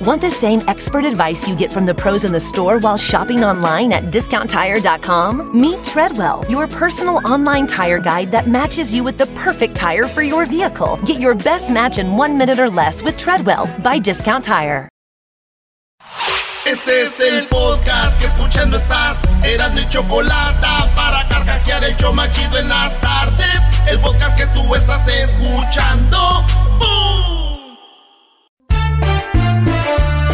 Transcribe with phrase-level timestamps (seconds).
[0.00, 3.44] Want the same expert advice you get from the pros in the store while shopping
[3.44, 5.60] online at discounttire.com?
[5.60, 10.22] Meet Treadwell, your personal online tire guide that matches you with the perfect tire for
[10.22, 10.98] your vehicle.
[11.04, 14.88] Get your best match in one minute or less with Treadwell by Discount Tire.
[16.66, 19.22] Este es el podcast que escuchando estás.
[19.42, 20.60] Eran mi chocolate
[20.94, 23.60] para carcajear el show machido en las tardes.
[23.88, 26.44] El podcast que tú estás escuchando.
[26.78, 27.29] ¡Bum!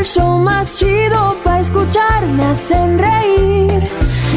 [0.00, 3.82] El show más chido para escuchar, me hacen reír.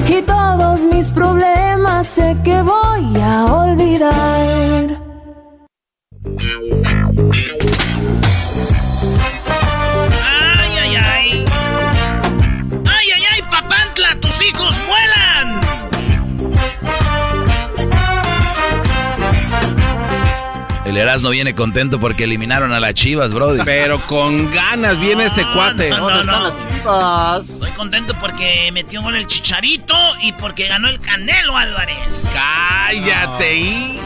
[0.08, 5.04] Y todos mis problemas sé que voy a olvidar.
[20.94, 23.64] El Erasmo viene contento porque eliminaron a las chivas, Brody.
[23.66, 25.90] Pero con ganas viene este cuate.
[25.90, 26.56] No, no, no.
[26.72, 27.50] chivas?
[27.50, 32.30] Estoy contento porque metió gol el Chicharito y porque ganó el Canelo Álvarez.
[32.32, 34.00] Cállate y.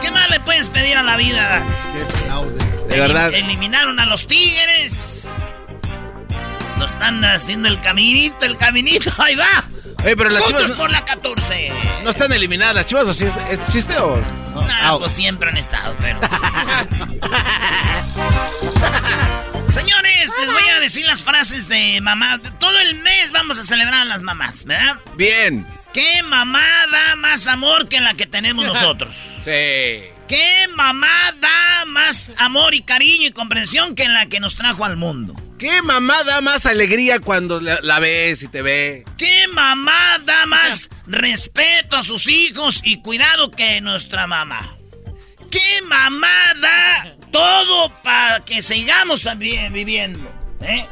[0.00, 1.62] ¿Qué más le puedes pedir a la vida?
[1.92, 2.64] Qué fraude.
[2.88, 3.34] De verdad.
[3.34, 5.28] Eliminaron a los Tigres.
[6.78, 9.12] Nos están haciendo el caminito, el caminito.
[9.18, 9.62] Ahí va.
[10.06, 11.72] Oye, pero las chivas no, por la 14.
[12.04, 12.76] no están eliminadas.
[12.76, 14.22] ¿Las chivas o sí es, es chiste o.?
[14.84, 15.00] Out.
[15.00, 16.20] pues siempre han estado, pero.
[19.72, 22.40] Señores, les voy a decir las frases de mamá.
[22.60, 24.96] Todo el mes vamos a celebrar a las mamás, ¿verdad?
[25.16, 25.66] Bien.
[25.92, 26.62] ¿Qué mamá
[26.92, 29.16] da más amor que la que tenemos nosotros?
[29.44, 30.04] Sí.
[30.28, 34.96] ¿Qué mamá da más amor y cariño y comprensión que la que nos trajo al
[34.96, 35.34] mundo?
[35.58, 39.04] ¿Qué mamá da más alegría cuando la, la ves y te ve?
[39.16, 44.76] ¿Qué mamá da más respeto a sus hijos y cuidado que nuestra mamá?
[45.50, 50.30] ¿Qué mamá da todo para que sigamos también viviendo?
[50.60, 50.86] ¿eh?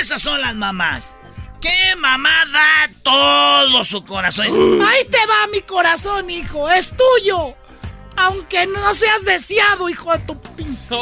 [0.00, 1.16] Esas son las mamás.
[1.60, 4.46] ¿Qué mamá da todo su corazón?
[4.46, 7.54] Ahí te va mi corazón, hijo, es tuyo.
[8.16, 10.76] Aunque no seas deseado, hijo de tu pin-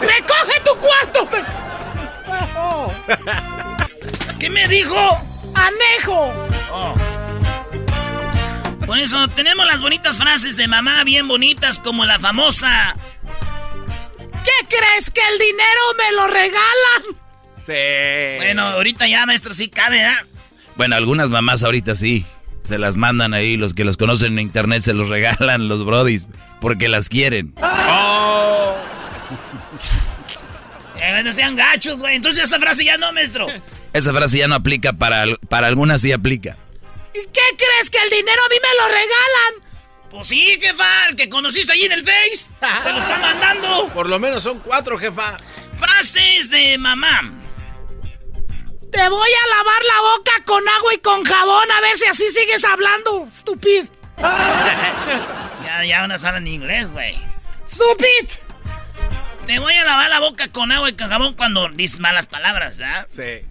[0.00, 1.28] ¡Recoge tu cuarto!
[4.38, 4.96] ¿Qué me dijo?
[5.54, 6.32] ¡Anejo!
[8.86, 12.96] Por eso tenemos las bonitas frases de mamá bien bonitas como la famosa.
[14.44, 17.02] ¿Qué crees que el dinero me lo regalan?
[17.66, 18.36] Sí.
[18.38, 20.24] Bueno, ahorita ya, maestro, sí cabe, ¿ah?
[20.76, 22.24] Bueno, algunas mamás ahorita sí.
[22.62, 26.28] Se las mandan ahí, los que los conocen en internet se los regalan los brodis
[26.60, 27.54] porque las quieren.
[27.62, 28.76] Oh.
[31.00, 32.16] Eh, no sean gachos, güey.
[32.16, 33.46] Entonces esa frase ya no, maestro.
[33.92, 36.56] Esa frase ya no aplica para, para algunas sí aplica.
[37.14, 39.68] ¿Y qué crees que el dinero a mí me lo regalan?
[40.10, 42.50] Pues sí, jefa, el que conociste allí en el Face.
[42.60, 43.90] Te lo está mandando.
[43.92, 45.36] Por lo menos son cuatro, jefa.
[45.78, 47.37] Frases de mamá.
[48.90, 52.30] Te voy a lavar la boca con agua y con jabón a ver si así
[52.30, 53.84] sigues hablando, stupid.
[54.18, 57.18] ya, ya van a hablar en inglés, güey.
[57.68, 58.30] Stupid.
[59.46, 62.78] Te voy a lavar la boca con agua y con jabón cuando dices malas palabras,
[62.78, 63.06] ¿verdad?
[63.10, 63.46] Sí.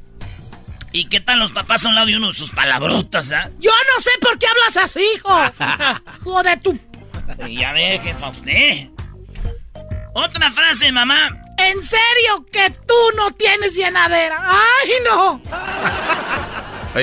[0.91, 3.51] ¿Y qué tal los papás a un lado de uno de sus palabrotas, ¿verdad?
[3.59, 6.41] Yo no sé por qué hablas así, hijo.
[6.43, 6.79] de tu...
[7.47, 8.89] Ya ve, jefa, usted.
[10.13, 11.46] Otra frase, mamá.
[11.57, 14.37] ¿En serio que tú no tienes llenadera?
[14.41, 15.41] ¡Ay, no!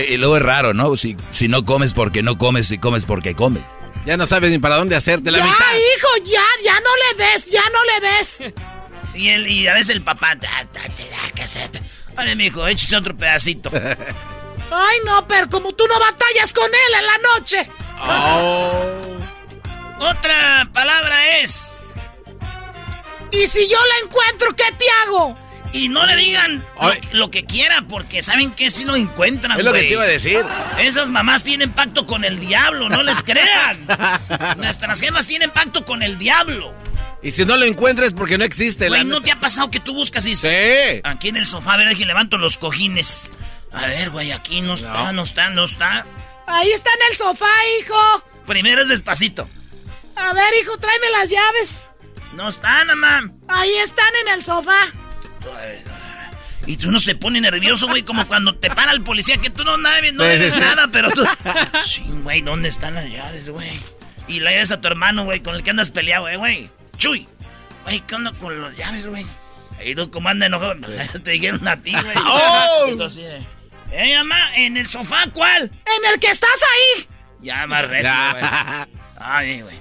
[0.08, 0.96] Y luego es raro, ¿no?
[0.96, 3.62] Si, si no comes porque no comes, si comes porque comes.
[4.04, 5.56] Ya no sabes ni para dónde hacerte la ya, mitad.
[5.74, 6.90] hijo, ya, ya no
[7.20, 8.54] le des, ya no le des.
[9.14, 10.34] y, el, y a veces el papá...
[10.36, 11.70] "Ta, ta, te da que hacer".
[12.16, 13.70] Vale, mijo, échese otro pedacito.
[14.72, 17.68] Ay, no, pero como tú no batallas con él en la noche.
[18.00, 18.90] Oh.
[20.00, 21.83] Otra palabra es...
[23.34, 25.36] ¿Y si yo la encuentro, qué te hago?
[25.72, 26.64] Y no le digan
[27.12, 30.06] lo, que quiera, porque saben que si lo encuentran, Es lo que te iba a
[30.06, 30.44] decir.
[30.78, 33.84] Esas mamás tienen pacto con el diablo, no les crean.
[34.56, 36.72] Nuestras jefas tienen pacto con el diablo.
[37.24, 38.86] Y si no lo encuentras es porque no existe.
[38.86, 41.00] Güey, la ¿no te ha pasado que tú buscas y Sí.
[41.02, 43.30] Aquí en el sofá, a ver, que levanto los cojines.
[43.72, 46.06] A ver, güey, aquí no está, no está, no está.
[46.46, 47.50] Ahí está en el sofá,
[47.80, 48.24] hijo.
[48.46, 49.48] Primero es despacito.
[50.14, 51.80] A ver, hijo, tráeme las llaves.
[52.34, 53.30] No está, mamá.
[53.48, 54.92] Ahí están en el sofá.
[56.66, 59.64] Y tú no se pone nervioso, güey, como cuando te para el policía, que tú
[59.64, 61.24] no, Sí, debes nada, pero tú...
[61.84, 63.78] Sí, güey, ¿dónde están las llaves, güey?
[64.26, 66.70] Y le eres a tu hermano, güey, con el que andas peleado, eh, güey.
[66.96, 67.28] Chuy.
[67.84, 69.26] Güey, ¿qué onda con las llaves, güey?
[69.78, 70.74] Ahí tú como anda enojado,
[71.24, 72.16] te dijeron a ti, güey.
[72.26, 72.86] ¡Oh!
[72.88, 73.46] Entonces, eh,
[73.92, 75.64] eh, mamá, ¿en el sofá cuál?
[75.64, 77.06] En el que estás ahí.
[77.40, 78.44] Ya más recio, güey.
[79.18, 79.80] Ay, güey.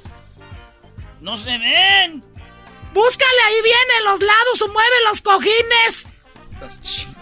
[1.22, 2.24] No se ven.
[2.94, 6.06] Búscale ahí bien en los lados o mueve los cojines.
[6.54, 7.13] Estas chingas.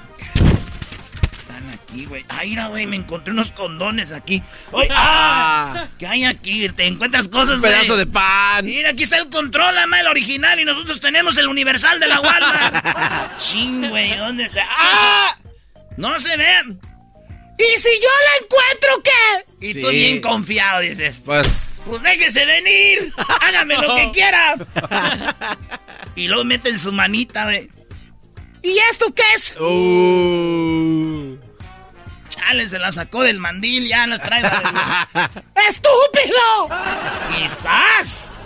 [1.42, 2.26] Están aquí, güey.
[2.30, 4.44] Ay, mira, güey, me encontré unos condones aquí.
[4.74, 4.88] ¡Ay!
[4.92, 5.88] ¡Ah!
[5.98, 6.68] ¿Qué hay aquí?
[6.70, 8.66] Te encuentras cosas, Un pedazo de pan.
[8.66, 12.20] Mira, aquí está el control, ama, el original, y nosotros tenemos el universal de la
[12.22, 13.38] Walmart.
[13.40, 14.66] Ching, güey, ¿dónde está?
[14.70, 15.38] ¡Ah!
[15.98, 16.80] No se ven.
[17.58, 19.68] ¿Y si yo la encuentro qué?
[19.70, 19.82] Y Sí.
[19.82, 21.71] tú bien confiado dices, Pues.
[21.86, 24.56] Pues déjese venir, hágame lo que quiera.
[26.16, 27.70] y luego meten su manita, güey.
[28.64, 29.56] ¿Y esto qué es?
[29.60, 31.38] Uh.
[32.30, 34.44] Chale, se la sacó del mandil, ya las trae.
[35.68, 36.70] ¡Estúpido!
[37.36, 38.38] Quizás.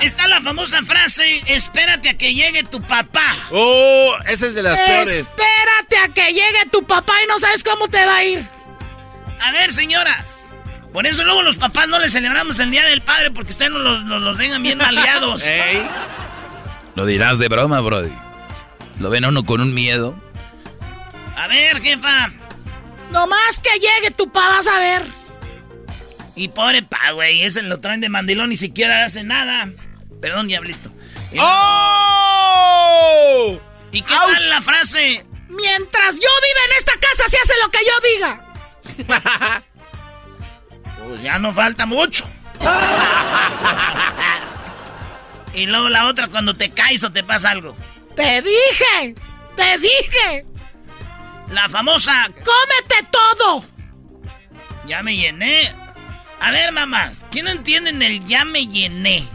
[0.00, 3.36] Está la famosa frase, espérate a que llegue tu papá.
[3.50, 5.16] Oh, esa es de las peores.
[5.20, 8.42] Espérate a que llegue tu papá y no sabes cómo te va a ir.
[9.40, 10.39] A ver, señoras.
[10.92, 13.80] Por eso luego los papás no les celebramos el Día del Padre porque ustedes nos
[13.82, 15.42] los, nos los dejan bien aliados.
[15.46, 15.86] Ey.
[16.96, 18.12] Lo dirás de broma, Brody.
[18.98, 20.14] Lo ven a uno con un miedo.
[21.36, 22.32] A ver, jefa.
[23.12, 25.04] Nomás que llegue tu papá, vas a ver.
[26.36, 29.72] Y pobre pa, güey, ese lo traen de mandilón, ni siquiera hace nada.
[30.20, 30.92] Perdón, diablito.
[31.32, 32.80] Y, ¡Oh!
[33.92, 35.24] ¿y qué tal la frase?
[35.48, 38.40] Mientras yo viva en esta casa, se hace lo que yo diga.
[41.10, 42.24] Pues ya no falta mucho.
[45.54, 47.76] y luego la otra cuando te caes o te pasa algo.
[48.14, 49.16] Te dije,
[49.56, 50.46] te dije.
[51.48, 53.64] La famosa, Cómete todo.
[54.86, 55.74] ya me llené.
[56.38, 59.26] A ver, mamás, ¿quién no entienden el ya me llené?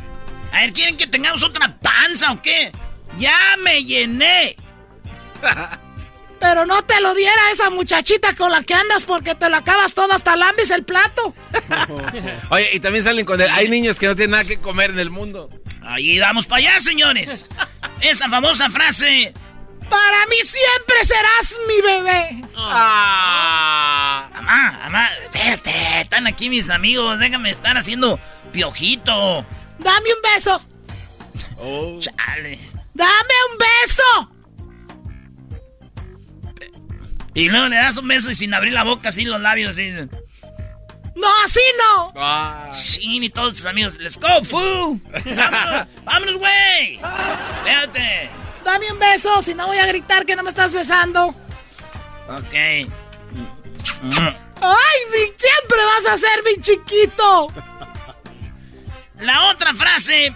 [0.54, 2.72] A ver, ¿quieren que tengamos otra panza o qué?
[3.18, 4.56] Ya me llené.
[6.48, 9.96] Pero no te lo diera esa muchachita con la que andas porque te lo acabas
[9.96, 11.34] todo hasta lambis el plato.
[12.52, 13.50] Oye, y también salen con el.
[13.50, 15.50] Hay niños que no tienen nada que comer en el mundo.
[15.82, 17.50] Ahí vamos para allá, señores.
[18.02, 19.34] Esa famosa frase,
[19.90, 22.42] Para mí siempre serás mi bebé.
[22.56, 24.30] Ah.
[24.36, 28.20] Mamá, mamá, espérate, están aquí mis amigos, déjame estar haciendo
[28.52, 29.44] piojito.
[29.80, 30.62] Dame un beso.
[31.58, 32.00] Oh.
[32.00, 32.60] Chale.
[32.94, 34.35] Dame un beso.
[37.36, 39.92] Y luego le das un beso y sin abrir la boca, así los labios, así.
[41.16, 42.14] No, así no.
[42.16, 42.70] Ah.
[42.72, 45.00] Sí, y todos tus amigos, let's go, fu.
[45.36, 47.00] Vámonos, vámonos, güey.
[47.58, 48.30] Espérate.
[48.64, 51.28] Dame un beso, si no voy a gritar que no me estás besando.
[52.28, 52.54] Ok.
[52.54, 52.88] Ay,
[55.12, 57.48] mi, siempre vas a ser mi chiquito.
[59.20, 60.34] La otra frase,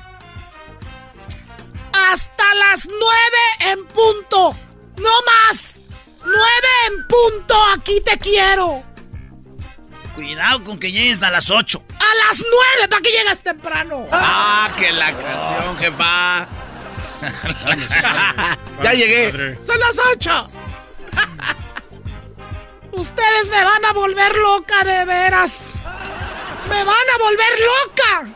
[1.94, 4.56] Hasta las nueve en punto.
[4.98, 5.79] No más.
[6.32, 8.84] Nueve en punto, aquí te quiero.
[10.16, 11.84] cuidado con que llegues a las 8.
[12.00, 14.08] A las nueve, ¿para que llegas temprano?
[14.12, 16.48] Ah, que la canción, jefa.
[18.84, 19.58] ya llegué.
[19.66, 20.50] Son las ocho.
[22.92, 25.62] Ustedes me van a volver loca, de veras.
[26.70, 28.28] Me van a volver loca.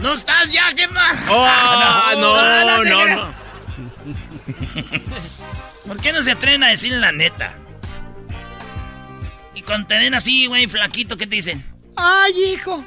[0.00, 1.10] ¿No estás ya, jefa?
[1.30, 3.16] Oh, no, te no, creo.
[3.16, 3.34] no.
[5.88, 7.56] ¿Por qué no se atreven a decir la neta?
[9.54, 11.64] Y cuando te den así, güey, flaquito, ¿qué te dicen?
[11.96, 12.84] Ay, hijo.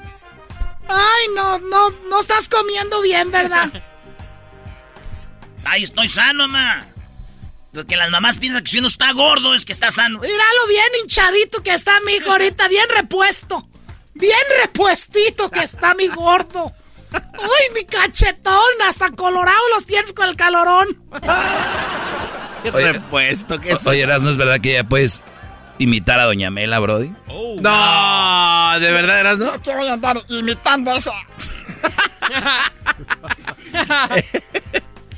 [0.87, 3.71] Ay, no, no, no estás comiendo bien, ¿verdad?
[5.65, 6.85] Ay, estoy sano, mamá.
[7.73, 10.19] Porque las mamás piensan que si uno está gordo es que está sano.
[10.19, 13.67] Míralo bien hinchadito que está mi hijo ahorita, bien repuesto.
[14.13, 16.71] Bien repuestito que está mi gordo.
[17.13, 20.87] Ay, mi cachetón, hasta colorado los tienes con el calorón.
[22.73, 23.85] Oye, Repuesto, que es.
[23.85, 25.23] Oye, Eras, ¿no es verdad que ya puedes
[25.79, 27.11] imitar a Doña Mela, Brody?
[27.27, 29.61] No, de verdad eras, ¿no?
[29.61, 31.11] Que voy a andar imitando eso.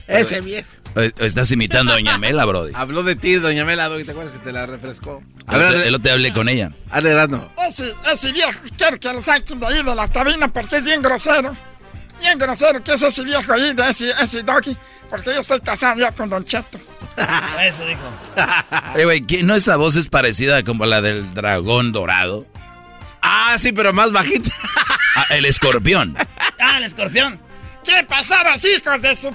[0.07, 0.67] Ese viejo.
[0.95, 2.71] Estás imitando a Doña Mela, Brody.
[2.75, 5.23] Habló de ti, doña Mela, Doggy, ¿te acuerdas que te la refrescó?
[5.47, 6.71] A ver, otro te hablé con ella.
[6.91, 7.51] hazle Erasmo.
[7.67, 11.01] Ese, ese viejo quiero que lo saquen de ahí de la cabina porque es bien
[11.01, 11.55] grosero.
[12.24, 14.77] Bien grosero que es ese viejo ahí de ese, ese doggy.
[15.10, 16.80] Porque yo estoy casado ya con Don Cheto.
[17.62, 18.01] Eso dijo.
[18.96, 22.48] Oye, güey, ¿qué- ¿no esa voz es parecida como la del dragón dorado?
[23.22, 24.50] Ah, sí, pero más bajita.
[25.15, 26.18] Ah, el escorpión.
[26.60, 27.39] Ah, el escorpión.
[27.84, 29.27] ¿Qué pasaron, hijos de su...
[29.27, 29.34] O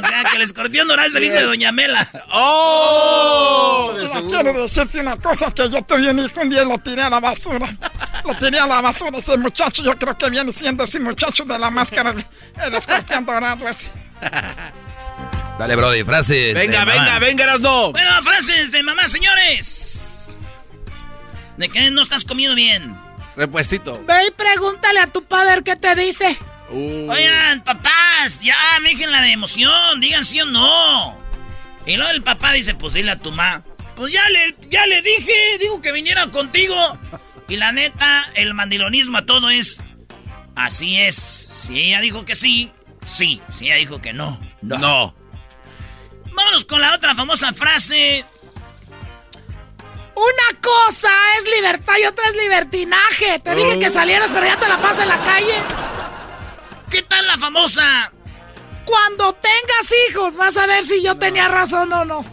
[0.00, 2.10] sea, que el escorpión dorado es el hijo de Doña Mela.
[2.32, 3.92] ¡Oh!
[3.96, 7.02] Mira, quiero decirte una cosa, que yo tuve un hijo un día y lo tiré
[7.02, 7.68] a la basura.
[8.24, 11.58] Lo tiré a la basura ese muchacho, yo creo que viene siendo ese muchacho de
[11.58, 13.90] la máscara, el, escorpión dorado ese.
[15.58, 16.54] Dale, Brody, frases.
[16.54, 16.92] Venga, de mamá.
[16.92, 17.92] venga, venga, Erasmo.
[17.92, 20.36] Bueno, frases de mamá, señores.
[21.56, 22.98] ¿De qué no estás comiendo bien?
[23.36, 24.02] Repuestito.
[24.04, 26.36] Ve y pregúntale a tu padre qué te dice.
[26.70, 27.10] Uh.
[27.10, 31.16] Oigan, papás, ya, déjenla de emoción, digan sí o no.
[31.86, 33.62] Y luego el papá dice, pues dile a tu mamá.
[33.96, 36.98] Pues ya le, ya le dije, digo que viniera contigo.
[37.48, 39.82] Y la neta, el mandilonismo a todo es,
[40.56, 41.14] así es.
[41.14, 42.72] Si ella dijo que sí,
[43.04, 43.42] sí.
[43.50, 44.78] Si ella dijo que no, no.
[44.78, 45.14] No.
[46.32, 48.24] Vámonos con la otra famosa frase.
[50.16, 53.38] Una cosa es libertad y otra es libertinaje.
[53.40, 55.54] Te dije que salieras, pero ya te la pasas en la calle.
[56.90, 58.12] ¿Qué tal la famosa?
[58.84, 62.24] Cuando tengas hijos, vas a ver si yo tenía razón o no.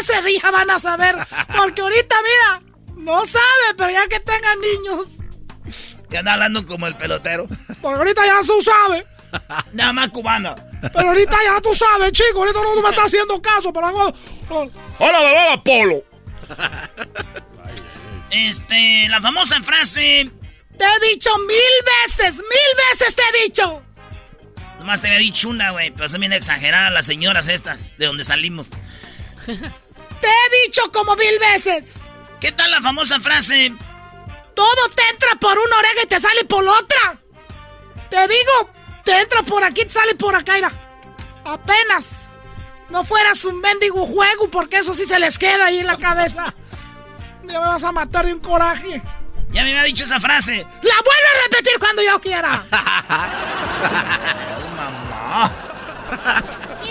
[0.00, 1.16] Ese día van a saber.
[1.56, 2.67] Porque ahorita, mira,
[2.98, 5.06] no sabe, pero ya que tengan niños,
[6.10, 7.46] Que anda hablando como el pelotero.
[7.80, 9.04] porque ahorita ya tú sabes.
[9.72, 10.54] Nada más cubana.
[10.80, 12.38] Pero ahorita ya tú sabes, chico.
[12.38, 14.14] Ahorita no me está haciendo caso, pero hago.
[14.48, 14.70] no.
[14.98, 16.04] ¡Hola, bebé, Polo!
[18.30, 20.30] Este, la famosa frase.
[20.78, 21.58] Te he dicho mil
[22.06, 23.82] veces, mil veces te he dicho.
[24.78, 28.24] Nomás te había dicho una, güey, pero son bien exageradas las señoras estas, de donde
[28.24, 28.70] salimos.
[29.46, 31.94] Te he dicho como mil veces.
[32.40, 33.72] ¿Qué tal la famosa frase?
[34.54, 37.20] Todo te entra por una oreja y te sale por la otra.
[38.10, 38.70] Te digo,
[39.04, 40.72] te entra por aquí y te sale por acá, mira.
[41.44, 42.06] Apenas.
[42.90, 46.54] No fueras un mendigo juego, porque eso sí se les queda ahí en la cabeza.
[47.46, 49.02] Ya me vas a matar de un coraje.
[49.50, 50.66] Ya me había dicho esa frase.
[50.82, 52.64] ¡La vuelvo a repetir cuando yo quiera!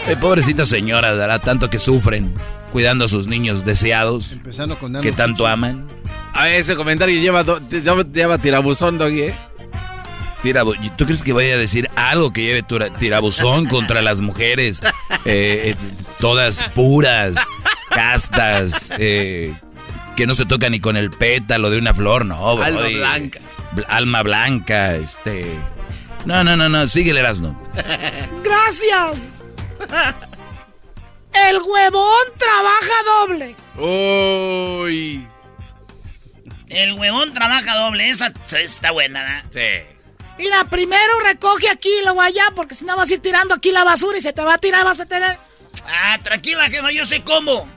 [0.06, 2.34] Eh, pobrecitas señoras, dará tanto que sufren
[2.78, 5.88] cuidando a sus niños deseados Empezando con que tanto aman.
[6.36, 7.60] A ver, ese comentario lleva, do-
[8.14, 9.36] lleva, tirabuzón, Doggy, ¿eh?
[10.96, 12.64] ¿Tú crees que vaya a decir algo que lleve
[13.00, 14.84] tirabuzón contra las mujeres?
[15.26, 15.76] Eh, eh,
[16.20, 17.36] todas puras,
[17.90, 19.56] castas, eh,
[20.16, 22.62] que no se toca ni con el pétalo de una flor, no.
[22.62, 22.94] Alma brody.
[22.98, 23.40] blanca.
[23.76, 25.48] Bl- Alma blanca, este...
[26.26, 27.60] No, no, no, no, sigue el Erasmo.
[28.44, 29.18] ¡Gracias!
[31.46, 33.56] El huevón trabaja doble.
[33.78, 35.28] Uy.
[36.70, 38.10] El huevón trabaja doble.
[38.10, 39.46] Esa está buena, ¿verdad?
[39.52, 39.98] Sí.
[40.38, 43.72] Mira, primero recoge aquí y luego allá, porque si no vas a ir tirando aquí
[43.72, 45.40] la basura y se te va a tirar, vas a tener...
[45.88, 47.68] Ah, tranquila, jefa, yo sé cómo.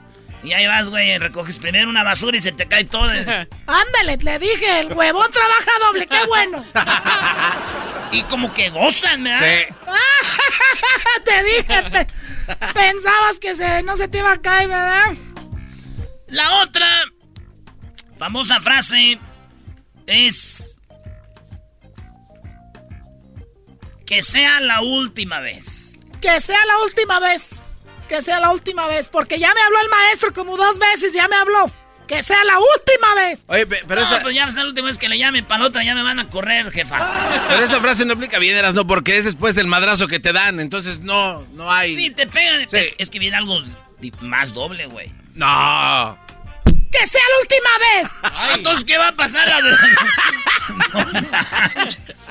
[0.43, 3.03] Y ahí vas, güey, recoges primero una basura y se te cae todo.
[3.67, 6.65] Ándale, le dije, el huevón trabaja doble, qué bueno.
[8.11, 9.67] y como que gozan, ¿verdad?
[9.67, 9.73] Sí.
[11.25, 12.07] te dije, pe-
[12.73, 15.13] pensabas que se, no se te iba a caer, ¿verdad?
[16.27, 16.87] La otra
[18.17, 19.19] famosa frase
[20.07, 20.79] es
[24.05, 25.99] que sea la última vez.
[26.19, 27.49] Que sea la última vez.
[28.11, 31.29] Que sea la última vez, porque ya me habló el maestro como dos veces, ya
[31.29, 31.71] me habló.
[32.09, 33.39] Que sea la última vez.
[33.47, 35.17] Oye, pe- pero, no, esa, pues ya va a ser la última vez que le
[35.17, 37.09] llame para la otra, ya me van a correr, jefa.
[37.47, 40.59] pero esa frase no aplica bien, Erasmo, porque es después del madrazo que te dan,
[40.59, 41.95] entonces no, no hay...
[41.95, 42.67] Sí, te pegan.
[42.69, 42.75] Sí.
[42.79, 43.61] Es, es que viene algo
[44.19, 45.09] más doble, güey.
[45.35, 46.19] No.
[46.91, 48.11] Que sea la última vez.
[48.23, 49.47] Ah, Entonces, ¿qué va a pasar?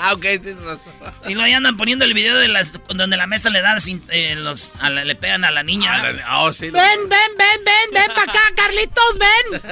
[0.02, 0.92] Ah, ok, tienes razón.
[1.28, 4.02] y luego ya andan poniendo el video de las donde la maestra le da sin-
[4.10, 5.94] eh, los a la- le pegan a la niña.
[5.94, 9.62] Ah, la- oh, sí, lo- Ven, ven, ven, ven, ven para acá, Carlitos, ven.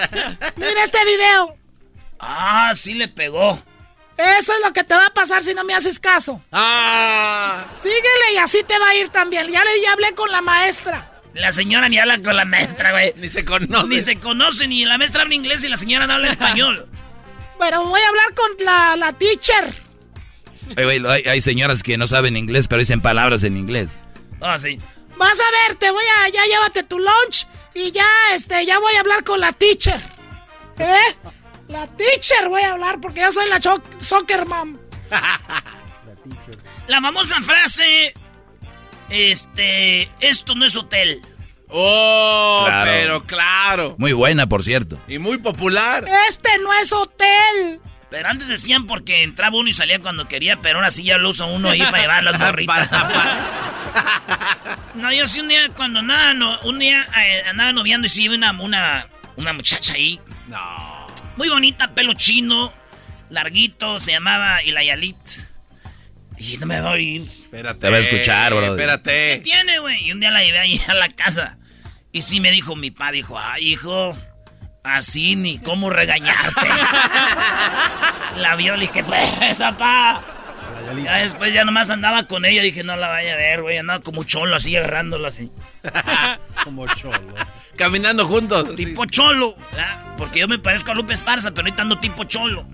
[0.56, 1.56] Mira este video.
[2.20, 3.62] Ah, sí le pegó.
[4.18, 6.42] Eso es lo que te va a pasar si no me haces caso.
[6.52, 7.64] Ah.
[7.80, 9.46] Síguele y así te va a ir también.
[9.50, 11.10] Ya le ya hablé con la maestra.
[11.34, 13.12] La señora ni habla con la maestra, güey.
[13.16, 13.88] Ni se conoce.
[13.88, 16.88] Ni se conocen, ni la maestra habla inglés y la señora no habla español.
[17.58, 19.74] Pero voy a hablar con la, la teacher.
[20.76, 23.90] Oye, güey, hay, hay señoras que no saben inglés, pero dicen palabras en inglés.
[24.40, 24.80] Ah, sí.
[25.16, 28.94] Vas a ver, te voy a, ya llévate tu lunch y ya, este, ya voy
[28.94, 30.00] a hablar con la teacher.
[30.78, 31.16] ¿Eh?
[31.68, 33.60] La teacher voy a hablar porque yo soy la
[33.98, 34.78] soccer mom.
[36.86, 38.14] La famosa frase
[39.10, 41.20] este, esto no es hotel.
[41.68, 42.90] Oh, Claro.
[42.90, 43.94] pero claro.
[43.98, 44.98] Muy buena, por cierto.
[45.06, 46.06] Y muy popular.
[46.28, 47.80] Este no es hotel.
[48.10, 51.28] Pero antes decían porque entraba uno y salía cuando quería, pero ahora sí ya lo
[51.28, 52.88] usa uno ahí para llevar las morritas.
[54.94, 58.28] no, yo sí un día cuando nada, no, un día eh, andaba noviando y sí
[58.28, 60.18] vi una, una, una muchacha ahí.
[60.46, 61.06] No.
[61.36, 62.72] Muy bonita, pelo chino,
[63.28, 65.16] larguito, se llamaba Ilayalit.
[66.38, 67.30] Y no me va a oír.
[67.42, 67.80] Espérate.
[67.80, 68.60] Te va a escuchar, bro.
[68.62, 69.38] ¿Qué Espérate.
[69.38, 70.04] tiene, güey?
[70.04, 71.58] Y un día la llevé ahí a la casa.
[72.12, 74.16] Y sí me dijo mi pa, dijo, ay, hijo,
[74.82, 76.66] así ni cómo regañarte.
[78.36, 80.22] la vio, le dije, pues, papá.
[81.04, 83.76] Ya después ya nomás andaba con ella, dije, no la vaya a ver, güey.
[83.78, 85.50] Andaba como cholo así, agarrándola así.
[86.64, 87.34] Como cholo.
[87.76, 88.74] Caminando juntos.
[88.74, 90.16] Tipo cholo, ¿verdad?
[90.18, 92.66] Porque yo me parezco a Lupe Esparza, pero ahorita ando tipo cholo.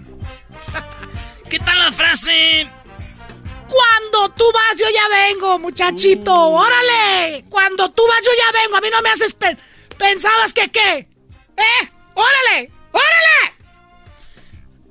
[1.51, 2.67] ¿Qué tal la frase?
[3.69, 6.33] Cuando tú vas, yo ya vengo, muchachito.
[6.35, 7.45] ¡Órale!
[7.49, 8.77] Cuando tú vas, yo ya vengo.
[8.77, 9.35] A mí no me haces...
[9.35, 9.57] pe-
[9.99, 11.09] ¿Pensabas que qué?
[11.57, 11.91] ¿Eh?
[12.15, 12.71] ¡Órale!
[12.93, 13.55] ¡Órale!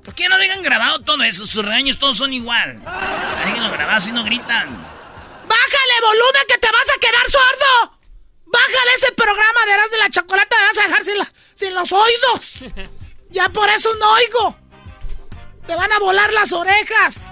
[0.04, 1.46] ¿Por qué no dejan grabado todo eso?
[1.46, 2.80] Sus regaños todos son igual.
[3.44, 4.70] Déjenlo grabado si no gritan.
[5.46, 7.98] ¡Bájale volumen que te vas a quedar sordo!
[8.46, 10.56] ¡Bájale ese programa de Eras de la Chocolata!
[10.58, 12.54] Me vas a dejar sin, la- sin los oídos.
[13.30, 14.56] Ya por eso no oigo.
[15.66, 17.24] Te van a volar las orejas.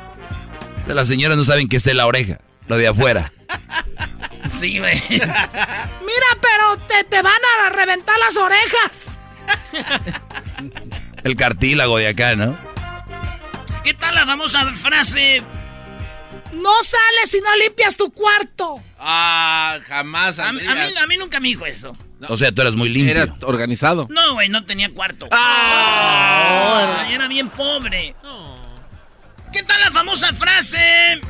[0.83, 3.33] O sea, las señoras no saben que esté la oreja, lo de afuera.
[4.61, 5.01] Sí, güey.
[5.11, 5.27] Mira,
[6.41, 7.33] pero te, te van
[7.67, 9.07] a reventar las orejas.
[11.25, 12.57] El cartílago de acá, ¿no?
[13.83, 15.43] ¿Qué tal la famosa frase?
[16.53, 18.81] No sales si no limpias tu cuarto.
[19.01, 20.39] Ah, jamás.
[20.39, 21.93] A, mí- a mí, a mí nunca me dijo eso.
[22.29, 23.15] O sea, tú eras muy limpio.
[23.21, 24.07] Era organizado.
[24.11, 25.29] No, güey, no tenía cuarto.
[25.33, 27.05] Ah.
[27.11, 28.15] Era bien pobre.
[29.53, 31.21] ¿Qué tal la famosa frase?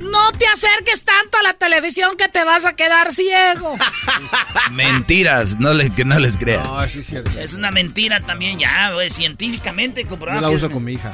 [0.00, 3.76] No te acerques tanto a la televisión que te vas a quedar ciego.
[4.72, 6.64] Mentiras, no, le, que no les crean.
[6.64, 7.30] No, sí es cierto.
[7.38, 10.40] Es una mentira también ya, güey, científicamente comprobado.
[10.42, 11.12] Yo la uso es- con mi hija.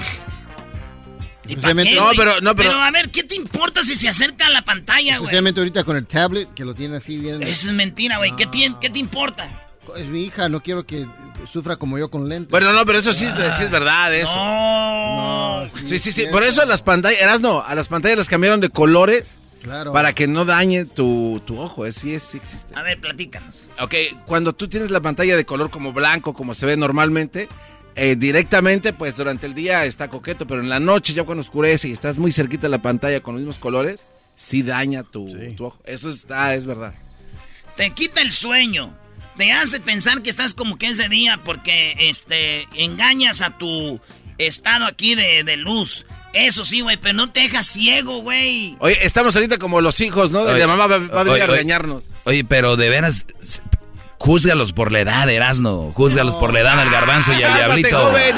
[1.44, 4.08] ¿Y pa' Especialmente- qué, No, pero- no, pero- a ver, ¿qué te importa si se
[4.08, 5.26] acerca a la pantalla, güey?
[5.26, 7.42] Especialmente ahorita con el tablet, que lo tiene así bien.
[7.42, 8.34] Eso es mentira, güey.
[8.36, 9.67] ¿Qué, ti- ¿Qué te importa?
[9.96, 11.06] Es mi hija, no quiero que
[11.50, 12.50] sufra como yo con lentes.
[12.50, 14.34] Bueno, no, pero eso sí, sí es verdad, eso.
[14.36, 15.64] No.
[15.64, 16.26] No, Sí, sí, sí.
[16.30, 19.92] Por eso a las pantallas, eras no, a las pantallas las cambiaron de colores Claro.
[19.92, 21.84] para que no dañe tu, tu ojo.
[21.86, 22.74] Es, sí, es, sí existe.
[22.78, 23.64] A ver, platícanos.
[23.80, 23.94] Ok,
[24.26, 27.48] cuando tú tienes la pantalla de color como blanco, como se ve normalmente,
[27.96, 31.88] eh, directamente, pues durante el día está coqueto, pero en la noche, ya cuando oscurece
[31.88, 35.54] y estás muy cerquita de la pantalla con los mismos colores, sí daña tu, Sí.
[35.56, 35.80] tu ojo.
[35.84, 36.94] Eso está, es verdad.
[37.76, 38.94] Te quita el sueño.
[39.38, 44.00] Te hace pensar que estás como que ese día porque este engañas a tu
[44.36, 46.06] estado aquí de, de luz.
[46.34, 48.76] Eso sí, güey, pero no te dejas ciego, güey.
[48.80, 50.44] Oye, estamos ahorita como los hijos, ¿no?
[50.44, 52.04] De Oye, la mamá va, va a venir oye, a regañarnos.
[52.24, 53.26] Oye, pero de veras,
[54.18, 55.92] júzgalos por la edad, Erasno.
[55.94, 57.96] Júzgalos por la edad al garbanzo y al diablito.
[57.96, 58.36] joven.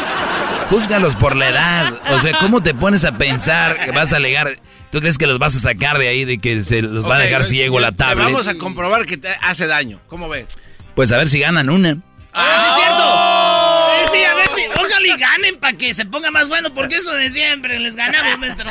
[0.68, 2.00] Júzgalos por la edad.
[2.12, 4.50] O sea, ¿cómo te pones a pensar que vas a alegar?
[4.92, 7.18] ¿Tú crees que los vas a sacar de ahí, de que se los va a
[7.18, 8.26] dejar no es ciego la tablet?
[8.26, 10.00] Vamos a comprobar que te hace daño.
[10.06, 10.58] ¿Cómo ves?
[10.94, 11.96] Pues a ver si ganan una.
[12.32, 14.12] Ah, sí, es cierto.
[14.12, 14.62] Sí, sí, a ver si.
[14.86, 18.38] Ojalá y ganen para que se ponga más bueno, porque eso de siempre les ganamos,
[18.38, 18.70] maestro.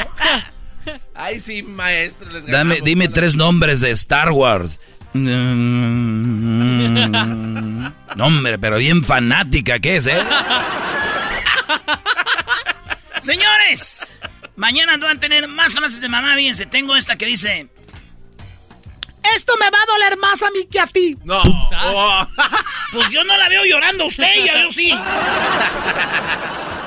[1.15, 2.31] Ay, sí, maestro.
[2.31, 2.83] les Dame, ganamos.
[2.85, 4.79] dime tres nombres de Star Wars.
[8.15, 10.23] No, hombre, pero bien fanática que es, ¿eh?
[13.21, 14.19] Señores,
[14.55, 16.35] mañana van a tener más frases de mamá.
[16.35, 17.67] Fíjense, tengo esta que dice:
[19.35, 21.17] Esto me va a doler más a mí que a ti.
[21.23, 21.41] No.
[21.41, 22.27] Oh.
[22.91, 24.91] Pues yo no la veo llorando a usted, ya yo sí.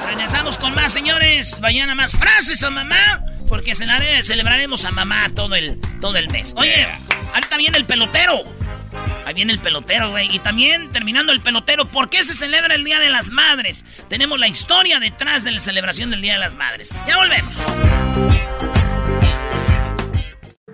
[0.05, 1.61] Regresamos con más, señores.
[1.61, 6.55] Mañana más frases a mamá, porque celebraremos a mamá todo el, todo el mes.
[6.57, 6.89] Oye,
[7.35, 8.43] ahorita viene el pelotero.
[9.25, 10.35] Ahí viene el pelotero, güey.
[10.35, 13.85] Y también, terminando el pelotero, ¿por qué se celebra el Día de las Madres?
[14.09, 17.01] Tenemos la historia detrás de la celebración del Día de las Madres.
[17.07, 17.57] Ya volvemos.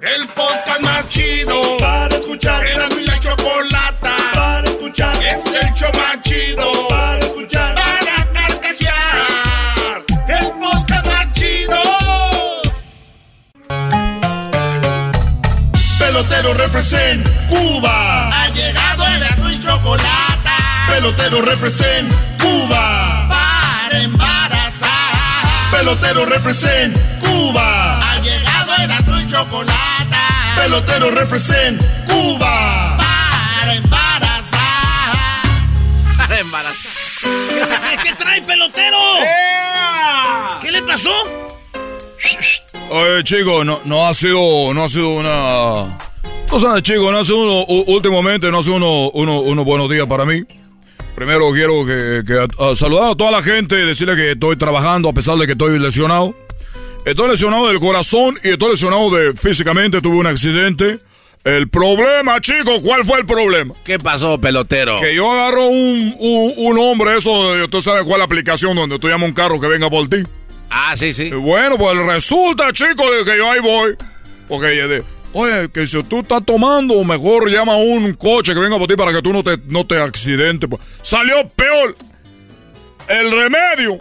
[0.00, 2.64] El podcast más chido para escuchar.
[2.64, 5.16] Era mi la chocolata para escuchar.
[5.16, 7.74] Es el show más chido para escuchar.
[7.74, 10.04] Para carcajear.
[10.28, 11.82] El podcast más chido.
[15.98, 18.28] Pelotero represent Cuba.
[18.44, 20.50] Ha llegado el azul y chocolate.
[20.90, 23.26] Pelotero represent Cuba.
[23.28, 25.70] Para embarazar.
[25.72, 28.12] Pelotero represent Cuba.
[28.12, 29.87] Ha llegado el azul y chocolate.
[30.58, 32.96] Pelotero represent Cuba.
[32.98, 35.16] Para embarazar.
[36.16, 36.92] Para embarazar.
[38.02, 38.98] ¿Qué trae pelotero?
[40.62, 41.10] ¿Qué le pasó?
[42.90, 45.96] Oye, chico, no, no ha sido, no ha sido una...
[46.48, 49.64] Tú sabes, chico, no ha sido uno, u- últimamente, no ha sido uno, uno- unos
[49.64, 50.42] buenos días para mí.
[51.14, 55.08] Primero quiero que, que, ah, saludar a toda la gente y decirle que estoy trabajando
[55.08, 56.34] a pesar de que estoy lesionado.
[57.08, 60.98] Estoy lesionado del corazón y estoy lesionado de físicamente, tuve un accidente.
[61.44, 63.72] El problema, chico, ¿cuál fue el problema?
[63.84, 65.00] ¿Qué pasó, pelotero?
[65.00, 69.08] Que yo agarro un, un, un hombre, eso, de- usted sabe cuál aplicación donde tú
[69.08, 70.18] llamas un carro que venga por ti.
[70.68, 71.24] Ah, sí, sí.
[71.28, 73.94] Y bueno, pues resulta, chico, de que yo ahí voy.
[74.46, 78.76] Porque, eh, oye, que si tú estás tomando, mejor llama a un coche que venga
[78.76, 80.68] por ti para que tú no te, no te accidentes.
[80.68, 80.82] pues.
[81.02, 81.96] Salió peor
[83.08, 83.98] el remedio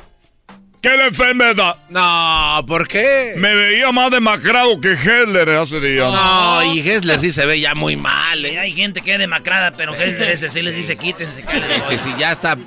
[0.82, 1.76] que la enfermedad.
[1.90, 3.34] No, ¿por qué?
[3.38, 6.12] Me veía más demacrado que Hitler hace días.
[6.12, 8.60] No, y Hessler sí se ve ya muy mal, ¿eh?
[8.60, 11.44] Hay gente que es demacrada, pero Hessler ese sí les dice quítense.
[11.90, 12.58] Sí, sí, ya está.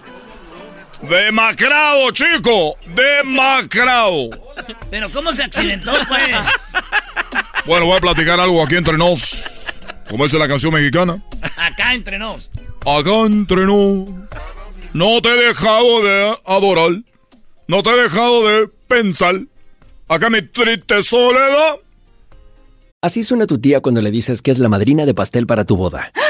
[1.02, 2.76] Demacrado, chico.
[2.86, 4.28] Demacrado.
[4.90, 6.30] Pero ¿cómo se accidentó, pues?
[7.66, 9.82] Bueno, voy a platicar algo aquí entre nos.
[10.08, 11.22] Como dice la canción mexicana.
[11.56, 12.50] Acá entre nos.
[12.86, 14.08] Acá entre nos.
[14.94, 16.92] No te he dejado de adorar.
[17.70, 19.42] No te he dejado de pensar.
[20.08, 21.76] Acá mi triste soledad.
[23.00, 25.76] Así suena tu tía cuando le dices que es la madrina de pastel para tu
[25.76, 26.10] boda.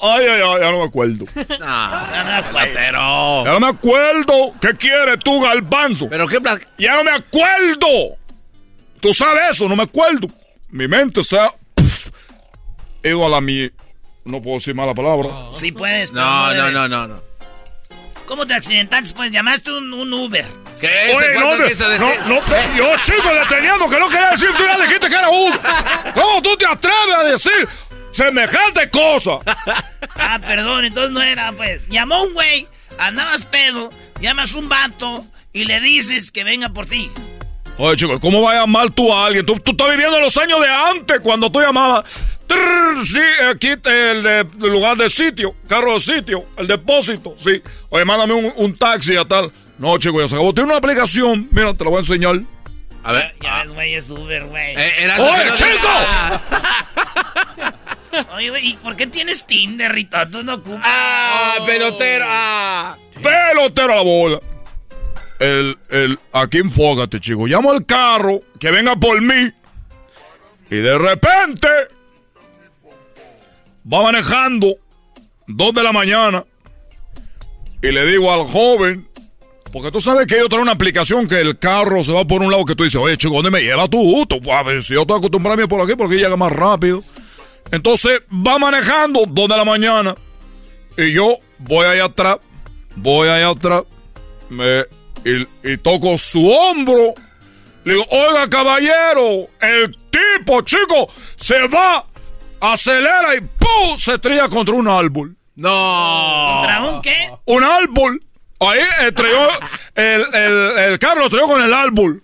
[0.00, 1.24] Ay, ay, ay, ya no me acuerdo.
[1.34, 3.44] pelotero.
[3.44, 4.52] Ya no me acuerdo.
[4.60, 6.08] ¿Qué quieres tú, Galbanzo?
[6.08, 8.16] ¿Pero qué pla- Ya no me acuerdo.
[9.00, 10.28] Tú sabes eso, no me acuerdo.
[10.70, 11.50] Mi mente se ha.
[11.74, 12.10] pf,
[13.02, 13.70] ido a la mi.
[14.24, 15.30] No puedo decir mala palabra.
[15.52, 17.14] Sí puedes, pero No, no, no, no, no.
[18.26, 19.14] ¿Cómo te accidentaste?
[19.16, 20.44] Pues llamaste un, un Uber.
[20.78, 21.14] ¿Qué?
[21.16, 22.06] Oye, ¿Este no, empieza a decir?
[22.26, 25.28] no, no, te- yo, chico, deteniendo que no quería decir, tú ya dijiste que era
[25.30, 25.56] uno.
[26.14, 27.68] ¿Cómo tú te atreves a decir
[28.10, 29.38] semejante cosa?
[30.20, 31.88] Ah, perdón, entonces no era, pues.
[31.88, 32.66] Llamó un güey,
[32.98, 33.90] andabas pedo,
[34.20, 37.08] llamas un vato y le dices que venga por ti.
[37.78, 39.46] Oye, chico, ¿cómo va a llamar tú a alguien?
[39.46, 42.04] Tú, tú estás viviendo los años de antes, cuando tú llamabas.
[42.48, 47.62] Trrr, sí, aquí el, de, el lugar de sitio, carro de sitio, el depósito, sí.
[47.90, 49.52] Oye, mándame un, un taxi y tal.
[49.78, 50.52] No, chico, ya se acabó.
[50.52, 52.40] Tiene una aplicación, mira, te la voy a enseñar.
[53.04, 53.36] A ver.
[53.40, 54.74] Ya ves, güey, es Uber, güey.
[54.76, 55.88] Eh, ¡Oye, chico!
[58.34, 60.16] Oye, güey, ¿y por qué tienes Tinder, Rito?
[60.30, 60.80] Tú no ocupas.
[60.84, 62.24] ¡Ah, pelotero!
[62.28, 62.96] ¡Ah!
[63.22, 64.40] Pelotero a la bola.
[65.38, 67.46] El, el, aquí enfócate, chico.
[67.46, 69.52] Llamo al carro, que venga por mí.
[70.70, 71.68] Y de repente,
[73.90, 74.76] va manejando,
[75.46, 76.44] dos de la mañana.
[77.80, 79.08] Y le digo al joven,
[79.72, 82.50] porque tú sabes que ellos traen una aplicación que el carro se va por un
[82.50, 84.26] lado que tú dices, oye, chico, ¿dónde me lleva tú?
[84.26, 87.04] Tú, A ver, si yo estoy acostumbrado a irme por aquí, porque llega más rápido.
[87.70, 90.14] Entonces, va manejando, dos de la mañana.
[90.96, 92.38] Y yo voy allá atrás,
[92.96, 93.84] voy allá atrás,
[94.48, 94.84] me,
[95.24, 97.14] y, y toco su hombro.
[97.84, 102.04] Le digo, oiga, caballero, el tipo, chico, se va,
[102.60, 103.96] acelera y ¡pum!
[103.96, 105.36] se estrella contra un árbol.
[105.54, 106.58] ¡No!
[106.60, 107.30] ¿Contra un qué?
[107.44, 108.22] Un árbol.
[108.60, 109.48] Ahí estrelló,
[109.94, 112.22] el, el, el carro estrelló con el árbol.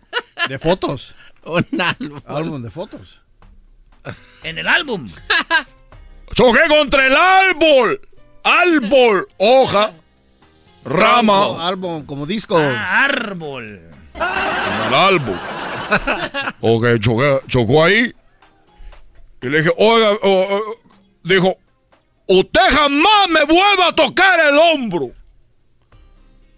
[0.49, 1.15] De fotos.
[1.45, 2.21] Un álbum.
[2.27, 3.23] Álbum de fotos.
[4.45, 5.11] En el álbum.
[6.35, 8.01] Choqué contra el árbol.
[8.43, 9.93] Árbol, hoja,
[10.85, 11.67] rama.
[11.67, 12.57] Álbum como disco.
[12.59, 13.81] Ah, árbol.
[14.15, 15.41] en el árbol.
[16.63, 18.11] Ok, choqué- chocó ahí.
[19.43, 20.75] Y le dije, oiga, oh, oh",
[21.23, 21.55] dijo,
[22.27, 25.11] usted jamás me vuelva a tocar el hombro.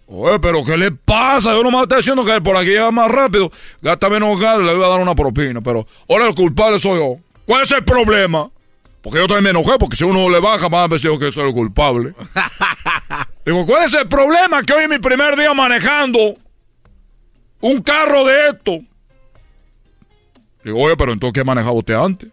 [0.07, 1.53] Oye, pero ¿qué le pasa?
[1.53, 3.51] Yo nomás estoy diciendo que por aquí llega más rápido.
[3.81, 5.59] Gasta menos gas, le voy a dar una propina.
[5.59, 7.17] Pero ahora el culpable soy yo.
[7.47, 8.51] ¿Cuál es el problema?
[9.01, 11.47] Porque yo también me enojé, porque si uno le baja, más veces digo que soy
[11.47, 12.13] el culpable.
[13.45, 14.61] Digo, ¿cuál es el problema?
[14.63, 16.33] Que hoy es mi primer día manejando
[17.61, 18.79] un carro de esto.
[20.65, 22.27] Digo, oye, pero entonces, ¿qué manejaba usted antes?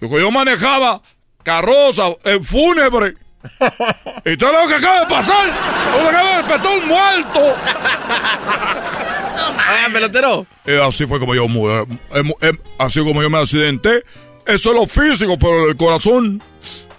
[0.00, 1.00] Dijo, yo manejaba
[1.44, 3.14] carroza en fúnebre.
[4.24, 5.48] Y todo lo que acaba de pasar,
[5.92, 7.56] lo que acaba de despertar un muerto.
[9.34, 10.46] Ah, pelotero.
[10.66, 14.04] Eh, así fue como yo, eh, eh, eh, así como yo me accidenté.
[14.46, 16.42] Eso es lo físico, pero el corazón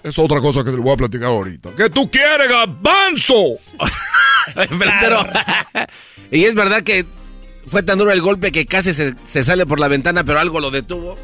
[0.02, 1.70] es otra cosa que te voy a platicar ahorita.
[1.76, 3.58] ¿Qué tú quieres, garbanzo?
[4.54, 5.26] Pelotero.
[6.30, 7.04] y es verdad que
[7.66, 10.60] fue tan duro el golpe que casi se, se sale por la ventana, pero algo
[10.60, 11.16] lo detuvo.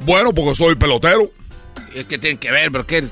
[0.00, 1.30] Bueno, porque soy pelotero.
[1.94, 3.04] Y es que tienen que ver, pero ¿qué?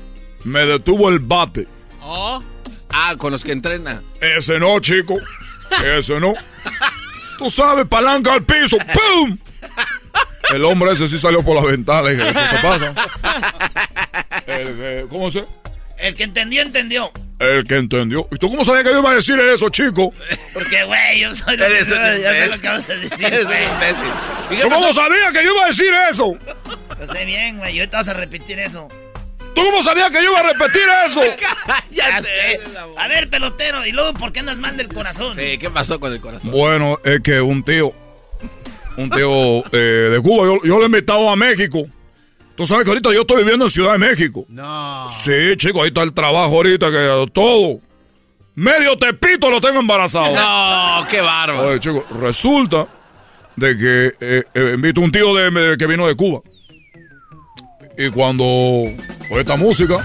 [0.43, 1.67] Me detuvo el bate.
[2.01, 4.01] Ah, con los que entrena.
[4.21, 5.17] Ese no, chico.
[5.97, 6.33] Ese no.
[7.37, 8.77] Tú sabes, palanca al piso.
[8.77, 9.37] ¡Pum!
[10.53, 12.03] El hombre ese sí salió por la ventana.
[12.03, 12.93] Le dije, ¿qué te pasa?
[14.47, 15.45] El, eh, ¿Cómo se?
[15.97, 17.11] El que entendió, entendió.
[17.39, 18.27] El que entendió.
[18.31, 20.13] ¿Y tú cómo sabías que yo iba a decir eso, chico?
[20.53, 22.51] Porque, güey, yo soy lo que, ya sé imbécil.
[22.51, 24.07] lo que vas a decir, Eres un imbécil.
[24.49, 26.37] ¿Y qué ¿Tú cómo sabías que yo iba a decir eso?
[26.99, 27.75] Lo sé bien, güey.
[27.75, 28.89] Y ahorita vas a repetir eso.
[29.57, 31.21] ¿Tú cómo sabías que yo iba a repetir eso?
[31.91, 32.59] Ya sé.
[32.97, 33.85] A ver, pelotero.
[33.85, 35.35] ¿Y luego por qué andas mal del corazón?
[35.35, 36.51] Sí, ¿qué pasó con el corazón?
[36.51, 37.91] Bueno, es que un tío,
[38.97, 41.85] un tío eh, de Cuba, yo, yo lo he invitado a México.
[42.55, 44.45] Tú sabes que ahorita yo estoy viviendo en Ciudad de México.
[44.49, 45.07] No.
[45.09, 47.79] Sí, chico, ahí está el trabajo ahorita, que todo.
[48.55, 50.33] Medio tepito lo tengo embarazado.
[50.35, 51.69] No, qué bárbaro.
[51.69, 52.87] Oye, chico, resulta
[53.55, 56.41] de que eh, eh, invito a un tío de, de- que vino de Cuba.
[57.97, 58.45] Y cuando
[59.31, 59.97] esta música.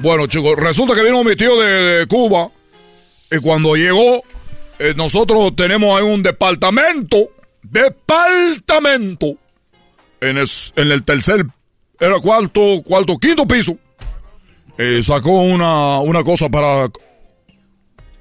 [0.00, 2.48] Bueno, chicos, resulta que vino mi tío de, Cuba.
[3.30, 4.22] Y cuando llegó,
[4.78, 7.30] eh, nosotros tenemos ahí un departamento.
[7.62, 9.36] Departamento.
[10.20, 11.44] En el, en el tercer,
[11.98, 13.76] era cuarto, cuarto, quinto piso.
[14.78, 16.88] Eh, sacó una, una cosa para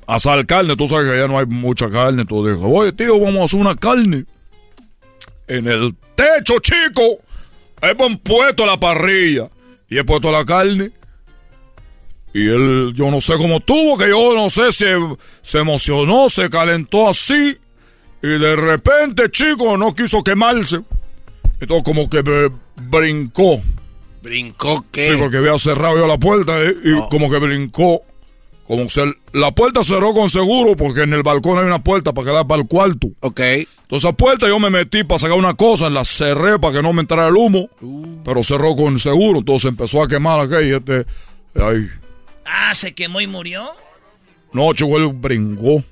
[0.08, 0.76] asar carne.
[0.76, 2.26] Tú sabes que allá no hay mucha carne.
[2.26, 4.26] Tú dijo, oye, tío, vamos a hacer una carne.
[5.48, 7.20] En el techo, chico.
[7.82, 9.50] Hemos puesto la parrilla.
[9.90, 10.92] Y he puesto la carne.
[12.34, 14.86] Y él, yo no sé cómo tuvo, que yo no sé si
[15.42, 17.58] se emocionó, se calentó así.
[18.24, 20.80] Y de repente, chico, no quiso quemarse.
[21.60, 23.62] Entonces como que br- brincó.
[24.22, 25.10] ¿Brincó qué?
[25.12, 28.02] Sí, porque había cerrado yo la puerta eh, y como que brincó.
[28.68, 32.32] Como se, la puerta cerró con seguro porque en el balcón hay una puerta para
[32.32, 33.08] quedar para el cuarto.
[33.20, 33.40] Ok.
[33.40, 36.94] Entonces esa puerta yo me metí para sacar una cosa, la cerré para que no
[36.94, 37.68] me entrara el humo,
[38.24, 40.78] pero cerró con seguro, entonces empezó a quemar aquello.
[40.78, 41.06] Este,
[41.56, 41.90] ay,
[42.46, 43.72] Ah, se quemó y murió.
[44.54, 45.84] no, chico, él brincó.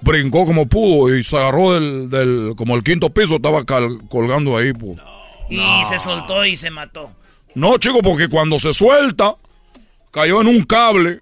[0.00, 4.56] Brincó como pudo y se agarró del, del como el quinto piso, estaba cal- colgando
[4.56, 4.72] ahí.
[4.72, 4.98] pues.
[5.50, 7.10] Y se soltó y se mató.
[7.54, 9.34] No, chico, porque cuando se suelta,
[10.12, 11.20] cayó en un cable.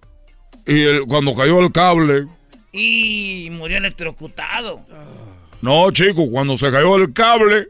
[0.66, 2.26] Y el- cuando cayó el cable,
[2.72, 4.81] Y murió electrocutado.
[5.62, 7.68] no, chico, cuando se cayó el cable,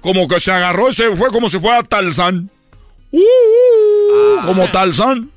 [0.00, 2.48] como que se agarró y se fue como si fuera Tarzán.
[3.10, 5.30] Uh, uh, Como Tarzán.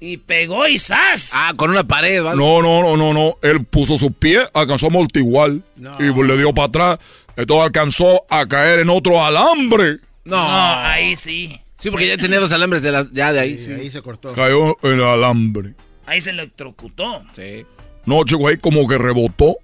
[0.00, 1.30] Y pegó y ¡zas!
[1.32, 2.36] Ah, con una pared, ¿vale?
[2.36, 3.36] No, no, no, no, no.
[3.40, 5.52] Él puso sus pies, alcanzó a amortiguar.
[6.00, 6.98] Y le dio para atrás.
[7.36, 9.98] Entonces alcanzó a caer en otro alambre.
[10.24, 10.36] No.
[10.36, 11.60] No, ahí sí.
[11.78, 13.72] Sí, porque ya tenía los alambres de la, ya de ahí, sí.
[13.72, 14.32] Ahí se cortó.
[14.34, 15.74] Cayó en el alambre.
[16.12, 17.22] Ahí se electrocutó.
[17.34, 17.64] Sí.
[18.04, 19.56] No, chico, ahí como que rebotó.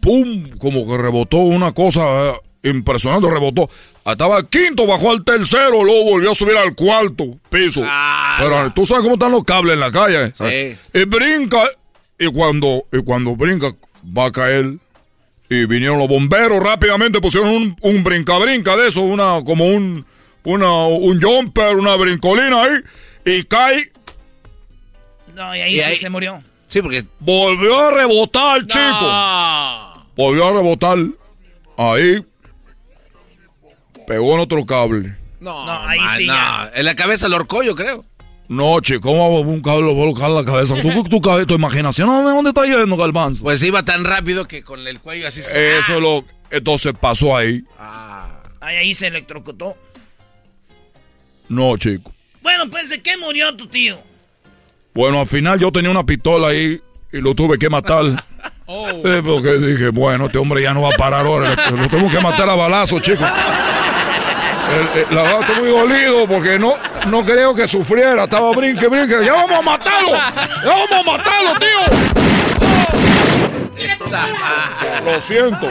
[0.00, 0.50] ¡Pum!
[0.58, 3.70] Como que rebotó una cosa eh, impresionante, rebotó.
[4.04, 7.84] Estaba quinto, bajó al tercero, luego volvió a subir al cuarto piso.
[8.38, 10.32] Pero tú sabes cómo están los cables en la calle.
[10.34, 10.76] Sí.
[10.98, 11.68] Y brinca,
[12.18, 13.72] y cuando, y cuando brinca,
[14.04, 14.78] va a caer.
[15.48, 20.04] Y vinieron los bomberos rápidamente, pusieron un, un brinca-brinca de eso, una, como un,
[20.42, 22.72] una, un jumper, una brincolina ahí,
[23.24, 23.92] y cae,
[25.38, 26.42] No, y ahí Y sí ahí- se murió.
[26.68, 27.04] Sí, porque...
[27.20, 28.82] volvió a rebotar, chico.
[28.82, 30.06] No.
[30.16, 30.98] Volvió a rebotar.
[31.78, 32.22] Ahí.
[34.06, 35.16] Pegó en otro cable.
[35.40, 36.34] No, No, ahí man, sí no.
[36.34, 36.72] ya.
[36.74, 38.04] En la cabeza lo horcó, yo creo.
[38.48, 40.74] No, chico, ¿cómo va un cable va a colocar la cabeza?
[40.80, 43.42] ¿Tú, tu, cabe- tu imaginación, ¿dónde, dónde está yendo, Galvanzo?
[43.44, 45.42] Pues iba tan rápido que con el cuello así...
[45.42, 46.24] se- Eso es lo.
[46.50, 47.62] Entonces pasó ahí.
[47.78, 48.42] Ah.
[48.60, 49.76] Ahí, ahí se electrocutó.
[51.48, 52.12] No, chico.
[52.42, 53.98] Bueno, pues, ¿de qué murió tu tío?
[54.98, 56.80] Bueno, al final yo tenía una pistola ahí
[57.12, 58.04] y lo tuve que matar.
[58.70, 61.56] Eh, porque dije, bueno, este hombre ya no va a parar ahora.
[61.70, 63.24] Lo, tengo que matar a balazo, chico.
[63.24, 66.74] El- el- la verdad estoy muy dolido porque no,
[67.06, 68.24] no creo que sufriera.
[68.24, 69.24] Estaba brinque, brinque.
[69.24, 70.10] ¡Ya vamos a matarlo!
[70.12, 72.17] ¡Ya vamos a matarlo, tío!
[75.04, 75.70] Lo siento.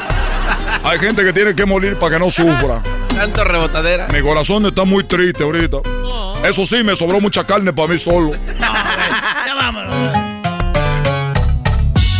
[0.84, 2.82] Hay gente que tiene que morir para que no sufra.
[3.16, 4.08] Tanto rebotadera.
[4.14, 5.78] Mi corazón está muy triste ahorita.
[6.44, 8.32] Eso sí, me sobró mucha carne para mí solo.
[9.48, 10.14] Ya vámonos.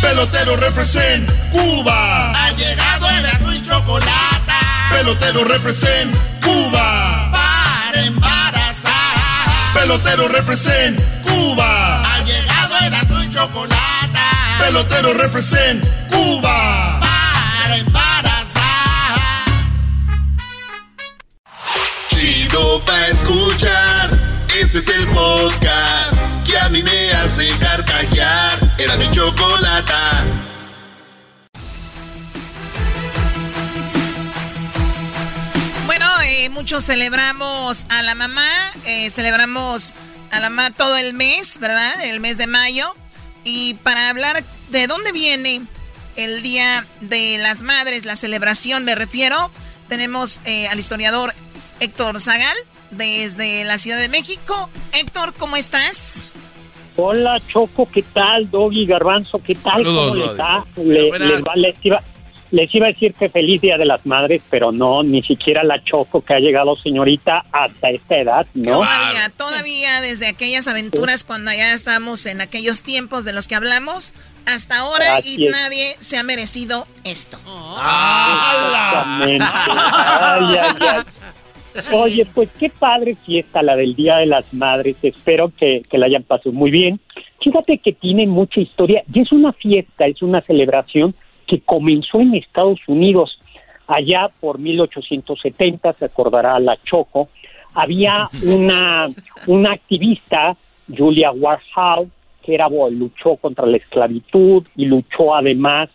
[0.00, 2.32] Pelotero represent Cuba.
[2.32, 4.52] Ha llegado el azul y chocolate.
[4.90, 7.30] Pelotero represent Cuba.
[7.32, 9.74] Para embarazar.
[9.74, 12.14] Pelotero represent Cuba.
[12.14, 13.97] Ha llegado el azul y chocolate.
[14.68, 17.00] Pelotero represent Cuba.
[17.00, 19.18] Para embarazar.
[22.10, 24.44] Chido pa escuchar.
[24.60, 28.58] Este es el podcast que a mí me hace carcajear.
[28.76, 30.26] Era mi chocolata.
[35.86, 38.50] Bueno, eh, muchos celebramos a la mamá,
[38.84, 39.94] eh, celebramos
[40.30, 42.04] a la mamá todo el mes, ¿verdad?
[42.04, 42.92] El mes de mayo.
[43.44, 45.62] Y para hablar de dónde viene
[46.16, 49.50] el Día de las Madres, la celebración me refiero,
[49.88, 51.32] tenemos eh, al historiador
[51.80, 52.56] Héctor Zagal
[52.90, 54.68] desde la Ciudad de México.
[54.92, 56.32] Héctor, ¿cómo estás?
[56.96, 58.50] Hola Choco, ¿qué tal?
[58.50, 59.84] Doggy Garbanzo, ¿qué tal?
[59.84, 60.66] Saludos, ¿Cómo les va?
[60.76, 62.02] Le- les, va- les iba,
[62.50, 65.82] les iba a decir que feliz Día de las Madres, pero no, ni siquiera la
[65.84, 68.72] Choco que ha llegado señorita hasta esta edad, ¿no?
[68.72, 74.12] Todavía, todavía desde aquellas aventuras cuando ya estamos en aquellos tiempos de los que hablamos,
[74.46, 75.52] hasta ahora Así y es.
[75.52, 77.38] nadie se ha merecido esto.
[78.56, 79.44] Exactamente.
[79.46, 81.02] Ay, ay, ay.
[81.92, 84.96] Oye, pues qué padre fiesta la del Día de las Madres.
[85.02, 86.98] Espero que, que la hayan pasado muy bien.
[87.42, 91.14] Fíjate que tiene mucha historia y es una fiesta, es una celebración
[91.48, 93.40] que comenzó en Estados Unidos.
[93.88, 97.28] Allá por 1870, se acordará la Choco,
[97.74, 99.08] había una,
[99.46, 100.56] una activista,
[100.94, 102.10] Julia Warhol,
[102.42, 105.88] que era, luchó contra la esclavitud y luchó además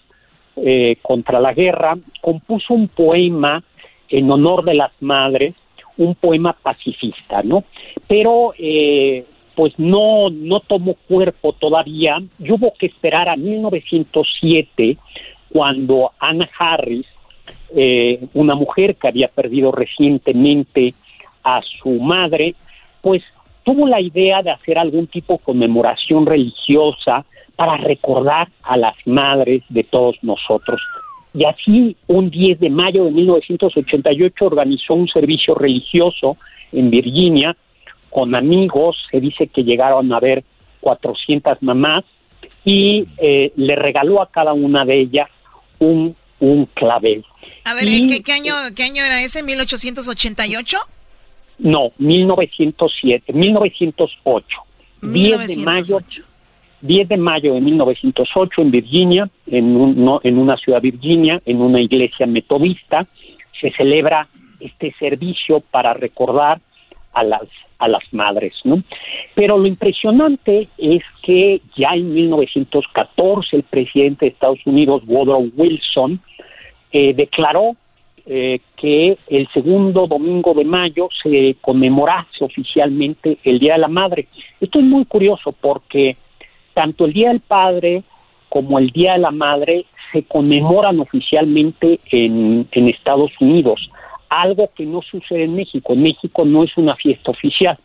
[0.56, 3.64] eh, contra la guerra, compuso un poema
[4.10, 5.56] en honor de las madres,
[5.98, 7.64] un poema pacifista, ¿no?
[8.08, 14.98] Pero eh, pues no, no tomó cuerpo todavía y hubo que esperar a 1907
[15.54, 17.06] cuando Anna Harris,
[17.76, 20.96] eh, una mujer que había perdido recientemente
[21.44, 22.56] a su madre,
[23.02, 23.22] pues
[23.64, 27.24] tuvo la idea de hacer algún tipo de conmemoración religiosa
[27.56, 30.82] para recordar a las madres de todos nosotros.
[31.36, 36.38] Y así, un 10 de mayo de 1988 organizó un servicio religioso
[36.72, 37.56] en Virginia
[38.10, 40.44] con amigos, se dice que llegaron a ver
[40.82, 42.04] 400 mamás
[42.66, 45.30] y eh, le regaló a cada una de ellas
[45.86, 47.24] un, un clavel.
[47.66, 49.44] A ver, Y- ¿qué, qué año, ¿qué año era ese?
[49.44, 50.78] ¿1888?
[51.60, 54.58] No, 1907, 1908.
[55.02, 56.00] 10 de mayo
[56.82, 61.62] 10 de mayo de 1908 en Virginia, en, un- no, en una ciudad Virginia, en
[61.62, 63.06] una iglesia metodista,
[63.62, 64.28] se celebra
[64.60, 66.60] este servicio para recordar
[67.14, 67.44] a las,
[67.80, 68.84] a las madres, ¿no?
[69.36, 76.20] Pero lo impresionante es que ya en 1914 el presidente de Estados Unidos, Woodrow Wilson,
[76.92, 77.76] eh, declaró
[78.26, 84.28] eh, que el segundo domingo de mayo se conmemorase oficialmente el Día de la Madre.
[84.62, 86.16] Esto es muy curioso porque
[86.74, 88.04] tanto el Día del Padre
[88.48, 93.90] como el Día de la Madre se conmemoran oficialmente en, en Estados Unidos,
[94.42, 95.94] algo que no sucede en México.
[95.94, 97.78] En México no es una fiesta oficial.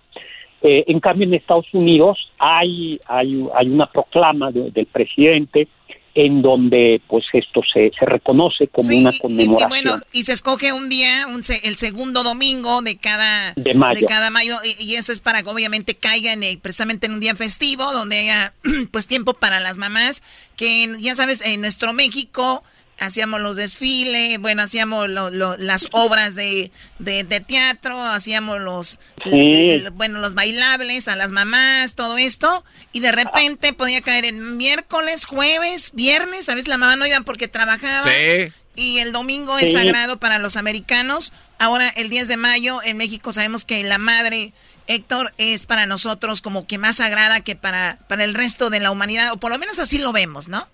[0.63, 5.69] Eh, en cambio, en Estados Unidos hay, hay, hay una proclama de- del presidente
[6.15, 9.69] en donde pues esto se, se reconoce como una Y, y conmemoración.
[9.69, 14.05] bueno, y se escoge un día, un se- el segundo domingo de cada, De mayo.
[14.09, 17.21] cada mayo, y, y eso es para que obviamente caiga en, el- precisamente en un
[17.21, 18.53] día festivo, donde haya
[18.91, 20.25] pues tiempo para las mamás,
[20.57, 22.65] que ya sabes, en nuestro México
[23.01, 28.99] hacíamos los desfiles, bueno, hacíamos lo- lo- las obras de, de, de teatro, hacíamos los,
[29.25, 29.31] Sí.
[29.71, 34.57] el- bueno, los bailables a las mamás, todo esto, y de repente podía caer en
[34.57, 38.11] miércoles, jueves, viernes, a veces la mamá no iba porque trabajaba.
[38.11, 38.53] Sí.
[38.75, 41.33] Y el domingo es sagrado para los americanos.
[41.59, 44.53] Ahora, el 10 de mayo, en México sabemos que la madre,
[44.87, 48.93] Héctor, es para nosotros como que más sagrada que para, para el resto de la
[48.93, 50.69] humanidad, o por lo menos así lo vemos, ¿no?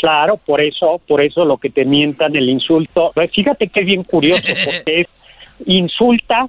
[0.00, 3.10] Claro, por eso, por eso lo que te mientan el insulto.
[3.14, 5.06] Pues Fíjate que es bien curioso porque es
[5.66, 6.48] insulta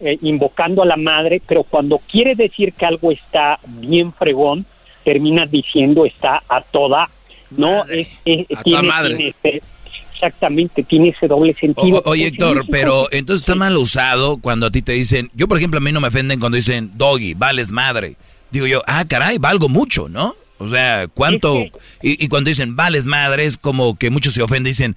[0.00, 4.66] eh, invocando a la madre, pero cuando quiere decir que algo está bien fregón,
[5.04, 7.08] termina diciendo está a toda,
[7.50, 7.84] ¿no?
[7.86, 9.34] Es, es- A toda tiene, madre.
[9.42, 9.62] tiene
[10.14, 11.98] exactamente, tiene ese doble sentido.
[12.04, 15.58] o- oye, Héctor, pero entonces está mal usado cuando a ti te dicen, yo por
[15.58, 18.14] ejemplo a mí no me ofenden cuando dicen doggy, vales madre.
[18.52, 20.36] Digo yo, ah, caray, valgo mucho, ¿no?
[20.62, 21.58] O sea, ¿cuánto?
[22.02, 24.96] Y, y cuando dicen vales madre es como que muchos se ofenden dicen,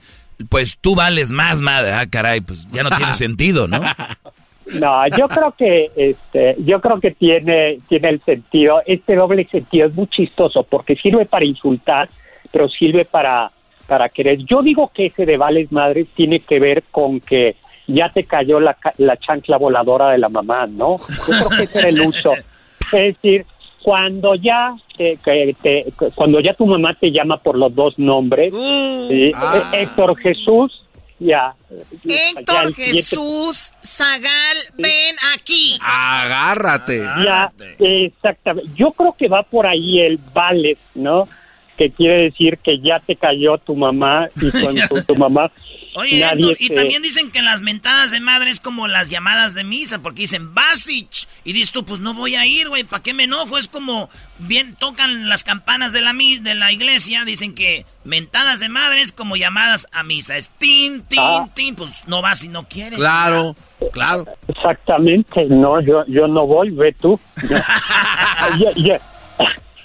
[0.50, 1.94] pues tú vales más madre.
[1.94, 3.82] Ah, caray, pues ya no tiene sentido, ¿no?
[4.74, 9.88] No, yo creo que este, yo creo que tiene tiene el sentido, este doble sentido
[9.88, 12.10] es muy chistoso porque sirve para insultar,
[12.52, 13.52] pero sirve para,
[13.88, 14.40] para querer.
[14.40, 17.56] Yo digo que ese de vales madres tiene que ver con que
[17.88, 20.98] ya te cayó la, la chancla voladora de la mamá, ¿no?
[20.98, 22.34] Yo creo que ese era el uso.
[22.92, 23.46] Es decir,
[23.86, 28.52] cuando ya te- que te- cuando ya tu mamá te llama por los dos nombres,
[28.52, 29.32] ¿sí?
[29.36, 29.70] Ah.
[29.74, 30.82] Eh, Héctor Jesús,
[31.20, 31.54] ya.
[32.04, 35.78] Héctor Jesús Zagal, ven aquí.
[35.84, 36.98] Agárrate.
[37.24, 38.72] Ya, exactamente.
[38.76, 41.28] Yo creo que va por ahí el vales, ¿no?
[41.78, 45.52] Que quiere decir que ya te cayó tu mamá y con tu, tu mamá
[45.98, 49.10] Oye, nadie Héctor, y te- también dicen que las mentadas de madre es como las
[49.10, 51.26] llamadas de misa, porque dicen Basich.
[51.46, 53.58] Y dices tú, pues no voy a ir, güey, ¿para qué me enojo?
[53.58, 54.10] Es como,
[54.40, 59.14] bien, tocan las campanas de la, de la iglesia, dicen que mentadas de madre es
[59.14, 60.36] como llamadas a misa.
[60.36, 61.48] Es tin, tin, Ah.
[61.56, 63.00] tin, pues no vas si no quieres.
[63.00, 63.56] Claro,
[63.94, 64.26] claro.
[64.50, 67.18] Exactamente, no, yo, yo no voy, ve tú.
[68.60, 68.98] yo, yo-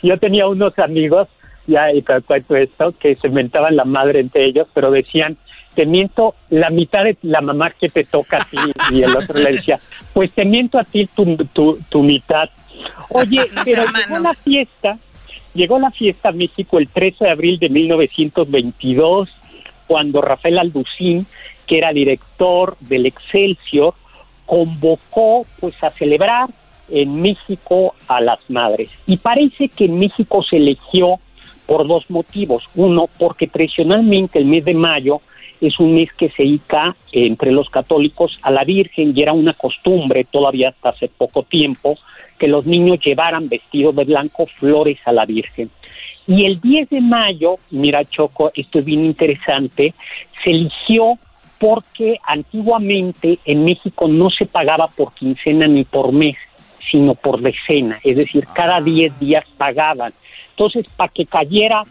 [0.02, 1.28] yo tenía unos amigos,
[1.66, 2.04] ya y
[2.48, 5.36] esto, que se mentaban la madre entre ellos, pero decían,
[5.74, 8.56] te miento la mitad de la mamá que te toca a ti,
[8.90, 9.78] y el otro le decía,
[10.12, 12.50] pues te miento a ti tu, tu, tu mitad.
[13.08, 14.08] Oye, Los pero hermanos.
[14.08, 14.98] llegó la fiesta,
[15.54, 19.28] llegó la fiesta a México el 13 de abril de 1922,
[19.86, 21.26] cuando Rafael Alducín,
[21.66, 23.94] que era director del Excelsior,
[24.46, 26.48] convocó pues a celebrar
[26.88, 28.90] en México a las madres.
[29.06, 31.20] Y parece que en México se eligió
[31.70, 32.64] por dos motivos.
[32.74, 35.20] Uno, porque tradicionalmente el mes de mayo
[35.60, 39.52] es un mes que se dedica entre los católicos a la Virgen y era una
[39.52, 41.96] costumbre todavía hasta hace poco tiempo
[42.40, 45.70] que los niños llevaran vestidos de blanco flores a la Virgen.
[46.26, 49.94] Y el 10 de mayo, mira Choco, esto es bien interesante,
[50.42, 51.20] se eligió
[51.60, 56.36] porque antiguamente en México no se pagaba por quincena ni por mes,
[56.80, 60.12] sino por decena, es decir, cada 10 días pagaban.
[60.60, 61.84] Entonces, para que cayera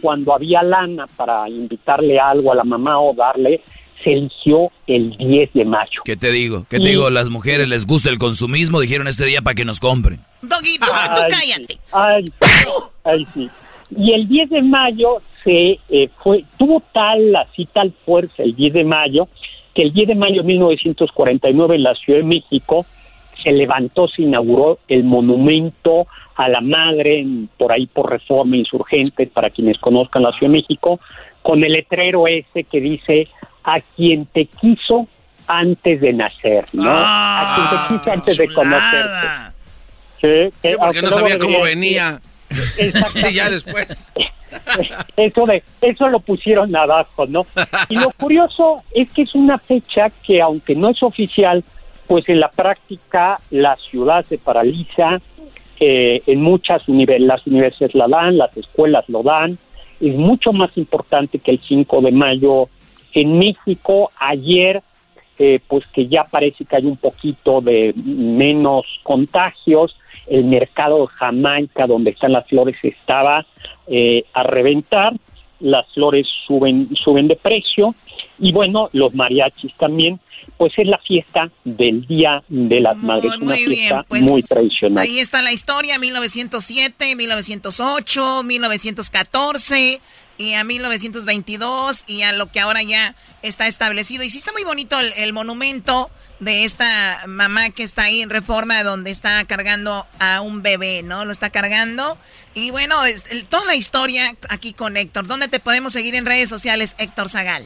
[0.00, 3.60] cuando había lana para invitarle algo a la mamá o darle,
[4.02, 6.02] se eligió el 10 de mayo.
[6.04, 6.66] ¿Qué te digo?
[6.68, 7.08] ¿Qué te digo?
[7.08, 10.18] Las mujeres les gusta el consumismo, dijeron este día para que nos compren.
[10.42, 11.78] Doggy, tú, tú Ay, cállate.
[11.92, 12.24] Ay,
[13.04, 13.48] ay, sí.
[13.96, 18.72] Y el 10 de mayo se eh, fue, tuvo tal, así tal fuerza el 10
[18.72, 19.28] de mayo,
[19.72, 22.84] que el 10 de mayo de 1949 en la Ciudad de México
[23.42, 26.06] se levantó, se inauguró el monumento
[26.36, 27.24] a la madre,
[27.56, 31.00] por ahí por reforma insurgente, para quienes conozcan la Ciudad de México,
[31.42, 33.28] con el letrero ese que dice,
[33.64, 35.06] a quien te quiso
[35.46, 36.90] antes de nacer, ¿no?
[36.90, 39.26] a quien te quiso antes de conocerte.
[40.20, 42.20] Sí, Sí, porque no sabía cómo venía.
[43.28, 44.06] Y ya después.
[45.16, 47.46] eso de eso lo pusieron abajo, ¿no?
[47.88, 51.64] Y lo curioso es que es una fecha que aunque no es oficial,
[52.06, 55.20] pues en la práctica la ciudad se paraliza,
[55.78, 59.58] eh, en muchas univer- las universidades la dan, las escuelas lo dan,
[60.00, 62.68] es mucho más importante que el 5 de mayo
[63.12, 64.10] en México.
[64.18, 64.82] Ayer,
[65.38, 69.96] eh, pues que ya parece que hay un poquito de menos contagios,
[70.26, 73.44] el mercado de Jamaica, donde están las flores, estaba
[73.86, 75.12] eh, a reventar,
[75.60, 77.94] las flores suben, suben de precio,
[78.38, 80.20] y bueno, los mariachis también,
[80.56, 85.04] pues es la fiesta del Día de las Madres, una Muy fiesta pues muy tradicional.
[85.04, 90.00] ahí está la historia, 1907, 1908, 1914
[90.38, 94.22] y a 1922 y a lo que ahora ya está establecido.
[94.22, 96.10] Y sí está muy bonito el, el monumento
[96.40, 101.24] de esta mamá que está ahí en Reforma donde está cargando a un bebé, ¿no?
[101.24, 102.16] Lo está cargando.
[102.54, 105.26] Y bueno, es- el- toda la historia aquí con Héctor.
[105.26, 107.64] ¿Dónde te podemos seguir en redes sociales, Héctor Zagal?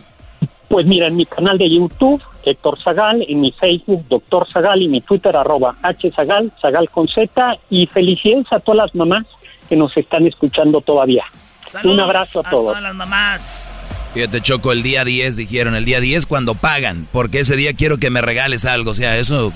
[0.69, 4.89] Pues mira, en mi canal de YouTube, Héctor Zagal, en mi Facebook, Doctor Zagal, y
[4.89, 9.25] mi Twitter, arroba hzagal, Zagal con Z, y felicidades a todas las mamás
[9.69, 11.25] que nos están escuchando todavía.
[11.67, 12.67] Saludos Un abrazo a todos.
[12.67, 13.75] todas las mamás.
[14.15, 17.99] Fíjate, Choco, el día 10 dijeron, el día 10 cuando pagan, porque ese día quiero
[17.99, 18.91] que me regales algo.
[18.91, 19.53] O sea, eso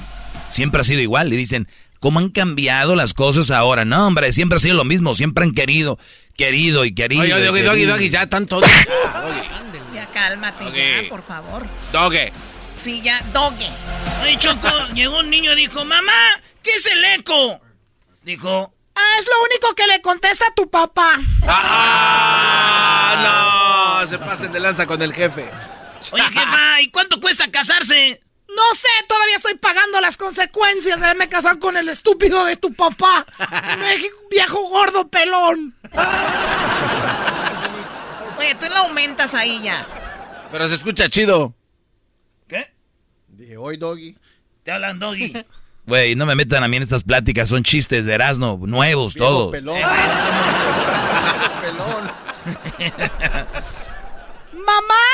[0.51, 1.33] siempre ha sido igual.
[1.33, 1.67] Y dicen,
[1.99, 3.85] ¿cómo han cambiado las cosas ahora?
[3.85, 5.15] No, hombre, siempre ha sido lo mismo.
[5.17, 5.99] Siempre han querido,
[6.37, 7.23] querido y querido.
[7.23, 8.61] Oye, y Doggy, Doggy, ya tanto.
[9.95, 11.65] Ya cálmate, ya, por favor.
[11.93, 12.33] Doggy.
[12.75, 13.69] Sí, ya, doge.
[14.23, 16.13] Oye, Choco, llegó un niño y dijo, mamá,
[16.65, 17.61] ¿qué es el eco?
[18.25, 21.21] Dijo, Ah, es lo único que le contesta a tu papá.
[21.47, 23.17] Ah,
[24.01, 25.51] no, se pasen de lanza con el jefe.
[26.13, 28.23] oye, jefa, ¿y cuánto cuesta casarse?
[28.49, 32.73] No sé, todavía estoy pagando las consecuencias de haberme casado con el estúpido de tu
[32.73, 33.27] papá.
[33.81, 35.75] México, viejo gordo pelón.
[38.39, 39.85] Oye, tú lo aumentas ahí ya.
[40.53, 41.53] Pero se escucha chido.
[42.47, 42.65] ¿Qué?
[43.27, 44.17] Dije, hoy, Doggy.
[44.63, 45.33] Te hablan, Doggy.
[45.87, 49.28] Güey, no me metan a mí en estas pláticas, son chistes de Erasmo, nuevos Viejo
[49.28, 49.51] todos.
[49.53, 49.76] pelón.
[49.76, 49.85] Eh,
[51.61, 52.11] pelón.
[54.53, 55.05] Mamá,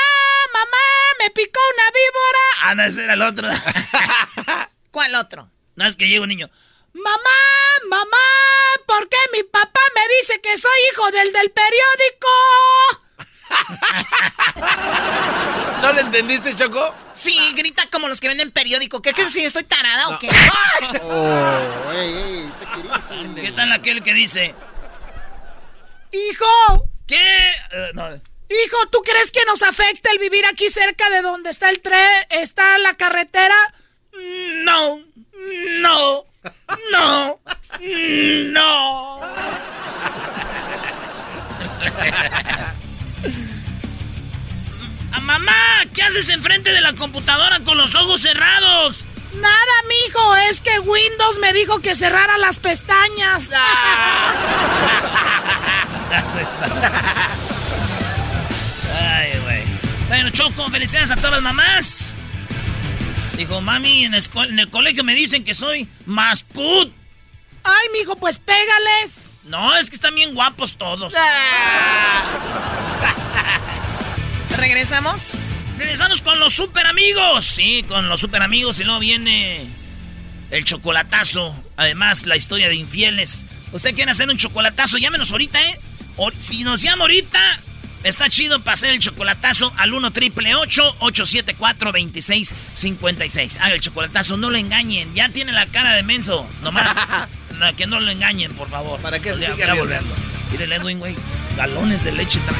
[0.53, 0.85] mamá,
[1.19, 2.39] me picó una víbora.
[2.63, 3.47] Ah, no, ese era el otro.
[4.91, 5.49] ¿Cuál otro?
[5.75, 6.49] No, es que llega un niño.
[6.93, 7.39] Mamá,
[7.89, 8.17] mamá,
[8.85, 12.27] ¿por qué mi papá me dice que soy hijo del del periódico?
[15.81, 16.93] ¿No le entendiste, Choco?
[17.13, 19.01] Sí, grita como los que venden periódico.
[19.01, 20.27] ¿Qué crees si estoy tarada o qué?
[21.03, 22.51] Oh, ey, ey,
[23.35, 24.53] te ¿Qué tal aquel que dice?
[26.11, 27.15] Hijo, ¿Qué?
[27.71, 28.07] Eh, no.
[28.13, 32.25] hijo, ¿tú crees que nos afecta el vivir aquí cerca de donde está el tren,
[32.29, 33.55] está la carretera?
[34.63, 34.99] No,
[35.81, 36.25] no,
[36.91, 37.39] no,
[38.51, 39.21] no.
[45.11, 45.53] ¡A mamá!
[45.93, 49.03] ¿Qué haces enfrente de la computadora con los ojos cerrados?
[49.35, 53.49] Nada, mijo, es que Windows me dijo que cerrara las pestañas.
[58.99, 59.63] Ay, güey.
[60.07, 62.13] Bueno, Choco, felicidades a todas las mamás.
[63.37, 66.93] Dijo, mami, en el colegio me dicen que soy más put.
[67.63, 69.11] Ay, mijo, pues pégales.
[69.45, 71.13] No, es que están bien guapos todos.
[74.57, 75.39] ¿Regresamos?
[75.77, 77.45] Regresamos con los super amigos.
[77.45, 79.65] Sí, con los super amigos y luego viene
[80.51, 81.55] el chocolatazo.
[81.77, 83.45] Además, la historia de infieles.
[83.71, 84.97] ¿Usted quiere hacer un chocolatazo?
[84.97, 85.79] Llámenos ahorita, ¿eh?
[86.17, 87.39] O- si nos llama ahorita,
[88.03, 94.49] está chido para hacer el chocolatazo al 1 triple 874 2656 Haga el chocolatazo, no
[94.51, 95.13] lo engañen.
[95.15, 96.47] Ya tiene la cara de menso.
[96.61, 96.95] Nomás
[97.61, 98.99] no, que no lo engañen, por favor.
[99.01, 100.11] ¿Para qué se Ya, sigue volvemos.
[100.51, 101.15] Mire, el Edwin, güey.
[101.55, 102.59] Galones de leche trae.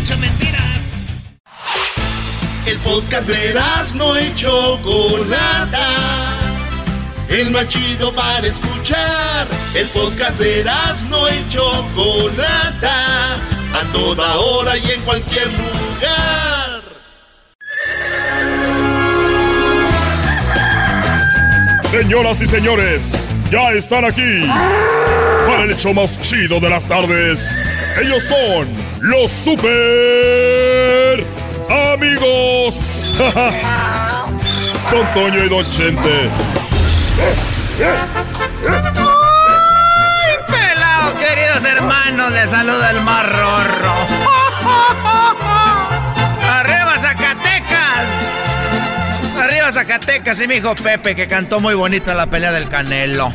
[0.00, 0.60] Hecho mentira.
[2.64, 3.54] El podcast de
[3.94, 5.88] no y Chocolata.
[7.28, 9.48] El más chido para escuchar.
[9.74, 10.64] El podcast de
[11.08, 13.34] no y Chocolata.
[13.34, 16.65] A toda hora y en cualquier lugar.
[21.96, 24.46] Señoras y señores, ya están aquí
[25.48, 27.58] para el hecho más chido de las tardes.
[27.98, 28.68] Ellos son
[29.00, 31.24] los super
[31.94, 33.14] amigos.
[34.90, 36.28] Don Toño y Don Chente.
[38.98, 42.30] ¡Ay, pelado, queridos hermanos!
[42.30, 43.94] Les saluda el más rorro.
[46.46, 48.45] ¡Arriba, Zacatecas!
[49.56, 53.32] Arriba, Zacatecas y mi hijo Pepe, que cantó muy bonito la pelea del Canelo.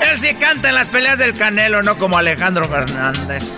[0.00, 3.52] Él sí canta en las peleas del Canelo, no como Alejandro Fernández.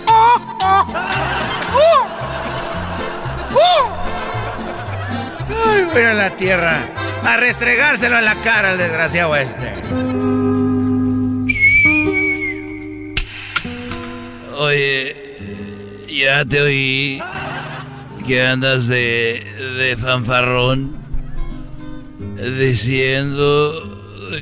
[5.67, 6.79] ¡Ay, voy a la tierra!
[7.25, 9.73] A restregárselo en la cara al desgraciado este.
[14.57, 15.15] Oye,
[16.07, 17.23] ya te oí
[18.21, 19.43] que andas de,
[19.77, 20.95] de fanfarrón
[22.59, 23.73] diciendo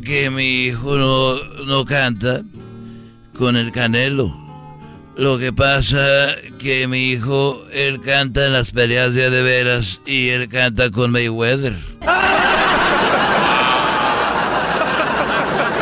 [0.03, 2.41] que mi hijo no, no canta
[3.37, 4.35] con el canelo.
[5.15, 10.47] Lo que pasa que mi hijo, él canta en las peleas de veras y él
[10.47, 11.75] canta con Mayweather.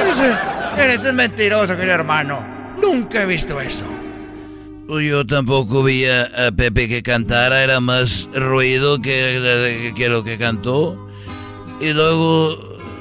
[0.01, 0.37] Eres,
[0.77, 2.43] eres un mentiroso, querido hermano.
[2.81, 3.96] Nunca he visto eso.
[4.87, 10.97] Yo tampoco vi a, Pepe que cantara, era más ruido que, que lo que cantó.
[11.81, 12.57] Y luego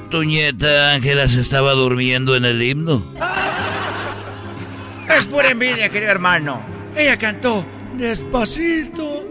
[0.09, 3.03] tu nieta Ángela se estaba durmiendo en el himno.
[5.09, 6.61] Es pura envidia, querido hermano.
[6.95, 7.63] Ella cantó
[7.97, 9.25] despacito,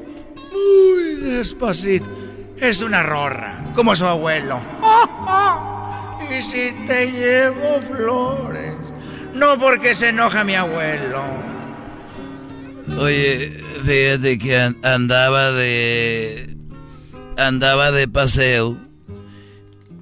[0.50, 2.06] muy despacito.
[2.56, 4.60] Es una rorra, como su abuelo.
[6.28, 8.92] Y si te llevo flores,
[9.32, 11.22] no porque se enoja mi abuelo.
[12.98, 13.50] Oye,
[13.84, 16.56] fíjate que an- andaba de.
[17.36, 18.76] andaba de paseo.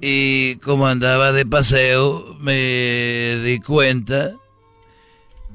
[0.01, 4.33] Y como andaba de paseo, me di cuenta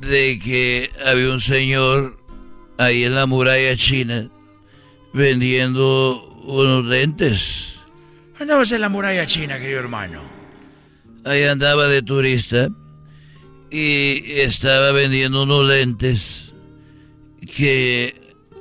[0.00, 2.16] de que había un señor
[2.78, 4.28] ahí en la muralla china
[5.12, 7.74] vendiendo unos lentes.
[8.40, 10.22] Andabas en la muralla china, querido hermano.
[11.24, 12.70] Ahí andaba de turista
[13.70, 16.39] y estaba vendiendo unos lentes
[17.54, 18.14] que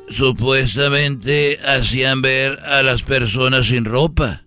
[0.09, 4.43] supuestamente hacían ver a las personas sin ropa,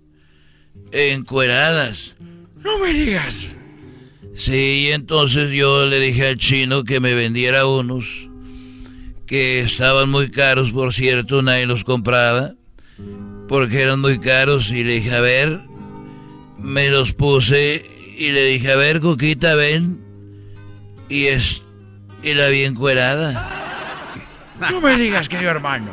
[0.91, 2.15] encueradas.
[2.57, 3.49] No me digas.
[4.35, 8.07] Sí, y entonces yo le dije al chino que me vendiera unos
[9.27, 12.55] que estaban muy caros, por cierto, nadie los compraba,
[13.49, 15.61] porque eran muy caros, y le dije, a ver,
[16.59, 17.83] me los puse
[18.19, 20.01] y le dije, a ver, Coquita, ven,
[21.09, 21.63] y es,
[22.23, 23.62] y la vi encuerada.
[24.71, 25.93] No me digas, querido hermano.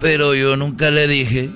[0.00, 1.50] Pero yo nunca le dije.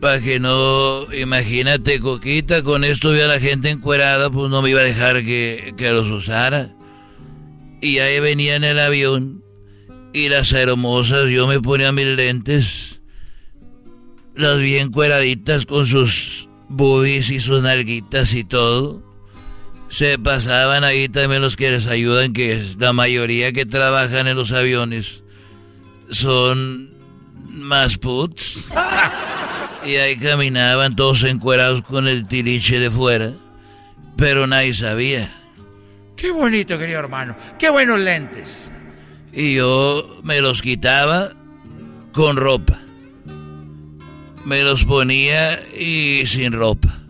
[0.00, 4.80] Para que no, imagínate, Coquita, con esto vi la gente encuerada, pues no me iba
[4.80, 6.74] a dejar que, que los usara.
[7.80, 9.42] Y ahí venía en el avión
[10.12, 13.00] y las hermosas, yo me ponía mis lentes,
[14.34, 19.05] las bien cueraditas con sus boobies y sus nalguitas y todo.
[19.88, 24.36] Se pasaban ahí también los que les ayudan, que es la mayoría que trabajan en
[24.36, 25.22] los aviones
[26.10, 26.90] son
[27.48, 28.60] más puts.
[29.84, 33.32] Y ahí caminaban todos encuerados con el tiliche de fuera,
[34.16, 35.32] pero nadie sabía.
[36.16, 37.36] Qué bonito, querido hermano.
[37.58, 38.68] Qué buenos lentes.
[39.32, 41.32] Y yo me los quitaba
[42.12, 42.80] con ropa.
[44.44, 47.05] Me los ponía y sin ropa.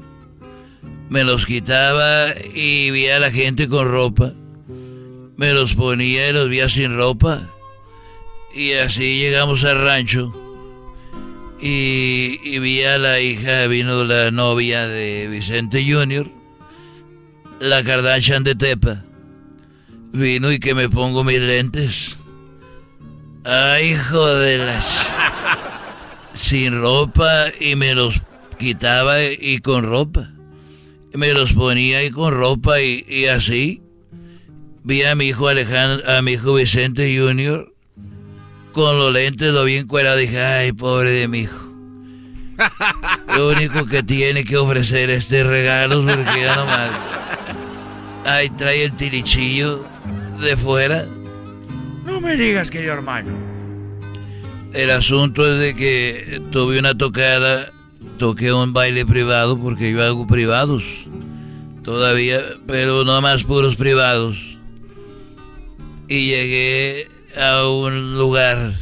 [1.09, 4.33] Me los quitaba y vi a la gente con ropa.
[5.37, 7.49] Me los ponía y los vi sin ropa.
[8.55, 10.33] Y así llegamos al rancho.
[11.61, 16.27] Y, y vi a la hija, vino la novia de Vicente Jr.,
[17.61, 19.05] la Kardashian de Tepa.
[20.13, 22.17] Vino y que me pongo mis lentes.
[23.45, 24.87] Ay, hijo de las...
[26.33, 28.21] Sin ropa y me los
[28.59, 30.36] quitaba y con ropa.
[31.17, 33.83] Me los ponía y con ropa y, así.
[34.85, 37.73] Vi a mi hijo Alejandro, a mi hijo Vicente Jr.
[38.73, 40.19] con los lentes lo bien cuerado.
[40.19, 41.67] Dije, ay, pobre de mi hijo.
[43.37, 46.91] Lo único que tiene que ofrecer este regalo porque ya nomás.
[48.25, 49.85] Ay, trae el tirichillo
[50.41, 51.05] de fuera.
[52.05, 53.31] No me digas, querido hermano.
[54.73, 57.73] El asunto es de que tuve una tocada,
[58.19, 60.83] toqué un baile privado porque yo hago privados.
[61.83, 64.37] Todavía, pero no más puros privados.
[66.09, 67.09] Y llegué
[67.41, 68.75] a un lugar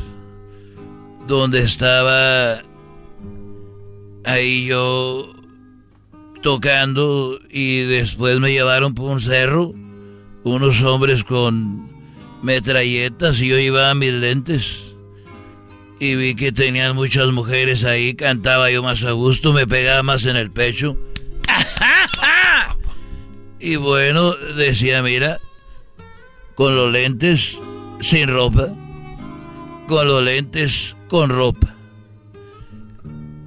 [1.26, 2.61] donde estaba
[4.24, 5.35] ahí yo
[6.43, 9.72] tocando y después me llevaron por un cerro
[10.45, 11.89] unos hombres con
[12.43, 14.84] metralletas y yo iba a mis lentes.
[16.01, 20.25] Y vi que tenían muchas mujeres ahí, cantaba yo más a gusto, me pegaba más
[20.27, 20.97] en el pecho.
[23.61, 25.41] Y bueno, decía, mira,
[26.55, 27.59] con los lentes
[28.01, 28.69] sin ropa,
[29.89, 31.75] con los lentes con ropa.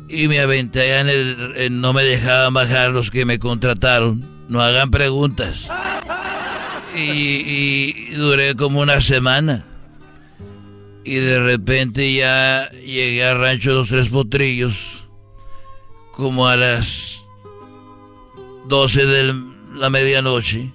[0.10, 1.82] Y me aventé en el...
[1.82, 4.26] no me dejaban bajar los que me contrataron.
[4.48, 5.68] No hagan preguntas
[6.98, 9.64] y, duré como una semana.
[11.08, 15.06] Y de repente ya llegué al rancho de los tres potrillos,
[16.12, 17.24] como a las
[18.68, 19.34] 12 de
[19.74, 20.74] la medianoche.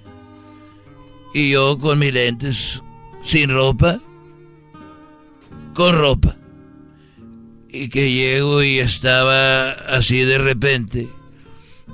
[1.35, 2.81] Y yo con mis lentes,
[3.23, 3.99] sin ropa,
[5.75, 6.35] con ropa.
[7.69, 11.07] Y que llego y estaba así de repente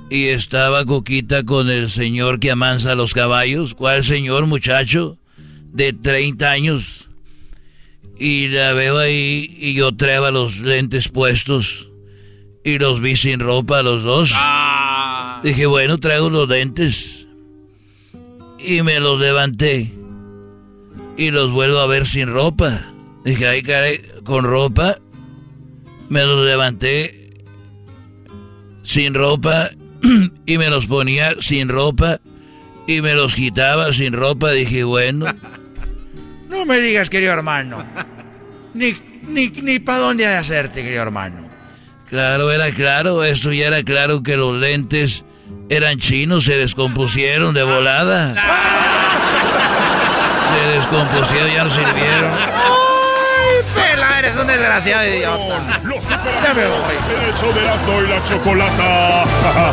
[0.08, 3.74] y estaba Coquita con el señor que amansa los caballos.
[3.74, 5.18] ¿Cuál señor, muchacho?
[5.74, 6.99] De 30 años.
[8.20, 11.88] Y la veo ahí y yo traía los lentes puestos.
[12.62, 14.30] Y los vi sin ropa los dos.
[14.34, 15.40] Ah.
[15.42, 17.26] Dije, bueno, traigo los lentes.
[18.58, 19.94] Y me los levanté.
[21.16, 22.92] Y los vuelvo a ver sin ropa.
[23.24, 24.98] Dije, ay, caray, con ropa.
[26.10, 27.30] Me los levanté
[28.82, 29.70] sin ropa
[30.44, 32.20] y me los ponía sin ropa
[32.86, 34.50] y me los quitaba sin ropa.
[34.50, 35.24] Dije, bueno.
[36.50, 37.84] No me digas, querido hermano.
[38.74, 41.48] Ni, ni, ni para dónde ha de hacerte, querido hermano.
[42.08, 45.24] Claro, era claro, eso ya era claro que los lentes
[45.68, 48.34] eran chinos, se descompusieron de volada.
[50.48, 52.32] Se descompusieron, ya no sirvieron.
[52.32, 54.18] ¡Ay, pela!
[54.18, 55.80] Eres un desgraciado idiota.
[55.84, 56.18] Los ya
[56.54, 56.94] me voy.
[57.22, 59.72] El hecho de las y la chocolata.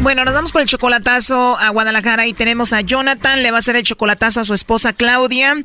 [0.00, 3.58] Bueno, nos vamos con el chocolatazo a Guadalajara y tenemos a Jonathan, le va a
[3.58, 5.56] hacer el chocolatazo a su esposa Claudia.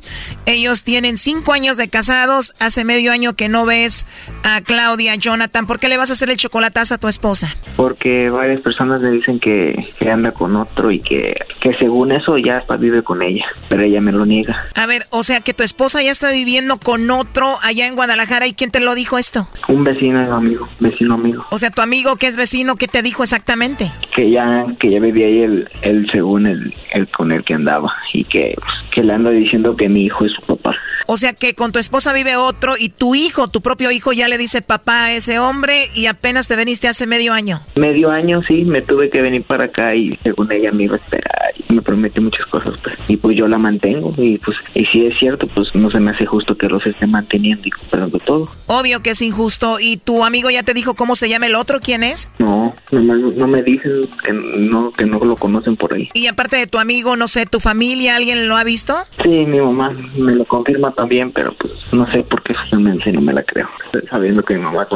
[0.44, 4.04] Ellos tienen cinco años de casados, hace medio año que no ves
[4.42, 5.66] a Claudia, Jonathan.
[5.66, 7.54] ¿Por qué le vas a hacer el chocolatazo a tu esposa?
[7.76, 12.36] Porque varias personas me dicen que, que anda con otro y que, que según eso
[12.36, 14.62] ya está vive con ella, pero ella me lo niega.
[14.74, 18.48] A ver, o sea que tu esposa ya está viviendo con otro allá en Guadalajara
[18.48, 19.46] y ¿quién te lo dijo esto?
[19.68, 21.46] Un vecino amigo, vecino amigo.
[21.50, 23.90] O sea, tu amigo que es vecino, ¿qué te dijo exactamente?
[24.14, 27.92] Que ya, que ya vivía ahí el, el según el, el con el que andaba
[28.12, 28.54] y que,
[28.90, 30.74] que le anda diciendo que mi hijo es su papá.
[31.06, 34.28] O sea que con tu esposa vive otro y tu hijo, tu propio hijo, ya
[34.28, 37.60] le dice papá a ese hombre y apenas te veniste hace medio año.
[37.76, 40.98] Medio año, sí, me tuve que venir para acá y según ella me iba a
[40.98, 42.96] esperar y me prometió muchas cosas, pues.
[43.08, 46.10] Y pues yo la mantengo y pues, y si es cierto, pues no se me
[46.10, 48.48] hace justo que los esté manteniendo y comprando todo.
[48.66, 49.78] Obvio que es injusto.
[49.80, 51.80] ¿Y tu amigo ya te dijo cómo se llama el otro?
[51.80, 52.28] ¿Quién es?
[52.38, 56.08] No, no, me- no me dicen que no, que no lo conocen por ahí.
[56.14, 58.94] Y aparte de tu amigo, no sé, tu familia, ¿alguien lo ha visto?
[59.22, 63.20] Sí, mi mamá me lo confirma también, pero pues no sé por qué realmente no
[63.20, 63.68] me la creo,
[64.10, 64.86] sabiendo que mi mamá,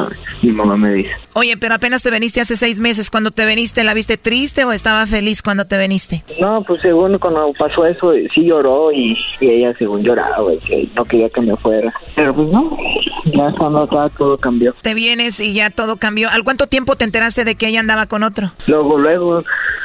[0.41, 1.11] mi mamá me dice.
[1.33, 3.09] Oye, pero apenas te veniste hace seis meses.
[3.09, 6.23] Cuando te veniste, ¿la viste triste o estaba feliz cuando te veniste?
[6.39, 10.57] No, pues según cuando pasó eso, eh, sí lloró y, y ella según lloraba, y
[10.59, 11.93] que no quería que me fuera.
[12.15, 12.77] Pero pues no,
[13.25, 14.73] ya cuando acá todo cambió.
[14.81, 16.29] Te vienes y ya todo cambió.
[16.29, 18.51] ¿Al cuánto tiempo te enteraste de que ella andaba con otro?
[18.67, 19.43] Luego, luego,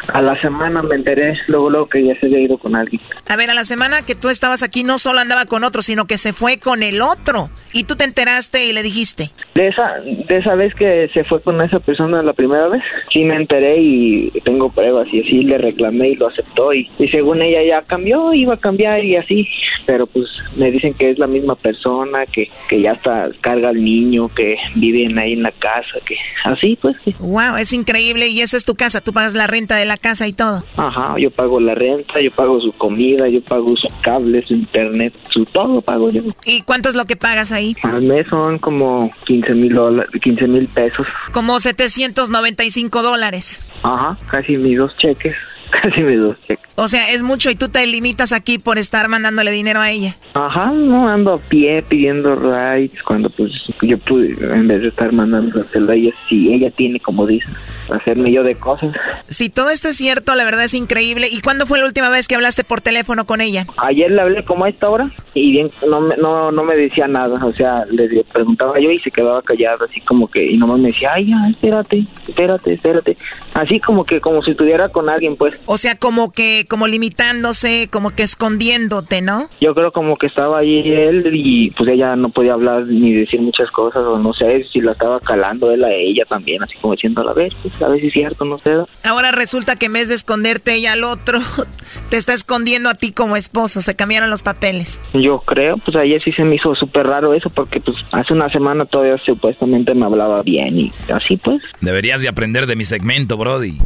[0.08, 3.00] a la semana me enteré, luego, luego que ya se había ido con alguien.
[3.28, 6.03] A ver, a la semana que tú estabas aquí no solo andaba con otro, sino
[6.06, 7.50] que se fue con el otro.
[7.72, 9.30] Y tú te enteraste y le dijiste.
[9.54, 12.82] De esa, de esa vez que se fue con esa persona la primera vez,
[13.12, 17.08] sí me enteré y tengo pruebas y así le reclamé y lo aceptó y, y
[17.08, 19.48] según ella ya cambió, iba a cambiar y así,
[19.86, 23.82] pero pues me dicen que es la misma persona, que, que ya está, carga al
[23.82, 26.96] niño, que viven ahí en la casa, que así pues.
[27.04, 27.14] sí.
[27.18, 28.28] Wow, es increíble.
[28.28, 29.00] Y esa es tu casa.
[29.00, 30.62] Tú pagas la renta de la casa y todo.
[30.76, 35.14] Ajá, yo pago la renta, yo pago su comida, yo pago su cable, su internet,
[35.30, 36.22] su todo pago yo.
[36.44, 37.76] ¿Y cuánto es lo que pagas ahí?
[37.82, 41.06] Al mes son como 15 mil dólares, 15 mil pesos.
[41.32, 43.62] Como 795 dólares.
[43.82, 45.36] Ajá, casi mis dos cheques,
[45.82, 46.64] casi mis dos cheques.
[46.76, 50.16] O sea, es mucho y tú te limitas aquí por estar mandándole dinero a ella.
[50.34, 55.12] Ajá, no ando a pie pidiendo rides cuando pues yo pude, en vez de estar
[55.12, 57.46] mandando a ella, si ella tiene, como dice,
[57.90, 58.94] hacerme yo de cosas.
[59.28, 61.28] Si todo esto es cierto, la verdad es increíble.
[61.30, 63.66] ¿Y cuándo fue la última vez que hablaste por teléfono con ella?
[63.78, 67.06] Ayer le hablé como a esta hora y bien no me, no, no me decía
[67.06, 70.78] nada, o sea, le preguntaba yo y se quedaba callado, así como que, y nomás
[70.78, 73.16] me decía, ay, ya, espérate, espérate, espérate.
[73.54, 75.60] Así como que, como si estuviera con alguien, pues.
[75.66, 79.48] O sea, como que, como limitándose, como que escondiéndote, ¿no?
[79.60, 83.40] Yo creo como que estaba ahí él y pues ella no podía hablar ni decir
[83.40, 86.94] muchas cosas, o no sé si la estaba calando él a ella también, así como
[86.94, 88.70] diciendo, a ver, pues, a ver si es cierto, no sé.
[89.02, 91.40] Ahora resulta que en vez de esconderte ella al otro,
[92.10, 95.00] te está escondiendo a ti como esposo, se cambiaron los papeles.
[95.12, 98.48] Yo creo, pues ayer sí se me hizo súper raro eso, porque pues hace una
[98.50, 101.62] semana todavía supuestamente me hablaba bien y así pues.
[101.80, 103.78] Deberías de aprender de mi segmento, Brody.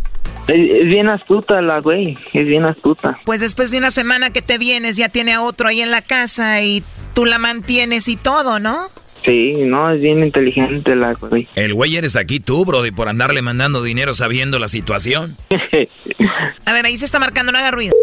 [0.48, 3.18] Es, es bien astuta la güey, es bien astuta.
[3.24, 6.02] Pues después de una semana que te vienes ya tiene a otro ahí en la
[6.02, 6.82] casa y
[7.14, 8.76] tú la mantienes y todo, ¿no?
[9.24, 11.48] Sí, no, es bien inteligente la güey.
[11.54, 15.36] El güey eres aquí tú, Brody, por andarle mandando dinero sabiendo la situación.
[16.64, 17.94] A ver, ahí se está marcando, no haga ruido.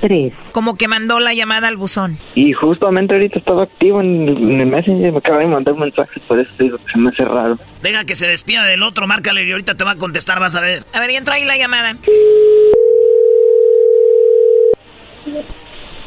[0.00, 0.32] Tres.
[0.52, 2.18] Como que mandó la llamada al buzón.
[2.36, 6.20] Y justamente ahorita estaba activo en, en el Messenger, me acaba de mandar un mensaje,
[6.28, 7.58] por eso te digo que se me hace raro.
[7.82, 10.60] Deja que se despida del otro, márcale y ahorita te va a contestar, vas a
[10.60, 10.84] ver.
[10.92, 11.96] A ver, y entró ahí la llamada.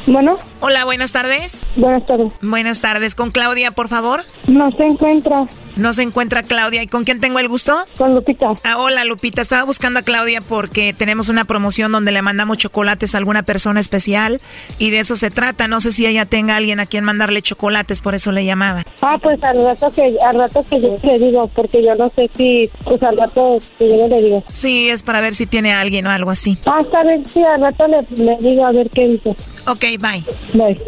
[0.06, 0.38] Bueno.
[0.64, 1.60] Hola, buenas tardes.
[1.74, 2.32] Buenas tardes.
[2.40, 3.16] Buenas tardes.
[3.16, 4.22] ¿Con Claudia, por favor?
[4.46, 5.48] No se encuentra.
[5.74, 6.84] No se encuentra Claudia.
[6.84, 7.74] ¿Y con quién tengo el gusto?
[7.98, 8.52] Con Lupita.
[8.62, 9.42] Ah, hola, Lupita.
[9.42, 13.80] Estaba buscando a Claudia porque tenemos una promoción donde le mandamos chocolates a alguna persona
[13.80, 14.40] especial
[14.78, 15.66] y de eso se trata.
[15.66, 18.84] No sé si ella tenga a alguien a quien mandarle chocolates, por eso le llamaba.
[19.00, 22.30] Ah, pues al rato que al rato que yo le digo, porque yo no sé
[22.36, 24.44] si, pues al rato que yo le digo.
[24.46, 26.56] Sí, es para ver si tiene a alguien o algo así.
[26.66, 29.30] Ah, está bien, sí, al rato le, le digo a ver qué dice.
[29.66, 30.22] Ok, bye.
[30.52, 30.80] Bye.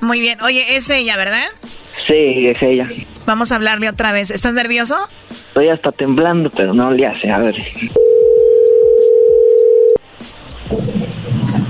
[0.00, 0.40] Muy bien.
[0.42, 1.44] Oye, es ella, ¿verdad?
[2.06, 2.86] Sí, es ella.
[3.26, 4.30] Vamos a hablarle otra vez.
[4.30, 4.96] ¿Estás nervioso?
[5.30, 7.56] Estoy hasta temblando, pero no le hace, a ver.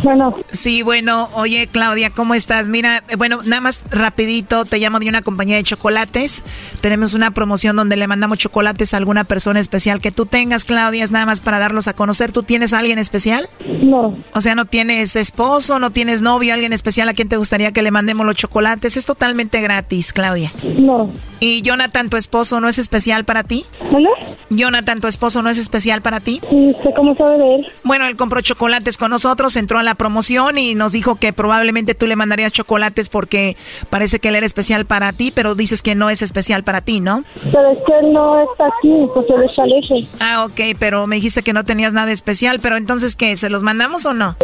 [0.03, 0.33] Bueno.
[0.53, 2.69] Sí, bueno, oye Claudia, ¿cómo estás?
[2.69, 6.43] Mira, eh, bueno, nada más rapidito, te llamo de una compañía de chocolates.
[6.81, 11.05] Tenemos una promoción donde le mandamos chocolates a alguna persona especial que tú tengas, Claudia,
[11.05, 12.33] es nada más para darlos a conocer.
[12.33, 13.49] ¿Tú tienes a alguien especial?
[13.83, 14.17] No.
[14.35, 17.83] O sea, no tienes esposo, no tienes novio, alguien especial a quien te gustaría que
[17.83, 18.97] le mandemos los chocolates.
[18.97, 20.53] Es totalmente gratis, Claudia.
[20.79, 21.11] No.
[21.41, 23.65] ¿Y Jonathan, tu esposo, no es especial para ti?
[23.93, 24.11] ¿Hola?
[24.51, 26.41] Jonathan, tu esposo, no es especial para ti?
[26.51, 27.69] ¿Y usted cómo sabe de él?
[27.85, 31.95] Bueno, él compró chocolates con nosotros, entró a la promoción y nos dijo que probablemente
[31.95, 33.57] tú le mandarías chocolates porque
[33.91, 37.01] parece que él era especial para ti, pero dices que no es especial para ti,
[37.01, 37.25] ¿no?
[37.51, 40.09] Pero es que él no está aquí, pues él está lejos.
[40.21, 43.37] Ah, ok, pero me dijiste que no tenías nada especial, pero entonces, ¿qué?
[43.37, 44.37] ¿Se los mandamos o no?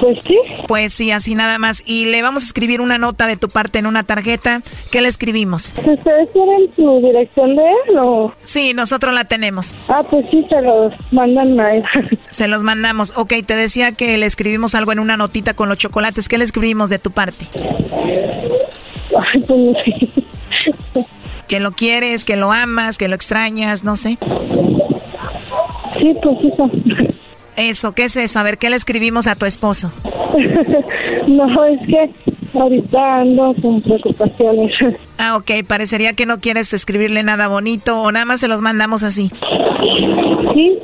[0.00, 0.38] Pues sí.
[0.66, 1.82] Pues sí, así nada más.
[1.86, 4.62] Y le vamos a escribir una nota de tu parte en una tarjeta.
[4.90, 5.74] ¿Qué le escribimos?
[5.76, 8.32] ¿Ustedes tienen su dirección de él o...?
[8.44, 9.74] Sí, nosotros la tenemos.
[9.88, 11.84] Ah, pues sí, se los mandan a él.
[12.30, 13.12] Se los mandamos.
[13.16, 16.28] Ok, te decía que le escribimos algo en una notita con los chocolates.
[16.28, 17.46] ¿Qué le escribimos de tu parte?
[19.16, 20.08] Ay, pues no sé.
[21.46, 24.18] Que lo quieres, que lo amas, que lo extrañas, no sé.
[25.98, 26.70] Sí, pues eso.
[27.56, 28.38] Eso, ¿qué es eso?
[28.38, 29.90] A ver, ¿qué le escribimos a tu esposo?
[31.26, 32.10] no, es que
[32.54, 34.74] ahorita ando con preocupaciones.
[35.20, 39.02] Ah, ok, parecería que no quieres escribirle nada bonito o nada más se los mandamos
[39.02, 39.32] así.
[40.54, 40.78] Sí.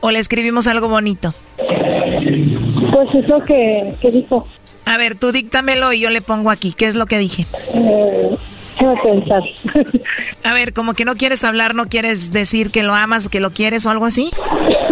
[0.00, 1.32] O le escribimos algo bonito.
[1.56, 4.46] Pues eso que, que dijo.
[4.84, 6.74] A ver, tú díctamelo y yo le pongo aquí.
[6.76, 7.46] ¿Qué es lo que dije?
[7.72, 8.36] Eh,
[8.80, 9.42] déjame pensar.
[10.44, 13.50] A ver, como que no quieres hablar, no quieres decir que lo amas, que lo
[13.50, 14.30] quieres o algo así.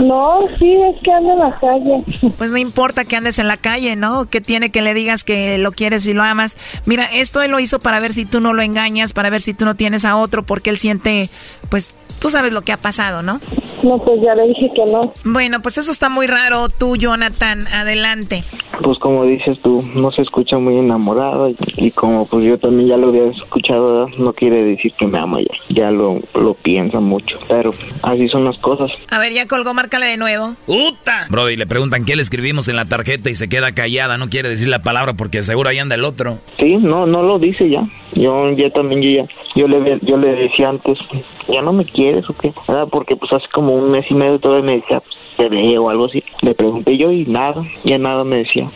[0.02, 1.96] No, sí, es que ando en la calle.
[2.36, 4.26] Pues no importa que andes en la calle, ¿no?
[4.26, 6.56] Que tiene que le digas que lo quieres y lo amas.
[6.86, 9.54] Mira, esto él lo hizo para ver si tú no lo engañas, para ver si
[9.54, 11.30] tú no tienes a otro, porque él siente,
[11.68, 13.40] pues, tú sabes lo que ha pasado, ¿no?
[13.82, 15.12] No, pues ya le dije que no.
[15.24, 16.68] Bueno, pues eso está muy raro.
[16.68, 18.44] Tú, Jonathan, adelante.
[18.82, 22.88] Pues como dices tú, no se escucha muy enamorado y, y como pues yo también
[22.88, 24.16] ya lo había escuchado, ¿verdad?
[24.18, 27.70] no quiere decir que me ama ya, ya lo, lo piensa mucho, pero
[28.02, 28.90] así son las cosas.
[29.10, 30.54] A ver, ya colgó, márcale de nuevo.
[30.66, 31.26] ¡Uta!
[31.30, 34.48] Brody, le preguntan qué le escribimos en la tarjeta y se queda callada, no quiere
[34.48, 36.38] decir la palabra porque seguro ahí anda el otro.
[36.58, 37.86] Sí, no, no lo dice ya.
[38.14, 40.98] Yo ya también yo ya, yo le yo le decía antes,
[41.46, 42.88] ya no me quieres o qué, ¿verdad?
[42.90, 45.90] Porque pues hace como un mes y medio todavía me decía, pues, te veo o
[45.90, 46.24] algo así.
[46.42, 48.70] Le pregunté yo y nada, ya nada me decía.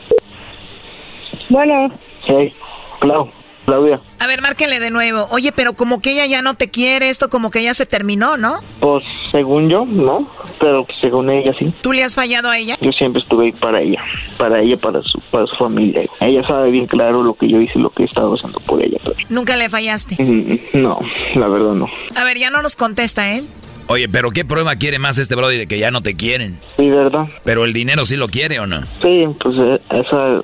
[1.49, 1.91] Bueno,
[2.25, 2.53] Hey,
[3.01, 3.29] Clau,
[3.65, 5.27] Claudia, A ver, márquele de nuevo.
[5.31, 8.37] Oye, pero como que ella ya no te quiere, esto como que ya se terminó,
[8.37, 8.61] ¿no?
[8.81, 11.73] pues según yo, no, pero según ella sí.
[11.81, 12.77] ¿Tú le has fallado a ella?
[12.81, 14.03] Yo siempre estuve ahí para ella,
[14.37, 16.03] para ella, para su, para su familia.
[16.21, 18.99] Ella sabe bien claro lo que yo hice, lo que he estado haciendo por ella.
[19.03, 20.17] pero- Nunca le fallaste.
[20.23, 20.99] Mm, No,
[21.37, 21.89] la verdad no.
[22.17, 23.43] A ver, ya no nos contesta, ¿eh?
[23.89, 26.59] Oye, pero ¿qué prueba quiere más este Brody de que ya no te quieren?
[26.77, 27.29] Sí, ¿verdad?
[27.45, 28.81] Pero el dinero sí lo quiere o no?
[29.03, 30.35] Sí, pues eh, esa,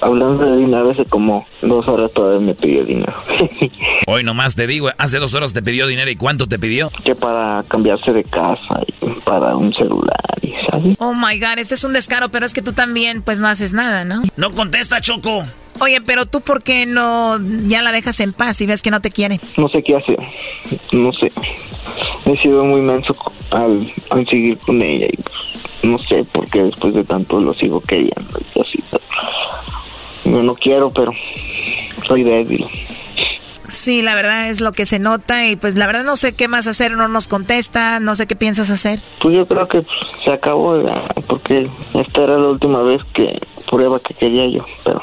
[0.00, 3.14] hablando de dinero, hace como dos horas todavía me pidió dinero.
[4.06, 6.90] Hoy nomás te digo, hace dos horas te pidió dinero y ¿cuánto te pidió?
[7.04, 10.96] que para cambiarse de casa y para un celular y ¿sabes?
[10.98, 13.72] Oh my god, este es un descaro, pero es que tú también, pues no haces
[13.72, 14.22] nada, ¿no?
[14.36, 15.42] No contesta, Choco.
[15.80, 19.00] Oye, pero tú, ¿por qué no ya la dejas en paz y ves que no
[19.00, 19.40] te quiere?
[19.56, 20.18] No sé qué hacer,
[20.92, 21.30] no sé.
[22.26, 23.14] He sido muy menso
[23.50, 25.34] al, al seguir con ella y pues,
[25.84, 28.82] no sé por qué después de tanto lo sigo queriendo y así.
[30.38, 31.12] Yo no quiero, pero
[32.06, 32.64] soy débil.
[33.66, 36.46] Sí, la verdad es lo que se nota y pues la verdad no sé qué
[36.46, 39.00] más hacer, no nos contesta, no sé qué piensas hacer.
[39.20, 40.80] Pues yo creo que pues, se acabó
[41.26, 45.02] porque esta era la última vez que prueba que quería yo, pero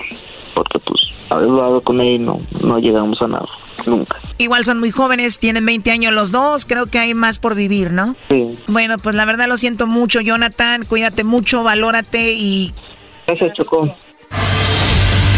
[0.54, 3.46] porque pues haber hablado con ella y no, no llegamos a nada,
[3.86, 4.18] nunca.
[4.38, 7.92] Igual son muy jóvenes, tienen 20 años los dos, creo que hay más por vivir,
[7.92, 8.16] ¿no?
[8.30, 8.58] Sí.
[8.68, 12.74] Bueno, pues la verdad lo siento mucho, Jonathan, cuídate mucho, valórate y...
[13.28, 13.94] Gracias, Chocó.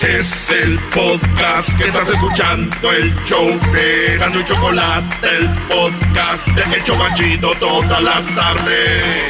[0.00, 6.76] Es el podcast que estás escuchando, el show de Gano y Chocolate, el podcast de
[6.76, 9.24] El Chobachito todas las tardes.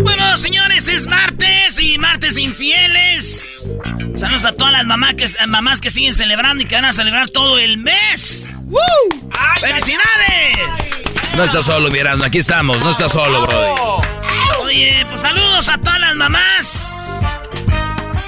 [0.00, 3.72] Bueno, señores, es martes y martes infieles.
[4.14, 7.30] Saludos a todas las mamás que, mamás que siguen celebrando y que van a celebrar
[7.30, 8.56] todo el mes.
[8.64, 8.80] ¡Woo!
[9.60, 10.98] ¡Felicidades!
[11.36, 14.02] No estás solo, Miranda, aquí estamos, no estás solo, Brody.
[14.62, 17.20] Oye, pues saludos a todas las mamás.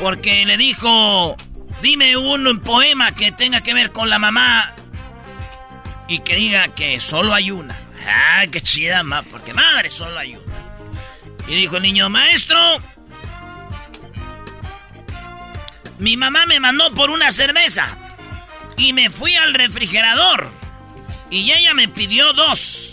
[0.04, 1.34] Porque le dijo
[1.80, 4.74] Dime un poema que tenga que ver con la mamá
[6.08, 7.74] y que diga que solo hay una.
[8.06, 10.76] Ah, qué chida, ma, porque madre solo hay una.
[11.48, 12.58] Y dijo el niño, maestro,
[16.00, 17.88] mi mamá me mandó por una cerveza
[18.76, 20.50] y me fui al refrigerador
[21.30, 22.90] y ella me pidió dos,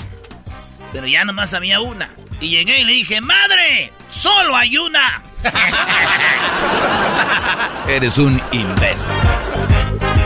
[0.93, 2.20] pero ya nomás había una.
[2.41, 5.23] Y llegué y le dije, madre, solo hay una.
[7.87, 9.11] Eres un imbécil.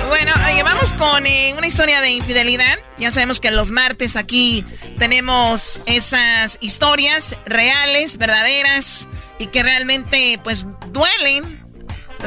[0.08, 0.32] Bueno,
[0.64, 2.78] vamos con eh, una historia de infidelidad.
[2.98, 4.64] Ya sabemos que los martes aquí
[4.98, 9.08] tenemos esas historias reales, verdaderas
[9.38, 11.62] y que realmente pues duelen,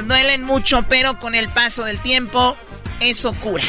[0.06, 2.56] duelen mucho, pero con el paso del tiempo
[3.00, 3.64] eso cura.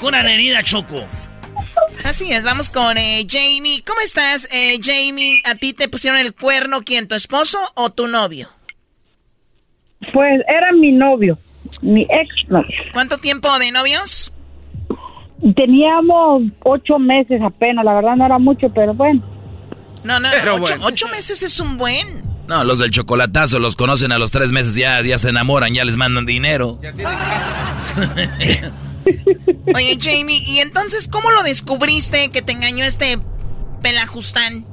[0.00, 1.06] Cura la herida, Choco.
[2.04, 3.82] Así es, vamos con eh, Jamie.
[3.86, 5.40] ¿Cómo estás, eh, Jamie?
[5.44, 8.48] ¿A ti te pusieron el cuerno quién, tu esposo o tu novio?
[10.12, 11.38] Pues era mi novio,
[11.82, 12.74] mi ex novio.
[12.92, 14.32] ¿Cuánto tiempo de novios?
[15.54, 19.22] Teníamos ocho meses apenas, la verdad no era mucho, pero bueno.
[20.04, 22.22] No, no, ocho, ocho meses es un buen.
[22.46, 25.84] No, los del chocolatazo los conocen a los tres meses, ya, ya se enamoran, ya
[25.84, 26.78] les mandan dinero.
[26.80, 28.72] Ya tienen casa.
[29.74, 33.18] Oye, Jamie, ¿y entonces cómo lo descubriste que te engañó este
[33.82, 34.64] pelajustán?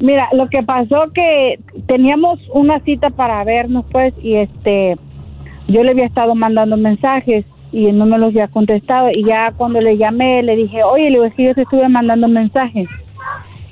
[0.00, 4.96] Mira, lo que pasó que teníamos una cita para vernos, pues, y este,
[5.68, 9.08] yo le había estado mandando mensajes y no me los había contestado.
[9.12, 12.88] Y ya cuando le llamé, le dije, oye, le dije, yo te estuve mandando mensajes.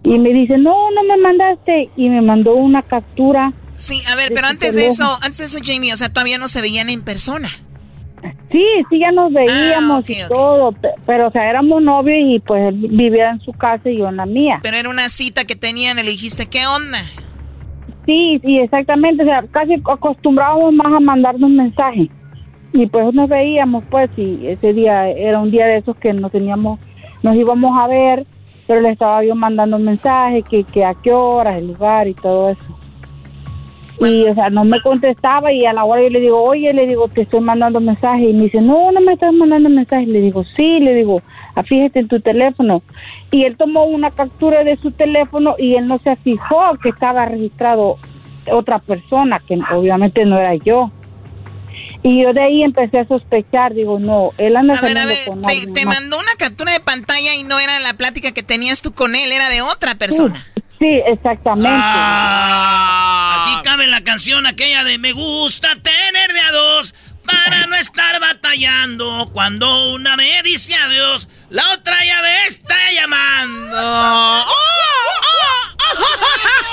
[0.02, 1.90] Y me dice, no, no me mandaste.
[1.96, 3.52] Y me mandó una captura.
[3.74, 6.48] Sí, a ver, pero antes de eso, antes de eso, Jamie, o sea, todavía no
[6.48, 7.48] se veían en persona.
[8.50, 10.74] Sí, sí, ya nos veíamos ah, y todo,
[11.06, 14.16] pero o sea, éramos novios y pues él vivía en su casa y yo en
[14.16, 14.60] la mía.
[14.62, 16.98] Pero era una cita que tenían, le dijiste, ¿qué onda?
[18.06, 22.08] Sí, sí, exactamente, o sea, casi acostumbrábamos más a mandarnos mensajes
[22.74, 26.32] y pues nos veíamos pues y ese día era un día de esos que nos
[26.32, 26.80] teníamos,
[27.22, 28.26] nos íbamos a ver,
[28.66, 32.50] pero le estaba yo mandando mensajes, que, que a qué horas, el lugar y todo
[32.50, 32.78] eso.
[34.00, 36.86] Y, o sea, no me contestaba y a la hora yo le digo, oye, le
[36.86, 38.28] digo, te estoy mandando mensajes.
[38.28, 40.08] Y me dice, no, no me estás mandando mensajes.
[40.08, 41.22] Le digo, sí, le digo,
[41.54, 42.82] ah, fíjate en tu teléfono.
[43.30, 47.26] Y él tomó una captura de su teléfono y él no se fijó que estaba
[47.26, 47.98] registrado
[48.52, 50.90] otra persona, que obviamente no era yo.
[52.02, 55.16] Y yo de ahí empecé a sospechar, digo, no, él anda a ver, a ver,
[55.46, 58.92] te, te mandó una captura de pantalla y no era la plática que tenías tú
[58.92, 60.46] con él, era de otra persona.
[60.54, 61.70] Sí, exactamente.
[61.70, 66.94] Ah, aquí cabe la canción aquella de Me gusta tener de a dos
[67.24, 69.30] para no estar batallando.
[69.32, 73.76] Cuando una me dice adiós, la otra ya me está llamando.
[73.76, 74.44] ¡Oh,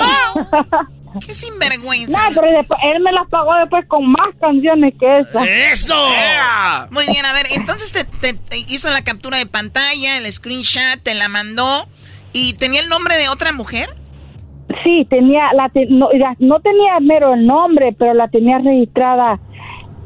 [0.00, 2.30] oh, ¡Qué sinvergüenza!
[2.30, 5.44] No, pero después, él me las pagó después con más canciones que esa.
[5.44, 6.08] ¡Eso!
[6.90, 11.14] Muy bien, a ver, entonces te, te, hizo la captura de pantalla, el screenshot, te
[11.14, 11.86] la mandó.
[12.32, 13.90] ¿Y tenía el nombre de otra mujer?
[14.82, 16.08] Sí, tenía, la no,
[16.38, 19.38] no, tenía mero el nombre, pero la tenía registrada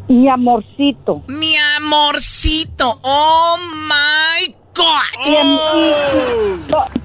[0.08, 1.22] mi amorcito.
[1.28, 5.06] Mi amorcito, oh my God.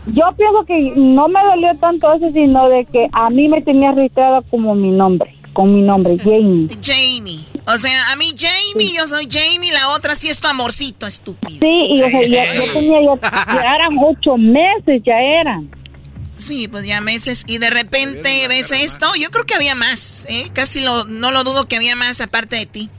[0.07, 3.91] yo pienso que no me dolió tanto eso, sino de que a mí me tenía
[3.91, 6.67] registrada como mi nombre, con mi nombre, Jamie.
[6.81, 7.45] Jamie.
[7.67, 11.59] O sea, a mí Jamie, yo soy Jamie, la otra sí es tu amorcito, estúpido.
[11.59, 12.21] Sí, y o sea,
[12.55, 15.69] yo tenía, ya eran ocho meses, ya eran.
[16.35, 17.45] Sí, pues ya meses.
[17.47, 19.07] Y de repente ves esto.
[19.19, 20.49] Yo creo que había más, ¿eh?
[20.53, 22.89] Casi lo, no lo dudo que había más aparte de ti.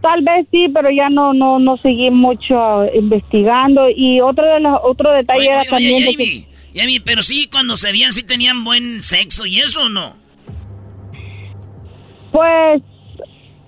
[0.00, 3.88] Tal vez sí, pero ya no no no seguí mucho investigando.
[3.88, 8.22] Y otro de los otro detalle era también Jamie, pero sí, cuando se veían, sí
[8.22, 10.21] tenían buen sexo y eso o no.
[12.32, 12.82] Pues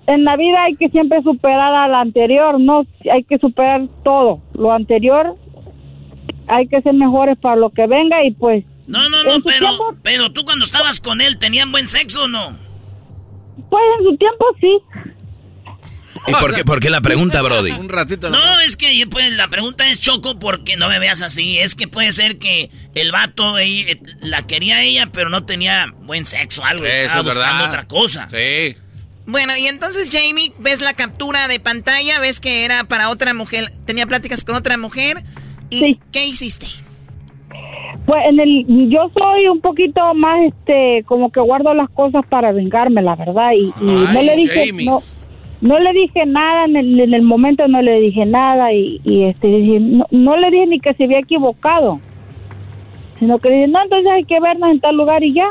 [0.06, 2.84] en la vida hay que siempre superar a la anterior, ¿no?
[3.12, 4.40] Hay que superar todo.
[4.54, 5.36] Lo anterior
[6.46, 8.64] hay que ser mejores para lo que venga y pues...
[8.86, 9.68] No, no, no, pero,
[10.02, 12.58] pero tú cuando estabas con él, ¿tenían buen sexo o no?
[13.70, 14.78] Pues en su tiempo sí.
[16.26, 17.72] ¿Y por qué, por qué la pregunta, Brody?
[17.72, 18.30] Un ratito.
[18.30, 21.58] No, es que pues, la pregunta es Choco porque no me veas así.
[21.58, 26.26] Es que puede ser que el vato eh, la quería ella, pero no tenía buen
[26.26, 26.84] sexo, algo.
[26.84, 27.66] Eso es verdad.
[27.66, 28.28] otra cosa.
[28.30, 28.76] Sí.
[29.26, 33.66] Bueno, y entonces Jamie, ves la captura de pantalla, ves que era para otra mujer,
[33.86, 35.22] tenía pláticas con otra mujer.
[35.70, 36.66] ¿Y qué hiciste?
[38.06, 42.52] Pues en el, yo soy un poquito más, este, como que guardo las cosas para
[42.52, 45.02] vengarme, la verdad, y, no le dije, no,
[45.60, 49.48] no le dije nada en el, en el, momento, no le dije nada y, este,
[49.80, 52.00] no, no, le dije ni que se había equivocado,
[53.18, 55.48] sino que dije, no, entonces hay que vernos en tal lugar y ya.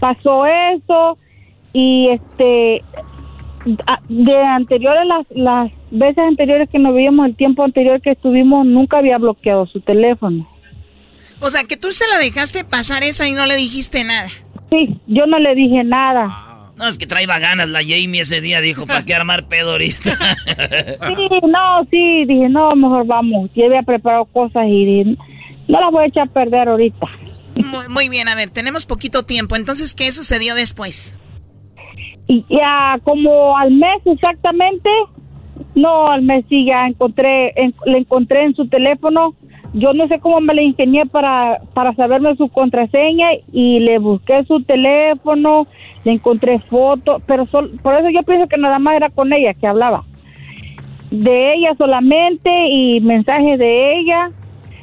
[0.00, 1.18] Pasó eso
[1.72, 2.82] y este,
[4.08, 8.98] de anteriores, las, las veces anteriores que nos veíamos, el tiempo anterior que estuvimos, nunca
[8.98, 10.48] había bloqueado su teléfono.
[11.40, 14.28] O sea, que tú se la dejaste pasar esa y no le dijiste nada.
[14.70, 16.53] Sí, yo no le dije nada.
[16.76, 20.18] No, es que traía ganas la Jamie ese día, dijo, ¿para qué armar pedo ahorita?
[21.16, 23.50] Sí, no, sí, dije, no, mejor vamos.
[23.54, 25.16] Ya había preparado cosas y dije,
[25.68, 27.06] no las voy a echar a perder ahorita.
[27.56, 29.54] Muy, muy bien, a ver, tenemos poquito tiempo.
[29.56, 31.14] Entonces, ¿qué sucedió después?
[32.26, 34.88] Y ya como al mes exactamente,
[35.74, 39.36] no, al mes sí ya encontré, en- le encontré en su teléfono.
[39.74, 44.44] Yo no sé cómo me la ingenié para, para saberme su contraseña y le busqué
[44.46, 45.66] su teléfono,
[46.04, 49.52] le encontré fotos, pero sol- por eso yo pienso que nada más era con ella
[49.54, 50.04] que hablaba.
[51.10, 54.30] De ella solamente y mensajes de ella.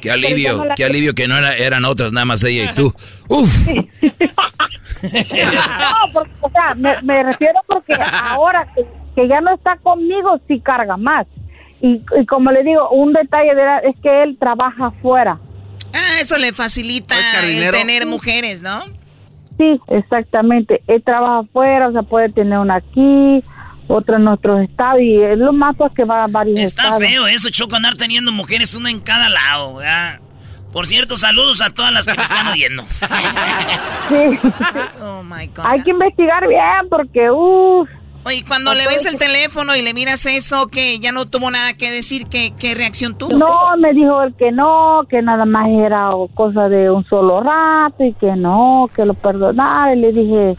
[0.02, 2.92] Qué alivio, qué alivio que no era- eran otras, nada más ella y tú.
[3.28, 3.68] Uf.
[5.02, 7.94] No, porque, o sea, me, me refiero porque
[8.30, 8.84] ahora que,
[9.14, 11.26] que ya no está conmigo, sí carga más.
[11.82, 15.38] Y, y como le digo, un detalle de la- es que él trabaja afuera.
[15.92, 18.80] Ah, eso le facilita el tener mujeres, ¿no?
[19.58, 20.80] Sí, exactamente.
[20.86, 23.44] Él trabaja afuera, o sea, puede tener una aquí,
[23.88, 27.02] otra en otros estados, y es lo más pues que va a varios Está estados.
[27.04, 30.20] feo eso, Choco, andar teniendo mujeres una en cada lado, ¿verdad?
[30.72, 32.84] Por cierto, saludos a todas las que me están oyendo.
[34.08, 34.38] Sí.
[35.02, 35.64] Oh my God.
[35.66, 37.88] Hay que investigar bien porque, uff.
[38.24, 41.72] Oye, cuando le ves el teléfono y le miras eso, que ya no tuvo nada
[41.76, 43.36] que decir, ¿qué, qué reacción tuvo?
[43.36, 48.04] No, me dijo él que no, que nada más era cosa de un solo rato
[48.04, 49.92] y que no, que lo perdonara.
[49.94, 50.56] Y le dije,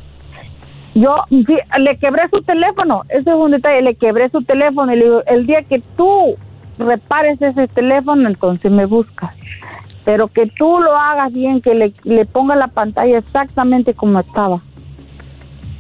[0.94, 5.06] yo le quebré su teléfono, ese es un detalle, le quebré su teléfono y le
[5.06, 6.36] digo, el día que tú
[6.78, 9.32] repares ese teléfono, entonces me buscas.
[10.04, 14.62] Pero que tú lo hagas bien, que le, le ponga la pantalla exactamente como estaba.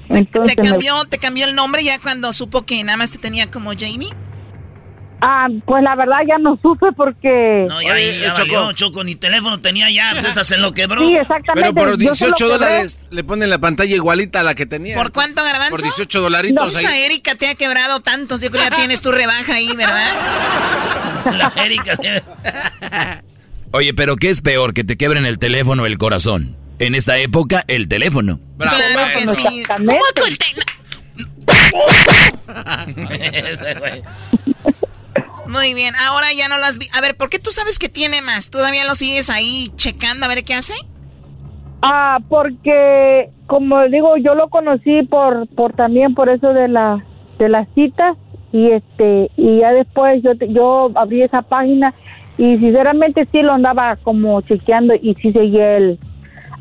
[0.09, 3.17] Entonces ¿Te me- cambió, ¿Te cambió el nombre ya cuando supo que nada más te
[3.17, 4.09] tenía como Jamie?
[5.25, 7.65] Ah, pues la verdad ya no supe porque...
[7.69, 10.99] No, ya, ahí ya valió, Choco, ni teléfono tenía ya, pues esa se lo quebró.
[10.99, 11.73] Sí, exactamente.
[11.73, 12.53] Pero por Yo se lo 18 quebré.
[12.53, 14.97] dólares le ponen la pantalla igualita a la que tenía.
[14.97, 15.69] ¿Por cuánto, Garbanzo?
[15.69, 19.01] Por 18 dolaritos No, esa Erika te ha quebrado tantos, yo creo que ya tienes
[19.01, 20.13] tu rebaja ahí, ¿verdad?
[21.37, 21.97] La Erika.
[23.71, 26.57] Oye, pero ¿qué es peor, que te quebren el teléfono o el corazón?
[26.85, 28.39] En esta época, el teléfono.
[28.57, 28.77] Claro
[29.17, 29.63] que sí.
[29.67, 30.37] ¿Cómo que el
[33.45, 34.01] Ese güey.
[35.47, 36.87] Muy bien, ahora ya no las vi.
[36.93, 38.49] A ver, ¿por qué tú sabes que tiene más?
[38.49, 40.73] ¿Todavía lo sigues ahí checando a ver qué hace?
[41.81, 47.03] Ah, porque como digo, yo lo conocí por por también por eso de la
[47.39, 48.17] de las citas
[48.51, 51.93] y este y ya después yo te- yo abrí esa página
[52.37, 55.99] y sinceramente sí lo andaba como chequeando y sí seguía él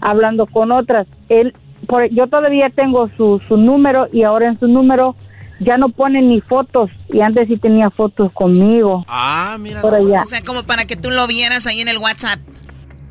[0.03, 1.07] hablando con otras.
[1.28, 1.55] Él
[1.88, 5.16] por, yo todavía tengo su su número y ahora en su número
[5.61, 9.05] ya no pone ni fotos y antes sí tenía fotos conmigo.
[9.09, 9.80] Ah, mira.
[9.80, 10.22] Por allá.
[10.22, 12.40] O sea, como para que tú lo vieras ahí en el WhatsApp.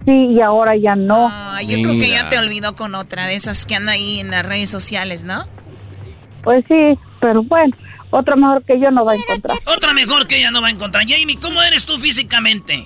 [0.06, 1.30] Sí, y ahora ya no.
[1.32, 4.32] Ay, yo creo que ya te olvidó con otra de esas que andan ahí en
[4.32, 5.44] las redes sociales, ¿no?
[6.44, 7.76] Pues sí, pero bueno,
[8.10, 9.58] otro mejor que yo no va a encontrar.
[9.66, 11.06] Otra mejor que ella no va a encontrar.
[11.08, 12.84] Jamie, ¿cómo eres tú físicamente?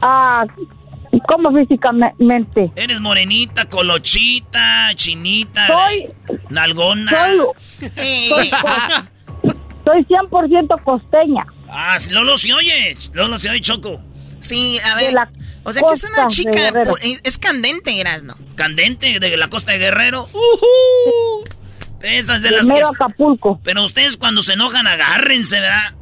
[0.00, 0.46] Ah,
[1.26, 2.70] ¿cómo físicamente?
[2.76, 6.08] Eres morenita, colochita, chinita, Soy-
[6.50, 7.10] nalgona.
[7.10, 7.38] Soy,
[8.28, 8.50] soy,
[9.84, 11.46] soy 100% costeña.
[11.68, 12.96] Ah, sí, Lolo se oye.
[13.12, 14.00] Lolo se oye, Choco.
[14.40, 15.12] Sí, a ver.
[15.12, 15.30] la
[15.64, 16.72] O sea que es una chica,
[17.24, 18.36] es- candente, Erasno.
[18.54, 20.28] Candente de la costa de Guerrero.
[20.32, 21.44] ¡Ujú!
[22.02, 22.66] Esas de las que...
[22.68, 23.60] Primero Acapulco.
[23.64, 25.94] Pero ustedes cuando se enojan, agárrense, ¿verdad?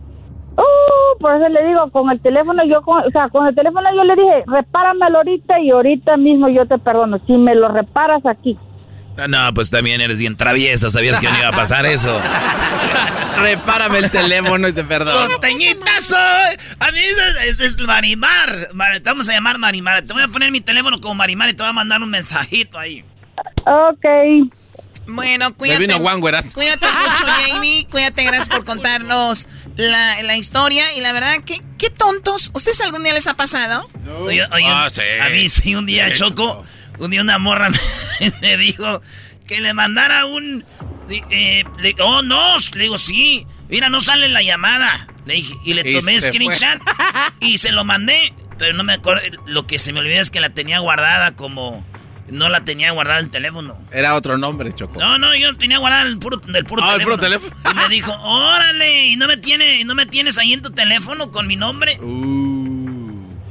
[0.56, 3.88] Uh, por eso le digo, con el teléfono yo, con, o sea, con el teléfono
[3.94, 7.20] yo le dije, repáramelo ahorita y ahorita mismo yo te perdono.
[7.26, 8.56] Si me lo reparas aquí.
[9.18, 12.18] Ah, No, pues también eres bien traviesa, sabías que no iba a pasar eso.
[13.42, 15.26] Repárame el teléfono y te perdono.
[15.26, 16.56] ¡Costeñita soy!
[16.80, 18.68] A mí es, es- es Marimar.
[18.72, 20.02] Mar- Te vamos a llamar Marimar.
[20.02, 22.78] Te voy a poner mi teléfono como Marimar y te voy a mandar un mensajito
[22.78, 23.04] ahí.
[23.66, 24.50] Ok.
[25.08, 25.80] Bueno, cuídate.
[25.80, 26.20] vino Juan.
[26.20, 27.86] Cuídate mucho, Jamie.
[27.90, 29.46] Cuídate, gracias por contarnos
[29.76, 30.94] la, la historia.
[30.94, 32.50] Y la verdad, ¿qué, qué tontos.
[32.54, 33.88] ¿Ustedes algún día les ha pasado?
[34.20, 35.02] Oye, oye, Ah, sí.
[35.20, 36.64] a mí sí, un día Sí, Choco,
[36.98, 37.70] un día una morra
[38.20, 39.00] me, me dijo
[39.46, 40.64] que le mandara un...
[41.30, 45.06] eh, le- oh, no, le digo, sí, mira, no sale la llamada.
[45.24, 46.80] Le dije, y le tomé screenshot
[47.40, 50.40] y se lo mandé, pero no me acuerdo, lo que se me olvidó es que
[50.40, 51.84] la tenía guardada como...
[52.28, 53.76] No la tenía guardada el teléfono.
[53.92, 54.98] Era otro nombre, Choco.
[54.98, 57.04] No, no, yo tenía guardada el puro, el puro Ah, el teléfono.
[57.04, 57.54] puro teléfono.
[57.70, 61.30] Y me dijo, órale, ¿y no me, tiene, no me tienes ahí en tu teléfono
[61.30, 61.98] con mi nombre?
[62.00, 63.06] Uh.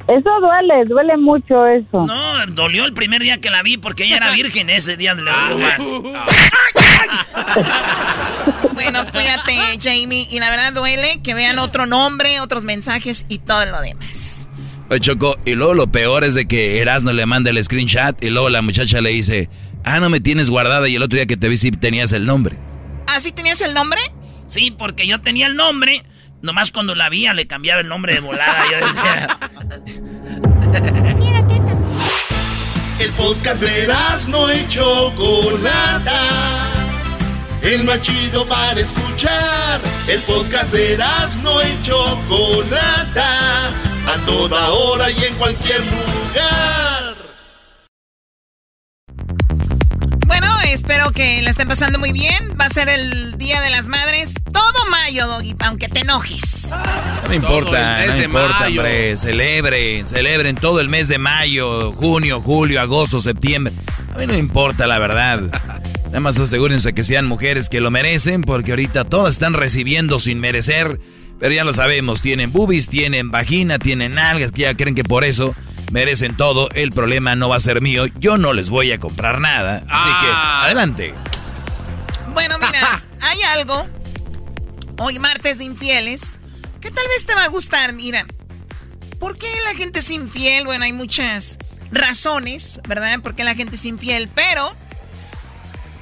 [0.07, 2.05] Eso duele, duele mucho eso.
[2.05, 4.69] No, dolió el primer día que la vi porque ella era virgen.
[4.69, 5.79] Ese día le dolió más.
[8.73, 10.27] Bueno, cuídate, Jamie.
[10.29, 14.34] Y la verdad duele que vean otro nombre, otros mensajes y todo lo demás.
[14.89, 18.29] Oye, Choco, y luego lo peor es de que Erasmo le manda el screenshot y
[18.29, 19.49] luego la muchacha le dice,
[19.83, 22.25] ah, no me tienes guardada y el otro día que te vi sí tenías el
[22.25, 22.57] nombre.
[23.07, 23.99] ¿Ah, sí tenías el nombre?
[24.47, 26.03] Sí, porque yo tenía el nombre,
[26.41, 28.63] nomás cuando la vía le cambiaba el nombre de volada.
[28.71, 29.39] Yo decía...
[32.97, 33.87] El podcast de
[34.29, 36.21] no y Chocolata.
[37.61, 39.81] El más chido para escuchar.
[40.07, 40.97] El podcast de
[41.43, 43.73] no y Chocolata.
[44.07, 47.15] A toda hora y en cualquier lugar.
[50.27, 52.55] Bueno, espero que la estén pasando muy bien.
[52.59, 54.35] Va a ser el Día de las Madres.
[54.51, 56.69] Todo mayo, Doggy, aunque te enojes.
[57.27, 59.17] No importa, no importa, hombre.
[59.17, 63.73] Celebren, celebren todo el mes de mayo, junio, julio, agosto, septiembre.
[64.13, 65.41] A mí no importa, la verdad.
[66.05, 70.39] Nada más asegúrense que sean mujeres que lo merecen, porque ahorita todas están recibiendo sin
[70.39, 70.99] merecer.
[71.39, 75.23] Pero ya lo sabemos, tienen boobies, tienen vagina, tienen algas, que ya creen que por
[75.23, 75.53] eso
[75.91, 76.69] merecen todo.
[76.71, 78.05] El problema no va a ser mío.
[78.19, 79.77] Yo no les voy a comprar nada.
[79.89, 80.63] Así que, Ah.
[80.65, 81.13] adelante.
[82.33, 83.85] Bueno, mira, hay algo.
[84.97, 86.39] Hoy martes de infieles.
[86.81, 88.25] Que tal vez te va a gustar, mira.
[89.19, 90.65] ¿Por qué la gente es infiel?
[90.65, 91.57] Bueno, hay muchas
[91.91, 93.19] razones, ¿verdad?
[93.21, 94.73] Por qué la gente es infiel, pero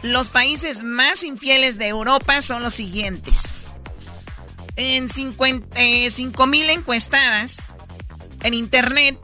[0.02, 3.72] los países más infieles de Europa son los siguientes.
[4.76, 7.76] En 50 eh, 5.000 encuestadas
[8.41, 9.18] en internet,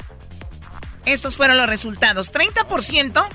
[1.06, 2.32] estos fueron los resultados.
[2.32, 3.28] 30%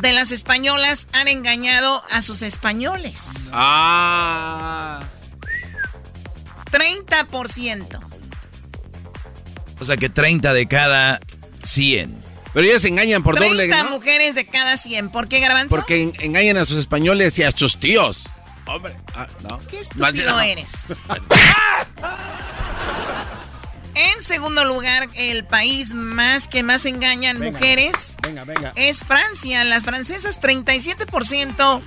[0.00, 3.30] de las españolas han engañado a sus españoles.
[3.52, 5.02] Ah.
[6.70, 8.00] 30%.
[9.80, 11.20] O sea que 30 de cada
[11.62, 12.22] 100.
[12.52, 13.90] Pero ellas se engañan por 30 doble, ¿no?
[13.90, 15.10] mujeres de cada 100.
[15.10, 15.74] ¿Por qué, Garbanzo?
[15.74, 18.28] Porque en- engañan a sus españoles y a sus tíos.
[18.70, 19.60] Hombre, ah, no.
[19.66, 20.72] Qué estúpido eres.
[23.92, 28.72] En segundo lugar, el país más que más engañan Venga, mujeres Venga, venga.
[28.76, 29.64] es Francia.
[29.64, 31.82] Las francesas, 37%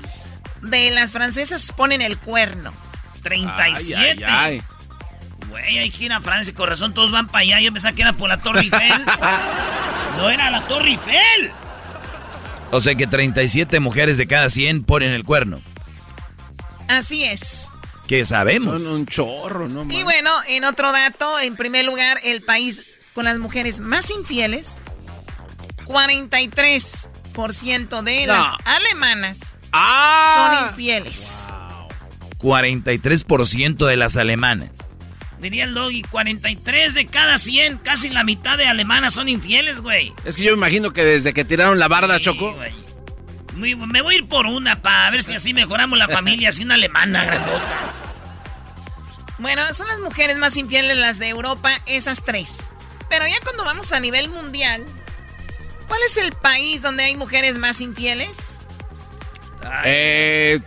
[0.61, 2.72] de las francesas ponen el cuerno.
[3.23, 3.95] 37.
[3.95, 4.64] Ay, ay, ay.
[5.49, 7.61] Güey, hay que ir a Francia, con razón todos van para allá.
[7.61, 9.05] Yo pensaba que era por la Torre Eiffel.
[10.18, 11.51] no era la Torre Eiffel.
[12.72, 15.61] O sea que 37 mujeres de cada 100 ponen el cuerno.
[16.88, 17.69] Así es.
[18.07, 18.81] Que sabemos.
[18.81, 19.85] Son un chorro, ¿no?
[19.91, 22.84] Y bueno, en otro dato, en primer lugar, el país
[23.14, 24.81] con las mujeres más infieles,
[25.85, 28.34] 43% de No.
[28.34, 30.57] las alemanas Ah.
[30.60, 31.45] son infieles.
[32.38, 34.69] 43% de las alemanas.
[35.39, 40.14] Diría el doggy, 43 de cada 100, casi la mitad de alemanas son infieles, güey.
[40.26, 42.55] Es que yo me imagino que desde que tiraron la barda, Choco.
[43.55, 46.63] Muy- Me voy a ir por una para ver si así mejoramos la familia, así
[46.63, 47.93] una alemana grandota.
[49.39, 52.69] Bueno, son las mujeres más infieles las de Europa, esas tres.
[53.09, 54.84] Pero ya cuando vamos a nivel mundial,
[55.88, 58.65] ¿cuál es el país donde hay mujeres más infieles?
[59.85, 60.59] Eh,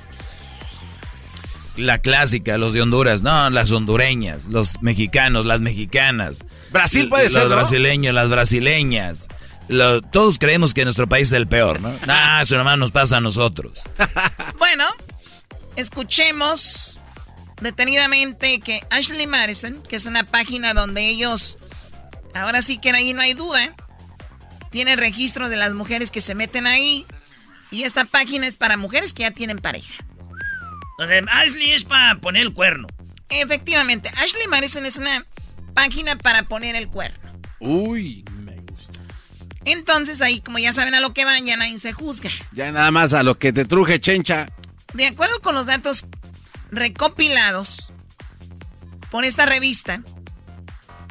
[1.77, 6.43] La clásica, los de Honduras, no, las hondureñas, los mexicanos, las mexicanas.
[6.71, 7.57] Brasil puede los ser, ¿no?
[7.57, 9.29] brasileños, las brasileñas.
[9.69, 11.93] Lo- todos creemos que nuestro país es el peor, ¿no?
[12.07, 13.81] Nah, eso nomás nos pasa a nosotros.
[14.59, 14.85] Bueno,
[15.77, 16.99] escuchemos
[17.61, 21.59] detenidamente que Ashley Madison, que es una página donde ellos,
[22.35, 23.75] ahora sí que ahí no hay duda,
[24.71, 27.07] tiene registro de las mujeres que se meten ahí.
[27.71, 29.93] Y esta página es para mujeres que ya tienen pareja.
[30.99, 32.87] Sea, Ashley es para poner el cuerno.
[33.29, 35.25] Efectivamente, Ashley Madison es una
[35.75, 37.19] página para poner el cuerno.
[37.61, 38.25] Uy.
[39.67, 42.31] Entonces ahí, como ya saben a lo que van, ya nadie se juzga.
[42.53, 44.49] Ya nada más a lo que te truje, chencha.
[44.95, 46.07] De acuerdo con los datos
[46.71, 47.93] recopilados
[49.11, 50.03] por esta revista,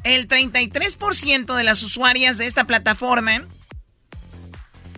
[0.05, 3.43] el 33% de las usuarias de esta plataforma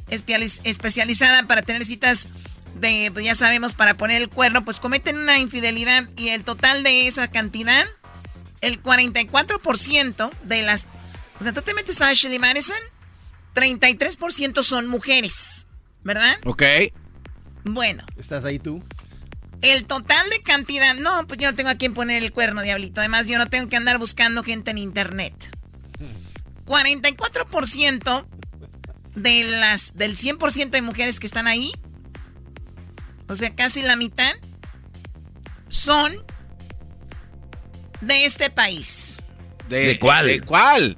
[0.07, 2.29] especializada para tener citas
[2.75, 6.83] de, pues ya sabemos, para poner el cuerno, pues cometen una infidelidad y el total
[6.83, 7.87] de esa cantidad,
[8.61, 10.85] el 44% de las...
[11.39, 12.77] O sea, tú te metes a Ashley Madison,
[13.57, 15.65] 33% son mujeres,
[16.03, 16.37] ¿verdad?
[16.45, 16.61] Ok.
[17.63, 18.03] Bueno.
[18.15, 18.83] ¿Estás ahí tú?
[19.61, 20.93] El total de cantidad.
[20.95, 23.01] No, pues yo no tengo a quién poner el cuerno, diablito.
[23.01, 25.33] Además, yo no tengo que andar buscando gente en internet.
[26.67, 28.27] 44%
[29.15, 31.71] de las, del 100% de mujeres que están ahí,
[33.27, 34.33] o sea, casi la mitad,
[35.69, 36.13] son
[38.01, 39.17] de este país.
[39.69, 40.27] ¿De, cuál?
[40.27, 40.97] ¿De cuál?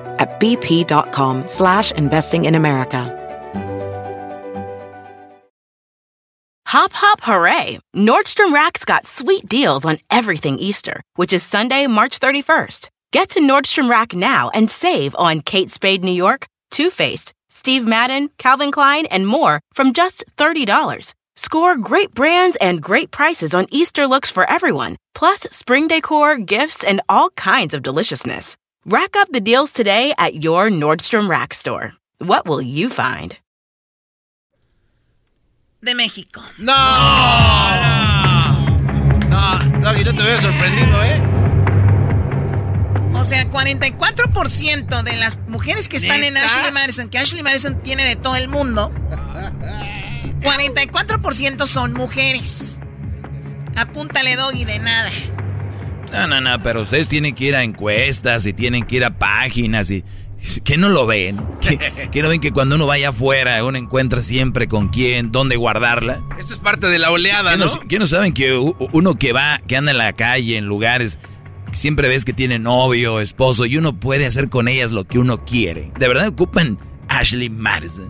[0.21, 3.17] at bp.com slash investing in America.
[6.71, 7.79] Hop, hop, hooray!
[7.93, 12.87] Nordstrom Rack's got sweet deals on everything Easter, which is Sunday, March 31st.
[13.11, 17.85] Get to Nordstrom Rack now and save on Kate Spade New York, Too Faced, Steve
[17.85, 21.13] Madden, Calvin Klein, and more from just $30.
[21.35, 26.85] Score great brands and great prices on Easter looks for everyone, plus spring decor, gifts,
[26.85, 28.55] and all kinds of deliciousness.
[28.85, 31.93] Rack up the deals today at your Nordstrom Rack store.
[32.17, 33.37] What will you find?
[35.83, 36.41] De México.
[36.57, 36.73] ¡No!
[39.29, 41.21] No, Doggy, no te veo sorprendido, ¿eh?
[43.13, 46.35] O sea, 44% de las mujeres que están en.
[46.37, 48.91] Ashley Madison, que Ashley Madison tiene de todo el mundo,
[50.41, 52.79] 44% son mujeres.
[53.75, 55.11] Apúntale, Doggy, de nada.
[56.11, 59.17] No, no, no, pero ustedes tienen que ir a encuestas y tienen que ir a
[59.17, 60.03] páginas y...
[60.63, 61.37] ¿Qué no lo ven?
[61.61, 65.55] ¿Qué, qué no ven que cuando uno vaya afuera uno encuentra siempre con quién, dónde
[65.55, 66.23] guardarla?
[66.39, 67.65] Esto es parte de la oleada, ¿Qué ¿no?
[67.87, 71.19] qué no saben que u- uno que va, que anda en la calle, en lugares,
[71.73, 75.45] siempre ves que tiene novio, esposo, y uno puede hacer con ellas lo que uno
[75.45, 75.91] quiere?
[75.99, 78.07] ¿De verdad ocupan Ashley Madison?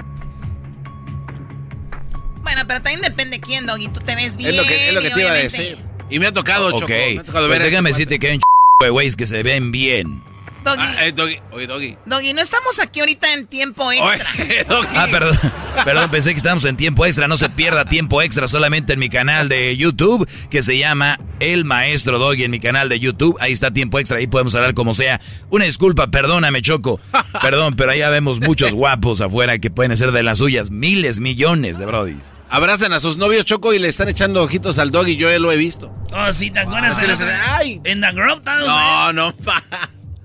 [2.43, 3.87] Bueno, pero también depende quién, Doggy.
[3.89, 4.51] Tú te ves bien.
[4.51, 5.77] Es lo que, es lo que y te iba a decir.
[6.11, 6.87] Y me ha tocado, Choco.
[6.87, 8.43] Me ha tocado pues ver déjame decirte que hay un ch
[8.83, 10.21] de güeyes que se ven bien.
[10.63, 11.39] Doggy, Ah, eh, Doggy.
[11.53, 11.97] Oye, Doggy.
[12.05, 14.29] Doggy, no estamos aquí ahorita en tiempo extra.
[14.43, 14.87] Oye, Doggy.
[14.93, 15.35] Ah, perdón,
[15.85, 17.27] perdón, pensé que estábamos en tiempo extra.
[17.27, 21.65] No se pierda tiempo extra solamente en mi canal de YouTube, que se llama El
[21.65, 23.37] Maestro Doggy en mi canal de YouTube.
[23.39, 25.19] Ahí está tiempo extra, ahí podemos hablar como sea.
[25.49, 26.99] Una disculpa, perdóname, Choco.
[27.41, 30.69] Perdón, pero allá vemos muchos guapos afuera que pueden ser de las suyas.
[30.69, 32.33] Miles, millones de brodis.
[32.51, 35.15] Abrazan a sus novios, Choco, y le están echando ojitos al Doggy.
[35.15, 35.89] Yo ya lo he visto.
[36.13, 36.97] Oh, sí, ¿te acuerdas?
[36.97, 39.63] Así les- en, en The Grove Town, No, no, pa.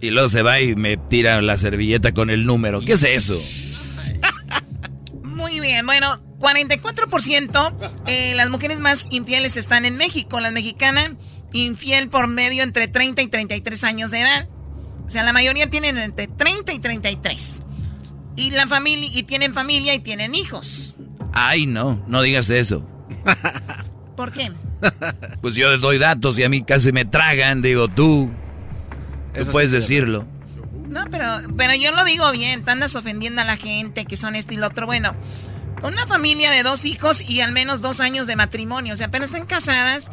[0.01, 2.81] Y luego se va y me tira la servilleta con el número.
[2.81, 3.40] ¿Qué es eso?
[5.23, 7.73] Muy bien, bueno, 44%
[8.07, 10.40] eh, las mujeres más infieles están en México.
[10.40, 11.15] La mexicana
[11.53, 14.48] infiel por medio entre 30 y 33 años de edad.
[15.07, 17.62] O sea, la mayoría tienen entre 30 y 33.
[18.36, 20.94] Y la familia y tienen familia y tienen hijos.
[21.39, 22.89] Ay, no, no digas eso.
[24.17, 24.51] ¿Por qué?
[25.43, 27.61] Pues yo doy datos y a mí casi me tragan.
[27.61, 28.31] Digo, tú.
[29.35, 30.27] Tú Eso puedes sí, decirlo.
[30.89, 31.27] No, pero,
[31.59, 34.57] pero yo lo digo bien, te andas ofendiendo a la gente que son esto y
[34.57, 34.87] lo otro.
[34.87, 35.15] Bueno,
[35.83, 38.95] con una familia de dos hijos y al menos dos años de matrimonio.
[38.95, 40.11] O sea, apenas están casadas,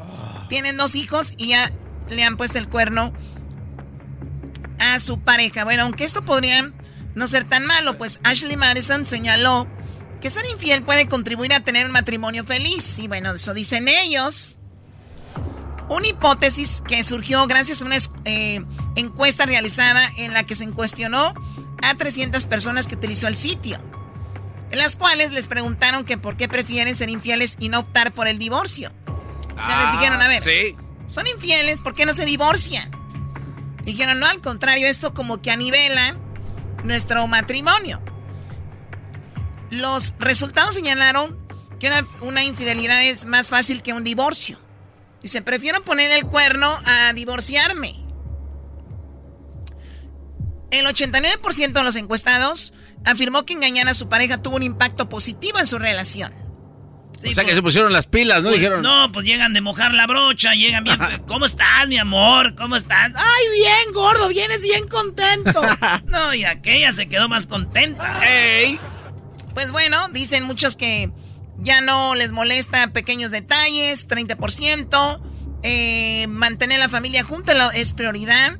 [0.49, 1.69] tienen dos hijos y ya
[2.09, 3.13] le han puesto el cuerno
[4.79, 5.63] a su pareja.
[5.63, 6.69] Bueno, aunque esto podría
[7.15, 9.67] no ser tan malo, pues Ashley Madison señaló
[10.23, 12.97] que ser infiel puede contribuir a tener un matrimonio feliz.
[12.99, 14.57] Y bueno, eso dicen ellos.
[15.89, 18.63] Una hipótesis que surgió gracias a una eh,
[18.95, 21.33] encuesta realizada en la que se cuestionó
[21.83, 23.77] a 300 personas que utilizó el sitio,
[24.71, 28.29] en las cuales les preguntaron que por qué prefieren ser infieles y no optar por
[28.29, 28.91] el divorcio.
[29.51, 30.75] O sea, les dijeron, a ver, Sí.
[31.07, 32.89] son infieles, ¿por qué no se divorcian?
[33.83, 36.15] Dijeron, no, al contrario, esto como que anivela
[36.85, 38.01] nuestro matrimonio.
[39.73, 41.35] Los resultados señalaron
[41.79, 44.59] que una, una infidelidad es más fácil que un divorcio.
[45.23, 47.95] Dice, prefiero poner el cuerno a divorciarme.
[50.69, 52.73] El 89% de los encuestados
[53.03, 56.33] afirmó que engañar a su pareja tuvo un impacto positivo en su relación.
[57.15, 58.49] o sea que se pusieron las pilas, ¿no?
[58.49, 58.83] Pues, Dijeron.
[58.83, 60.99] No, pues llegan de mojar la brocha, llegan bien.
[61.27, 62.53] ¿Cómo estás, mi amor?
[62.55, 63.11] ¿Cómo estás?
[63.15, 65.61] Ay, bien, gordo, vienes bien contento.
[66.05, 68.19] No, y aquella se quedó más contenta.
[68.23, 68.79] ¡Ey!
[69.53, 71.11] Pues bueno, dicen muchos que
[71.59, 75.21] ya no les molesta pequeños detalles, 30%.
[75.65, 78.59] eh, mantener la familia junta es prioridad.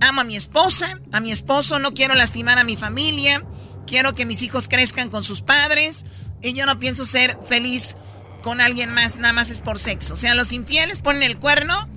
[0.00, 3.44] Amo a mi esposa, a mi esposo, no quiero lastimar a mi familia.
[3.86, 6.04] Quiero que mis hijos crezcan con sus padres.
[6.42, 7.96] Y yo no pienso ser feliz
[8.42, 10.14] con alguien más, nada más es por sexo.
[10.14, 11.88] O sea, los infieles ponen el cuerno,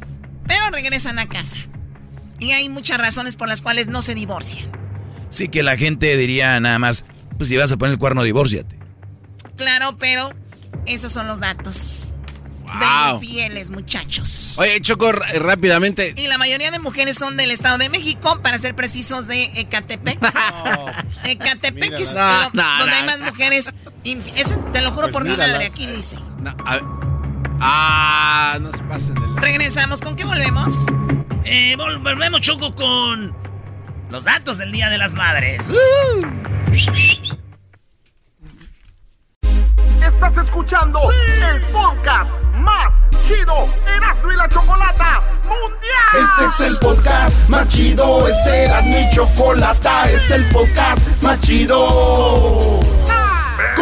[0.47, 1.57] pero regresan a casa.
[2.39, 4.71] Y hay muchas razones por las cuales no se divorcian.
[5.31, 7.05] Sí que la gente diría nada más,
[7.37, 8.77] pues si vas a poner el cuerno, divórciate.
[9.57, 10.31] Claro, pero
[10.85, 12.11] esos son los datos.
[12.65, 13.19] Wow.
[13.19, 14.55] De infieles, muchachos.
[14.57, 16.13] Oye, Choco, rápidamente.
[16.17, 20.17] Y la mayoría de mujeres son del Estado de México, para ser precisos, de Ecatepec.
[21.25, 22.97] Ecatepec es No, lo- no, donde no.
[22.97, 23.73] hay más mujeres.
[24.03, 25.51] Ese te lo juro Pues por mi míralas.
[25.53, 26.17] madre, aquí dice.
[26.41, 26.83] No, a ver,
[27.61, 29.41] Ah, no se pasen de la...
[29.41, 30.01] Regresamos.
[30.01, 30.73] ¿Con qué volvemos?
[31.45, 33.33] Eh, vol- volvemos, Choco, con
[34.09, 35.69] los datos del Día de las Madres.
[40.01, 42.93] Estás escuchando el podcast más
[43.27, 46.45] chido Erasmo y la Chocolata Mundial.
[46.45, 51.39] Este es el podcast más chido, este era mi chocolata, este es el podcast más
[51.41, 52.94] chido.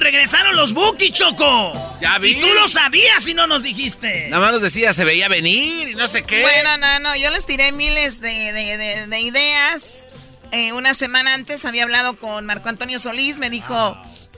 [0.00, 1.72] Regresaron los Buki, Choco.
[2.00, 2.30] Ya vi.
[2.32, 4.28] Y tú lo sabías y no nos dijiste.
[4.28, 6.42] Nada más nos decía, se veía venir y no sé qué.
[6.42, 10.06] Bueno, no, no, yo les tiré miles de, de- de- de ideas.
[10.52, 13.96] Eh, una semana antes había hablado con Marco Antonio Solís, me dijo,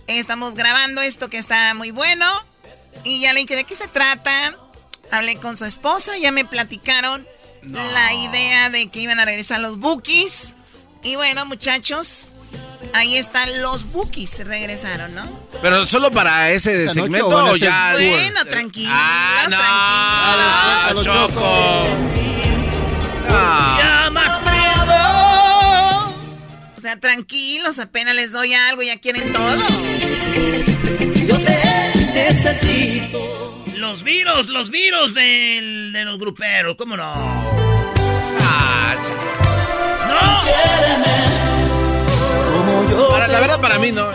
[0.08, 2.26] eh, estamos grabando esto que está muy bueno.
[3.04, 4.56] Y ya le dije, ¿de qué se trata?
[5.12, 7.26] Hablé con su esposa, ya me platicaron
[7.62, 10.54] la idea de que iban a regresar los Bookies.
[11.02, 12.34] Y bueno, muchachos,
[12.92, 15.40] ahí están los Bookies, regresaron, ¿no?
[15.62, 17.92] Pero solo para ese ¿Esta noche segmento o ya.
[17.94, 19.46] Bueno, tranquilos, Ah,
[20.90, 21.04] no, tranquilos.
[21.04, 21.86] Choco.
[23.28, 24.38] Ya más
[26.76, 29.56] O sea, tranquilos, apenas les doy algo, ya quieren todo.
[31.26, 33.64] Yo te necesito.
[33.76, 37.14] Los virus, los virus del, de los gruperos, ¿cómo no?
[38.42, 38.94] Ah,
[40.08, 41.49] ¡No!
[43.10, 44.08] Para, la verdad, para mí no.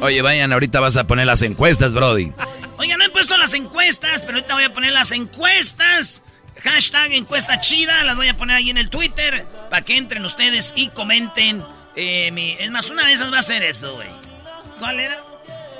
[0.00, 2.32] Oye, vayan, ahorita vas a poner las encuestas, Brody.
[2.78, 6.22] Oiga, no he puesto las encuestas, pero ahorita voy a poner las encuestas.
[6.62, 10.72] Hashtag encuesta chida, las voy a poner ahí en el Twitter para que entren ustedes
[10.76, 11.64] y comenten.
[11.96, 14.08] eh, mi- es más, una de esas va a ser esto, güey.
[14.78, 15.16] ¿Cuál era?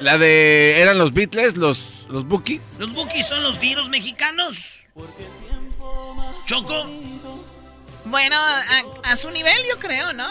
[0.01, 0.81] La de.
[0.81, 2.61] ¿Eran los Beatles, los, los Bookies?
[2.79, 4.81] ¿Los Bookies son los virus mexicanos?
[6.47, 6.87] ¿Choco?
[8.07, 10.29] Bueno, a, a su nivel yo creo, ¿no?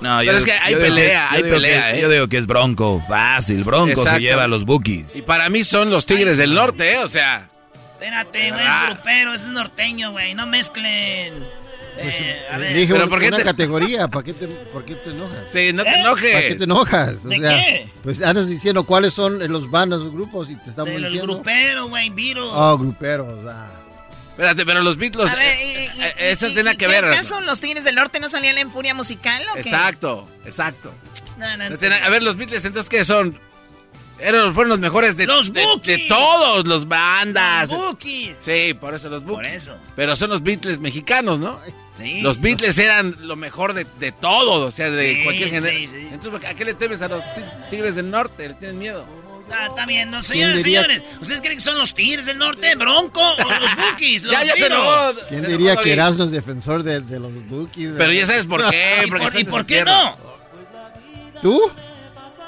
[0.00, 2.02] No, Pero es que hay pelea, hay pelea, que- ¿eh?
[2.02, 3.64] Yo digo que es Bronco, fácil.
[3.64, 4.10] Bronco Exacto.
[4.12, 5.16] se lleva a los Bookies.
[5.16, 6.98] Y para mí son los Tigres del Norte, ¿eh?
[6.98, 7.48] O sea.
[7.92, 10.34] Espérate, güey, es grupero, es norteño, güey.
[10.34, 11.34] No mezclen.
[12.02, 12.74] Eh, a ver.
[12.74, 15.50] Dije Pero ¿por qué una te- categoría, ¿para qué, te, ¿por qué te enojas?
[15.52, 16.00] Sí, no te ¿Eh?
[16.00, 16.32] enojes.
[16.34, 17.24] ¿Para qué te enojas?
[17.26, 17.88] O ¿De sea, qué?
[18.02, 21.34] Pues andas diciendo cuáles son los bandas, los grupos y te estamos De los diciendo.
[21.34, 22.50] gruperos, güey, virus.
[22.54, 23.44] Oh, gruperos.
[23.46, 23.68] ah.
[24.40, 25.30] Espérate, pero los Beatles.
[25.30, 27.04] A ver, y- eh, y- eh, eso y- tiene que ver.
[27.04, 29.60] ¿Acaso los Tigres del Norte no salían en Furia Musical o qué?
[29.60, 30.94] Exacto, exacto.
[31.36, 33.38] No, no, No A ver, los Beatles, entonces, ¿qué son?
[34.18, 37.68] Eran, fueron los mejores de, Los de, todos, los bandas.
[37.68, 38.34] Los Bookies.
[38.40, 39.52] Sí, por eso los Por Bookies.
[39.64, 39.76] eso.
[39.94, 41.60] Pero son los Beatles mexicanos, ¿no?
[41.98, 42.22] Sí.
[42.22, 45.76] Los Beatles eran lo mejor de, de todo, o sea, de Sí, cualquier género.
[45.76, 46.08] sí, sí.
[46.12, 48.48] Entonces, ¿a qué le temes a los ti- Tigres del Norte?
[48.48, 49.04] ¿Le tienes miedo?
[49.52, 51.02] Ah, está bien, no, señores, diría- señores.
[51.20, 54.22] ¿Ustedes creen que son los Tigres del Norte, Bronco o los Bookies?
[54.22, 55.12] Los Ya, ya se enojó.
[55.28, 55.92] ¿Quién Se diría que.
[55.92, 57.92] Erasmo es defensor de, de los Bookies?
[57.96, 59.02] Pero ya sabes por qué.
[59.06, 59.92] ¿Y porque por, y por qué tierra.
[59.92, 60.16] no?
[61.42, 61.60] ¿Tú?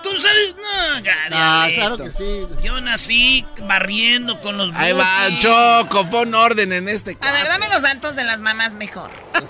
[0.03, 0.57] ¿Tú sabes?
[0.57, 1.97] No, ya, Ah, diablito.
[1.97, 2.47] claro que sí.
[2.65, 5.29] Yo nací barriendo con los Ahí va.
[5.39, 7.17] Choco, pon orden en este.
[7.21, 9.11] A ver, dame los datos de las mamás mejor.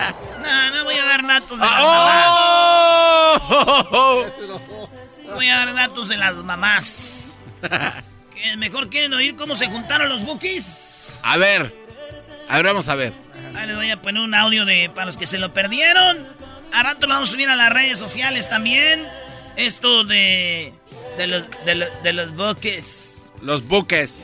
[0.43, 3.89] No, no voy a dar datos de las ¡Ah, mamás.
[3.93, 4.25] ¡Oh!
[5.35, 6.95] Voy a dar datos de las mamás.
[8.35, 11.15] ¿Qué, ¿Mejor quieren oír cómo se juntaron los Bookies?
[11.23, 11.75] A ver,
[12.49, 13.13] a ver, vamos a ver.
[13.55, 16.19] Ahí les voy a poner un audio de para los que se lo perdieron.
[16.73, 19.07] A rato lo vamos a subir a las redes sociales también.
[19.57, 20.73] Esto de.
[21.19, 23.25] de los, de los, de los buques.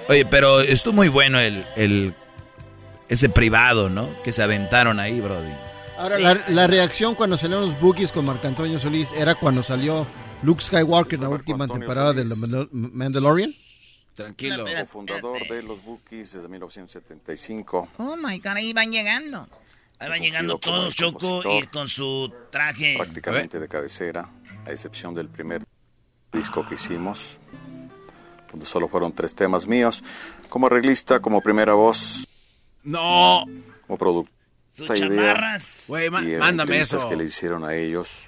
[0.09, 2.15] Oye, pero estuvo muy bueno el, el
[3.09, 4.09] ese privado, ¿no?
[4.23, 5.53] Que se aventaron ahí, Brody.
[5.99, 6.23] Ahora, Sí.
[6.23, 10.07] la, la reacción cuando salieron los Bookies con Marco Antonio Solís era cuando salió
[10.43, 13.53] Luke Skywalker en la última temporada de The Mandal- Mandalorian.
[14.15, 14.67] Tranquilo.
[14.67, 15.55] Espérate.
[15.55, 17.89] de los Bookies desde 1975.
[17.99, 19.49] Oh my god, ahí van llegando.
[20.01, 22.95] Ahí van llegando todos, Choco, y con su traje.
[22.97, 24.29] prácticamente de cabecera,
[24.67, 25.65] a excepción del primer
[26.33, 27.39] disco que hicimos,
[28.51, 30.03] donde solo fueron tres temas míos.
[30.49, 32.27] Como arreglista, como primera voz,
[32.85, 33.45] No.
[33.87, 34.33] como productor.
[34.71, 35.85] Sus chamarras.
[35.89, 37.09] Güey, mándame eso.
[37.09, 38.27] que le hicieron a ellos.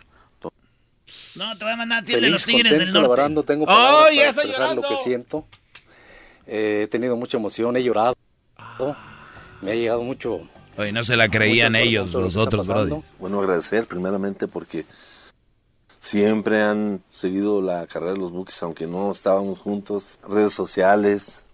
[1.37, 3.29] No, te voy a mandar a ti de Feliz, los Tigres del contento, Norte.
[3.31, 4.89] no tengo ¡Ay, palabras ya para está expresar lo llorando!
[4.89, 5.45] que siento.
[6.47, 8.15] Eh, he tenido mucha emoción, he llorado.
[9.63, 10.41] Me ha llegado mucho.
[10.77, 12.95] Oye, no se la creían ellos, los otros, Brody.
[13.19, 14.87] Bueno, agradecer primeramente porque
[15.99, 20.19] siempre han seguido la carrera de los Bookies, aunque no estábamos juntos.
[20.27, 21.45] Redes sociales,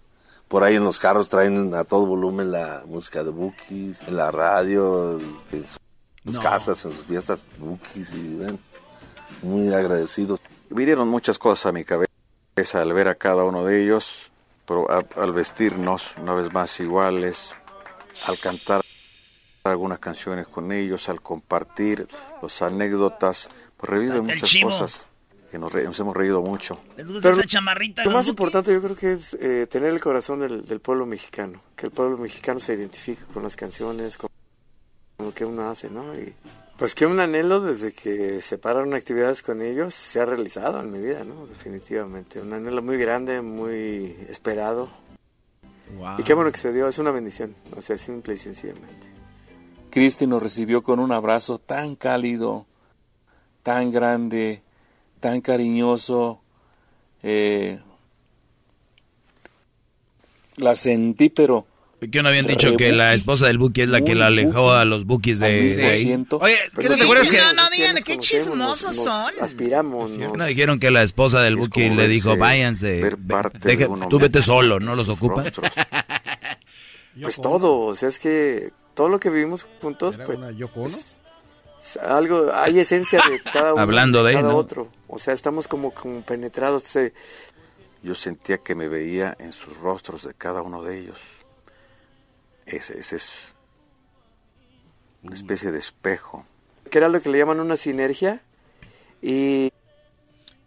[0.49, 4.31] por ahí en los carros traen a todo volumen la música de Bookies, en la
[4.31, 5.19] radio,
[5.53, 5.79] en sus
[6.37, 6.41] No.
[6.41, 8.59] casas, en sus fiestas Bookies, y ven,
[9.43, 10.41] muy agradecidos.
[10.71, 12.11] Vinieron muchas cosas a mi cabeza
[12.75, 14.31] al ver a cada uno de ellos,
[14.67, 17.55] pero a- al vestirnos una vez más iguales,
[18.27, 18.81] al cantar
[19.65, 22.07] algunas canciones con ellos, al compartir
[22.43, 25.07] las anécdotas, pues reviven El muchas cosas
[25.51, 26.79] que nos, re- nos hemos reído mucho.
[26.97, 28.05] ¿Les gusta esa chamarrita?
[28.05, 28.29] Lo más Bukis?
[28.31, 31.93] importante yo creo que es eh, tener el corazón del, del pueblo mexicano, que el
[31.93, 34.31] pueblo mexicano se identifique con las canciones, con,
[35.17, 36.15] con lo que uno hace, ¿no?
[36.15, 36.35] Y
[36.79, 40.91] pues que un anhelo desde que se pararon actividades con ellos se ha realizado en
[40.91, 41.47] mi vida, ¿no?
[41.47, 44.91] Definitivamente, un anhelo muy grande, muy esperado.
[46.19, 49.07] Y qué bueno que se dio, es una bendición, o sea, simple y sencillamente.
[49.91, 52.67] Cristi nos recibió con un abrazo tan cálido,
[53.63, 54.63] tan grande,
[55.21, 56.43] tan cariñoso.
[57.23, 57.81] eh,
[60.57, 61.67] la sentí, pero...
[62.13, 64.85] ¿Qué no habían dicho que la esposa del Buki es la que la alejó a
[64.85, 66.27] los Bukis de, de ahí?
[66.31, 67.39] Oye, ¿qué no te acuerdas que.?
[67.39, 69.33] no, No digan qué chismosos son.
[69.41, 73.01] Aspiramos, ¿Qué nos- no dijeron que la esposa del Buki le dijo, váyanse,
[74.11, 75.43] tú vete solo, ¿no los ocupa?
[75.43, 75.71] rostros.
[77.21, 81.21] Pues todo, o sea, es que todo lo que vivimos juntos, pues, es-
[81.81, 84.57] es algo, hay esencia de cada uno, Hablando de cada él, ¿no?
[84.59, 84.93] otro.
[85.09, 86.83] O sea, estamos como, como penetrados.
[86.83, 87.15] se-
[88.03, 91.19] Yo sentía que me veía en sus rostros de cada uno de ellos.
[92.67, 93.55] Ese, ese es
[95.23, 96.45] una especie de espejo.
[96.91, 98.43] que era lo que le llaman una sinergia.
[99.23, 99.73] Y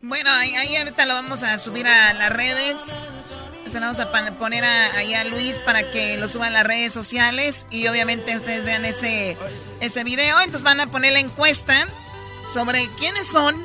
[0.01, 3.07] Bueno, ahí, ahorita lo vamos a subir a las redes.
[3.67, 6.91] Se vamos a poner a, ahí a Luis para que lo suba a las redes
[6.91, 7.67] sociales.
[7.69, 9.37] Y obviamente ustedes vean ese,
[9.79, 10.39] ese video.
[10.39, 11.87] Entonces van a poner la encuesta
[12.47, 13.55] sobre quiénes son.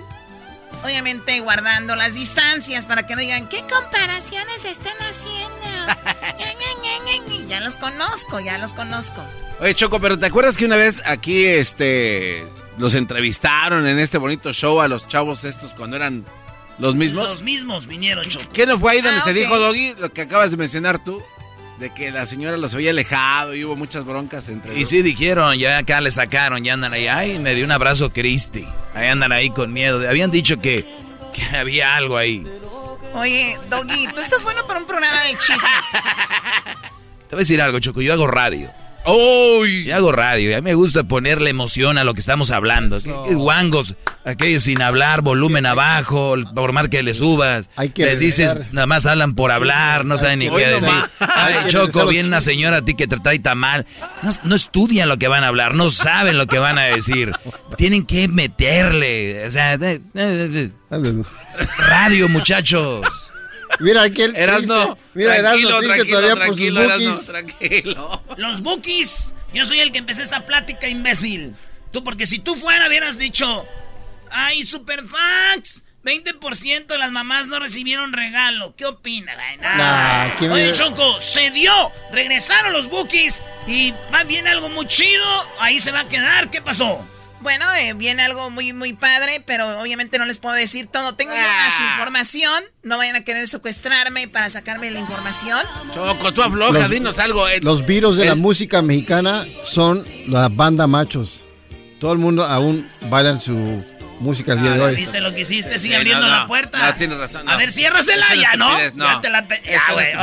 [0.85, 5.74] Obviamente guardando las distancias para que no digan, ¿qué comparaciones están haciendo?
[7.49, 9.23] ya los conozco, ya los conozco.
[9.61, 12.45] Oye, Choco, pero ¿te acuerdas que una vez aquí este
[12.79, 16.25] los entrevistaron en este bonito show a los chavos estos cuando eran
[16.79, 17.31] los mismos?
[17.31, 18.47] Los mismos vinieron, Choco.
[18.53, 21.23] ¿Qué no fue ahí donde Ah, se dijo, Doggy, lo que acabas de mencionar tú?
[21.79, 25.57] De que la señora los había alejado y hubo muchas broncas entre Y sí dijeron,
[25.59, 27.09] ya acá le sacaron, ya andan ahí.
[27.09, 28.67] Ay, me dio un abrazo Cristi.
[28.95, 30.09] Ahí andan ahí con miedo.
[30.09, 30.85] Habían dicho que,
[31.33, 32.45] que había algo ahí.
[33.15, 35.87] Oye, Doggy, tú estás bueno para un programa de chismes.
[37.29, 38.01] Te voy a decir algo, Choco.
[38.03, 38.71] Yo hago radio.
[39.07, 39.85] ¡Uy!
[39.85, 40.51] Yo hago radio.
[40.51, 43.03] y A mí me gusta ponerle emoción a lo que estamos hablando.
[43.03, 43.95] ¿Qué, qué guangos?
[44.25, 47.69] Aquellos sin hablar, volumen abajo, por más que le subas.
[47.95, 50.89] que Les dices, nada más hablan por hablar, no saben ni qué decir.
[51.21, 53.85] Hay Ay, que Choco, viene una señora a ti que te trae tan mal.
[54.23, 57.33] No, no estudian lo que van a hablar, no saben lo que van a decir.
[57.77, 59.47] Tienen que meterle.
[59.47, 61.25] O sea, de- de- de- de-
[61.89, 63.03] radio, muchachos.
[63.81, 67.27] Mira aquel Erasno, triste, mira Erasno tranquilo, todavía por sus tranquilo, Erasno, bookies.
[67.27, 68.23] tranquilo.
[68.37, 69.35] Los Bukis.
[69.53, 71.55] Yo soy el que empecé esta plática, imbécil.
[71.93, 73.65] Tú, porque si tú fuera, hubieras dicho,
[74.31, 78.75] ay, Superfax, 20% de las mamás no recibieron regalo.
[78.77, 79.37] ¿Qué opinas?
[79.39, 79.77] Ay, nah.
[79.77, 81.73] Nah, ¿quién Oye, me- Choco, se dio.
[82.13, 85.25] Regresaron los Bukis y va bien algo muy chido.
[85.61, 86.51] Ahí se va a quedar.
[86.51, 87.01] ¿Qué pasó?
[87.45, 91.15] Bueno, eh, viene algo muy, muy padre, pero obviamente no les puedo decir todo.
[91.15, 91.65] Tengo yo Ah.
[91.67, 92.65] más información.
[92.83, 95.61] No vayan a querer secuestrarme para sacarme la información.
[95.95, 97.47] Choco, tú afloja, Los- dinos algo.
[97.47, 97.61] eh.
[97.61, 101.45] Los virus de la música mexicana son la banda machos.
[102.01, 103.85] Todo el mundo aún bailan su
[104.25, 104.97] música el día de hoy.
[104.97, 105.79] ¿Viste lo que hiciste?
[105.79, 106.41] Sigue Sí, abriendo no, no.
[106.41, 106.79] la puerta.
[106.79, 107.53] No, tienes razón, no.
[107.53, 108.77] A ver, ciérrasela ya, ¿no?
[108.79, 109.45] Ya te la.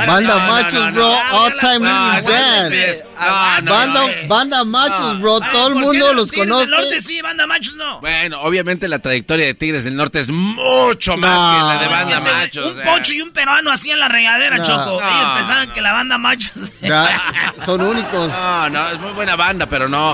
[0.07, 1.09] Banda machos, no, no, bro.
[1.09, 1.37] no.
[1.43, 2.73] All time No, leading band.
[2.73, 3.03] estupidez.
[3.21, 4.27] No, no, Banda, no.
[4.27, 5.39] banda machos, bro.
[5.39, 6.71] Todo el ¿por qué mundo los los Tigres del conoce.
[6.71, 8.01] norte sí, banda machos no.
[8.01, 11.67] Bueno, obviamente la trayectoria de Tigres del Norte es mucho más No.
[11.69, 12.75] que la de Banda Este, Machos.
[12.77, 14.65] un pocho y un peruano hacían la regadera, No.
[14.65, 14.99] Choco.
[15.01, 16.71] No, Ellos pensaban que la banda machos.
[17.65, 18.29] Son únicos.
[18.29, 20.13] No, no, es muy buena banda, pero no.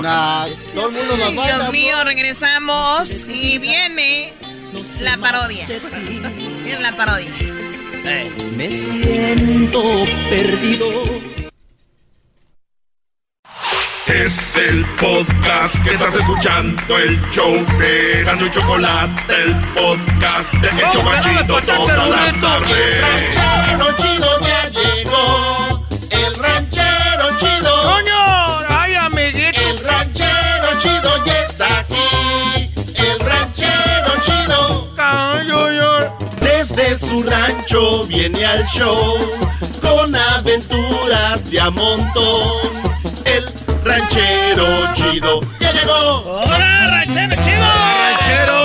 [0.74, 1.42] Todo el mundo.
[1.42, 4.32] Dios mío, regresamos y viene
[5.00, 5.66] la parodia.
[6.64, 7.30] Viene la parodia.
[8.56, 10.88] Me siento perdido.
[14.06, 20.68] Es el podcast que estás escuchando, el show de Gano y Chocolate, el podcast de
[20.68, 23.04] El Chocachito todas las tardes.
[23.34, 25.67] ranchero chido ya llegó.
[37.08, 39.16] su rancho viene al show
[39.80, 42.52] con aventuras de a montón.
[43.24, 43.46] El
[43.82, 46.40] ranchero chido ya llegó.
[46.40, 47.64] ¡Hola, ranchero chido!
[48.04, 48.58] Ranchero!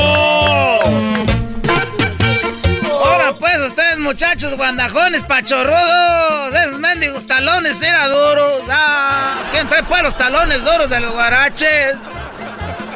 [3.02, 8.64] Ahora pues ustedes muchachos guandajones, pachorrudos, esos mendigos talones era duros.
[8.70, 11.95] Ah, ¿Quién trae pues los talones duros de los guaraches?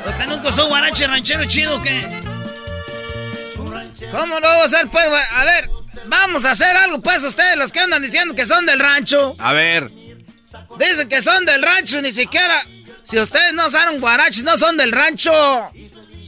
[0.09, 2.26] Usted nunca usó guarache ranchero chido, ¿qué?
[4.11, 5.05] ¿Cómo no va a ser pues?
[5.31, 5.69] A ver,
[6.07, 9.35] vamos a hacer algo pues ustedes, los que andan diciendo que son del rancho.
[9.39, 9.91] A ver.
[10.77, 12.63] Dicen que son del rancho, ni siquiera.
[13.03, 15.31] Si ustedes no usaron guaraches, no son del rancho.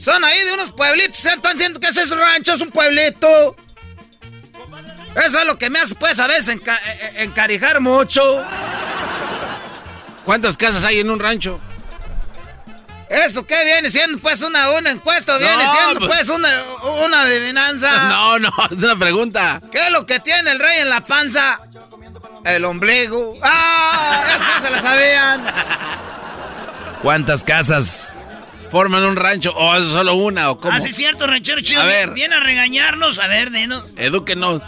[0.00, 1.24] Son ahí de unos pueblitos.
[1.24, 3.56] Están diciendo que ese es un rancho, es un pueblito.
[5.24, 8.44] Eso es lo que me hace, pues, a veces enca eh, eh, encarijar mucho.
[10.24, 11.60] ¿Cuántas casas hay en un rancho?
[13.10, 14.18] ¿Eso qué viene siendo?
[14.20, 16.48] Pues una, una encuesta, viene No, siendo pues- pues una,
[17.04, 18.04] una adivinanza.
[18.08, 19.60] No, no, es una pregunta.
[19.72, 21.60] ¿Qué es lo que tiene el rey en la panza?
[22.44, 23.36] El ombligo.
[23.42, 24.22] ¡Ah!
[24.36, 25.44] Es que se la sabían.
[27.02, 28.16] ¿Cuántas casas?
[28.70, 30.72] ¿Forman un rancho o es solo una o cómo?
[30.76, 31.82] Ah, sí, cierto, ranchero chido.
[31.82, 32.10] A ver.
[32.12, 33.18] Viene a regañarnos.
[33.18, 33.84] A ver, dinos.
[33.96, 34.62] Edúquenos.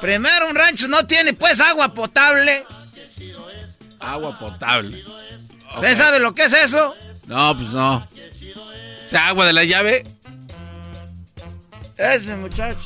[0.00, 2.64] Primero, un rancho no tiene, pues, agua potable.
[4.00, 5.04] Agua potable.
[5.74, 6.94] ¿Usted sabe lo que es eso?
[7.30, 7.96] No, pues no.
[9.04, 10.04] O sea, agua de la llave.
[11.96, 12.80] Ese muchacho.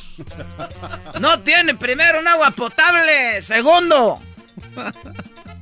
[1.19, 3.41] No tiene primero un agua potable.
[3.41, 4.21] Segundo.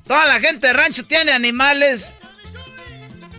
[0.05, 2.14] Toda la gente de rancho tiene animales.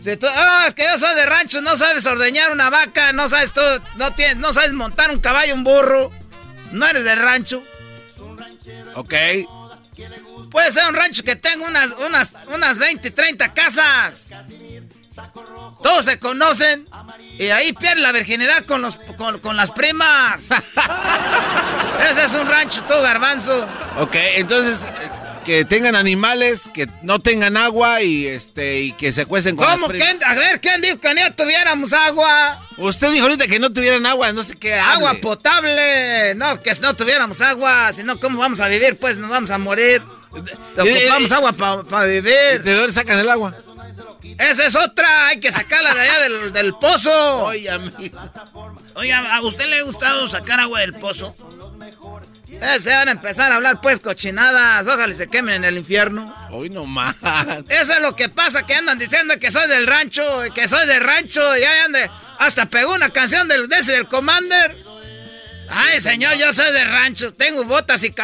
[0.03, 3.29] Si tú- ah, es que yo soy de rancho, no sabes ordeñar una vaca, no
[3.29, 3.61] sabes tú,
[3.97, 6.11] no tienes, no sabes montar un caballo, un burro.
[6.73, 7.63] No eres de rancho.
[8.95, 9.15] Ok.
[10.51, 14.31] Puede ser un rancho que tenga unas, unas, unas 20, 30 casas.
[15.83, 16.85] Todos se conocen
[17.39, 20.49] y ahí pierde la virginidad con, los, con, con las primas.
[22.11, 23.67] Ese es un rancho, tú, garbanzo.
[23.99, 25.11] Ok, entonces eh,
[25.45, 29.87] que tengan animales, que no tengan agua y este y que se cuecen con ¿Cómo?
[29.87, 30.09] las primas.
[30.09, 32.61] ¿Quién- a ver, ¿quién dijo que no tuviéramos agua?
[32.77, 35.21] Usted dijo ahorita que no tuvieran agua, no sé qué Agua hable.
[35.23, 36.35] potable.
[36.35, 38.97] No, que si no tuviéramos agua, si no, ¿cómo vamos a vivir?
[38.99, 40.03] Pues nos vamos a morir.
[40.33, 42.63] Ocupamos agua para vivir.
[42.63, 43.55] ¿De dónde sacan el agua?
[44.39, 47.45] Esa es otra, hay que sacarla de allá del, del pozo.
[47.45, 48.19] Oye, amigo.
[48.95, 51.35] Oiga, ¿a usted le ha gustado sacar agua del pozo?
[52.49, 56.35] Eh, se van a empezar a hablar pues cochinadas, ojalá se quemen en el infierno.
[56.51, 57.17] Hoy no más.
[57.69, 61.03] Eso es lo que pasa, que andan diciendo que soy del rancho, que soy del
[61.03, 64.83] rancho, y ahí ande, hasta pegó una canción del, de ese del Commander.
[65.69, 68.15] Ay, señor, yo soy del rancho, tengo botas y...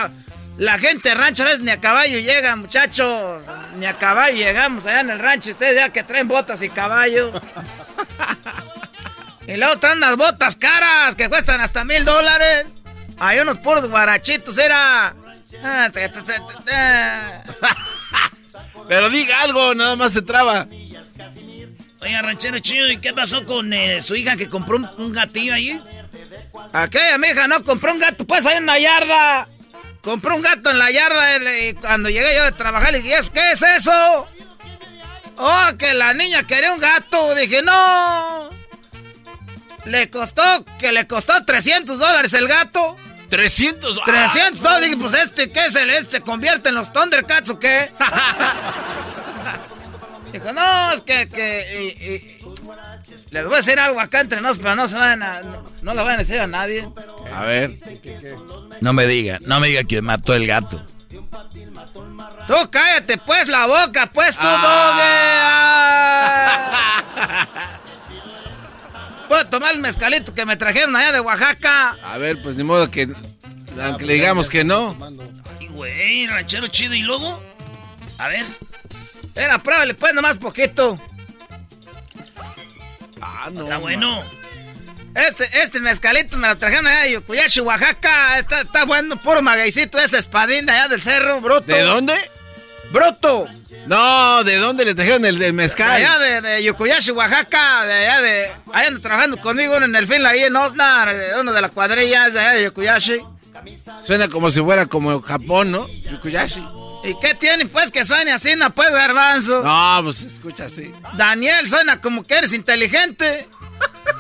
[0.60, 3.46] La gente de rancho a veces ni a caballo llega, muchachos.
[3.78, 5.52] Ni a caballo llegamos allá en el rancho.
[5.52, 7.32] Ustedes ya que traen botas y caballo.
[9.46, 12.66] y luego traen unas botas caras que cuestan hasta mil dólares.
[13.18, 15.14] Hay unos puros guarachitos, era...
[15.64, 15.90] Ah.
[18.86, 20.66] Pero diga algo, nada más se traba.
[22.02, 25.54] Oiga, ranchero chido, ¿y qué pasó con eh, su hija que compró un, un gatillo
[25.54, 25.80] ahí?
[26.74, 29.48] Aquella mi hija no compró un gato, pues ahí en la yarda.
[30.02, 33.32] Compró un gato en la yarda y cuando llegué yo de trabajar le dije, "¿Eso
[33.32, 34.26] ¿qué es eso?
[35.36, 37.34] Oh, que la niña quería un gato.
[37.34, 38.50] Dije, no.
[39.86, 40.42] Le costó,
[40.78, 42.96] que le costó 300 dólares el gato.
[43.30, 44.00] 300.
[44.04, 44.88] 300 dólares.
[44.90, 46.18] Dije, pues este, ¿qué es el este?
[46.18, 47.90] ¿Se convierte en los Thundercats o qué?
[50.32, 52.40] Dijo, no, es que, que y- y-
[53.30, 55.94] les voy a decir algo acá entre nos, pero no se van a, no, no
[55.94, 56.88] lo van a decir a nadie.
[57.32, 57.74] A ver.
[58.80, 60.84] No me diga, no me diga que mató el gato.
[62.46, 65.12] Tú cállate pues la boca, pues tú, doge.
[69.28, 71.96] Puedo tomar el mezcalito que me trajeron allá de Oaxaca.
[72.02, 73.08] A ver, pues ni modo que
[73.80, 74.96] aunque le digamos que no.
[75.60, 76.94] Y güey, ranchero chido.
[76.94, 77.40] ¿Y luego?
[78.18, 78.44] A ver.
[79.36, 80.98] Era, pruébale pues nomás poquito.
[83.20, 83.62] Ah, no.
[83.62, 84.24] Está bueno.
[85.14, 88.38] Este, este mezcalito me lo trajeron allá de Yocuyachi, Oaxaca.
[88.38, 91.62] Está, está bueno, puro magueycito ese espadín de allá del cerro, bruto.
[91.66, 92.14] ¿De dónde?
[92.92, 93.48] Bruto.
[93.86, 95.90] No, ¿de dónde le trajeron el, el mezcal?
[95.90, 98.50] Allá de, de Oaxaca, de allá de...
[98.72, 102.40] Anda trabajando conmigo uno en el fin, ahí en Osnar, uno de las cuadrillas de
[102.40, 103.20] allá de Yocuyachi.
[104.06, 105.86] Suena como si fuera como Japón, ¿no?
[105.88, 106.64] Yukuyashi.
[107.02, 109.62] ¿Y qué tiene pues que suene así, no pues, garbanzo?
[109.62, 110.92] No, pues escucha así.
[111.16, 113.48] Daniel, suena como que eres inteligente.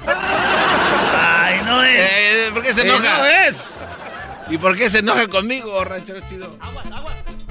[0.06, 1.90] Ay, no es.
[2.00, 3.18] Eh, ¿Por qué se Eh, enoja?
[3.18, 3.56] no es.
[4.48, 6.50] ¿Y por qué se enoja conmigo, ranchero chido?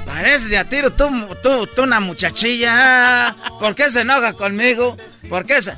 [0.06, 1.08] Pareces de a tiro tú,
[1.44, 3.36] tú, tú una muchachilla.
[3.60, 4.98] ¿Por qué se enoja conmigo?
[5.30, 5.78] ¿Por qué se...?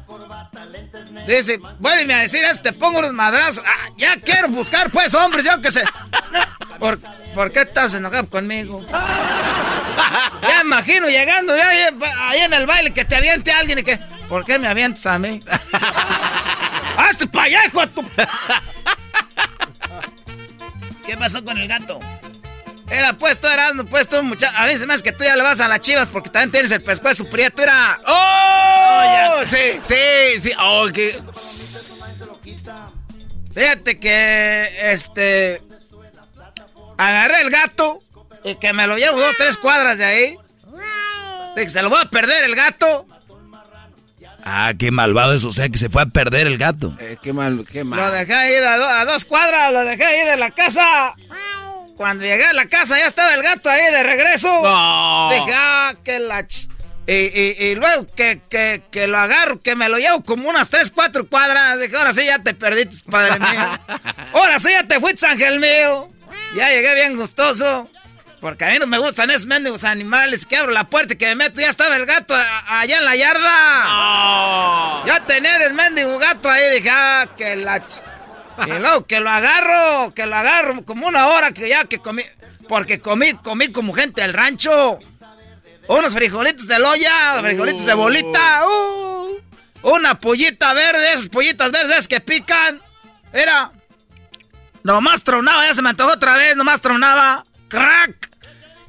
[1.27, 3.63] Dice, vuelve a decir te pongo unos madrazos.
[3.65, 5.83] Ah, ya quiero buscar, pues, hombres, yo que sé.
[6.79, 6.99] ¿Por,
[7.33, 8.85] por qué estás enojado conmigo?
[8.87, 13.97] Ya imagino llegando ahí, en el baile que te aviente alguien y que...
[14.27, 15.39] ¿Por qué me avientas a mí?
[16.97, 17.27] ¡Hazte
[17.67, 18.05] hijo de tu-
[21.05, 21.99] ¿Qué pasó con el gato?
[22.91, 24.53] Era puesto, era puesto, muchacho.
[24.57, 26.83] A veces más que tú ya le vas a las chivas porque también tienes el
[26.83, 27.97] pescuezo prieto, era.
[28.05, 29.41] ¡Oh!
[29.47, 29.95] sí, sí,
[30.41, 30.51] sí.
[30.59, 31.19] Oh, qué.
[33.53, 35.61] Fíjate que, este.
[36.97, 37.99] Agarré el gato
[38.43, 40.37] y que me lo llevo dos, tres cuadras de ahí.
[41.55, 43.05] Dije, se lo voy a perder el gato.
[44.43, 46.95] Ah, qué malvado eso, o sea que se fue a perder el gato.
[46.99, 47.99] Eh, qué mal, qué mal.
[47.99, 51.13] Lo dejé ahí a, do- a dos cuadras, lo dejé ahí de la casa.
[51.95, 54.47] Cuando llegué a la casa ya estaba el gato ahí de regreso.
[54.63, 55.29] No.
[55.31, 56.41] Dije, ah, que la...
[56.47, 56.67] ch-".
[57.07, 60.69] Y, y- y luego que, que, que lo agarro, que me lo llevo como unas
[60.69, 61.79] tres, cuatro cuadras.
[61.79, 63.79] Dije, ahora sí ya te perdiste, padre mío.
[64.33, 66.07] Ahora sí ya te fuiste, ángel mío.
[66.55, 67.89] Ya llegué bien gustoso.
[68.39, 70.45] Porque a mí no me gustan esos mendigos animales.
[70.45, 71.59] Que abro la puerta y que me meto.
[71.59, 72.33] Ya estaba el gato
[72.67, 75.03] allá en la yarda.
[75.05, 76.75] Ya tener el mendigo gato ahí.
[76.75, 77.81] Dije, ah, que la...
[78.57, 78.67] ch-".
[78.67, 82.23] Y luego que lo agarro, que lo agarro como una hora que ya que comí.
[82.67, 84.99] Porque comí, comí como gente del rancho.
[85.87, 88.65] Unos frijolitos de loya, frijolitos de bolita.
[88.65, 89.37] uh,
[89.83, 92.81] una pollita verde, esas pollitas verdes que pican.
[93.33, 93.71] Era.
[94.83, 97.43] Nomás tronaba, ya se me antojó otra vez, nomás tronaba.
[97.67, 98.29] ¡Crack!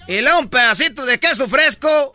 [0.08, 2.12] Y luego un pedacito de queso fresco.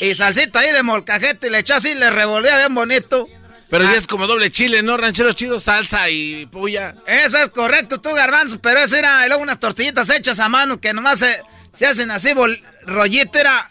[0.00, 3.28] Y salsita ahí de molcajete y le echó así, le revolvía bien bonito.
[3.72, 3.88] Pero Ah.
[3.90, 4.98] sí es como doble chile, ¿no?
[4.98, 6.94] Rancheros chidos, salsa y puya.
[7.06, 10.78] Eso es correcto, tú, garbanzo, pero eso era y luego unas tortillitas hechas a mano
[10.78, 11.42] que nomás se,
[11.72, 13.66] se hacen así, bol- rollito, era...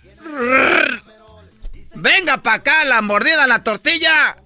[1.94, 4.38] Venga pa' acá la mordida a la tortilla.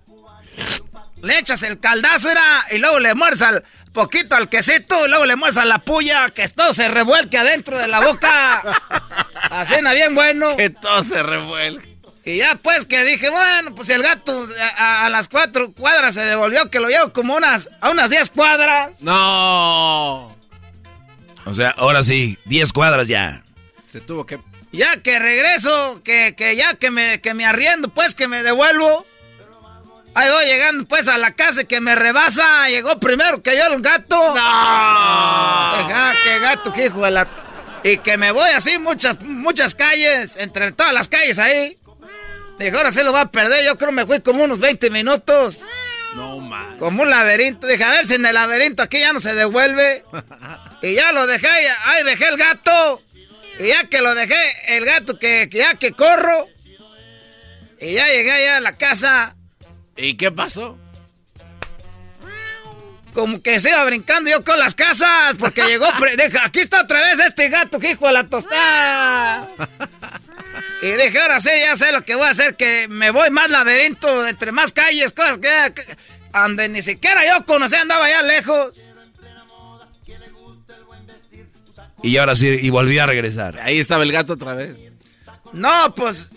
[1.22, 3.64] Le echas el caldazo, era, y luego le mueres al
[3.94, 7.78] poquito al quesito, y luego le mueres a la puya, que todo se revuelque adentro
[7.78, 8.62] de la boca.
[9.50, 10.58] Así, bien bueno.
[10.58, 11.95] Que todo se revuelque.
[12.26, 16.16] Y ya pues que dije, bueno, pues el gato a, a- a las cuatro cuadras
[16.16, 19.00] se devolvió, que lo llevo como unas, a unas diez cuadras.
[19.02, 20.36] No.
[21.46, 23.44] O sea, ahora sí, 10 cuadras ya.
[23.88, 24.40] Se tuvo que.
[24.72, 29.06] Ya que regreso, que, que ya que me, que me arriendo, pues que me devuelvo.
[30.16, 32.68] Ahí voy llegando pues a la casa y que me rebasa.
[32.70, 34.34] Llegó primero que yo el gato.
[34.34, 35.88] No.
[36.24, 37.28] Que gato, que hijo de la...
[37.84, 41.78] Y que me voy así muchas, muchas calles, entre todas las calles ahí.
[42.60, 43.66] Dije, ahora sí lo va a perder.
[43.66, 45.60] Yo creo me fui como unos 20 minutos.
[46.16, 46.78] No, man.
[46.78, 47.68] Como un laberinto.
[47.68, 50.04] Dije, a ver si en el laberinto aquí ya no se devuelve.
[50.82, 53.02] Y ya lo dejé, ahí dejé el gato.
[53.60, 54.36] Y ya que lo dejé,
[54.68, 56.48] el gato que, que ya que corro.
[57.80, 59.36] Y ya llegué allá a la casa.
[59.98, 60.78] ¿Y qué pasó?
[63.16, 65.36] Como que se iba brincando yo con las casas.
[65.40, 65.88] Porque llegó.
[65.98, 69.48] pre- dije, aquí está otra vez este gato que hijo de la tostada.
[70.84, 72.56] Y dije, ahora sí, ya sé lo que voy a hacer.
[72.56, 75.74] Que me voy más laberinto, entre más calles, cosas que.
[75.74, 75.98] que-
[76.38, 78.76] donde ni siquiera yo conocía, andaba allá lejos.
[82.04, 83.60] Y ahora sí, y volví a regresar.
[83.62, 84.76] Ahí estaba el gato otra vez.
[85.54, 86.30] No, pues.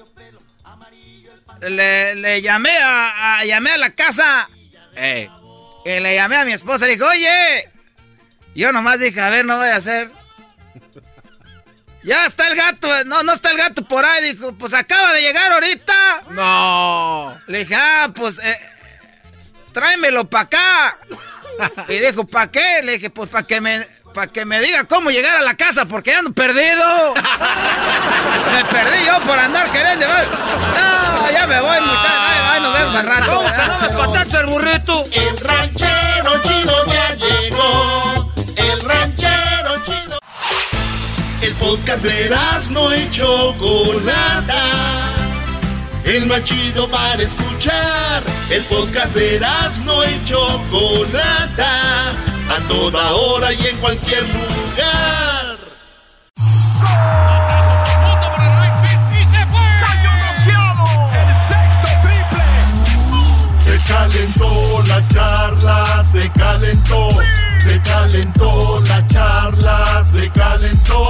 [1.60, 4.48] Le, le llamé a, a- llamé a la casa.
[4.94, 5.28] Eh.
[5.84, 7.68] Y le llamé a mi esposa y le dije, oye.
[8.54, 10.10] Yo nomás dije, a ver, no voy a hacer.
[12.02, 14.32] Ya está el gato, no, no está el gato por ahí.
[14.32, 16.22] Dijo, pues acaba de llegar ahorita.
[16.30, 17.38] No.
[17.46, 18.58] Le dije, ah, pues eh,
[19.72, 20.98] tráemelo para acá.
[21.88, 22.82] Y dijo, ¿para qué?
[22.84, 25.84] Le dije, pues para que me para que me diga cómo llegar a la casa
[25.86, 27.14] porque ando perdido.
[28.52, 30.24] me perdí yo por andar queriendo llevar.
[30.24, 32.18] No, ya me voy, muchachos.
[32.18, 33.36] Ay, ay, nos vemos al rato.
[33.36, 35.04] ¿Cómo que no me patacha el burrito?
[35.12, 38.32] El ranchero chido ya llegó.
[38.56, 40.18] El ranchero chido.
[41.42, 42.36] El podcast de
[42.70, 44.64] no y Chocolata.
[46.04, 48.22] El más chido para escuchar.
[48.50, 49.40] El podcast de
[49.84, 52.14] no y Chocolata.
[52.50, 55.58] A toda hora y en cualquier lugar.
[63.64, 67.08] Se calentó la charla, se calentó,
[67.58, 71.08] se calentó la charla, se calentó.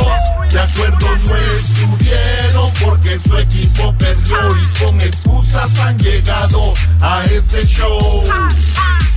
[0.51, 7.66] De acuerdo no estuvieron porque su equipo perdió y con excusas han llegado a este
[7.66, 8.24] show.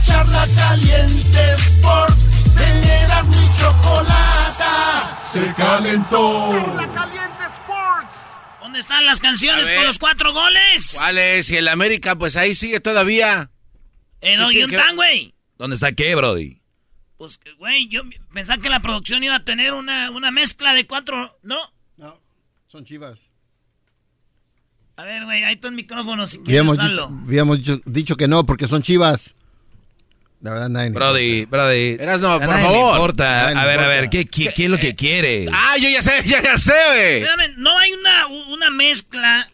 [0.06, 6.53] Charla caliente Sports, teneras mi chocolata, se calentó.
[8.61, 10.94] ¿Dónde están las canciones con los cuatro goles?
[10.95, 11.49] ¿Cuál es?
[11.49, 13.52] Y el América, pues ahí sigue todavía.
[14.22, 15.34] En ¿Qué- qué- Ollantán, güey.
[15.57, 16.61] ¿Dónde está qué, Brody?
[17.18, 18.02] Pues, güey, yo
[18.34, 21.38] pensaba que la producción iba a tener una, una mezcla de cuatro...
[21.44, 21.57] ¿No?
[21.98, 22.19] No,
[22.68, 23.19] son chivas.
[24.95, 27.07] A ver, güey, ahí está el micrófono si quieres Habíamos, usarlo.
[27.10, 29.34] dicho, habíamos dicho, dicho que no, porque son chivas.
[30.41, 30.89] La verdad, nadie.
[30.89, 31.97] Brody, Brody.
[31.99, 32.93] Eras no, a por nadie favor.
[32.95, 33.23] importa.
[33.53, 33.88] Nadie A ver, a importa.
[33.88, 35.45] ver, ¿qué, qué, qué es lo que quiere?
[35.53, 37.23] Ah, yo ya sé, ya, ya sé, güey.
[37.57, 39.49] No hay una, una mezcla,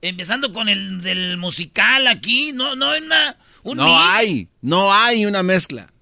[0.00, 4.10] empezando con el del musical aquí, no, no hay una, un No mix.
[4.18, 5.92] hay, no hay una mezcla.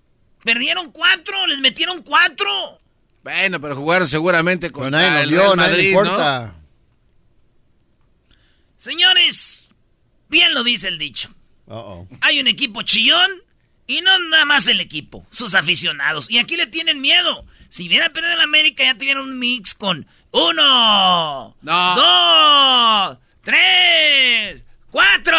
[0.45, 2.81] Perdieron cuatro, les metieron cuatro.
[3.25, 6.55] Bueno, pero jugaron seguramente con nadie el vio, Real nadie Madrid, importa.
[8.77, 9.69] Señores,
[10.29, 11.29] bien lo dice el dicho.
[11.67, 12.07] Uh-oh.
[12.21, 13.31] Hay un equipo chillón
[13.89, 16.31] y no nada más el equipo, sus aficionados.
[16.31, 17.45] Y aquí le tienen miedo.
[17.71, 25.37] Si hubiera perdido el América, ya tuvieran un mix con uno, dos, tres, cuatro.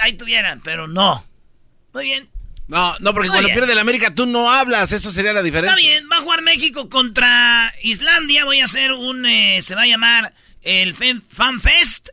[0.00, 1.24] Ahí tuvieran, pero no.
[1.92, 2.28] Muy bien.
[2.68, 3.58] No, no, porque Muy cuando bien.
[3.58, 5.74] pierde el América tú no hablas, eso sería la diferencia.
[5.74, 8.44] Está bien, va a jugar México contra Islandia.
[8.44, 9.24] Voy a hacer un.
[9.24, 12.10] eh, se va a llamar el Fan Fest.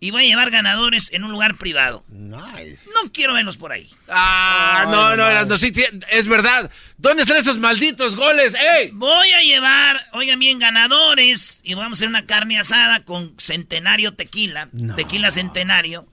[0.00, 2.04] Y voy a llevar ganadores en un lugar privado.
[2.08, 2.88] Nice.
[2.94, 3.90] No quiero verlos por ahí.
[4.08, 5.72] Ah, no, no, Erasmo, sí,
[6.10, 6.70] es verdad.
[6.98, 8.54] ¿Dónde están esos malditos goles?
[8.54, 8.90] ¡Ey!
[8.92, 11.60] Voy a llevar, oigan bien, ganadores.
[11.64, 14.68] Y vamos a hacer una carne asada con centenario tequila.
[14.94, 16.06] Tequila centenario.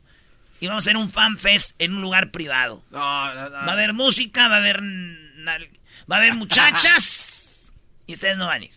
[0.59, 2.83] Y vamos a hacer un fan fest en un lugar privado.
[2.89, 3.55] No, no, no.
[3.55, 4.81] Va a haber música, va a haber.
[6.11, 7.71] Va a haber muchachas.
[8.07, 8.71] y ustedes no van a ir.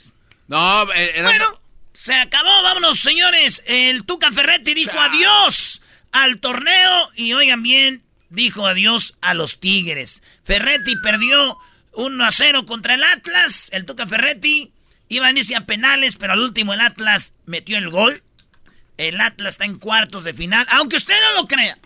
[0.49, 1.61] No, eh, Erasmo- Bueno,
[1.99, 3.65] se acabó, vámonos, señores.
[3.67, 10.23] El Tuca Ferretti dijo adiós al torneo y oigan bien, dijo adiós a los Tigres.
[10.45, 11.59] Ferretti perdió
[11.95, 13.69] 1 a 0 contra el Atlas.
[13.73, 14.71] El Tuca Ferretti
[15.09, 18.23] iba en ese a penales, pero al último el Atlas metió el gol.
[18.97, 21.79] El Atlas está en cuartos de final, aunque usted no lo crea.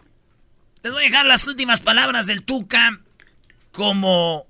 [0.82, 3.00] Les voy a dejar las últimas palabras del Tuca
[3.70, 4.46] como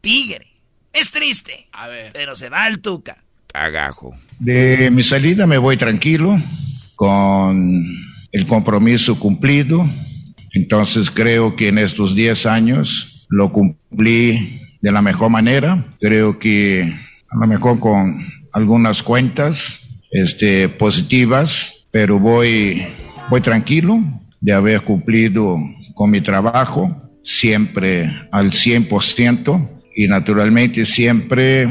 [0.00, 0.48] Tigre.
[0.92, 2.12] Es triste, A ver.
[2.12, 3.22] pero se va el Tuca.
[3.46, 4.18] Cagajo.
[4.40, 6.40] De mi salida me voy tranquilo,
[6.94, 7.84] con
[8.32, 9.88] el compromiso cumplido.
[10.52, 15.86] Entonces creo que en estos 10 años lo cumplí de la mejor manera.
[16.00, 16.82] Creo que
[17.30, 22.86] a lo mejor con algunas cuentas este, positivas, pero voy,
[23.30, 24.00] voy tranquilo
[24.40, 25.58] de haber cumplido
[25.94, 31.68] con mi trabajo, siempre al 100% y naturalmente siempre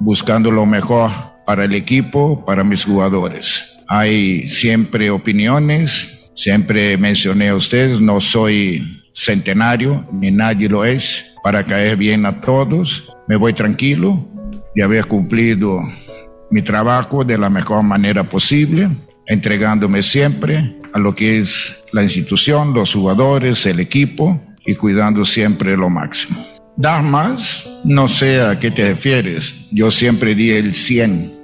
[0.00, 1.10] buscando lo mejor
[1.50, 3.64] para el equipo, para mis jugadores.
[3.88, 11.64] Hay siempre opiniones, siempre mencioné a ustedes, no soy centenario, ni nadie lo es, para
[11.64, 13.12] caer bien a todos.
[13.26, 14.28] Me voy tranquilo
[14.76, 15.80] de haber cumplido
[16.52, 18.88] mi trabajo de la mejor manera posible,
[19.26, 25.76] entregándome siempre a lo que es la institución, los jugadores, el equipo y cuidando siempre
[25.76, 26.46] lo máximo.
[26.76, 29.52] Dar más, no sé a qué te refieres.
[29.72, 31.39] Yo siempre di el 100.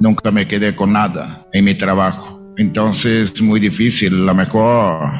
[0.00, 2.52] Nunca me quedé con nada en mi trabajo.
[2.56, 4.14] Entonces es muy difícil.
[4.14, 5.10] A lo mejor,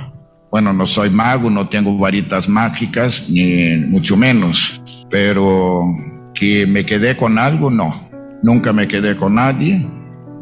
[0.50, 4.82] bueno, no soy mago, no tengo varitas mágicas, ni mucho menos.
[5.10, 5.84] Pero
[6.34, 8.08] que me quedé con algo, no.
[8.42, 9.86] Nunca me quedé con nadie.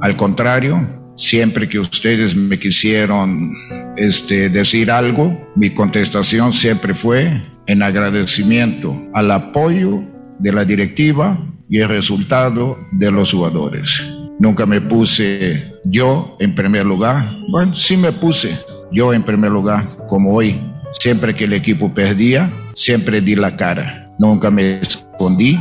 [0.00, 0.86] Al contrario,
[1.16, 3.52] siempre que ustedes me quisieron
[3.96, 10.04] este, decir algo, mi contestación siempre fue en agradecimiento al apoyo
[10.38, 14.17] de la directiva y el resultado de los jugadores.
[14.38, 17.24] Nunca me puse yo en primer lugar.
[17.50, 18.56] Bueno, sí me puse
[18.92, 20.60] yo en primer lugar, como hoy.
[20.92, 24.10] Siempre que el equipo perdía, siempre di la cara.
[24.18, 25.60] Nunca me escondí.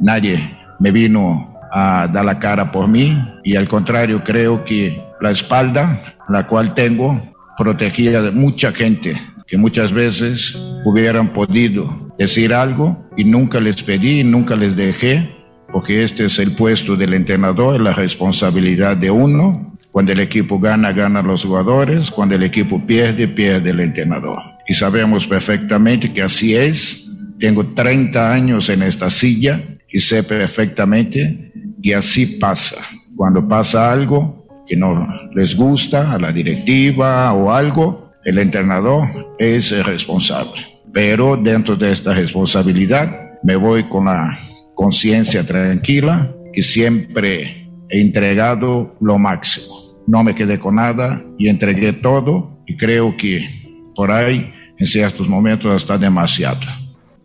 [0.00, 0.38] Nadie
[0.78, 3.18] me vino a dar la cara por mí.
[3.44, 7.20] Y al contrario, creo que la espalda, la cual tengo,
[7.58, 14.24] protegía de mucha gente que muchas veces hubieran podido decir algo y nunca les pedí,
[14.24, 15.30] nunca les dejé,
[15.72, 19.72] porque este es el puesto del entrenador, la responsabilidad de uno.
[19.90, 24.38] Cuando el equipo gana, ganan los jugadores, cuando el equipo pierde, pierde el entrenador.
[24.68, 27.08] Y sabemos perfectamente que así es.
[27.38, 32.76] Tengo 30 años en esta silla y sé perfectamente que así pasa.
[33.16, 39.72] Cuando pasa algo que no les gusta a la directiva o algo, el entrenador es
[39.72, 40.60] el responsable.
[40.92, 44.38] Pero dentro de esta responsabilidad me voy con la
[44.74, 50.02] conciencia tranquila que siempre he entregado lo máximo.
[50.06, 53.48] No me quedé con nada y entregué todo y creo que
[53.94, 56.60] por ahí en ciertos momentos hasta demasiado.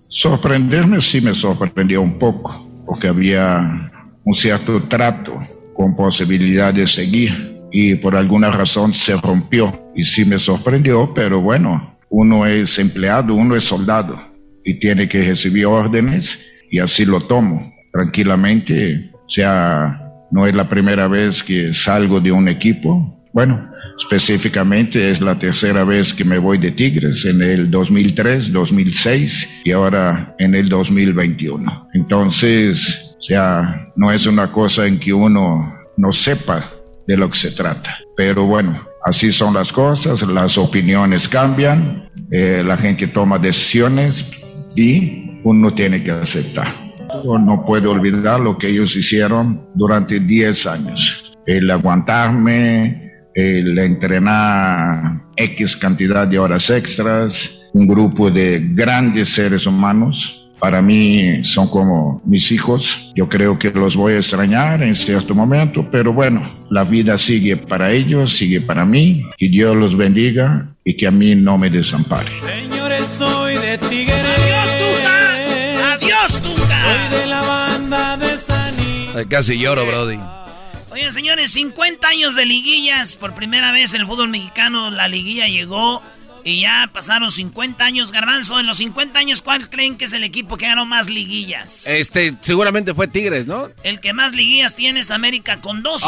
[0.07, 3.91] Sorprenderme sí me sorprendió un poco porque había
[4.24, 5.34] un cierto trato
[5.74, 11.41] con posibilidad de seguir y por alguna razón se rompió y sí me sorprendió, pero
[11.41, 14.19] bueno, uno es empleado, uno es soldado
[14.64, 19.11] y tiene que recibir órdenes y así lo tomo tranquilamente.
[19.14, 23.14] O sea, no es la primera vez que salgo de un equipo.
[23.34, 29.49] Bueno, específicamente es la tercera vez que me voy de Tigres, en el 2003, 2006
[29.64, 31.89] y ahora en el 2021.
[31.94, 36.68] Entonces, o sea, no es una cosa en que uno no sepa
[37.07, 37.98] de lo que se trata.
[38.15, 44.26] Pero bueno, así son las cosas, las opiniones cambian, eh, la gente toma decisiones
[44.76, 46.68] y uno tiene que aceptar.
[47.24, 51.32] No puedo olvidar lo que ellos hicieron durante 10 años.
[51.45, 60.49] El aguantarme, el entrenar X cantidad de horas extras, un grupo de grandes seres humanos
[60.60, 63.14] para mí son como mis hijos.
[63.15, 67.56] Yo creo que los voy a extrañar en cierto momento, pero bueno, la vida sigue
[67.56, 69.24] para ellos, sigue para mí.
[69.38, 72.32] Que Dios los bendiga y que a mí no me desampare.
[72.45, 74.27] Señores, soy de Tigre.
[76.30, 79.10] Soy de la banda de Sani.
[79.16, 80.20] Ay, Casi lloro, Brody.
[80.91, 83.16] Oigan, señores, 50 años de liguillas.
[83.16, 86.02] Por primera vez en el fútbol mexicano la liguilla llegó
[86.44, 88.12] y ya pasaron 50 años.
[88.12, 91.88] Garbanzo, en los 50 años, ¿cuál creen que es el equipo que ganó más liguillas?
[91.88, 93.70] Este, seguramente fue Tigres, ¿no?
[93.84, 96.08] El que más liguillas tiene es América con 12.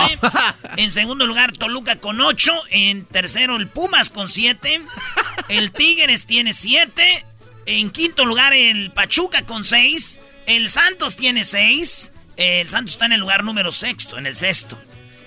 [0.77, 2.51] en segundo lugar, Toluca con 8.
[2.71, 4.81] En tercero, el Pumas con 7.
[5.49, 7.25] El Tigres tiene 7.
[7.71, 10.19] En quinto lugar, el Pachuca con 6.
[10.47, 12.11] El Santos tiene 6.
[12.35, 14.75] El Santos está en el lugar número sexto, en el sexto.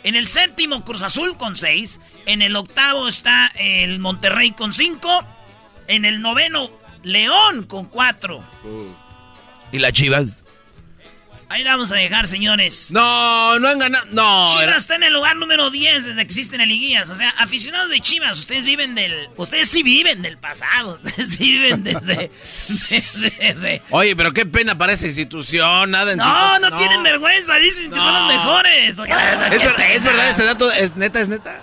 [0.03, 2.01] En el séptimo, Cruz Azul con 6.
[2.27, 5.25] En el octavo está el Monterrey con 5.
[5.87, 6.69] En el noveno,
[7.05, 8.45] León con 4.
[9.71, 10.42] ¿Y las chivas?
[11.53, 12.91] Ahí la vamos a dejar, señores.
[12.93, 14.07] No, no han ganado.
[14.11, 14.47] No.
[14.49, 17.11] Chivas era- está en el lugar número 10 desde que existen en liguillas.
[17.11, 19.29] O sea, aficionados de Chivas, ustedes viven del.
[19.37, 20.95] Ustedes sí viven del pasado.
[21.05, 22.31] Ustedes sí viven desde.
[22.31, 26.77] de- de- de- Oye, pero qué pena para esa institución, nada en No, cinco- no,
[26.79, 27.55] tienen vergüenza.
[27.57, 28.29] Dicen que son los No.
[28.29, 28.89] mejores.
[28.91, 29.11] ¿Es, ver-
[29.91, 30.73] es verdad ese dato?
[30.73, 31.61] ¿Es neta, es neta?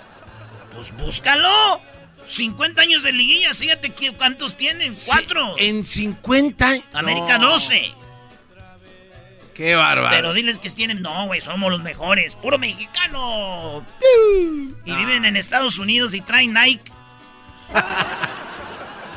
[0.74, 1.82] Pues búscalo.
[2.28, 4.94] 50 años de liguillas, fíjate cuántos tienen.
[5.06, 5.56] Cuatro.
[5.58, 7.48] En 50 América no.
[7.50, 7.92] 12.
[9.60, 10.16] Qué bárbaro.
[10.16, 11.02] Pero diles que tienen.
[11.02, 12.34] No, güey, somos los mejores.
[12.34, 13.84] Puro mexicano.
[14.86, 16.90] Y viven en Estados Unidos y traen Nike.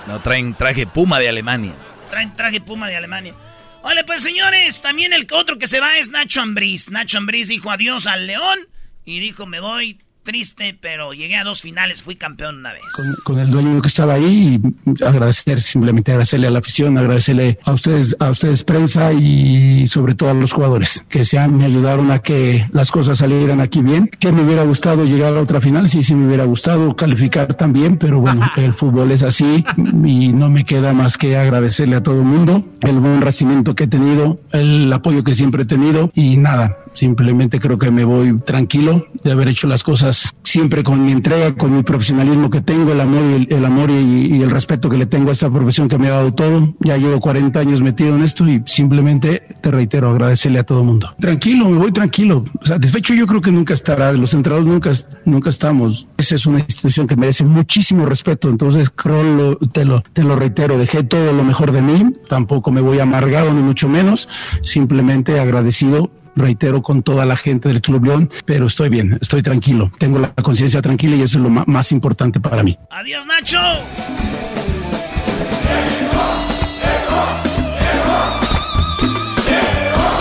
[0.05, 1.73] No, traen traje Puma de Alemania.
[2.09, 3.33] Traen traje Puma de Alemania.
[3.81, 6.89] Vale, pues señores, también el otro que se va es Nacho Ambriz.
[6.89, 8.67] Nacho Ambriz dijo adiós al León
[9.05, 12.81] y dijo me voy triste, pero llegué a dos finales, fui campeón una vez.
[12.95, 13.05] con,
[13.35, 17.73] con el dueño que estaba ahí y agradecer, simplemente agradecerle a la afición, agradecerle a
[17.73, 22.11] ustedes, a ustedes prensa y sobre todo a los jugadores que se han, me ayudaron
[22.11, 24.09] a que las cosas salieran aquí bien.
[24.19, 27.97] Que me hubiera gustado llegar a otra final, sí, sí me hubiera gustado calificar también,
[27.97, 32.19] pero bueno, el fútbol es así y no me queda más que agradecerle a todo
[32.19, 36.37] el mundo el buen recibimiento que he tenido, el apoyo que siempre he tenido y
[36.37, 41.11] nada, simplemente creo que me voy tranquilo de haber hecho las cosas siempre con mi
[41.11, 44.97] entrega, con mi profesionalismo que tengo, el amor y el, amor y, el respeto que
[44.97, 46.73] le tengo a esta profesión que me ha dado todo.
[46.79, 51.15] Ya llevo 40 años metido en esto y simplemente te reitero agradecerle a todo mundo.
[51.19, 52.45] Tranquilo, me voy tranquilo.
[52.63, 54.91] Satisfecho yo creo que nunca estará, los entrenadores nunca,
[55.25, 56.07] nunca estamos.
[56.17, 60.77] Esa es una institución que merece muchísimo respeto, entonces creo, te, lo, te lo reitero,
[60.77, 64.29] dejé todo lo mejor de mí, tampoco me voy amargado ni mucho menos,
[64.61, 69.91] simplemente agradecido reitero con toda la gente del Club León, pero estoy bien, estoy tranquilo,
[69.97, 72.77] tengo la conciencia tranquila y eso es lo más importante para mí.
[72.89, 73.59] Adiós, Nacho.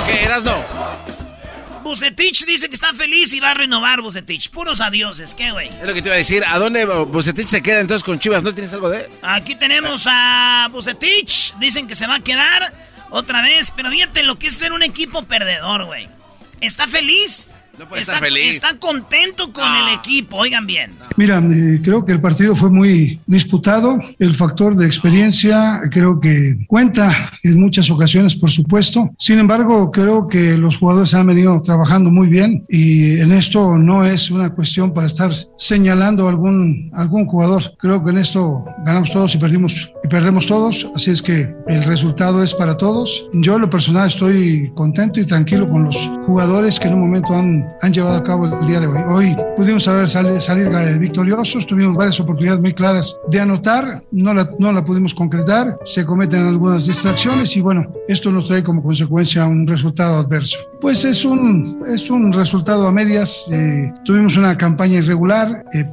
[0.06, 0.82] ¿Qué eras no?
[1.82, 4.51] Bucetich dice que está feliz y va a renovar Bucetich.
[4.51, 5.68] Puros adioses, ¿qué, güey?
[5.68, 6.43] Es lo que te iba a decir.
[6.47, 8.43] ¿A dónde Bucetich se queda entonces con Chivas?
[8.43, 9.06] ¿No tienes algo de él?
[9.20, 11.55] Aquí tenemos a Bucetich.
[11.59, 12.72] Dicen que se va a quedar
[13.12, 13.72] otra vez.
[13.74, 16.09] Pero fíjate lo que es ser un equipo perdedor, güey.
[16.60, 17.52] Está feliz.
[17.78, 18.55] No puede está, estar feliz.
[18.55, 20.36] Está contento con el equipo.
[20.36, 20.93] Oigan bien.
[21.16, 23.98] Mira, eh, creo que el partido fue muy disputado.
[24.18, 29.10] El factor de experiencia creo que cuenta en muchas ocasiones, por supuesto.
[29.18, 34.05] Sin embargo, creo que los jugadores han venido trabajando muy bien y en esto no
[34.05, 37.72] es una cuestión para estar señalando a algún, algún jugador.
[37.78, 40.88] Creo que en esto ganamos todos y perdimos y perdemos todos.
[40.94, 43.26] Así es que el resultado es para todos.
[43.34, 45.96] Yo en lo personal estoy contento y tranquilo con los
[46.26, 49.02] jugadores que en un momento han, han llevado a cabo el día de hoy.
[49.08, 54.72] Hoy pudimos saber salir, victoriosos, tuvimos varias oportunidades muy claras de anotar, no la, no
[54.72, 59.66] la pudimos concretar, se cometen algunas distracciones y bueno, esto nos trae como consecuencia un
[59.66, 60.58] resultado adverso.
[60.82, 65.88] Pues es un, es un resultado a medias, eh, tuvimos una campaña irregular, eh,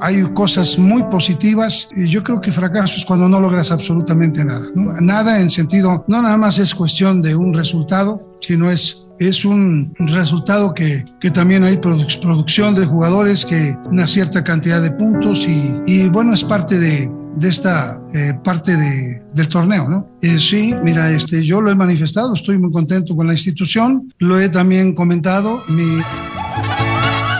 [0.00, 4.66] hay cosas muy positivas y yo creo que fracaso es cuando no logras absolutamente nada.
[5.00, 9.94] Nada en sentido, no nada más es cuestión de un resultado, sino es es un
[9.98, 15.46] resultado que, que también hay produ- producción de jugadores, que una cierta cantidad de puntos
[15.48, 20.08] y, y bueno, es parte de, de esta eh, parte de, del torneo, ¿no?
[20.22, 24.38] Eh, sí, mira, este, yo lo he manifestado, estoy muy contento con la institución, lo
[24.38, 25.84] he también comentado, mi...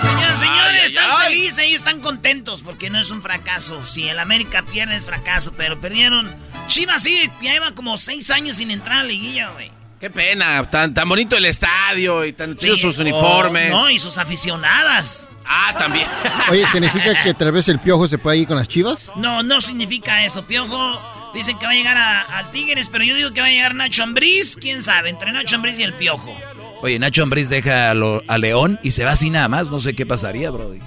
[0.02, 3.84] Señoras, señores, están felices, están contentos porque no es un fracaso.
[3.86, 6.26] Si el América pierde es fracaso, pero perdieron.
[6.66, 9.70] Chivas sí, ya lleva como seis años sin entrar a la liguilla, güey.
[10.04, 13.72] Qué pena, tan, tan bonito el estadio y tan chidos Sí, sus uniformes.
[13.72, 15.30] oh, no, y sus aficionadas.
[15.46, 16.06] Ah, también.
[16.50, 19.10] Oye, ¿significa que tal vez el piojo se puede ir con las chivas?
[19.16, 20.44] No, no significa eso.
[20.44, 21.00] Piojo
[21.32, 23.74] dicen que va a llegar a, al Tigres, pero yo digo que va a llegar
[23.74, 24.56] Nacho Ambriz.
[24.60, 25.08] ¿Quién sabe?
[25.08, 26.36] Entre Nacho Ambriz y el Piojo.
[26.82, 29.70] Oye, Nacho Ambriz deja a, lo- a León y se va así nada más.
[29.70, 30.80] No sé qué pasaría, Brody.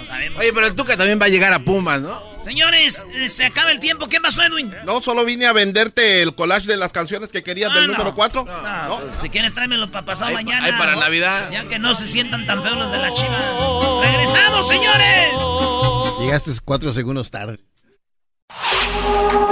[0.00, 0.38] No sabemos.
[0.40, 2.22] Oye, pero el Tuca también va a llegar a Pumas, ¿no?
[2.42, 4.08] Señores, eh, se acaba el tiempo.
[4.08, 4.74] ¿Qué pasó, Edwin?
[4.86, 7.92] No, solo vine a venderte el collage de las canciones que querías del Ah, no.
[7.92, 8.46] número 4.
[8.46, 10.64] No, pues, si quieres tráemelo para pasado mañana.
[10.66, 11.00] ahí para ¿no?
[11.00, 11.50] Navidad.
[11.50, 13.40] Ya que no se sientan tan feos los de las chivas.
[14.02, 15.32] ¡Regresamos, señores!
[16.20, 17.58] Llegaste cuatro segundos tarde.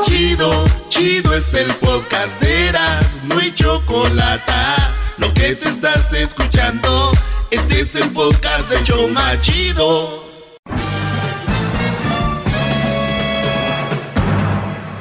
[0.05, 4.53] Chido, chido es el podcast de Eras, no hay chocolate.
[5.19, 7.13] Lo que te estás escuchando,
[7.51, 10.28] este es el podcast de Choma Chido.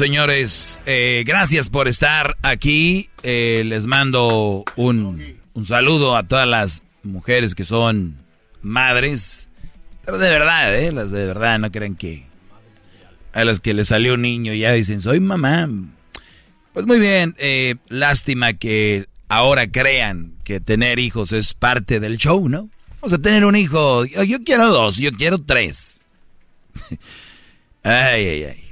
[0.00, 3.10] señores, eh, gracias por estar aquí.
[3.22, 8.16] Eh, les mando un, un saludo a todas las mujeres que son
[8.62, 9.50] madres.
[10.06, 10.90] Pero de verdad, ¿eh?
[10.90, 12.24] Las de verdad, no crean que...
[13.34, 15.68] A las que les salió un niño ya dicen, soy mamá.
[16.72, 22.48] Pues muy bien, eh, lástima que ahora crean que tener hijos es parte del show,
[22.48, 22.70] ¿no?
[23.02, 24.06] Vamos a tener un hijo.
[24.06, 26.00] Yo, yo quiero dos, yo quiero tres.
[27.82, 28.69] ay, ay, ay.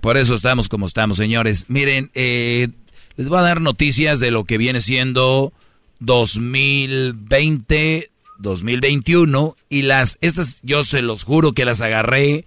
[0.00, 1.64] Por eso estamos como estamos, señores.
[1.68, 2.68] Miren, eh,
[3.16, 5.52] les voy a dar noticias de lo que viene siendo
[6.00, 12.44] 2020, 2021 y las estas yo se los juro que las agarré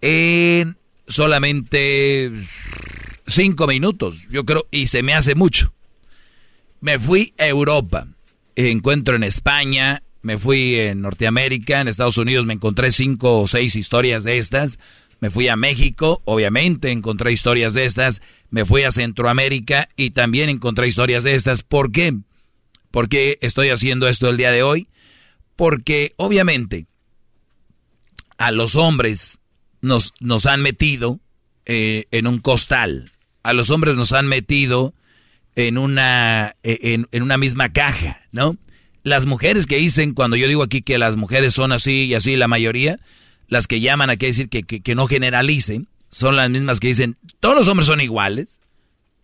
[0.00, 0.76] en
[1.08, 2.30] solamente
[3.26, 5.72] cinco minutos, yo creo, y se me hace mucho.
[6.80, 8.06] Me fui a Europa,
[8.54, 13.76] encuentro en España, me fui en Norteamérica, en Estados Unidos me encontré cinco o seis
[13.76, 14.78] historias de estas.
[15.20, 18.22] Me fui a México, obviamente encontré historias de estas.
[18.50, 21.62] Me fui a Centroamérica y también encontré historias de estas.
[21.62, 22.14] ¿Por qué?
[22.90, 24.88] ¿Por qué estoy haciendo esto el día de hoy?
[25.56, 26.86] Porque obviamente
[28.36, 29.40] a los hombres
[29.80, 31.20] nos, nos han metido
[31.66, 33.12] eh, en un costal.
[33.42, 34.94] A los hombres nos han metido
[35.56, 38.56] en una, en, en una misma caja, ¿no?
[39.02, 42.36] Las mujeres que dicen, cuando yo digo aquí que las mujeres son así y así,
[42.36, 43.00] la mayoría,
[43.48, 47.16] las que llaman a que decir que, que, no generalicen, son las mismas que dicen,
[47.40, 48.60] todos los hombres son iguales,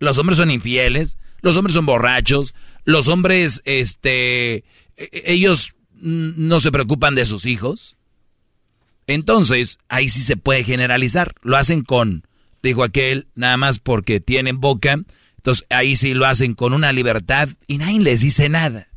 [0.01, 4.65] los hombres son infieles, los hombres son borrachos, los hombres, este,
[4.97, 7.97] e- ellos mm, no se preocupan de sus hijos.
[9.07, 11.35] Entonces, ahí sí se puede generalizar.
[11.43, 12.27] Lo hacen con,
[12.63, 14.99] dijo aquel, nada más porque tienen boca.
[15.37, 18.89] Entonces, ahí sí lo hacen con una libertad y nadie les dice nada.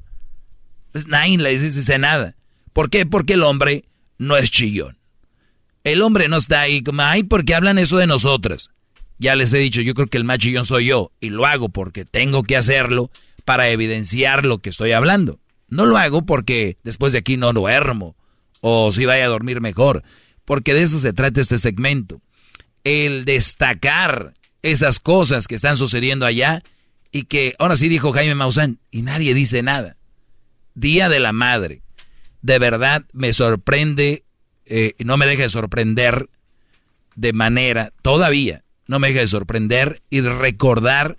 [0.93, 2.35] Pues nadie les dice nada.
[2.71, 3.05] ¿Por qué?
[3.05, 3.83] Porque el hombre
[4.17, 4.96] no es chillón.
[5.87, 8.71] El hombre no está ahí como, ay, ¿por qué hablan eso de nosotras?
[9.19, 11.69] Ya les he dicho, yo creo que el más chillón soy yo y lo hago
[11.69, 13.09] porque tengo que hacerlo
[13.45, 15.39] para evidenciar lo que estoy hablando.
[15.69, 18.17] No lo hago porque después de aquí no duermo
[18.59, 20.03] o si vaya a dormir mejor,
[20.43, 22.19] porque de eso se trata este segmento.
[22.83, 24.33] El destacar
[24.63, 26.63] esas cosas que están sucediendo allá
[27.13, 29.95] y que ahora sí dijo Jaime Maussan y nadie dice nada.
[30.75, 31.81] Día de la Madre.
[32.41, 34.25] De verdad me sorprende,
[34.69, 36.29] eh, no me deja de sorprender
[37.15, 41.17] de manera, todavía, no me deja de sorprender y de recordar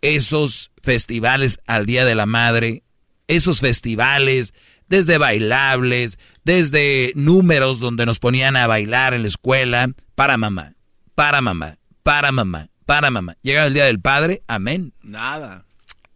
[0.00, 2.82] esos festivales al Día de la Madre,
[3.28, 4.52] esos festivales,
[4.88, 10.74] desde bailables, desde números donde nos ponían a bailar en la escuela, para mamá,
[11.14, 13.36] para mamá, para mamá, para mamá.
[13.42, 14.92] Llegaba el Día del Padre, amén.
[15.00, 15.64] Nada.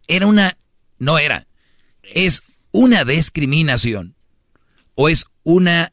[0.07, 0.57] Era una,
[0.99, 1.47] no era,
[2.03, 4.15] es una discriminación
[4.95, 5.91] o es una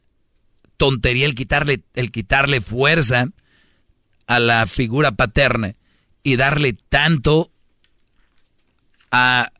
[0.77, 3.27] tontería el quitarle, el quitarle fuerza
[4.27, 5.75] a la figura paterna
[6.23, 7.51] y darle tanto
[9.11, 9.51] a...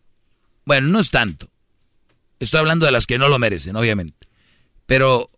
[0.65, 1.49] Bueno, no es tanto.
[2.39, 4.27] Estoy hablando de las que no lo merecen, obviamente.
[4.85, 5.29] Pero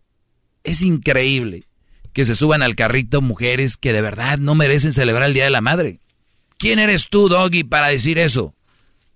[0.64, 1.64] es increíble
[2.12, 5.50] que se suban al carrito mujeres que de verdad no merecen celebrar el Día de
[5.50, 6.00] la Madre.
[6.56, 8.54] ¿Quién eres tú, Doggy, para decir eso?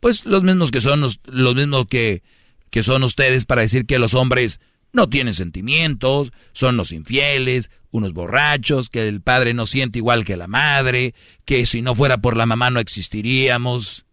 [0.01, 2.23] Pues los mismos que son los, mismos que,
[2.71, 4.61] que son ustedes para decir que los hombres
[4.93, 10.37] no tienen sentimientos, son los infieles, unos borrachos, que el padre no siente igual que
[10.37, 11.15] la madre,
[11.45, 14.05] que si no fuera por la mamá no existiríamos,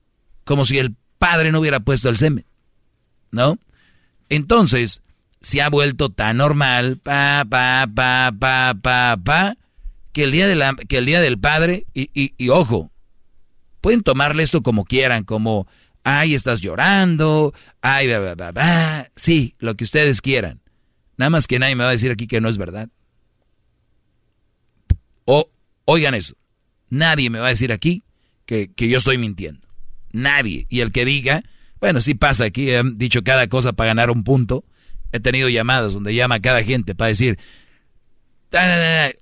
[0.43, 2.45] como si el padre no hubiera puesto el semen,
[3.31, 3.57] ¿no?
[4.29, 5.01] Entonces,
[5.41, 9.57] se ha vuelto tan normal, pa, pa, pa, pa, pa, pa,
[10.11, 12.91] que el día, de la, que el día del padre, y, y, ojo,
[13.81, 15.67] pueden tomarle esto como quieran, como,
[16.03, 20.61] ay, estás llorando, ay, bla, sí, lo que ustedes quieran.
[21.19, 22.87] Nada más que nadie me va a decir aquí que no es verdad.
[25.25, 25.49] O,
[25.83, 26.35] oigan eso,
[26.89, 28.03] nadie me va a decir aquí
[28.45, 29.67] que, yo estoy mintiendo.
[30.13, 30.65] Nadie.
[30.69, 31.43] Y el que diga,
[31.81, 34.63] bueno, sí pasa aquí, he dicho cada cosa para ganar un punto.
[35.11, 37.37] He tenido llamadas donde llama cada gente para decir,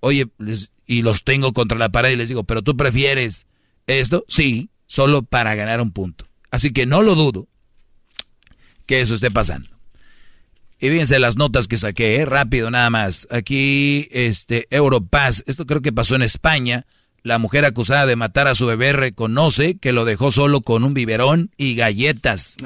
[0.02, 0.28] oye,
[0.86, 3.48] y los tengo contra la pared y les digo, pero tú prefieres
[3.88, 6.28] esto, sí, solo para ganar un punto.
[6.52, 7.48] Así que no lo dudo
[8.86, 9.77] que eso esté pasando.
[10.80, 12.26] Y fíjense las notas que saqué, ¿eh?
[12.26, 13.28] rápido nada más.
[13.32, 16.86] Aquí, este, Europaz, esto creo que pasó en España.
[17.24, 20.94] La mujer acusada de matar a su bebé reconoce que lo dejó solo con un
[20.94, 22.58] biberón y galletas.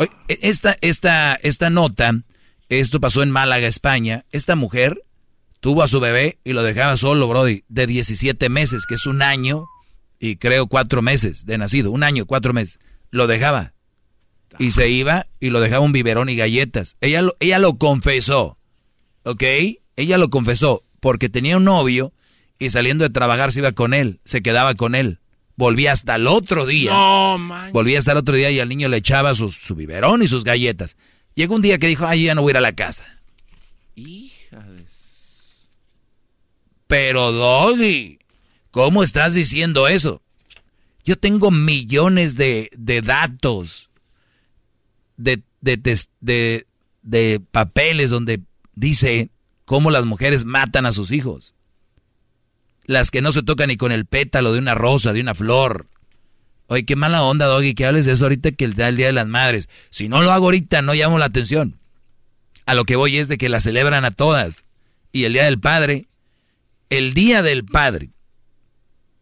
[0.00, 0.08] E,
[0.42, 2.20] esta, esta, esta nota,
[2.68, 4.24] esto pasó en Málaga, España.
[4.32, 5.04] Esta mujer
[5.60, 9.22] tuvo a su bebé y lo dejaba solo, Brody, de 17 meses, que es un
[9.22, 9.66] año
[10.18, 11.92] y creo cuatro meses de nacido.
[11.92, 12.80] Un año, cuatro meses.
[13.10, 13.72] Lo dejaba
[14.58, 16.96] y se iba y lo dejaba un biberón y galletas.
[17.00, 18.58] Ella lo, ella lo confesó,
[19.24, 19.42] ¿ok?
[19.96, 22.12] Ella lo confesó porque tenía un novio
[22.58, 25.20] y saliendo de trabajar se iba con él, se quedaba con él.
[25.56, 26.90] Volvía hasta el otro día.
[26.92, 27.38] No,
[27.72, 30.44] Volvía hasta el otro día y al niño le echaba su, su biberón y sus
[30.44, 30.96] galletas.
[31.34, 33.04] Llegó un día que dijo, ay, ya no voy a ir a la casa.
[33.94, 34.84] Hija de...
[36.86, 38.18] Pero Doggy,
[38.70, 40.22] ¿cómo estás diciendo eso?
[41.04, 43.85] Yo tengo millones de, de datos
[45.16, 46.66] de, de,
[47.02, 48.40] de, papeles donde
[48.74, 49.30] dice
[49.64, 51.54] cómo las mujeres matan a sus hijos.
[52.84, 55.86] Las que no se tocan ni con el pétalo de una rosa, de una flor.
[56.68, 59.26] Oye, qué mala onda, Doggy, que hables de eso ahorita que el Día de las
[59.26, 59.68] Madres.
[59.90, 61.78] Si no lo hago ahorita, no llamo la atención.
[62.64, 64.64] A lo que voy es de que la celebran a todas.
[65.12, 66.06] Y el Día del Padre,
[66.90, 68.10] el Día del Padre,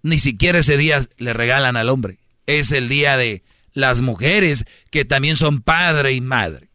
[0.02, 2.18] ni siquiera ese día le regalan al hombre.
[2.46, 3.42] Es el día de
[3.74, 6.70] las mujeres que también son padre y madre.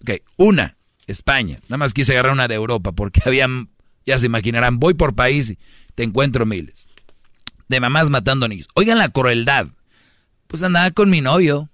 [0.00, 0.76] Ok, una,
[1.06, 1.58] España.
[1.64, 3.68] Nada más quise agarrar una de Europa porque habían,
[4.06, 5.58] ya se imaginarán, voy por país y
[5.94, 6.88] te encuentro miles.
[7.68, 8.68] De mamás matando niños.
[8.74, 9.66] Oigan la crueldad.
[10.46, 11.68] Pues andaba con mi novio.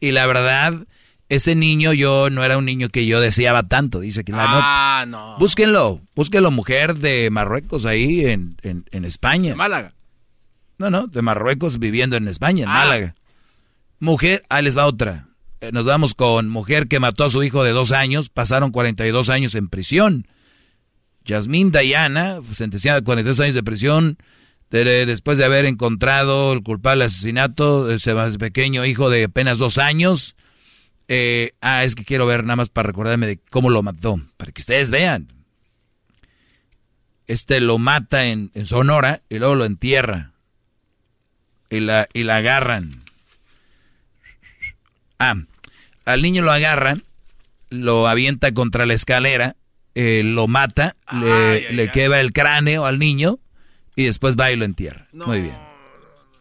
[0.00, 0.86] Y la verdad,
[1.28, 5.06] ese niño yo no era un niño que yo deseaba tanto, dice que la ah,
[5.06, 5.38] no.
[5.38, 9.54] Búsquenlo, búsquenlo, mujer de Marruecos ahí en, en, en España.
[9.54, 9.94] Málaga.
[10.82, 12.72] No, no, de Marruecos viviendo en España, en ah.
[12.74, 13.14] Málaga.
[14.00, 15.28] Mujer, ahí les va otra.
[15.60, 19.28] Eh, nos vamos con mujer que mató a su hijo de dos años, pasaron 42
[19.28, 20.26] años en prisión.
[21.24, 24.18] Yasmín Dayana, sentenciada a 42 años de prisión,
[24.70, 30.34] después de haber encontrado el culpable asesinato de ese pequeño hijo de apenas dos años.
[31.06, 34.50] Eh, ah, es que quiero ver nada más para recordarme de cómo lo mató, para
[34.50, 35.32] que ustedes vean.
[37.28, 40.31] Este lo mata en Sonora y luego lo entierra
[41.72, 43.02] y la, y la agarran.
[45.18, 45.36] Ah,
[46.04, 47.02] al niño lo agarran,
[47.70, 49.56] lo avienta contra la escalera,
[49.94, 53.38] eh, lo mata, le, le quebra el cráneo al niño
[53.96, 55.08] y después va y lo entierra.
[55.12, 55.56] Muy bien.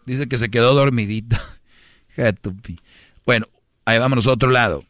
[0.06, 1.38] Dice que se quedó dormidito.
[3.26, 3.46] bueno,
[3.86, 4.84] ahí vamos a otro lado.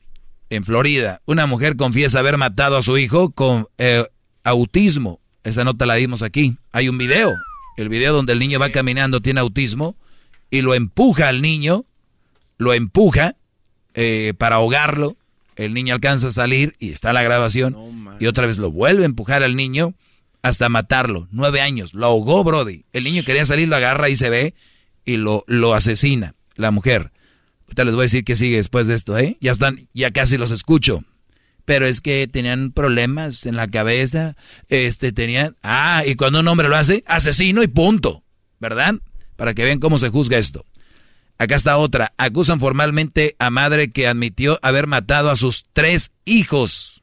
[0.49, 4.05] En Florida, una mujer confiesa haber matado a su hijo con eh,
[4.43, 5.19] autismo.
[5.43, 6.57] Esa nota la dimos aquí.
[6.71, 7.31] Hay un video.
[7.77, 9.95] El video donde el niño va caminando tiene autismo
[10.51, 11.85] y lo empuja al niño,
[12.57, 13.35] lo empuja
[13.95, 15.17] eh, para ahogarlo
[15.55, 17.75] El niño alcanza a salir y está la grabación.
[18.19, 19.95] y otra vez lo vuelve a empujar al niño
[20.43, 21.27] hasta matarlo.
[21.31, 21.93] Nueve años.
[21.93, 22.83] Lo ahogó, Brody.
[22.93, 24.53] El niño quería salir, lo agarra y se ve
[25.05, 26.35] y lo, lo asesina.
[26.55, 27.11] La mujer.
[27.65, 29.37] Ahorita les voy a decir qué sigue después de esto, ¿eh?
[29.39, 31.03] Ya están, ya casi los escucho.
[31.63, 34.35] Pero es que tenían problemas en la cabeza.
[34.67, 35.55] Este, tenían.
[35.63, 38.23] Ah, y cuando un hombre lo hace, asesino y punto.
[38.59, 38.95] ¿Verdad?
[39.41, 40.67] Para que vean cómo se juzga esto.
[41.39, 42.13] Acá está otra.
[42.17, 47.01] Acusan formalmente a madre que admitió haber matado a sus tres hijos.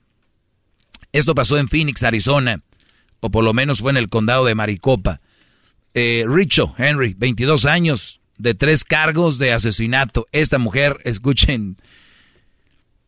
[1.10, 2.62] Esto pasó en Phoenix, Arizona.
[3.19, 5.20] O por lo menos fue en el condado de Maricopa.
[5.94, 10.28] Eh, Richo Henry, 22 años, de tres cargos de asesinato.
[10.31, 11.74] Esta mujer, escuchen,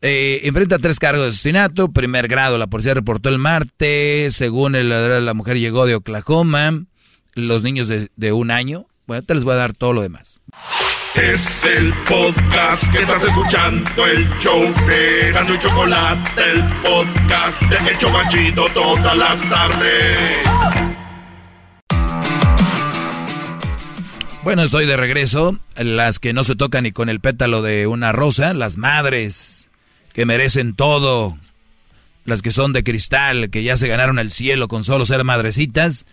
[0.00, 1.92] eh, enfrenta tres cargos de asesinato.
[1.92, 4.34] Primer grado, la policía reportó el martes.
[4.34, 4.88] Según el
[5.24, 6.84] la mujer llegó de Oklahoma.
[7.34, 8.88] Los niños de, de un año.
[9.10, 10.40] Bueno, te les voy a dar todo lo demás.
[11.16, 17.90] Es el podcast que estás escuchando, el show de Gano y Chocolate, el podcast de
[17.90, 20.38] Hecho Machito todas las tardes.
[24.44, 25.58] Bueno, estoy de regreso.
[25.74, 29.70] Las que no se tocan ni con el pétalo de una rosa, las madres
[30.12, 31.36] que merecen todo,
[32.24, 36.06] las que son de cristal, que ya se ganaron el cielo con solo ser madrecitas.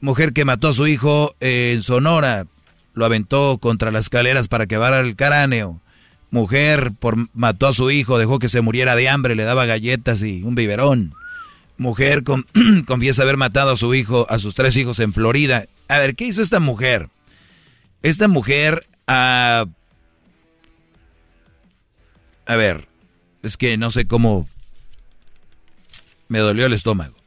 [0.00, 2.46] Mujer que mató a su hijo en Sonora,
[2.94, 5.80] lo aventó contra las escaleras para quebrar el cráneo.
[6.30, 10.22] Mujer por, mató a su hijo, dejó que se muriera de hambre, le daba galletas
[10.22, 11.14] y un biberón.
[11.78, 12.46] Mujer con,
[12.86, 15.66] confiesa haber matado a su hijo, a sus tres hijos en Florida.
[15.88, 17.08] A ver, ¿qué hizo esta mujer?
[18.02, 19.66] Esta mujer, ah,
[22.46, 22.88] a ver,
[23.42, 24.48] es que no sé cómo
[26.28, 27.17] me dolió el estómago.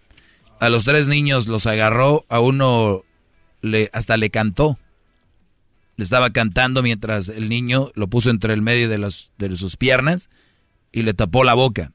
[0.62, 3.04] A los tres niños los agarró, a uno
[3.62, 4.78] le, hasta le cantó
[6.02, 9.78] le estaba cantando mientras el niño lo puso entre el medio de, las, de sus
[9.78, 10.32] piernas
[10.92, 11.92] y le tapó la boca.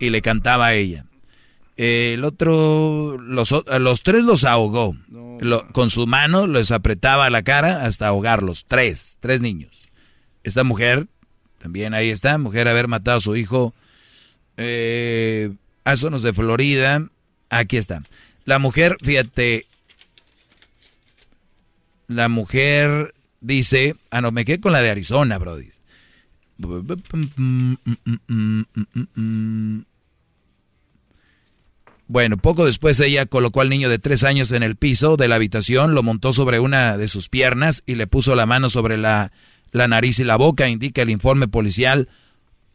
[0.00, 1.06] Y le cantaba a ella.
[1.76, 4.96] el otro, los, los tres los ahogó.
[5.72, 8.64] con su mano les apretaba la cara hasta ahogarlos.
[8.66, 9.86] Tres, tres niños.
[10.42, 11.06] Esta mujer,
[11.58, 13.72] también ahí está, mujer haber matado a su hijo
[14.56, 15.52] eh,
[15.84, 17.08] a zonas de Florida.
[17.50, 18.02] Aquí está.
[18.44, 19.66] La mujer, fíjate,
[22.08, 25.70] la mujer dice, ah, no, me quedé con la de Arizona, Brody.
[32.08, 35.34] Bueno, poco después ella colocó al niño de tres años en el piso de la
[35.34, 39.32] habitación, lo montó sobre una de sus piernas y le puso la mano sobre la,
[39.72, 42.08] la nariz y la boca, indica el informe policial.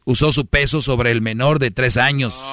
[0.04, 2.44] Usó su peso sobre el menor de tres años.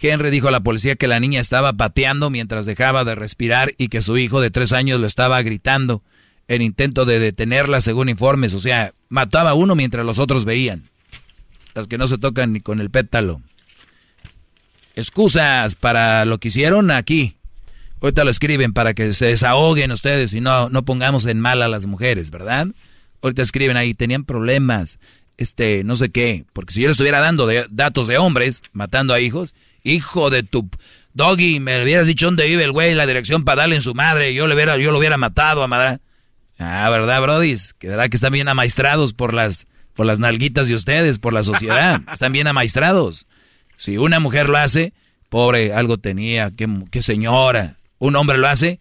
[0.00, 3.88] Henry dijo a la policía que la niña estaba pateando mientras dejaba de respirar y
[3.88, 6.02] que su hijo de tres años lo estaba gritando
[6.48, 8.54] en intento de detenerla según informes.
[8.54, 10.84] O sea, mataba a uno mientras los otros veían.
[11.74, 13.40] Las que no se tocan ni con el pétalo.
[14.94, 17.36] Excusas para lo que hicieron aquí.
[18.00, 21.68] Ahorita lo escriben para que se desahoguen ustedes y no, no pongamos en mal a
[21.68, 22.68] las mujeres, ¿verdad?
[23.22, 24.98] Ahorita escriben ahí, tenían problemas,
[25.38, 26.44] este, no sé qué.
[26.52, 29.54] Porque si yo le estuviera dando datos de hombres matando a hijos,
[29.86, 30.68] Hijo de tu...
[31.14, 34.34] Doggy, me hubieras dicho dónde vive el güey, la dirección para darle en su madre.
[34.34, 36.00] Yo, le hubiera, yo lo hubiera matado a madre.
[36.58, 37.72] Ah, ¿verdad, brodis?
[37.72, 41.44] Que verdad que están bien amaestrados por las, por las nalguitas de ustedes, por la
[41.44, 42.02] sociedad.
[42.12, 43.26] están bien amaestrados.
[43.76, 44.92] Si una mujer lo hace,
[45.28, 47.76] pobre, algo tenía, qué, qué señora.
[47.98, 48.80] Un hombre lo hace,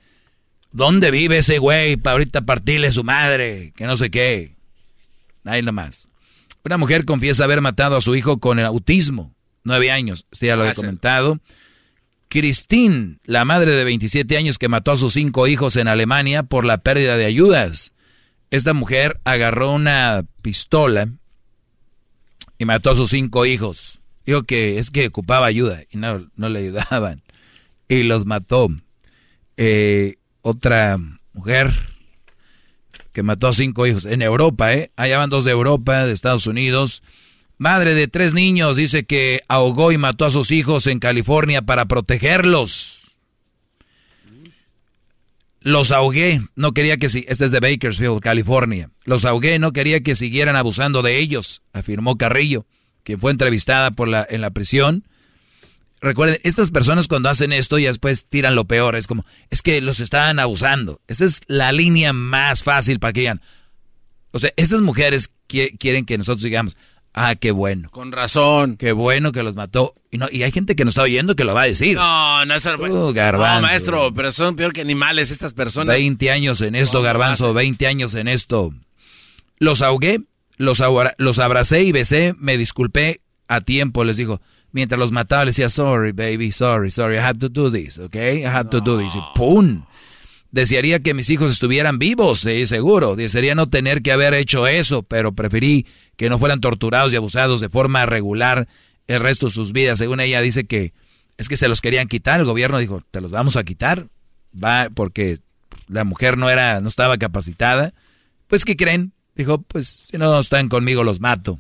[0.72, 3.74] ¿dónde vive ese güey para ahorita partirle su madre?
[3.76, 4.56] Que no sé qué.
[5.44, 6.10] Ahí nomás.
[6.64, 9.35] Una mujer confiesa haber matado a su hijo con el autismo
[9.66, 11.40] nueve años, sí, ya lo he comentado.
[12.30, 16.66] Christine, la madre de 27 años que mató a sus cinco hijos en Alemania por
[16.66, 17.94] la pérdida de ayudas.
[18.52, 21.10] Esta mujer agarró una pistola
[22.58, 24.00] y mató a sus cinco hijos.
[24.26, 27.22] Dijo que es que ocupaba ayuda y no, no le ayudaban.
[27.88, 28.70] Y los mató.
[29.58, 30.98] Eh, otra
[31.34, 31.72] mujer
[33.14, 34.92] que mató a cinco hijos en Europa, ¿eh?
[34.96, 37.02] Allá van dos de Europa, de Estados Unidos.
[37.58, 41.86] Madre de tres niños dice que ahogó y mató a sus hijos en California para
[41.86, 43.18] protegerlos.
[45.62, 48.92] Los ahogué, no quería que si este es de Bakersfield, California.
[49.04, 52.68] Los ahogué, no quería que siguieran abusando de ellos, afirmó Carrillo,
[53.04, 55.06] quien fue entrevistada por la, en la prisión.
[56.02, 59.82] Recuerden, estas personas cuando hacen esto y después tiran lo peor, es como, es que
[59.82, 61.02] los estaban abusando.
[61.08, 63.42] Esa es la línea más fácil para que digan.
[64.30, 66.78] O sea, estas mujeres quieren que nosotros digamos,
[67.18, 67.90] Ah, qué bueno.
[67.92, 68.76] Con razón.
[68.76, 69.96] Qué bueno que los mató.
[70.12, 71.96] Y no y hay gente que nos está oyendo que lo va a decir.
[71.96, 72.76] No, no es el...
[72.76, 73.56] Uh, garbanzo.
[73.56, 75.96] No, maestro, pero son peor que animales estas personas.
[75.96, 78.74] 20 años en esto, garbanzo, 20 años en esto.
[79.60, 80.24] Los ahogué.
[80.58, 80.82] Los,
[81.18, 84.42] los abracé y besé, me disculpé a tiempo, les dijo.
[84.72, 88.42] Mientras los mataba, les decía, sorry, baby, sorry, sorry, I had to do this, okay?
[88.42, 89.14] I had to do this.
[89.16, 89.86] Y ¡pum!
[90.56, 93.18] Desearía que mis hijos estuvieran vivos, sí, seguro.
[93.18, 97.60] Desearía no tener que haber hecho eso, pero preferí que no fueran torturados y abusados
[97.60, 98.70] de forma regular
[99.08, 99.98] el resto de sus vidas.
[99.98, 100.94] Según ella dice que
[101.36, 102.40] es que se los querían quitar.
[102.40, 104.08] El gobierno dijo, te los vamos a quitar.
[104.56, 105.40] Va, porque
[105.90, 107.94] la mujer no era, no estaba capacitada.
[108.48, 109.12] Pues, ¿qué creen?
[109.36, 111.60] Dijo, pues, si no están conmigo, los mato.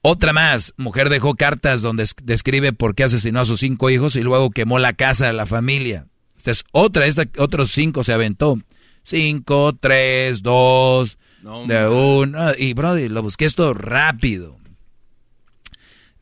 [0.00, 4.20] Otra más, mujer dejó cartas donde describe por qué asesinó a sus cinco hijos y
[4.20, 6.06] luego quemó la casa de la familia.
[6.44, 8.58] Esta es otra, esta, otros cinco se aventó.
[9.02, 12.52] Cinco, tres, dos, de uno.
[12.58, 14.58] Y, brody, lo busqué esto rápido.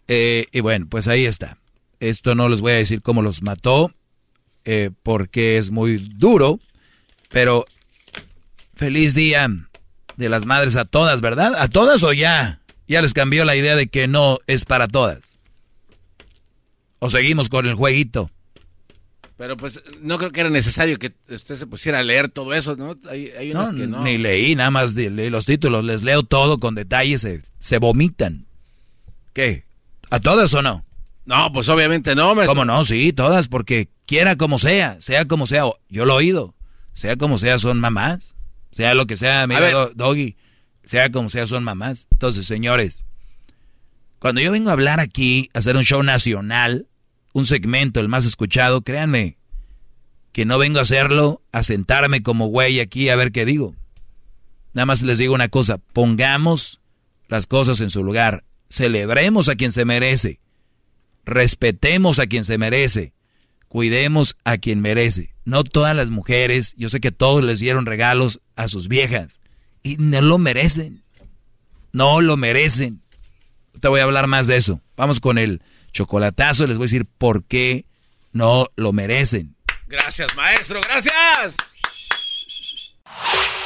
[0.06, 1.58] Eh, y bueno, pues ahí está.
[1.98, 3.92] Esto no les voy a decir cómo los mató,
[4.64, 6.60] eh, porque es muy duro,
[7.28, 7.64] pero
[8.76, 9.48] feliz día
[10.16, 11.56] de las madres a todas, ¿verdad?
[11.58, 12.60] ¿A todas o ya?
[12.86, 15.40] Ya les cambió la idea de que no es para todas.
[17.00, 18.30] ¿O seguimos con el jueguito?
[19.42, 22.76] Pero pues no creo que era necesario que usted se pusiera a leer todo eso,
[22.76, 22.96] ¿no?
[23.10, 24.04] Hay, unas que no.
[24.04, 28.46] Ni leí, nada más leí los títulos, les leo todo con detalles, se, se vomitan.
[29.32, 29.64] ¿Qué?
[30.10, 30.84] ¿A todas o no?
[31.24, 32.54] No, pues obviamente no, maestro.
[32.54, 32.84] ¿Cómo no?
[32.84, 36.54] Sí, todas, porque quiera como sea, sea como sea, yo lo he oído,
[36.94, 38.36] sea como sea, son mamás,
[38.70, 40.36] sea lo que sea, mira, Doggy,
[40.84, 42.06] sea como sea, son mamás.
[42.12, 43.06] Entonces, señores,
[44.20, 46.86] cuando yo vengo a hablar aquí, a hacer un show nacional,
[47.32, 49.36] un segmento, el más escuchado, créanme,
[50.32, 53.74] que no vengo a hacerlo, a sentarme como güey aquí a ver qué digo.
[54.72, 56.80] Nada más les digo una cosa, pongamos
[57.28, 60.42] las cosas en su lugar, celebremos a quien se merece
[61.24, 63.12] respetemos a quien se merece,
[63.68, 65.34] cuidemos a quien merece.
[65.44, 69.40] No todas las mujeres, yo sé que todos les dieron regalos a sus viejas
[69.82, 71.02] y no lo merecen.
[71.92, 73.02] No lo merecen.
[73.80, 74.80] Te voy a hablar más de eso.
[74.96, 77.84] Vamos con el chocolatazo, les voy a decir por qué
[78.32, 79.54] no lo merecen.
[79.86, 81.56] Gracias, maestro, gracias.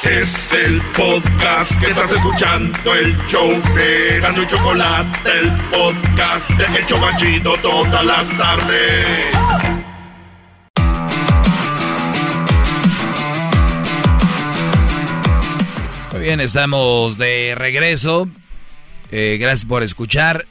[0.03, 6.79] Es el podcast que estás escuchando, el show de Gano y Chocolate, el podcast de
[6.79, 9.25] Hecho Machito todas las tardes.
[16.11, 18.29] Muy bien, estamos de regreso.
[19.11, 20.45] Eh, gracias por escuchar.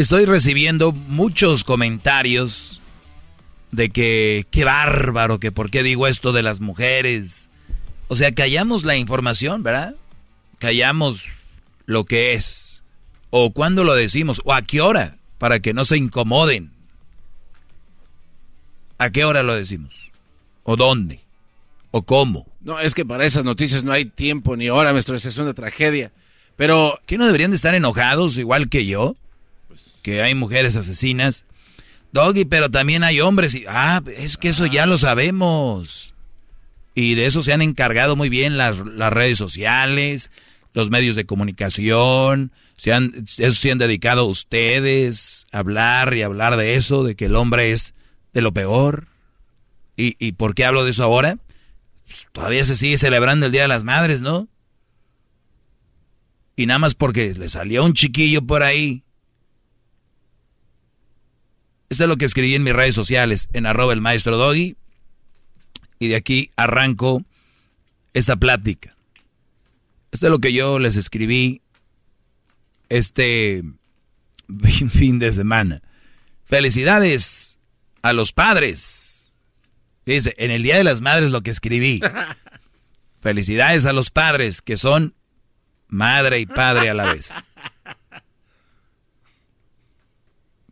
[0.00, 2.80] Estoy recibiendo muchos comentarios
[3.70, 7.50] de que qué bárbaro, que por qué digo esto de las mujeres
[8.10, 9.94] o sea, callamos la información, ¿verdad?
[10.58, 11.28] Callamos
[11.86, 12.82] lo que es.
[13.30, 16.72] O cuándo lo decimos, o a qué hora, para que no se incomoden.
[18.98, 20.10] ¿A qué hora lo decimos?
[20.64, 21.20] ¿O dónde?
[21.92, 22.48] ¿O cómo?
[22.62, 26.10] No, es que para esas noticias no hay tiempo ni hora, maestro, es una tragedia.
[26.56, 26.98] Pero...
[27.06, 29.14] ¿Qué no deberían de estar enojados igual que yo?
[30.02, 31.44] Que hay mujeres asesinas.
[32.12, 33.64] Doggy, pero también hay hombres y...
[33.68, 36.14] Ah, es que eso ya lo sabemos.
[36.94, 40.30] Y de eso se han encargado muy bien las, redes sociales,
[40.74, 46.56] los medios de comunicación, se han, eso se han dedicado ustedes a hablar y hablar
[46.56, 47.94] de eso, de que el hombre es
[48.32, 49.06] de lo peor.
[49.96, 51.38] ¿Y, y por qué hablo de eso ahora?
[52.06, 54.48] Pues, todavía se sigue celebrando el Día de las Madres, ¿no?
[56.56, 59.04] Y nada más porque le salió un chiquillo por ahí.
[61.90, 64.76] Esto es lo que escribí en mis redes sociales, en arroba el maestro Doggy
[65.98, 67.24] y de aquí arranco
[68.14, 68.96] esta plática.
[70.12, 71.62] Esto es lo que yo les escribí
[72.88, 73.64] este
[74.90, 75.82] fin de semana.
[76.44, 77.58] Felicidades
[78.02, 79.32] a los padres.
[80.06, 82.00] Dice, en el Día de las Madres lo que escribí.
[83.20, 85.14] Felicidades a los padres que son
[85.88, 87.32] madre y padre a la vez.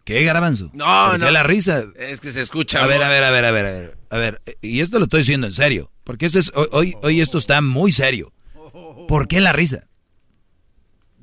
[0.08, 0.70] ¿Qué, Garbanzo?
[0.72, 1.30] No, no.
[1.30, 1.84] la risa?
[1.94, 2.82] Es que se escucha.
[2.82, 3.98] A ver, a ver, a ver, a ver, a ver.
[4.08, 5.92] A ver, y esto lo estoy diciendo en serio.
[6.02, 8.32] Porque esto es, hoy, hoy esto está muy serio.
[9.06, 9.86] ¿Por qué la risa?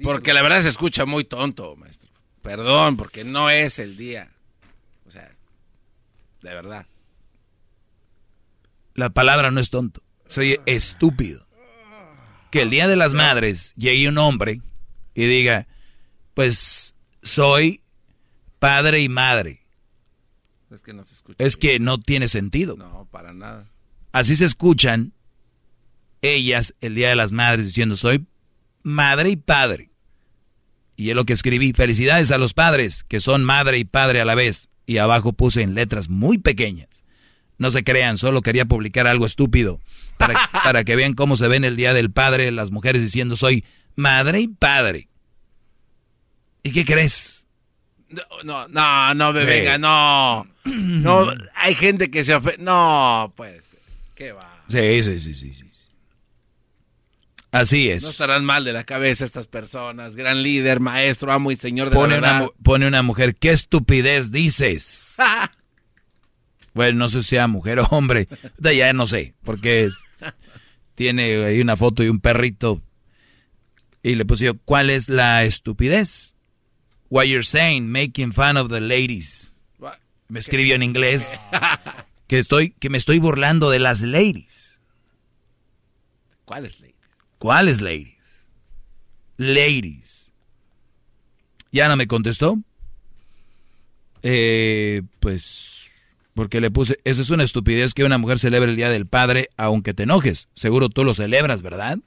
[0.03, 2.11] Porque la verdad se escucha muy tonto, maestro.
[2.43, 4.29] Perdón, porque no es el día.
[5.07, 5.35] O sea,
[6.43, 6.85] de verdad.
[8.93, 10.03] La palabra no es tonto.
[10.27, 11.47] Soy estúpido.
[12.51, 14.61] Que el día de las madres llegue un hombre
[15.15, 15.65] y diga,
[16.35, 16.93] pues
[17.23, 17.81] soy
[18.65, 19.61] padre y madre.
[20.71, 21.43] Es que no se escucha.
[21.43, 22.75] Es que no tiene sentido.
[22.75, 23.67] No, para nada.
[24.11, 25.13] Así se escuchan
[26.23, 28.25] ellas el Día de las Madres diciendo soy
[28.81, 29.91] madre y padre.
[30.95, 31.73] Y es lo que escribí.
[31.73, 34.69] Felicidades a los padres que son madre y padre a la vez.
[34.87, 37.03] Y abajo puse en letras muy pequeñas.
[37.59, 39.79] No se crean, solo quería publicar algo estúpido
[40.17, 43.35] para, para que vean cómo se ve en el Día del Padre las mujeres diciendo
[43.35, 43.63] soy
[43.95, 45.07] madre y padre.
[46.63, 47.44] ¿Y qué crees?
[48.43, 50.47] No, no, no, me venga, no.
[50.65, 52.63] No, hay gente que se ofende.
[52.63, 53.63] No, pues.
[54.15, 54.63] ¿Qué va?
[54.67, 55.63] Sí, sí, sí, sí, sí.
[57.51, 58.03] Así es.
[58.03, 60.15] No estarán mal de la cabeza estas personas.
[60.15, 62.41] Gran líder, maestro, amo y señor de pone la verdad.
[62.41, 65.15] una, pone una mujer, ¿qué estupidez dices?
[66.73, 68.27] bueno, no sé si sea mujer o hombre.
[68.43, 70.03] Ahorita Ya no sé, porque es-
[70.95, 72.81] tiene ahí una foto y un perrito.
[74.03, 76.34] Y le puse yo, ¿cuál es la estupidez?
[77.15, 79.53] What you're saying, making fun of the ladies.
[80.27, 81.47] Me escribió en inglés
[82.27, 84.81] que estoy, que me estoy burlando de las ladies.
[86.43, 86.93] ¿Cuál es ley?
[87.37, 88.49] ¿Cuáles ladies?
[89.37, 90.33] Ladies.
[91.71, 92.59] Ya no me contestó.
[94.21, 95.89] Eh, pues,
[96.33, 99.51] porque le puse, eso es una estupidez que una mujer celebre el Día del Padre
[99.55, 100.49] aunque te enojes.
[100.53, 101.97] Seguro tú lo celebras, ¿verdad?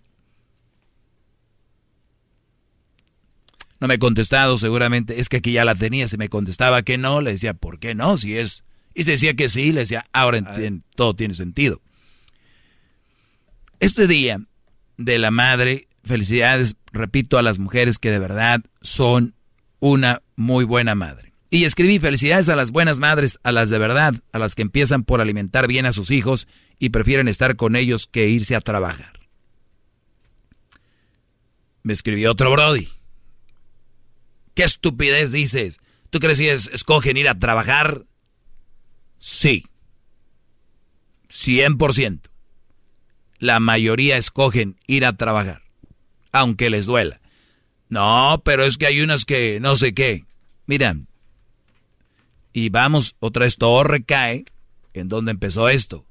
[3.81, 5.21] No me he contestado, seguramente.
[5.21, 6.09] Es que aquí ya la tenía.
[6.09, 8.17] Si me contestaba que no, le decía, ¿por qué no?
[8.17, 8.65] Si es.
[8.95, 11.81] Y se decía que sí, le decía, ahora entien- todo tiene sentido.
[13.81, 14.41] Este día
[14.97, 19.35] de la madre, felicidades, repito, a las mujeres que de verdad son
[19.79, 21.33] una muy buena madre.
[21.51, 25.05] Y escribí felicidades a las buenas madres, a las de verdad, a las que empiezan
[25.05, 26.49] por alimentar bien a sus hijos
[26.81, 29.21] y prefieren estar con ellos que irse a trabajar.
[31.85, 32.89] Me escribió otro Brody.
[34.59, 35.79] ¿Qué estupidez dices?
[36.11, 38.07] ¿Tú crees que es- escogen ir a trabajar?
[39.21, 39.65] Sí.
[41.29, 42.29] 100%.
[43.39, 45.63] La mayoría escogen ir a trabajar,
[46.33, 47.21] aunque les duela.
[47.89, 50.25] No, pero es que hay unas que no sé qué.
[50.67, 51.07] Miran,
[52.53, 54.45] y vamos, otra vez todo recae
[54.93, 56.05] en donde empezó esto.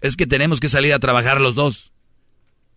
[0.00, 1.92] Es que tenemos que salir a trabajar los dos.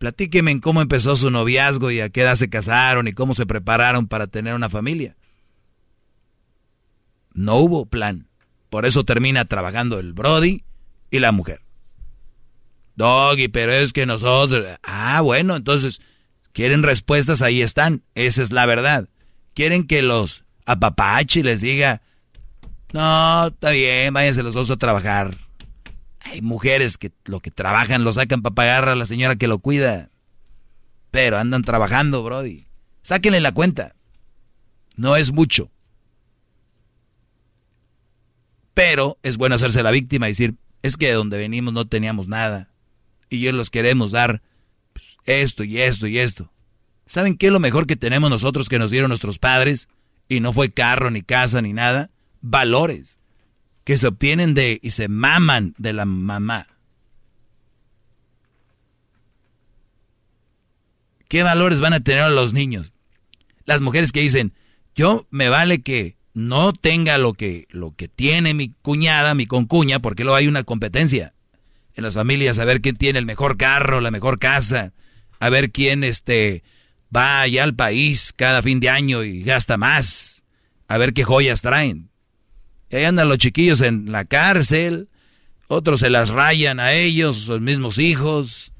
[0.04, 3.46] Platíqueme en cómo empezó su noviazgo y a qué edad se casaron y cómo se
[3.46, 5.16] prepararon para tener una familia.
[7.32, 8.28] No hubo plan.
[8.70, 10.66] Por eso termina trabajando el Brody
[11.10, 11.62] y la mujer.
[12.98, 14.68] Doggy, pero es que nosotros...
[14.84, 16.02] Ah, bueno, entonces,
[16.52, 18.04] quieren respuestas, ahí están.
[18.14, 19.08] Esa es la verdad.
[19.54, 22.02] Quieren que los apapache y les diga,
[22.92, 25.38] no, está bien, váyanse los dos a trabajar.
[26.24, 29.60] Hay mujeres que lo que trabajan lo sacan para pagar a la señora que lo
[29.60, 30.10] cuida.
[31.12, 32.66] Pero andan trabajando, Brody.
[33.02, 33.96] Sáquenle la cuenta.
[34.96, 35.70] No es mucho.
[38.74, 42.28] Pero es bueno hacerse la víctima y decir, es que de donde venimos no teníamos
[42.28, 42.70] nada.
[43.30, 44.42] Y yo los queremos dar
[44.94, 46.52] pues, esto y esto y esto.
[47.06, 49.90] ¿Saben qué es lo mejor que tenemos nosotros que nos dieron nuestros padres?
[50.30, 52.10] Y no fue carro, ni casa, ni nada.
[52.42, 53.20] Valores
[53.84, 56.68] que se obtienen de y se maman de la mamá.
[61.28, 62.94] ¿Qué valores van a tener los niños?
[63.66, 64.54] Las mujeres que dicen,
[64.96, 70.00] yo me vale que no tenga lo que, lo que tiene mi cuñada, mi concuña,
[70.00, 71.34] porque luego hay una competencia
[71.96, 74.94] en las familias a ver quién tiene el mejor carro, la mejor casa,
[75.40, 76.64] a ver quién este
[77.16, 80.44] va allá al país cada fin de año y gasta más,
[80.88, 82.13] a ver qué joyas traen.
[82.94, 85.10] Y ahí andan los chiquillos en la cárcel,
[85.68, 88.72] otros se las rayan a ellos, sus mismos hijos,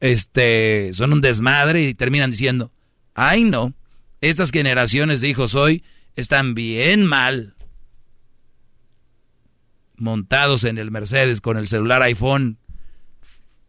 [0.00, 2.70] este, son un desmadre y terminan diciendo,
[3.14, 3.72] ay no,
[4.20, 5.82] estas generaciones de hijos hoy
[6.16, 7.54] están bien mal.
[9.96, 12.58] Montados en el Mercedes con el celular iPhone,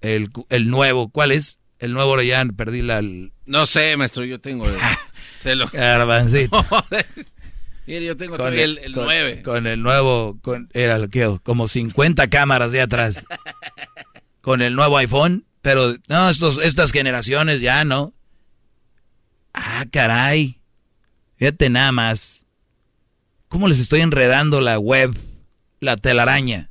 [0.01, 1.61] el, el nuevo, ¿cuál es?
[1.79, 3.01] El nuevo ya perdí la...
[3.45, 4.67] No sé, maestro, yo tengo.
[4.67, 4.75] el-
[5.41, 6.65] se lo- Garbancito.
[7.85, 9.41] Mire, yo tengo Con todavía el, el, el con- 9.
[9.41, 13.25] Con el nuevo, con, era lo que, como 50 cámaras de atrás.
[14.41, 18.13] con el nuevo iPhone, pero no, estos, estas generaciones ya no.
[19.53, 20.59] Ah, caray.
[21.35, 22.45] Fíjate nada más.
[23.49, 25.15] ¿Cómo les estoy enredando la web,
[25.79, 26.69] la telaraña?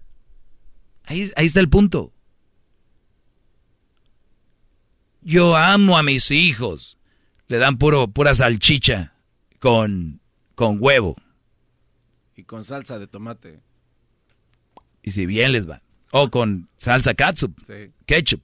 [1.05, 2.13] Ahí, ahí está el punto.
[5.21, 6.99] Yo amo a mis hijos.
[7.49, 9.13] Le dan puro, pura salchicha
[9.59, 10.21] con,
[10.63, 11.17] con huevo.
[12.37, 13.59] Y con salsa de tomate.
[15.03, 15.83] Y si bien les va.
[16.13, 17.91] O con salsa catsup, Sí.
[18.07, 18.41] ketchup.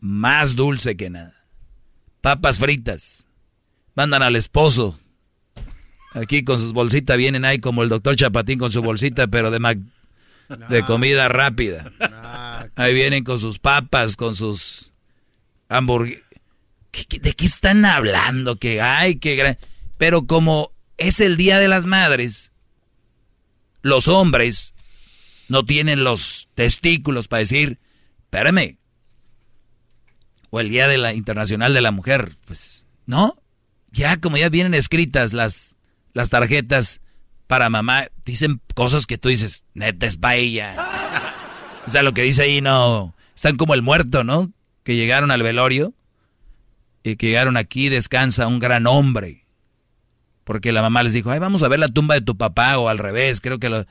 [0.00, 1.34] Más dulce que nada.
[2.22, 3.26] Papas fritas.
[3.94, 4.98] Mandan al esposo.
[6.14, 9.58] Aquí con sus bolsitas vienen ahí como el doctor Chapatín con su bolsita, pero de,
[9.58, 9.78] Mac-
[10.70, 11.92] de comida rápida.
[12.76, 14.90] Ahí vienen con sus papas, con sus
[15.68, 16.22] hamburguesas.
[17.20, 18.56] ¿De qué están hablando?
[18.56, 19.58] Que ay, qué gran...
[19.98, 22.52] Pero como es el Día de las Madres,
[23.82, 24.74] los hombres
[25.48, 27.78] no tienen los testículos para decir,
[28.24, 28.78] espérame,
[30.50, 32.36] o el Día de la Internacional de la Mujer.
[32.46, 33.36] Pues, ¿no?
[33.90, 35.76] Ya como ya vienen escritas las,
[36.12, 37.00] las tarjetas
[37.46, 40.76] para mamá, dicen cosas que tú dices, neta es para ella.
[41.86, 44.52] o sea, lo que dice ahí no, están como el muerto, ¿no?
[44.84, 45.94] Que llegaron al velorio
[47.02, 49.46] y que llegaron aquí, descansa un gran hombre.
[50.48, 52.88] Porque la mamá les dijo, ay, vamos a ver la tumba de tu papá o
[52.88, 53.84] al revés, creo que lo...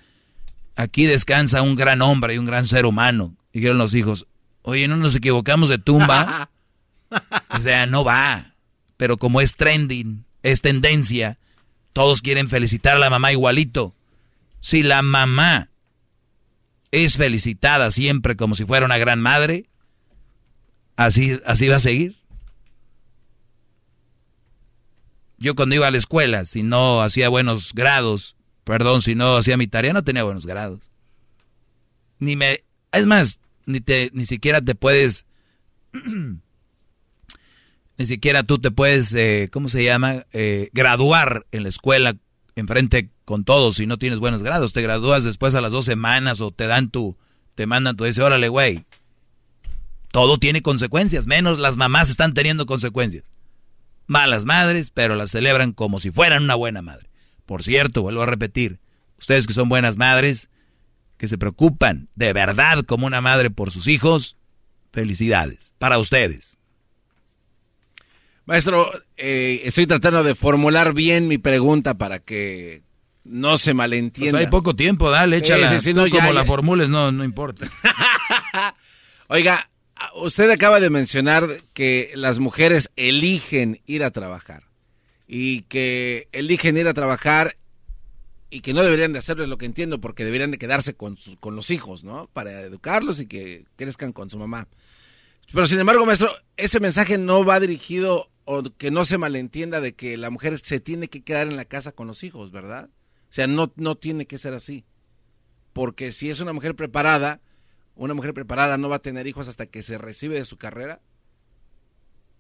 [0.75, 3.35] aquí descansa un gran hombre y un gran ser humano.
[3.53, 4.25] Dijeron los hijos,
[4.63, 6.49] oye, no nos equivocamos de tumba.
[7.51, 8.55] o sea, no va.
[8.97, 11.37] Pero como es trending, es tendencia,
[11.93, 13.93] todos quieren felicitar a la mamá igualito.
[14.59, 15.69] Si la mamá
[16.89, 19.67] es felicitada siempre como si fuera una gran madre,
[20.95, 22.15] así, así va a seguir.
[25.37, 29.57] Yo cuando iba a la escuela, si no hacía buenos grados, perdón, si no hacía
[29.57, 30.89] mi tarea, no tenía buenos grados.
[32.19, 35.25] Ni me, es más, ni te, ni siquiera te puedes,
[37.97, 40.25] ni siquiera tú te puedes, eh, ¿cómo se llama?
[40.33, 42.17] Eh, graduar en la escuela
[42.55, 44.73] enfrente con todos si no tienes buenos grados.
[44.73, 47.15] Te gradúas después a las dos semanas o te dan tu,
[47.53, 48.85] te mandan tu, dice, órale, güey.
[50.11, 53.25] Todo tiene consecuencias, menos las mamás están teniendo consecuencias
[54.07, 57.09] malas madres, pero las celebran como si fueran una buena madre.
[57.45, 58.79] Por cierto, vuelvo a repetir,
[59.19, 60.49] ustedes que son buenas madres,
[61.17, 64.37] que se preocupan de verdad como una madre por sus hijos,
[64.91, 66.57] felicidades para ustedes.
[68.45, 72.81] Maestro, eh, estoy tratando de formular bien mi pregunta para que
[73.25, 74.31] no se malentienda.
[74.31, 75.79] Pues hay poco tiempo, dale, échala.
[75.81, 77.67] Sí, no, como la formules, no, no importa.
[79.27, 79.69] Oiga,
[80.15, 84.63] usted acaba de mencionar que las mujeres eligen ir a trabajar
[85.27, 87.57] y que eligen ir a trabajar
[88.49, 91.17] y que no deberían de hacerlo es lo que entiendo porque deberían de quedarse con,
[91.39, 92.29] con los hijos, ¿no?
[92.33, 94.67] Para educarlos y que crezcan con su mamá.
[95.53, 99.93] Pero sin embargo, maestro, ese mensaje no va dirigido o que no se malentienda de
[99.93, 102.89] que la mujer se tiene que quedar en la casa con los hijos, ¿verdad?
[103.29, 104.85] O sea, no, no tiene que ser así.
[105.73, 107.41] Porque si es una mujer preparada,
[107.97, 111.01] una mujer preparada no va a tener hijos hasta que se recibe de su carrera,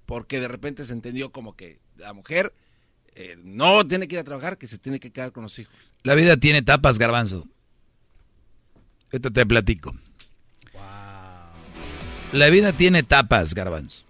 [0.05, 2.53] porque de repente se entendió como que la mujer
[3.15, 5.75] eh, no tiene que ir a trabajar, que se tiene que quedar con los hijos.
[6.03, 7.47] La vida tiene etapas, garbanzo.
[9.11, 9.95] Esto te platico.
[12.31, 14.05] La vida tiene etapas, garbanzo.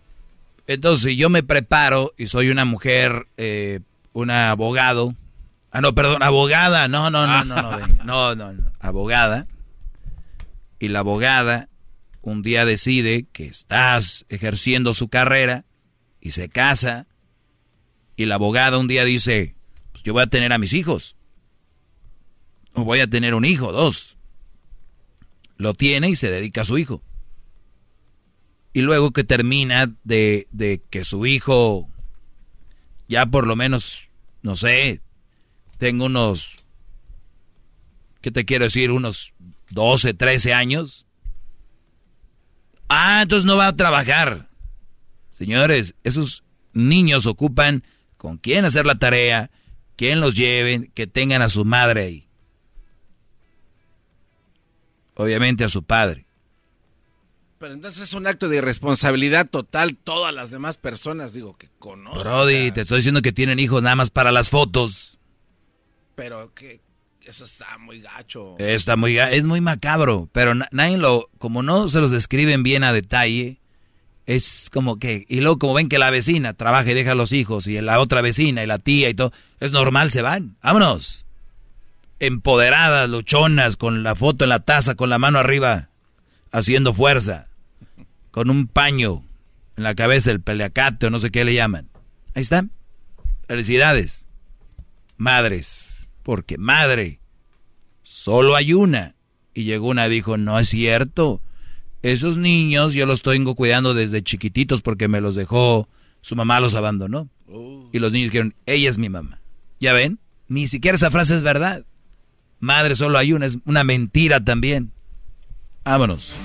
[0.65, 3.80] Entonces, si yo me preparo y soy una mujer, eh,
[4.11, 5.15] una abogado,
[5.72, 9.47] ah, no, perdón, abogada, no, no, no, no, no, no, no, no, abogada,
[10.80, 11.70] y la abogada
[12.22, 15.65] un día decide que estás ejerciendo su carrera
[16.20, 17.07] y se casa
[18.18, 19.56] y la abogada un día dice,
[19.91, 21.15] pues yo voy a tener a mis hijos.
[22.73, 24.18] O voy a tener un hijo, dos.
[25.56, 27.02] Lo tiene y se dedica a su hijo.
[28.73, 31.89] Y luego que termina de, de que su hijo,
[33.07, 34.10] ya por lo menos,
[34.41, 35.02] no sé,
[35.78, 36.57] tengo unos,
[38.22, 38.91] ¿qué te quiero decir?
[38.91, 39.34] Unos
[39.70, 41.05] 12, 13 años.
[42.89, 44.49] Ah, entonces no va a trabajar.
[45.29, 47.84] Señores, esos niños ocupan
[48.18, 49.52] con quién hacer la tarea,
[49.96, 52.28] quién los lleven, que tengan a su madre ahí.
[55.15, 56.28] Obviamente a su padre.
[57.60, 62.21] Pero entonces es un acto de irresponsabilidad total todas las demás personas, digo, que conocen.
[62.21, 65.20] Brody, te estoy diciendo que tienen hijos nada más para las fotos.
[66.15, 66.81] Pero que
[67.28, 68.56] eso está muy gacho.
[68.57, 72.94] Está muy es muy macabro, pero nadie lo como no se los describen bien a
[72.94, 73.60] detalle,
[74.26, 77.34] es como que y luego como ven que la vecina trabaja y deja a los
[77.34, 80.56] hijos y la otra vecina y la tía y todo, es normal se van.
[80.64, 81.26] Vámonos.
[82.20, 85.89] Empoderadas, luchonas con la foto en la taza con la mano arriba
[86.52, 87.47] haciendo fuerza
[88.31, 89.23] con un paño
[89.76, 91.89] en la cabeza el peleacate o no sé qué le llaman.
[92.34, 92.72] Ahí están.
[93.47, 94.28] Felicidades.
[95.18, 95.87] Madres
[96.28, 97.22] porque madre,
[98.04, 99.15] solo hay una.
[99.54, 101.39] Y llegó una y dijo, no es cierto.
[102.02, 105.88] Esos niños yo los tengo cuidando desde chiquititos porque me los dejó,
[106.20, 107.30] su mamá los abandonó.
[107.47, 107.89] Oh.
[107.94, 109.39] Y los niños dijeron, ella es mi mamá.
[109.80, 110.20] ¿Ya ven?
[110.49, 111.86] Ni siquiera esa frase es verdad.
[112.60, 114.91] Madre solo hay una, es una mentira también.
[115.86, 116.36] Vámonos.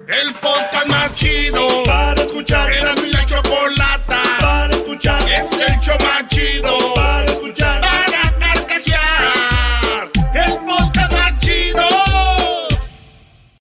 [0.00, 2.70] El podcast más chido para escuchar.
[2.70, 3.81] Era mi la escuchar.
[5.32, 10.10] Es el show más chido para escuchar, para carcajear.
[10.34, 11.88] El podcast más chido.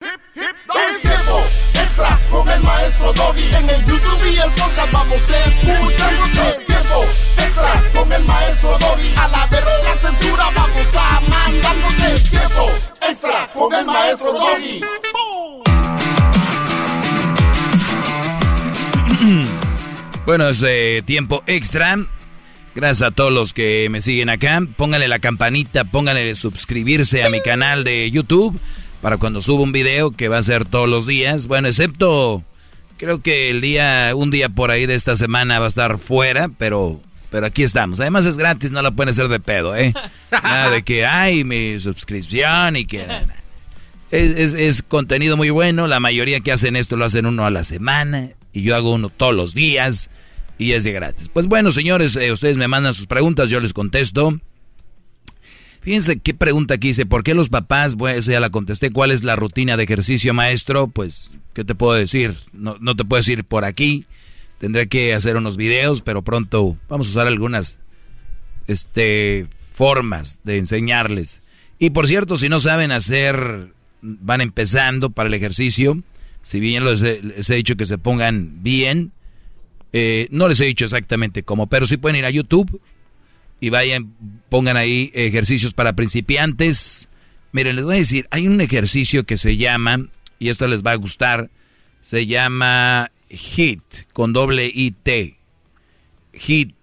[0.01, 3.55] Hip, hip, es tiempo extra con el maestro Doggy.
[3.55, 6.13] En el YouTube y el podcast vamos a escuchar.
[6.49, 7.05] Es tiempo
[7.37, 9.13] extra con el maestro Doggy.
[9.15, 12.03] A la verga censura vamos a mandarnos.
[12.03, 12.69] Es tiempo
[13.01, 14.81] extra con el maestro Doggy.
[20.25, 21.97] Bueno, es eh, tiempo extra.
[22.75, 24.61] Gracias a todos los que me siguen acá.
[24.77, 28.59] Pónganle la campanita, pónganle suscribirse a mi canal de YouTube
[29.01, 31.47] para cuando suba un video que va a ser todos los días.
[31.47, 32.43] Bueno, excepto
[32.97, 36.49] creo que el día, un día por ahí de esta semana va a estar fuera,
[36.49, 37.01] pero,
[37.31, 37.99] pero aquí estamos.
[37.99, 39.93] Además es gratis, no la pueden hacer de pedo, ¿eh?
[40.31, 43.07] Nada de que hay mi suscripción y que...
[44.11, 45.87] Es, es, contenido muy bueno.
[45.87, 48.31] La mayoría que hacen esto lo hacen uno a la semana.
[48.53, 50.09] Y yo hago uno todos los días.
[50.57, 51.29] Y es de gratis.
[51.29, 54.39] Pues bueno, señores, eh, ustedes me mandan sus preguntas, yo les contesto.
[55.81, 57.95] Fíjense qué pregunta aquí dice, ¿por qué los papás?
[57.95, 58.91] Bueno, eso ya la contesté.
[58.91, 60.87] ¿Cuál es la rutina de ejercicio, maestro?
[60.87, 62.35] Pues, ¿qué te puedo decir?
[62.53, 64.05] No, no te puedo decir por aquí.
[64.59, 67.79] Tendré que hacer unos videos, pero pronto vamos a usar algunas
[68.67, 71.41] este, formas de enseñarles.
[71.79, 73.73] Y por cierto, si no saben hacer,
[74.03, 76.03] van empezando para el ejercicio,
[76.43, 77.01] si bien les
[77.49, 79.11] he, dicho que se pongan bien,
[79.93, 82.81] eh, no les he dicho exactamente cómo, pero sí pueden ir a YouTube
[83.59, 84.13] y vayan,
[84.49, 87.09] pongan ahí ejercicios para principiantes.
[87.51, 90.07] Miren, les voy a decir, hay un ejercicio que se llama,
[90.39, 91.49] y esto les va a gustar,
[91.99, 95.37] se llama HIT, con doble I-T.
[96.33, 96.75] HIT.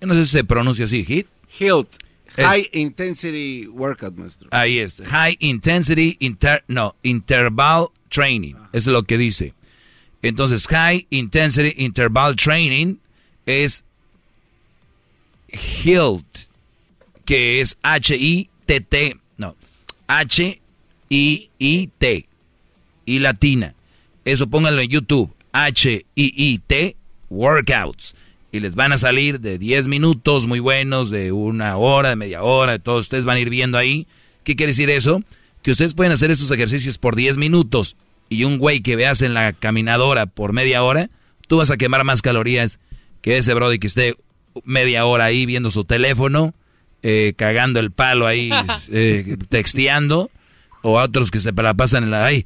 [0.00, 1.26] No sé si se pronuncia así, HIT.
[1.58, 1.88] HIT.
[2.36, 4.48] High Intensity Workout, maestro.
[4.52, 5.02] Ahí es.
[5.04, 8.54] High Intensity, inter, no, Interval Training.
[8.72, 9.54] Es lo que dice.
[10.22, 12.96] Entonces, High Intensity Interval Training
[13.46, 13.84] es
[15.52, 16.24] HILT,
[17.24, 19.56] que es H-I-T-T, no,
[20.06, 20.58] H-I-I-T,
[23.04, 23.74] y latina.
[24.24, 26.96] Eso pónganlo en YouTube, H-I-I-T,
[27.28, 28.14] workouts.
[28.52, 32.42] Y les van a salir de 10 minutos muy buenos, de una hora, de media
[32.42, 34.06] hora, todos ustedes van a ir viendo ahí.
[34.44, 35.22] ¿Qué quiere decir eso?
[35.62, 37.96] Que ustedes pueden hacer estos ejercicios por 10 minutos
[38.28, 41.10] y un güey que veas en la caminadora por media hora,
[41.48, 42.80] tú vas a quemar más calorías
[43.20, 44.14] que ese brody que esté
[44.64, 46.54] media hora ahí viendo su teléfono,
[47.02, 48.50] eh, cagando el palo ahí,
[48.90, 50.30] eh, texteando,
[50.82, 52.44] o a otros que se la pasan en la, ay,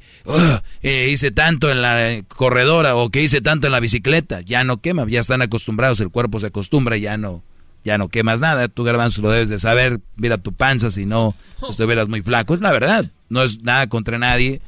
[0.83, 4.81] eh, hice tanto en la corredora o que hice tanto en la bicicleta, ya no
[4.81, 7.43] quema, ya están acostumbrados, el cuerpo se acostumbra, ya no,
[7.83, 11.35] ya no quemas nada, tú garbanzo lo debes de saber, mira tu panza si no
[11.69, 14.61] estuvieras muy flaco, es la verdad, no es nada contra nadie.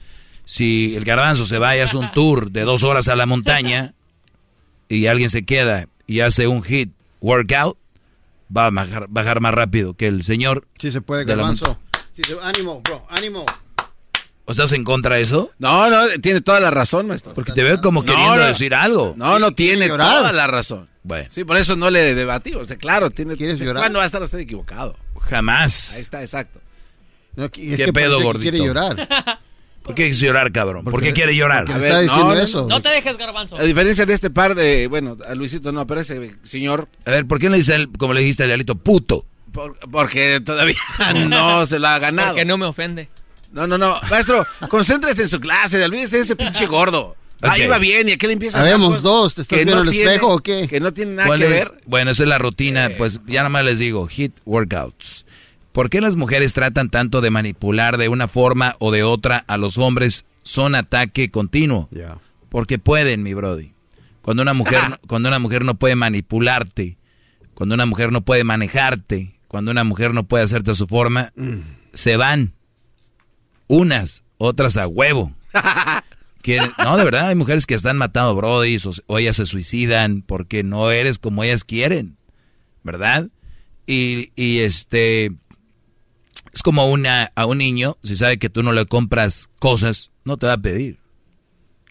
[0.46, 3.94] Si el garbanzo se va y hace un tour de dos horas a la montaña
[4.90, 7.78] y alguien se queda y hace un hit workout,
[8.56, 8.70] va a
[9.10, 10.68] bajar, más rápido que el señor.
[10.78, 11.80] Sí se puede, garbanzo.
[12.14, 13.46] Sí, ánimo, bro, ánimo.
[14.46, 15.52] ¿O estás en contra de eso?
[15.60, 17.36] No, no, tiene toda la razón, maestro.
[17.36, 19.14] Porque te veo como queriendo decir algo.
[19.16, 20.89] No, no tiene toda la razón.
[21.04, 21.30] Bueno.
[21.32, 22.54] Sí, por eso no le debatí.
[22.56, 23.36] O sea, claro, tiene.
[23.36, 23.84] ¿Quieres llorar?
[23.84, 24.98] ¿Cuándo va a estar usted equivocado?
[25.22, 25.96] Jamás.
[25.96, 26.60] Ahí está, exacto.
[27.52, 28.52] ¿Qué pedo, gordito?
[28.52, 28.96] quiere llorar.
[29.84, 30.84] ¿Por qué quieres llorar, cabrón?
[30.84, 31.66] ¿Por qué quiere llorar?
[31.72, 32.68] A ver, está diciendo no, eso.
[32.68, 33.58] No te dejes, garbanzo.
[33.58, 36.90] A diferencia de este par de, bueno, a Luisito no, pero ese señor.
[37.06, 39.26] A ver, ¿por qué no le dice él, como le dijiste al Dialito, puto?
[39.92, 40.78] porque todavía
[41.28, 42.30] no se lo ha ganado.
[42.30, 43.10] Porque no me ofende.
[43.52, 44.00] No, no, no.
[44.10, 47.16] Maestro, concéntrese en su clase, olvídese de ese pinche gordo.
[47.42, 50.40] Ahí va bien, y aquí le empieza Habemos dos, ¿te estás viendo el espejo o
[50.40, 50.68] qué?
[50.68, 51.72] Que no tiene nada que ver.
[51.86, 55.26] Bueno, esa es la rutina, pues ya nada más les digo, hit workouts.
[55.72, 59.58] ¿Por qué las mujeres tratan tanto de manipular de una forma o de otra a
[59.58, 60.26] los hombres?
[60.44, 61.90] Son ataque continuo.
[62.50, 63.74] Porque pueden, mi brody.
[64.22, 66.98] Cuando una mujer, cuando una mujer no puede manipularte,
[67.54, 71.34] cuando una mujer no puede manejarte, cuando una mujer no puede hacerte a su forma,
[71.94, 72.54] se van.
[73.68, 75.34] Unas, otras a huevo.
[76.78, 80.64] no, de verdad, hay mujeres que están matando brody o, o ellas se suicidan porque
[80.64, 82.18] no eres como ellas quieren.
[82.84, 83.28] ¿Verdad?
[83.86, 85.32] Y, y este
[86.54, 90.38] es como una, a un niño, si sabe que tú no le compras cosas, no
[90.38, 91.00] te va a pedir.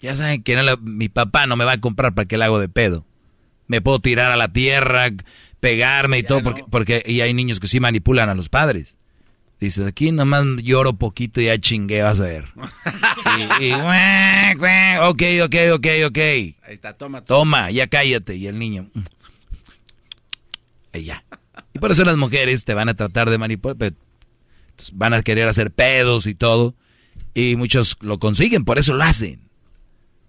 [0.01, 2.59] Ya saben que no mi papá no me va a comprar para que le hago
[2.59, 3.05] de pedo.
[3.67, 5.09] Me puedo tirar a la tierra,
[5.59, 8.98] pegarme y todo, porque, porque y hay niños que sí manipulan a los padres.
[9.59, 12.45] Dices, aquí nomás lloro poquito y ya chingué, vas a ver.
[13.59, 16.17] y, y ok, ok, ok, ok.
[16.17, 17.25] Ahí está, toma.
[17.25, 18.37] Toma, ya cállate.
[18.37, 19.01] Y el niño, mm".
[20.93, 21.25] y ya.
[21.73, 23.93] Y por eso las mujeres te van a tratar de manipular,
[24.93, 26.75] van a querer hacer pedos y todo.
[27.33, 29.41] Y muchos lo consiguen, por eso lo hacen.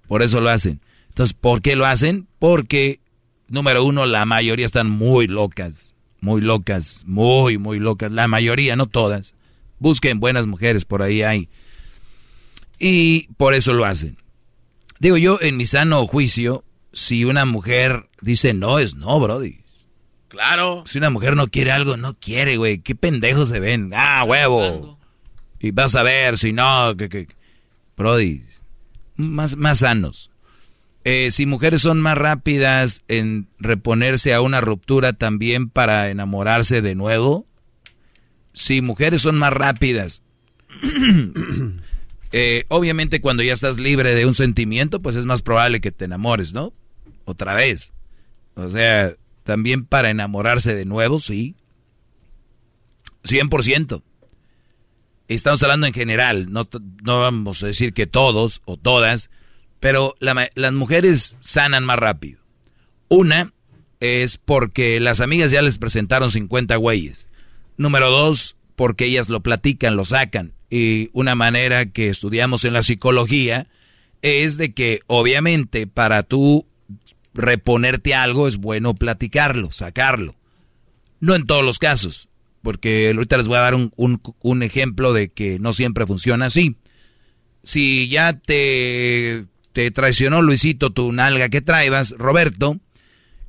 [0.09, 0.81] Por eso lo hacen.
[1.09, 2.27] Entonces, ¿por qué lo hacen?
[2.41, 3.01] Porque,
[3.47, 5.95] número uno, la mayoría están muy locas.
[6.21, 8.13] Muy locas, muy, muy locas.
[8.13, 9.35] La mayoría, no todas.
[9.79, 11.49] Busquen buenas mujeres, por ahí hay.
[12.79, 14.19] Y por eso lo hacen.
[14.99, 19.61] Digo yo, en mi sano juicio, si una mujer dice no, es no, Brody.
[20.29, 20.85] Claro.
[20.87, 22.79] Si una mujer no quiere algo, no quiere, güey.
[22.79, 23.91] Qué pendejos se ven.
[23.95, 24.99] Ah, huevo.
[25.59, 27.29] Y vas a ver, si no, que, que.
[27.97, 28.43] Brody,
[29.17, 30.31] más, más sanos.
[31.05, 36.95] Eh, si mujeres son más rápidas en reponerse a una ruptura también para enamorarse de
[36.95, 37.47] nuevo.
[38.53, 40.23] Si mujeres son más rápidas.
[42.33, 46.05] eh, obviamente cuando ya estás libre de un sentimiento, pues es más probable que te
[46.05, 46.73] enamores, ¿no?
[47.25, 47.93] Otra vez.
[48.55, 49.15] O sea,
[49.45, 51.55] también para enamorarse de nuevo, sí.
[53.25, 54.03] 100%.
[55.29, 56.69] Estamos hablando en general, no,
[57.05, 59.31] no vamos a decir que todos o todas,
[59.81, 62.41] pero las mujeres sanan más rápido.
[63.09, 63.53] Una
[63.99, 67.27] es porque las amigas ya les presentaron 50 güeyes.
[67.77, 70.53] Número dos, porque ellas lo platican, lo sacan.
[70.71, 73.67] Y una manera que estudiamos en la psicología
[74.23, 76.67] es de que obviamente para tú
[77.35, 80.37] reponerte algo es bueno platicarlo, sacarlo.
[81.21, 82.29] No en todos los casos,
[82.63, 86.77] porque ahorita les voy a dar un, ejemplo de que no siempre funciona así.
[87.63, 92.79] Si ya te, te traicionó Luisito tu nalga que traibas, Roberto,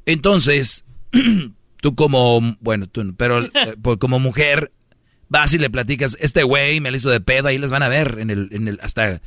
[0.05, 0.85] entonces
[1.81, 3.49] tú como, bueno, tú, pero eh,
[3.81, 4.71] pues como mujer
[5.29, 7.87] vas y le platicas, este güey me lo hizo de pedo, ahí les van a
[7.87, 9.21] ver, en el, en el, hasta,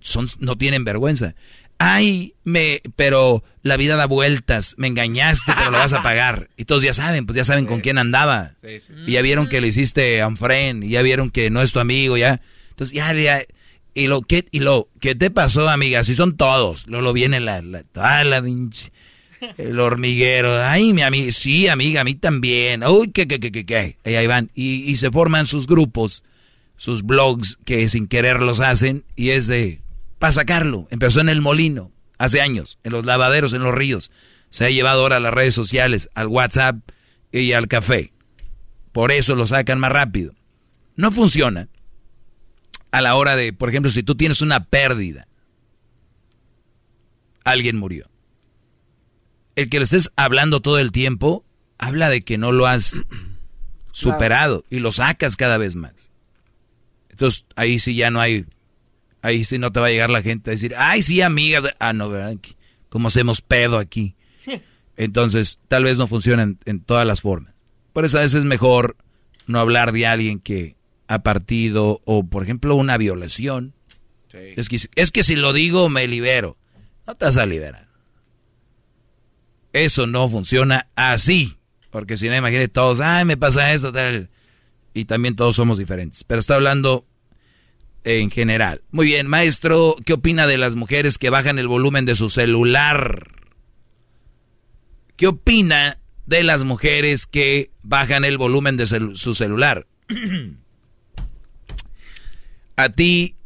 [0.00, 1.34] son, no tienen vergüenza.
[1.78, 6.48] Ay, me, pero la vida da vueltas, me engañaste, pero lo vas a pagar.
[6.56, 8.52] Y todos ya saben, pues ya saben con quién andaba.
[9.06, 11.72] Y ya vieron que le hiciste a un friend, y ya vieron que no es
[11.72, 12.40] tu amigo, ya.
[12.70, 13.42] Entonces ya, ya
[13.94, 16.04] y lo que y lo ¿qué te pasó, amiga?
[16.04, 16.86] Si son todos.
[16.86, 18.42] Luego viene la la, ah, la
[19.58, 20.62] el hormiguero.
[20.62, 22.84] Ay, mi amiga, sí, amiga, a mí también.
[22.84, 23.96] Uy, qué qué qué qué qué.
[24.04, 26.22] Y ahí van y, y se forman sus grupos,
[26.76, 29.80] sus blogs que sin querer los hacen y es de
[30.18, 30.86] para sacarlo.
[30.90, 34.10] Empezó en el molino, hace años, en los lavaderos, en los ríos.
[34.50, 36.76] Se ha llevado ahora a las redes sociales, al WhatsApp
[37.32, 38.12] y al café.
[38.92, 40.34] Por eso lo sacan más rápido.
[40.94, 41.68] No funciona
[42.92, 45.26] a la hora de, por ejemplo, si tú tienes una pérdida,
[47.44, 48.08] alguien murió.
[49.56, 51.44] El que le estés hablando todo el tiempo,
[51.78, 52.96] habla de que no lo has
[53.92, 56.10] superado y lo sacas cada vez más.
[57.10, 58.46] Entonces ahí sí ya no hay
[59.22, 61.62] Ahí sí no te va a llegar la gente a decir, ay, sí, amiga.
[61.78, 62.36] Ah, no, ¿verdad?
[62.88, 64.16] Como hacemos pedo aquí.
[64.96, 67.54] Entonces, tal vez no funciona en, todas las formas.
[67.92, 68.96] Por eso a veces es mejor
[69.46, 70.76] no hablar de alguien que
[71.12, 73.74] ha partido o, por ejemplo, una violación.
[74.32, 76.56] Es, que, es que si lo digo, me libero.
[77.06, 77.88] No te vas a liberar.
[79.74, 81.58] Eso no funciona así.
[81.90, 84.30] Porque si no, imagínate todos, ay, me pasa esto, tal.
[84.94, 86.24] Y también todos somos diferentes.
[86.24, 87.06] Pero está hablando
[88.04, 88.80] en general.
[88.90, 93.28] Muy bien, maestro, ¿qué opina de las mujeres que bajan el volumen de su celular?
[95.16, 99.86] ¿Qué opina de las mujeres que bajan el volumen de su celular?
[102.76, 103.36] A ti,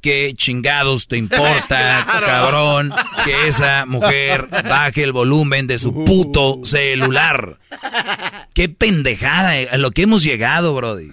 [0.00, 2.92] ¿qué chingados te importa, cabrón,
[3.24, 7.58] que esa mujer baje el volumen de su puto celular?
[8.54, 11.12] Qué pendejada, eh, a lo que hemos llegado, Brody.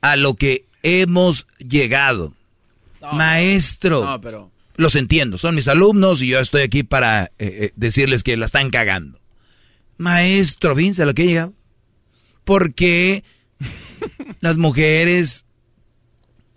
[0.00, 2.34] A lo que hemos llegado.
[3.12, 4.04] Maestro.
[4.04, 4.50] No, pero...
[4.76, 8.44] Los entiendo, son mis alumnos y yo estoy aquí para eh, eh, decirles que la
[8.44, 9.18] están cagando.
[9.96, 11.50] Maestro, fíjense a lo que llega.
[12.44, 13.24] ¿Por qué
[14.40, 15.45] las mujeres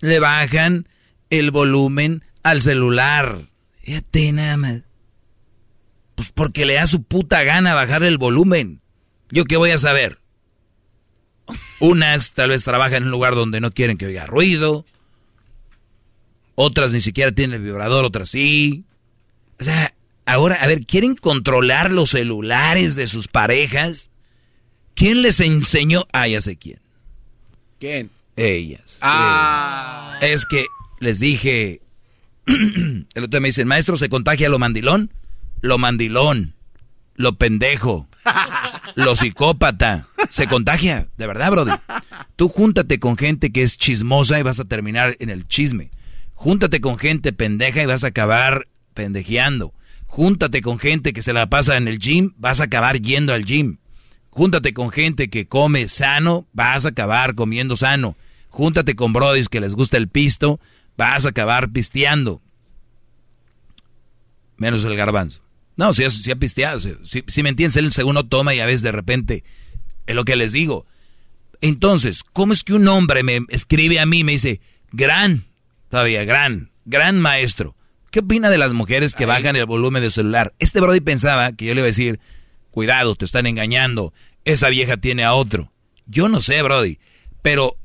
[0.01, 0.87] le bajan
[1.29, 3.47] el volumen al celular?
[3.81, 4.81] Fíjate nada más.
[6.15, 8.81] Pues porque le da su puta gana bajar el volumen.
[9.31, 10.19] ¿Yo qué voy a saber?
[11.79, 14.85] Unas tal vez trabajan en un lugar donde no quieren que oiga ruido.
[16.55, 18.83] Otras ni siquiera tienen el vibrador, otras sí.
[19.59, 19.93] O sea,
[20.25, 24.11] ahora, a ver, ¿quieren controlar los celulares de sus parejas?
[24.93, 26.05] ¿Quién les enseñó?
[26.11, 26.79] Ah, ya sé quién.
[27.79, 28.09] ¿Quién?
[28.39, 28.97] Ellas.
[29.01, 30.17] Ah.
[30.21, 30.65] Es que
[30.99, 31.81] les dije.
[32.45, 35.11] el otro me dice, maestro, ¿se contagia lo mandilón?
[35.61, 36.55] Lo mandilón.
[37.15, 38.07] Lo pendejo.
[38.95, 40.07] Lo psicópata.
[40.29, 41.71] Se contagia, de verdad, Brody.
[42.35, 45.91] Tú júntate con gente que es chismosa y vas a terminar en el chisme.
[46.33, 49.73] Júntate con gente pendeja y vas a acabar pendejeando.
[50.05, 53.45] Júntate con gente que se la pasa en el gym, vas a acabar yendo al
[53.45, 53.77] gym.
[54.29, 58.15] Júntate con gente que come sano, vas a acabar comiendo sano.
[58.49, 60.59] Júntate con brodis que les gusta el pisto,
[60.97, 62.41] vas a acabar pisteando.
[64.57, 65.41] Menos el garbanzo.
[65.77, 68.91] No, si, si ha pisteado, si, me entiendes, él segundo toma y a veces de
[68.91, 69.45] repente,
[70.07, 70.85] es lo que les digo.
[71.61, 74.59] Entonces, ¿cómo es que un hombre me escribe a mí y me dice,
[74.91, 75.45] gran,
[75.89, 77.77] todavía, gran, gran maestro?
[78.11, 80.53] ¿Qué opina de las mujeres que bajan el volumen del celular?
[80.59, 82.19] Este Brody pensaba que yo le iba a decir,
[82.71, 84.13] cuidado, te están engañando,
[84.45, 85.71] esa vieja tiene a otro.
[86.07, 86.99] Yo no sé, Brody,
[87.41, 87.77] pero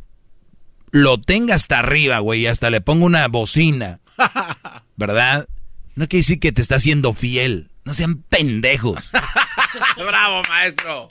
[0.94, 3.98] lo tenga hasta arriba, güey, hasta le pongo una bocina,
[4.97, 5.48] ¿verdad?
[5.97, 7.68] No quiere decir que te está haciendo fiel.
[7.84, 9.10] No sean pendejos.
[9.97, 11.08] Bravo, maestro.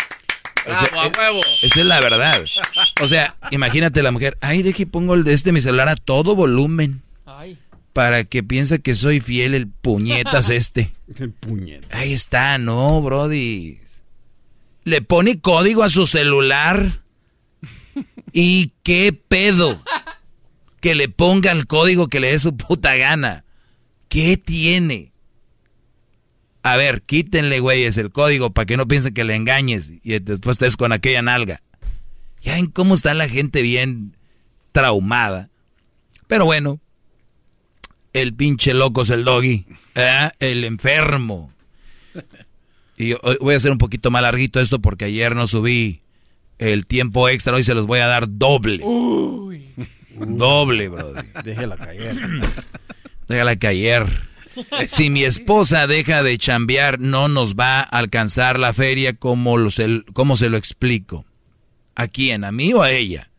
[0.65, 1.41] Bravo, O sea, a huevo.
[1.61, 2.45] Esa es la verdad.
[3.01, 5.97] O sea, imagínate la mujer, ay, deje y pongo el de este mi celular a
[5.97, 7.01] todo volumen.
[7.91, 10.93] Para que piense que soy fiel el puñetas este.
[11.19, 11.93] El puñet.
[11.93, 13.79] Ahí está, no, Brody.
[14.85, 17.02] Le pone código a su celular.
[18.33, 19.81] ¿Y qué pedo?
[20.81, 23.45] Que le ponga el código que le dé su puta gana.
[24.09, 25.13] ¿Qué tiene?
[26.63, 30.55] A ver, quítenle, güeyes, el código para que no piensen que le engañes y después
[30.55, 31.61] estés con aquella nalga.
[32.41, 34.17] Ya ven cómo está la gente bien
[34.71, 35.49] traumada.
[36.27, 36.79] Pero bueno,
[38.13, 40.29] el pinche loco es el doggy, ¿eh?
[40.39, 41.51] el enfermo.
[42.97, 46.02] Y voy a hacer un poquito más larguito esto porque ayer no subí
[46.71, 48.83] el tiempo extra, hoy se los voy a dar doble.
[50.15, 51.21] Doble, brody.
[51.43, 52.15] Déjela caer.
[53.27, 54.33] Déjala caer.
[54.87, 59.71] Si mi esposa deja de chambear, no nos va a alcanzar la feria como, lo
[59.71, 61.25] se, como se lo explico.
[61.95, 62.43] ¿A quién?
[62.43, 63.29] ¿A mí o a ella?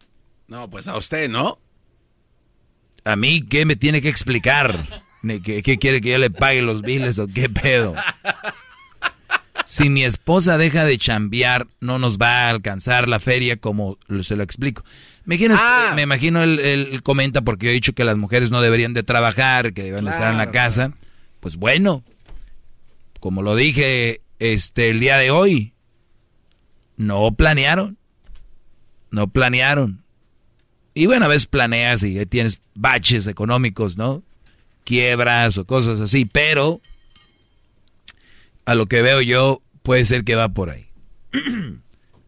[0.48, 1.58] No, pues a usted, ¿no?
[3.04, 5.04] ¿A mí qué me tiene que explicar?
[5.22, 7.94] ¿Ni ¿Qué, qué quiere que yo le pague los biles o qué pedo?
[9.66, 14.36] Si mi esposa deja de chambear, no nos va a alcanzar la feria como se
[14.36, 14.84] lo explico.
[15.24, 15.56] Me imagino,
[15.94, 19.02] me imagino él, él comenta porque yo he dicho que las mujeres no deberían de
[19.02, 20.92] trabajar, que deben de estar en la Claro, casa.
[21.40, 22.04] Pues bueno,
[23.20, 25.72] como lo dije este el día de hoy,
[26.96, 27.96] no planearon.
[29.10, 30.02] No planearon.
[30.92, 34.22] Y bueno, a veces planeas y tienes baches económicos, ¿no?
[34.84, 36.80] Quiebras o cosas así, pero
[38.64, 40.88] a lo que veo yo puede ser que va por ahí.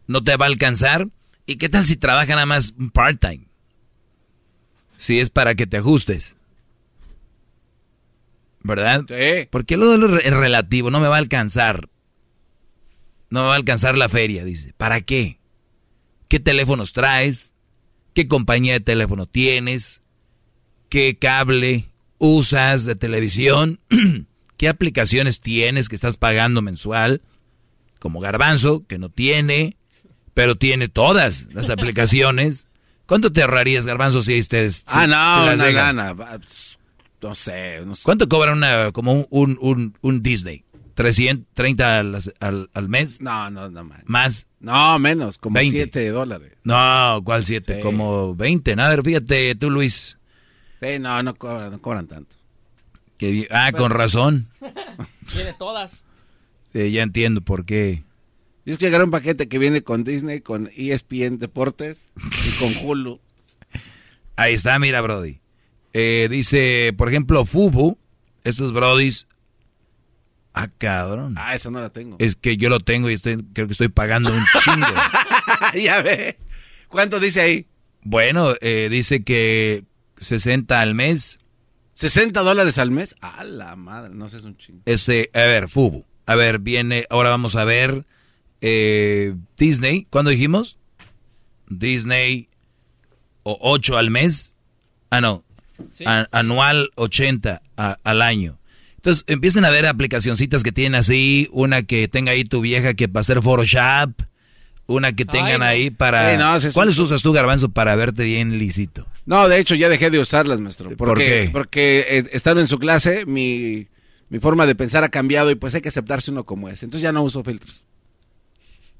[0.07, 1.09] no te va a alcanzar.
[1.45, 3.47] ¿Y qué tal si trabaja nada más part-time?
[4.97, 6.35] Si es para que te ajustes.
[8.63, 9.05] ¿Verdad?
[9.07, 9.47] Sí.
[9.49, 11.89] Porque lo de lo es relativo, no me va a alcanzar.
[13.29, 14.73] No me va a alcanzar la feria, dice.
[14.77, 15.39] ¿Para qué?
[16.27, 17.53] ¿Qué teléfonos traes?
[18.13, 20.01] ¿Qué compañía de teléfono tienes?
[20.89, 23.79] ¿Qué cable usas de televisión?
[24.57, 27.21] ¿Qué aplicaciones tienes que estás pagando mensual?
[27.99, 29.77] Como Garbanzo, que no tiene,
[30.33, 32.67] pero tiene todas las aplicaciones.
[33.05, 34.83] ¿Cuánto te ahorrarías, Garbanzo, si ustedes...
[34.87, 36.13] Ah, si- no, si una lana.
[36.13, 36.77] va, pues,
[37.21, 38.03] No sé, no sé.
[38.03, 40.63] ¿Cuánto cobra una, como un, un, un, un Disney?
[40.95, 43.21] ¿330 al, al, al mes?
[43.21, 44.01] No, no, no más.
[44.05, 44.47] ¿Más?
[44.59, 45.77] No, menos, como 20.
[45.77, 46.53] 7 dólares.
[46.63, 47.75] No, ¿cuál 7?
[47.77, 47.81] Sí.
[47.81, 48.73] Como 20.
[48.73, 50.17] A ver, fíjate tú, Luis.
[50.79, 52.35] Sí, no, no cobran, no cobran tanto.
[53.17, 54.47] Que ah, con razón.
[55.31, 56.03] Tiene todas.
[56.73, 58.03] Sí, ya entiendo por qué.
[58.65, 62.73] Yo es que agarré un paquete que viene con Disney, con ESPN Deportes y con
[62.85, 63.19] Hulu.
[64.35, 65.39] Ahí está, mira, Brody.
[65.93, 67.97] Eh, dice, por ejemplo, Fubu,
[68.43, 69.27] esos Brodis.
[70.53, 71.35] Ah, cabrón.
[71.37, 72.17] Ah, eso no la tengo.
[72.19, 74.87] Es que yo lo tengo y estoy, creo que estoy pagando un chingo.
[75.83, 76.37] ya ve.
[76.89, 77.67] ¿Cuánto dice ahí?
[78.03, 79.83] bueno, eh, dice que
[80.17, 81.39] 60 al mes.
[81.97, 83.15] ¿60 dólares al mes?
[83.21, 84.81] A la madre, no sé, es un chingo.
[84.85, 86.05] Ese, a ver, Fubu.
[86.25, 88.05] A ver, viene, ahora vamos a ver
[88.61, 90.05] eh, Disney.
[90.09, 90.77] ¿Cuándo dijimos?
[91.69, 92.49] Disney
[93.43, 94.53] o 8 al mes.
[95.09, 95.43] Ah, no.
[95.91, 96.03] Sí.
[96.05, 98.57] A- anual 80 a- al año.
[98.95, 103.07] Entonces empiezan a ver aplicacioncitas que tienen así, una que tenga ahí tu vieja que
[103.07, 104.11] para hacer Photoshop,
[104.87, 106.31] una que tengan ahí para...
[106.59, 109.05] Sí, no, ¿Cuáles usas tú, Garbanzo, para verte bien lícito?
[109.25, 110.89] No, de hecho ya dejé de usarlas, maestro.
[110.89, 111.49] ¿Por Porque, qué?
[111.51, 113.87] Porque eh, estando en su clase, mi,
[114.29, 116.81] mi forma de pensar ha cambiado y pues hay que aceptarse uno como es.
[116.83, 117.83] Entonces ya no uso filtros.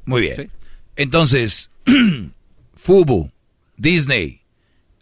[0.06, 0.52] Muy bien.
[0.98, 1.72] Entonces,
[2.76, 3.32] Fubu,
[3.78, 4.42] Disney,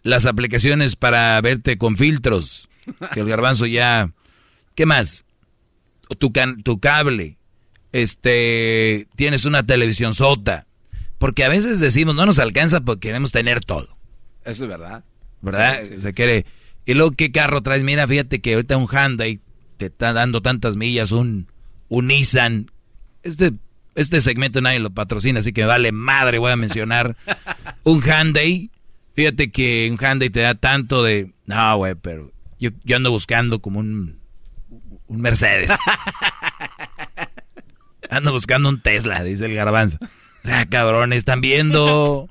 [0.02, 2.68] las aplicaciones para verte con filtros,
[3.12, 4.12] que el garbanzo ya...
[4.74, 5.24] ¿Qué más?
[6.18, 7.38] Tu, can- tu cable,
[7.92, 10.65] este, tienes una televisión sota,
[11.18, 13.96] porque a veces decimos, no nos alcanza porque queremos tener todo,
[14.44, 15.04] Eso es verdad.
[15.40, 15.80] ¿verdad?
[15.82, 16.46] Sí, sí, Se quiere...
[16.84, 17.82] Y luego, ¿qué carro traes?
[17.82, 19.40] Mira, fíjate que ahorita un Hyundai
[19.76, 21.48] te está dando tantas millas, un,
[21.88, 22.70] un Nissan.
[23.24, 23.52] Este,
[23.96, 27.16] este segmento nadie lo patrocina, así que me vale madre, voy a mencionar
[27.82, 28.70] un Hyundai.
[29.14, 31.32] Fíjate que un Hyundai te da tanto de...
[31.46, 32.30] No, güey, pero
[32.60, 34.20] yo, yo ando buscando como un,
[35.06, 35.70] un Mercedes.
[38.08, 39.98] Ando buscando un Tesla, dice el garbanzo.
[40.46, 42.28] Sea, cabrones, están viendo...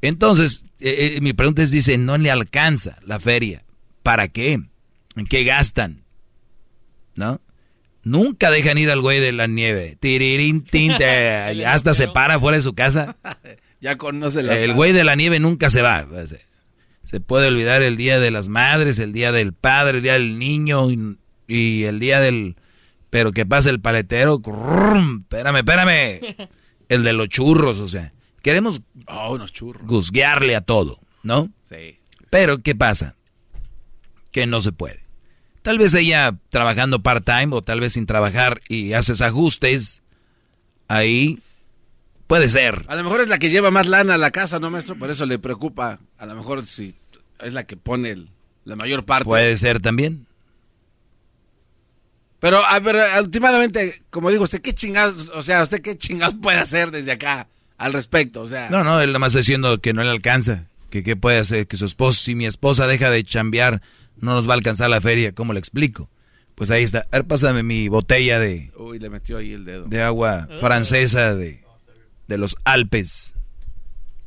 [0.00, 3.64] Entonces, eh, eh, mi pregunta es, dice, no le alcanza la feria.
[4.02, 4.60] ¿Para qué?
[5.16, 6.02] ¿En qué gastan?
[7.14, 7.40] ¿No?
[8.04, 9.96] Nunca dejan ir al güey de la nieve.
[10.00, 13.16] Tirirín, tin, te- hasta se para fuera de su casa.
[13.80, 14.56] Ya conoce la...
[14.56, 16.06] El güey de la nieve nunca se va.
[17.02, 20.38] Se, puede olvidar el día de las madres, el día del padre, el día del
[20.38, 21.16] niño y,
[21.48, 22.54] Y el día del...
[23.10, 26.20] Pero que pase el paletero, espérame, espérame.
[26.92, 28.12] El de los churros, o sea.
[28.42, 29.86] Queremos Oh, unos churros.
[29.86, 31.50] guzguearle a todo, ¿no?
[31.68, 31.98] Sí.
[32.30, 33.14] Pero, ¿qué pasa?
[34.30, 35.00] Que no se puede.
[35.62, 40.02] Tal vez ella trabajando part-time o tal vez sin trabajar y haces ajustes,
[40.88, 41.38] ahí
[42.26, 42.84] puede ser.
[42.88, 44.96] A lo mejor es la que lleva más lana a la casa, ¿no, maestro?
[44.98, 46.00] Por eso le preocupa.
[46.18, 46.94] A lo mejor si
[47.40, 48.30] es la que pone el-
[48.64, 49.24] la mayor parte.
[49.24, 50.26] Puede ser también.
[52.42, 56.58] Pero, a ver, últimamente, como digo, ¿usted qué chingados, o sea, usted qué chingados puede
[56.58, 57.46] hacer desde acá
[57.78, 58.40] al respecto?
[58.42, 60.64] O sea, No, no, él nada más está diciendo que no le alcanza.
[60.90, 63.80] Que qué puede hacer, que su esposo, si mi esposa deja de chambear,
[64.16, 65.30] no nos va a alcanzar la feria.
[65.30, 66.10] ¿Cómo le explico?
[66.56, 67.06] Pues ahí está.
[67.12, 69.84] A ver, pásame mi botella de, Uy, le metió ahí el dedo.
[69.86, 71.62] de agua francesa de,
[72.26, 73.36] de los Alpes.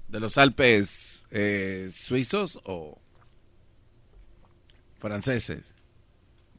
[0.07, 2.97] ¿De los Alpes eh, suizos o
[4.99, 5.74] franceses?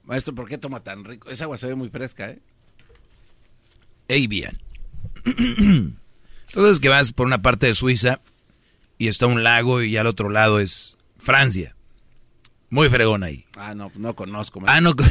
[0.07, 1.29] Maestro, ¿por qué toma tan rico?
[1.31, 2.39] Esa agua se ve muy fresca, ¿eh?
[4.09, 4.59] Ey, bien.
[6.49, 8.21] Entonces que vas por una parte de Suiza
[8.99, 11.75] y está un lago y al otro lado es Francia.
[12.71, 13.45] Muy fregón ahí.
[13.57, 14.61] Ah, no, no conozco.
[14.67, 14.95] Ah, no.
[14.95, 15.05] ¿Tú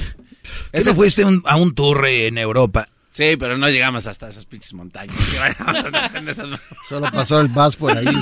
[0.71, 2.87] Ese- no fuiste un- a un tour en Europa?
[3.15, 5.15] Sí, pero no llegamos hasta esas pinches montañas.
[6.89, 8.13] Solo pasó el bus por ahí.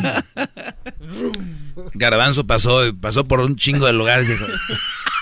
[1.95, 4.27] Garbanzo pasó, pasó por un chingo de lugares.
[4.27, 4.45] Dijo,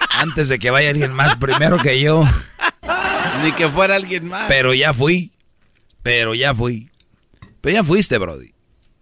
[0.10, 2.28] antes de que vaya alguien más primero que yo.
[3.46, 4.44] Ni que fuera alguien más.
[4.50, 5.32] Pero ya fui.
[6.04, 6.90] Pero ya fui.
[7.62, 8.52] Pero ya fuiste, Brody.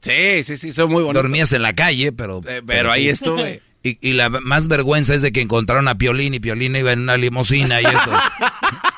[0.01, 1.23] Sí, sí, sí, son muy bonitos.
[1.23, 2.43] Dormías en la calle, pero...
[2.45, 3.63] Eh, pero ahí estuve.
[3.81, 6.99] Y, y la más vergüenza es de que encontraron a Piolín y Piolín iba en
[6.99, 8.11] una limusina y esto.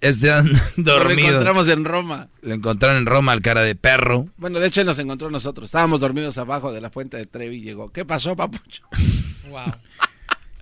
[0.00, 0.28] Este
[0.76, 1.28] Lo dormido.
[1.28, 2.28] encontramos en Roma.
[2.42, 4.28] Lo encontraron en Roma al cara de perro.
[4.36, 5.66] Bueno, de hecho él nos encontró nosotros.
[5.66, 7.90] Estábamos dormidos abajo de la fuente de Trevi y llegó.
[7.92, 8.82] ¿Qué pasó, papucho?
[9.50, 9.72] Wow.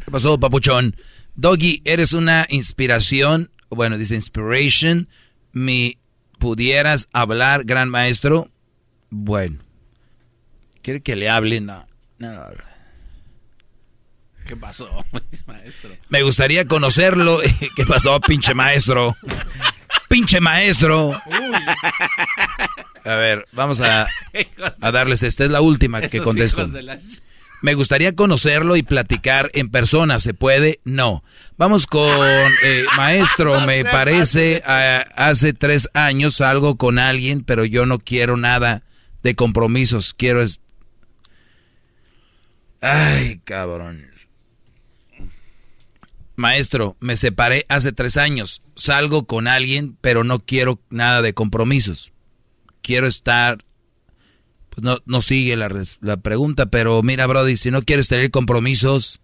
[0.02, 0.96] ¿Qué pasó, papuchón?
[1.34, 3.50] Doggy, eres una inspiración.
[3.68, 5.08] Bueno, dice inspiration.
[5.52, 5.98] ¿Me
[6.38, 8.50] pudieras hablar, gran maestro?
[9.10, 9.58] Bueno.
[10.80, 11.60] ¿Quiere que le hable?
[11.60, 11.86] No.
[12.18, 12.67] No, no, no.
[14.48, 15.04] ¿Qué pasó,
[15.46, 15.90] maestro?
[16.08, 17.38] Me gustaría conocerlo.
[17.76, 19.14] ¿Qué pasó, pinche maestro?
[20.08, 21.20] Pinche maestro.
[23.04, 24.08] A ver, vamos a,
[24.80, 25.22] a darles.
[25.22, 26.66] Esta es la última que contesto.
[27.60, 30.18] Me gustaría conocerlo y platicar en persona.
[30.18, 30.80] ¿Se puede?
[30.84, 31.22] No.
[31.58, 32.08] Vamos con
[32.62, 33.60] eh, maestro.
[33.66, 38.82] Me parece hace tres años salgo con alguien, pero yo no quiero nada
[39.22, 40.14] de compromisos.
[40.14, 40.60] Quiero es.
[42.80, 44.06] Ay, cabrón.
[46.38, 48.62] Maestro, me separé hace tres años.
[48.76, 52.12] Salgo con alguien, pero no quiero nada de compromisos.
[52.80, 53.64] Quiero estar
[54.70, 59.18] pues no, no sigue la, pregunta, pero mira, Brody, si no quieres tener compromisos,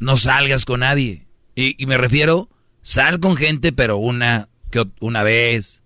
[0.00, 1.28] no salgas con nadie.
[1.54, 2.48] Y, y me refiero,
[2.82, 5.84] sal con gente, pero una, que una vez,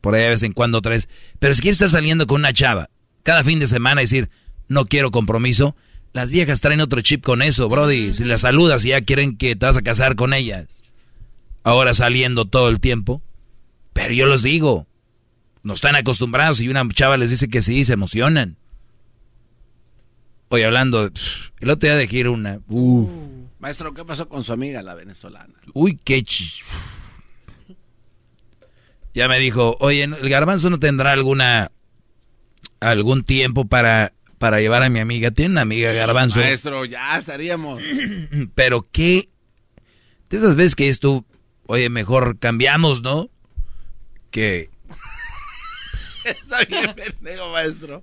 [0.00, 1.10] por ahí de vez en cuando vez.
[1.38, 2.88] Pero si quieres estar saliendo con una chava,
[3.22, 4.30] cada fin de semana decir,
[4.68, 5.76] no quiero compromiso,
[6.12, 8.12] las viejas traen otro chip con eso, Brody.
[8.12, 10.82] Si las saludas y ya quieren que te vas a casar con ellas.
[11.64, 13.22] Ahora saliendo todo el tiempo.
[13.92, 14.86] Pero yo les digo,
[15.62, 18.56] no están acostumbrados y una chava les dice que sí, se emocionan.
[20.48, 21.10] Hoy hablando,
[21.60, 22.60] el otro día dejé ir una.
[22.68, 23.08] uh,
[23.58, 25.54] Maestro, ¿qué pasó con su amiga, la venezolana?
[25.72, 26.62] uy, qué ch-
[29.14, 31.70] Ya me dijo, oye, ¿el garbanzo no tendrá alguna
[32.80, 35.30] algún tiempo para, para llevar a mi amiga?
[35.30, 36.40] Tiene una amiga garbanzo.
[36.40, 37.80] Maestro, ya estaríamos.
[38.56, 39.28] Pero qué.
[40.30, 41.24] De esas veces que esto,
[41.66, 43.30] oye, mejor cambiamos, ¿no?
[44.32, 44.68] Que.
[46.24, 48.02] Está bien pendejo, maestro.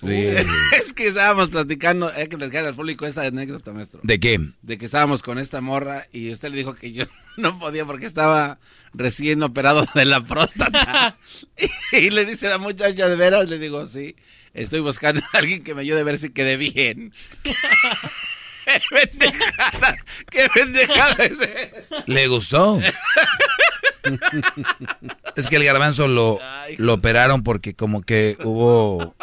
[0.00, 0.08] Sí.
[0.76, 4.00] Es que estábamos platicando, hay que platicar al público esta anécdota, maestro.
[4.02, 4.40] ¿De qué?
[4.62, 7.04] De que estábamos con esta morra y usted le dijo que yo
[7.36, 8.58] no podía porque estaba
[8.92, 11.16] recién operado de la próstata.
[11.92, 13.48] Y le dice la muchacha, ¿de veras?
[13.48, 14.16] Le digo, sí,
[14.56, 17.12] estoy buscando a alguien que me ayude a ver si quedé bien.
[18.64, 19.96] ¡Qué pendejada!
[20.30, 21.38] ¡Qué pendejada es!
[22.06, 22.80] ¿Le gustó?
[25.36, 26.40] es que el garbanzo lo,
[26.78, 29.14] lo operaron porque como que hubo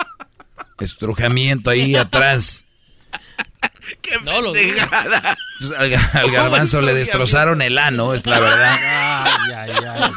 [0.80, 2.63] estrujamiento ahí atrás.
[4.02, 8.78] ¡Qué No lo al, al garbanzo le destrozaron el ano, es la verdad.
[8.80, 10.12] Ay, ay, ay.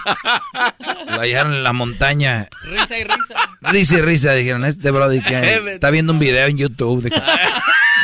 [1.09, 2.49] Lo hallaron en la montaña.
[2.65, 3.35] Risa y risa.
[3.61, 7.05] Risa y risa, dijeron, este brody que está viendo un video en YouTube.
[7.05, 7.17] Dijo,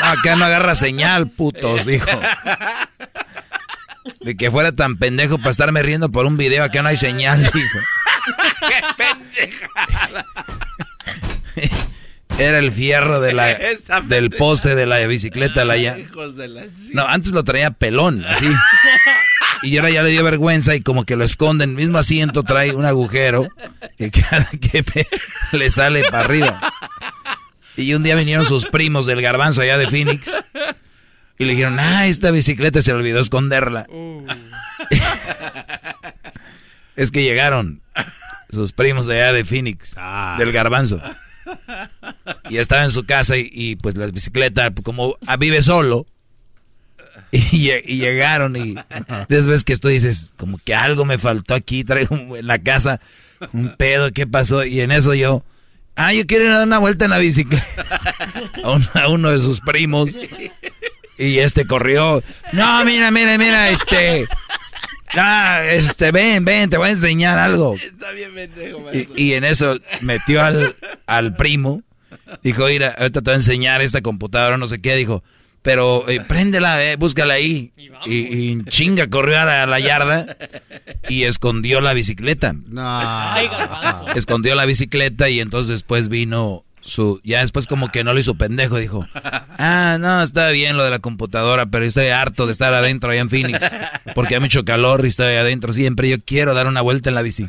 [0.00, 2.06] no, acá no agarra señal, putos, dijo.
[4.20, 7.42] De que fuera tan pendejo para estarme riendo por un video, acá no hay señal,
[7.52, 7.78] dijo.
[8.68, 10.24] ¡Qué pendejada!
[12.38, 13.58] Era el fierro de la,
[14.04, 15.64] del poste de la bicicleta.
[15.64, 15.96] La ya...
[16.92, 18.46] No, antes lo traía pelón, así.
[19.62, 22.42] Y ahora ya le dio vergüenza y como que lo esconde en el mismo asiento,
[22.42, 23.46] trae un agujero
[23.96, 24.84] y cada que
[25.52, 26.58] le sale para arriba.
[27.76, 30.36] Y un día vinieron sus primos del garbanzo allá de Phoenix
[31.38, 33.86] y le dijeron, ah, esta bicicleta se le olvidó esconderla.
[36.96, 37.82] es que llegaron
[38.50, 39.94] sus primos allá de Phoenix,
[40.38, 41.00] del garbanzo.
[42.50, 46.06] Y estaba en su casa y, pues las bicicletas, como ah, vive solo,
[47.30, 48.74] y, lle- y llegaron y
[49.28, 53.00] después que tú dices, como que algo me faltó aquí, traigo en la casa
[53.52, 54.64] un pedo, ¿qué pasó?
[54.64, 55.44] Y en eso yo,
[55.96, 57.86] ah, yo quiero ir a dar una vuelta en la bicicleta
[58.94, 60.10] a uno de sus primos.
[61.18, 62.22] Y este corrió,
[62.52, 64.26] no, mira, mira, mira, este,
[65.16, 67.74] ah, este, ven, ven, te voy a enseñar algo.
[67.74, 70.74] Está bien pendejo, Y, y en eso metió al,
[71.06, 71.82] al primo.
[72.42, 74.96] Dijo, mira, ahorita te voy a enseñar esta computadora, no sé qué.
[74.96, 75.22] Dijo,
[75.62, 77.72] pero eh, préndela, eh, búscala ahí.
[78.04, 80.36] Y, chinga corrió a la, a la yarda
[81.08, 82.52] y escondió la bicicleta.
[82.52, 83.00] No.
[84.16, 87.20] Escondió la bicicleta y entonces después vino su...
[87.24, 89.06] Ya después como que no lo hizo pendejo, dijo.
[89.58, 93.20] Ah, no, está bien lo de la computadora, pero estoy harto de estar adentro allá
[93.20, 93.76] en Phoenix.
[94.14, 96.08] Porque hay mucho calor y estoy adentro siempre.
[96.08, 97.48] Yo quiero dar una vuelta en la bici.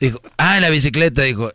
[0.00, 1.52] Dijo, ah, en la bicicleta, dijo.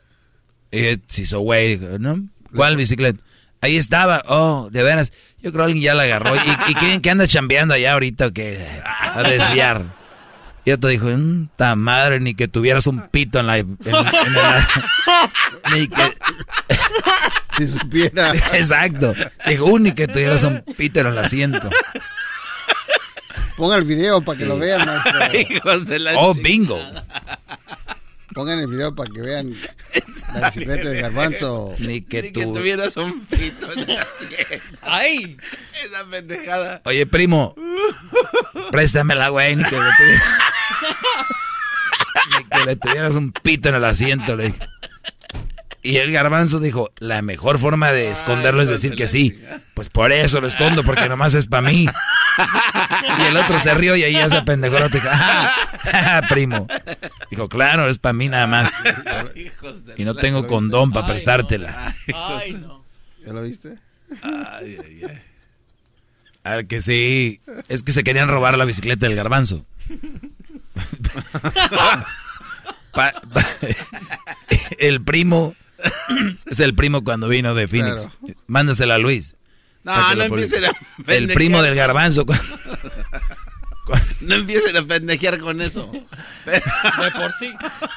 [0.71, 2.25] Y se hizo güey, dijo, ¿no?
[2.55, 3.21] ¿Cuál bicicleta?
[3.59, 5.11] Ahí estaba, oh, de veras.
[5.41, 6.35] Yo creo que alguien ya la agarró.
[6.35, 8.65] ¿Y, y quién, qué anda chambeando allá ahorita o qué?
[8.83, 10.00] A desviar.
[10.63, 11.07] Y otro dijo,
[11.55, 13.57] ta madre, ni que tuvieras un pito en la...
[13.57, 13.91] en- en
[14.33, 14.67] la-
[15.73, 16.17] ni que...
[17.57, 18.31] Si supiera.
[18.53, 19.13] Exacto.
[19.45, 21.69] Dijo, "Uh, ni que tuvieras un pito en el asiento.
[23.57, 25.53] Ponga el video para que lo vean, maestro.
[25.55, 26.79] Hijos de la Oh, bingo.
[28.33, 29.53] Pongan el video para que vean
[30.33, 31.73] la bicicleta de garbanzo.
[31.79, 32.53] Ni que Ni que tú...
[32.53, 34.63] tuvieras un pito en la tienda.
[34.81, 35.37] ¡Ay!
[35.83, 36.81] Esa pendejada.
[36.85, 37.55] Oye, primo,
[38.71, 40.23] préstamela, güey, ni que le tuvieras...
[42.37, 44.59] ni que le tuvieras un pito en el asiento, le dije.
[45.83, 49.39] Y el garbanzo dijo, la mejor forma de esconderlo es decir que sí.
[49.73, 51.87] Pues por eso lo escondo, porque nomás es para mí.
[53.19, 54.99] Y el otro se rió y ahí apendejó el otro.
[54.99, 56.67] Dijo, "Ah, primo.
[57.31, 58.71] Dijo, claro, es para mí nada más.
[59.35, 61.95] Hijos de Y no tengo condón para Ay, prestártela.
[62.13, 62.85] Ay, no.
[63.25, 63.77] ¿Ya lo viste?
[64.21, 65.21] Ay, ay, ay.
[66.43, 67.41] Al que sí.
[67.69, 69.65] Es que se querían robar la bicicleta del garbanzo.
[72.93, 73.47] Pa- pa-
[74.79, 75.55] el primo.
[76.45, 78.01] Es el primo cuando vino de Phoenix.
[78.01, 78.35] Claro.
[78.47, 79.35] Mándasela a Luis.
[79.83, 81.17] No, no empiecen a publique.
[81.17, 81.63] El primo pendejear.
[81.63, 82.25] del garbanzo.
[83.85, 85.91] cuando- No empiecen a pendejear con eso.
[86.45, 86.61] De
[87.11, 87.51] por sí.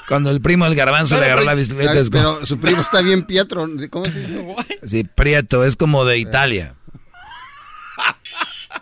[0.09, 1.93] Cuando el primo del garbanzo le agarró la bicicleta.
[1.99, 3.69] Es como, Pero su primo está bien Pietro.
[3.91, 4.47] ¿Cómo se dice?
[4.85, 6.75] sí, Prieto, es como de Italia.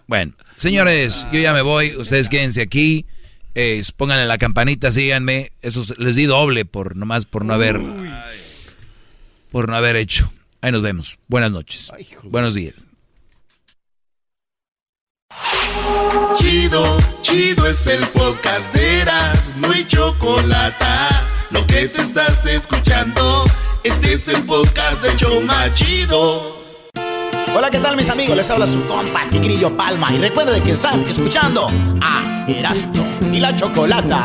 [0.06, 1.96] Bueno, señores, yo ya me voy.
[1.96, 3.06] Ustedes quédense aquí.
[3.54, 5.52] Eh, pónganle la campanita, síganme.
[5.60, 7.80] Eso les di doble por nomás por no haber
[9.52, 10.32] por no haber hecho.
[10.60, 11.18] Ahí nos vemos.
[11.28, 11.92] Buenas noches.
[12.24, 12.86] Buenos días.
[16.36, 20.84] Chido, chido es el podcast de Eras, no hay chocolate.
[21.50, 23.44] Lo que te estás escuchando,
[23.84, 26.56] este es el podcast de Choma Chido.
[27.54, 28.36] Hola, ¿qué tal mis amigos?
[28.36, 33.54] Les habla su compa Tigrillo Palma y recuerden que están escuchando a Erasmo y la
[33.54, 34.24] Chocolata.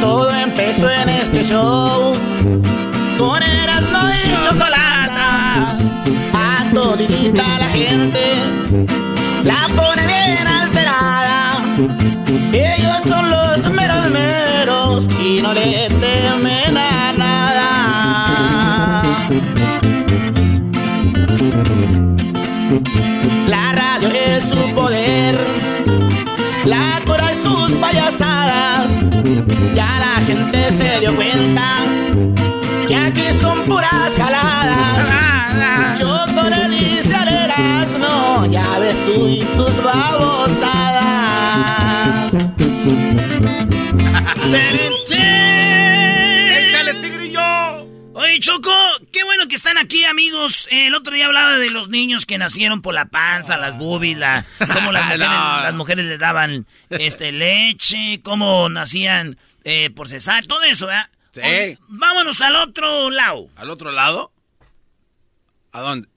[0.00, 2.16] Todo empezó en este show
[3.18, 5.76] con Erasmo y Chocolata.
[6.32, 8.36] A toditita la gente
[9.44, 11.58] la pone bien alterada.
[12.52, 17.68] Ellos son los meros meros y no le temen a nada.
[23.48, 25.38] La radio es su poder,
[26.64, 28.88] la cura es sus payasadas.
[29.74, 31.78] Ya la gente se dio cuenta
[32.88, 35.98] que aquí son puras jaladas.
[35.98, 42.34] Choco le dice al Erasmo, ya ves tú y tus babosadas.
[46.50, 47.40] ¡Échale, tigrillo!
[48.14, 48.72] Oye, Choco,
[49.12, 50.68] qué bueno que están aquí, amigos.
[50.70, 54.44] El otro día hablaba de los niños que nacieron por la panza, las boobies, la,
[54.72, 55.60] cómo las mujeres, No.
[55.62, 61.08] las mujeres les daban este, leche, cómo nacían eh, por cesar, todo eso, ¿verdad?
[61.42, 61.48] Sí.
[61.48, 64.32] Oye, Vámonos al otro lado, ¿Al otro lado?
[65.72, 66.08] ¿A dónde?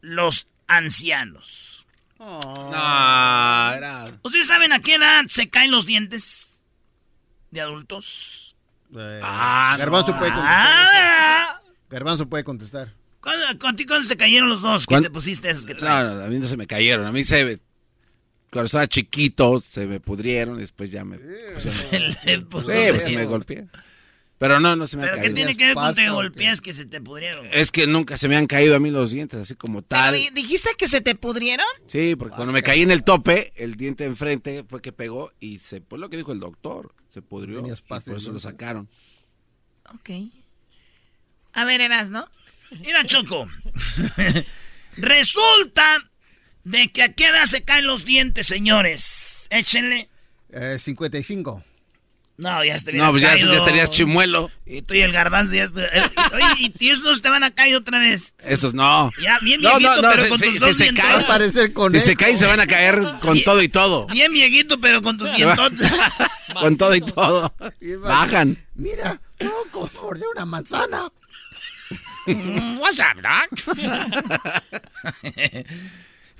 [0.00, 1.86] los ancianos.
[2.18, 4.04] No, era...
[4.22, 6.62] ¿Ustedes saben a qué edad se caen los dientes
[7.50, 8.56] de adultos?
[9.22, 10.18] Ah, Garbanzo no.
[10.18, 10.56] puede contestar.
[10.56, 12.92] Ah, Garbanzo puede contestar.
[13.20, 14.82] ¿Cuándo, contigo cuándo se cayeron los dos?
[14.86, 15.08] ¿Qué ¿Cuándo?
[15.08, 16.10] te pusiste esos que No, traes?
[16.12, 17.06] no, a mí no se me cayeron.
[17.06, 17.60] A mí se...
[18.50, 21.18] cuando estaba chiquito se me pudrieron y después ya me...
[21.18, 22.96] pues, ya me- Le sí, pudrieron.
[22.98, 23.66] pues me golpeé.
[24.46, 25.34] Pero no, no se me ¿Pero han qué caído.
[25.36, 27.46] tiene que ver con te golpeas que se te pudrieron?
[27.50, 30.14] Es que nunca se me han caído a mí los dientes, así como Pero tal.
[30.14, 31.64] di- dijiste que se te pudrieron.
[31.86, 35.60] Sí, porque cuando me caí en el tope, el diente enfrente fue que pegó y
[35.60, 37.62] se, pues lo que dijo el doctor, se pudrió.
[37.88, 38.90] por eso lo sacaron.
[39.94, 40.10] Ok.
[41.54, 42.28] A ver, eras, ¿no?
[42.80, 43.46] Mira, Choco.
[44.98, 46.10] Resulta
[46.64, 49.46] de que a qué edad se caen los dientes, señores.
[49.50, 50.08] Échenle.
[50.50, 51.62] Eh, 55.
[52.36, 53.52] No, ya estaría No, pues ya, caído.
[53.52, 54.50] ya estarías chimuelo.
[54.66, 57.52] Y tú y el garbanzo ya Oye, y y esos no se te van a
[57.52, 58.34] caer otra vez.
[58.42, 59.10] Esos no.
[59.22, 61.10] Ya, bien No, viejito, no, no, pero se- con se- tus se- dos se dientotes.
[61.10, 61.16] cae.
[61.18, 64.06] Va a parecer Si se caen se van a caer con todo y todo.
[64.08, 65.88] Bien viejito, pero con tus dientotes.
[66.60, 67.52] Con todo y todo.
[68.02, 68.56] Bajan.
[68.76, 71.08] Mira, no, como morder una manzana.
[72.26, 73.76] Mm, What's up, doc?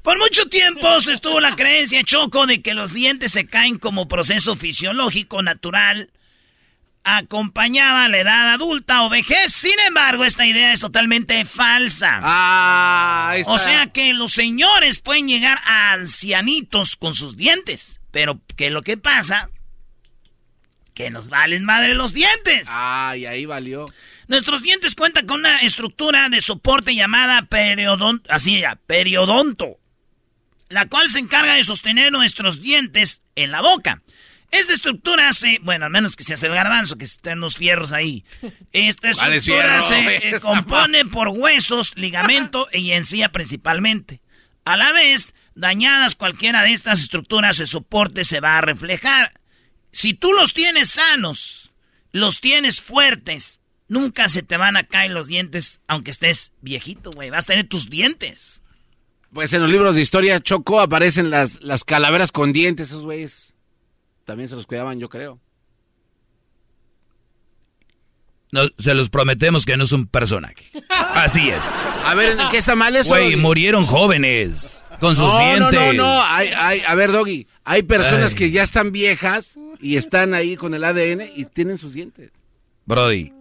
[0.05, 4.07] Por mucho tiempo se estuvo la creencia, Choco, de que los dientes se caen como
[4.07, 6.11] proceso fisiológico natural.
[7.05, 9.55] Acompañaba a la edad adulta o vejez.
[9.55, 12.21] Sin embargo, esta idea es totalmente falsa.
[12.23, 13.35] Ah.
[13.47, 17.99] O sea que los señores pueden llegar a ancianitos con sus dientes.
[18.11, 19.49] Pero que lo que pasa,
[20.93, 22.69] que nos valen madre los dientes.
[22.71, 23.87] Ah, y ahí valió.
[24.29, 29.79] Nuestros dientes cuentan con una estructura de soporte llamada periodonto, así ya, periodonto,
[30.69, 34.03] la cual se encarga de sostener nuestros dientes en la boca.
[34.51, 37.93] Esta estructura se, bueno, al menos que se hace el garbanzo, que estén los fierros
[37.93, 38.25] ahí.
[38.73, 44.21] Esta ¿Cuál estructura se eh, compone por huesos, ligamento y encía principalmente.
[44.65, 49.33] A la vez, dañadas cualquiera de estas estructuras, el soporte se va a reflejar.
[49.91, 51.73] Si tú los tienes sanos,
[52.13, 57.31] los tienes fuertes, nunca se te van a caer los dientes, aunque estés viejito, güey.
[57.31, 58.63] Vas a tener tus dientes.
[59.35, 63.53] Pues en los libros de historia, Choco, aparecen las, las calaveras con dientes, esos güeyes.
[64.25, 65.41] También se los cuidaban, yo creo.
[68.53, 70.71] No, se los prometemos que no es un personaje.
[70.89, 71.65] Así es.
[72.05, 73.09] A ver, ¿en qué está mal eso?
[73.09, 75.73] Güey, murieron jóvenes con sus no, dientes.
[75.73, 78.37] No, no, no, hay, hay, a ver, Doggy, hay personas Ay.
[78.37, 82.31] que ya están viejas y están ahí con el ADN y tienen sus dientes.
[82.87, 83.33] Brody,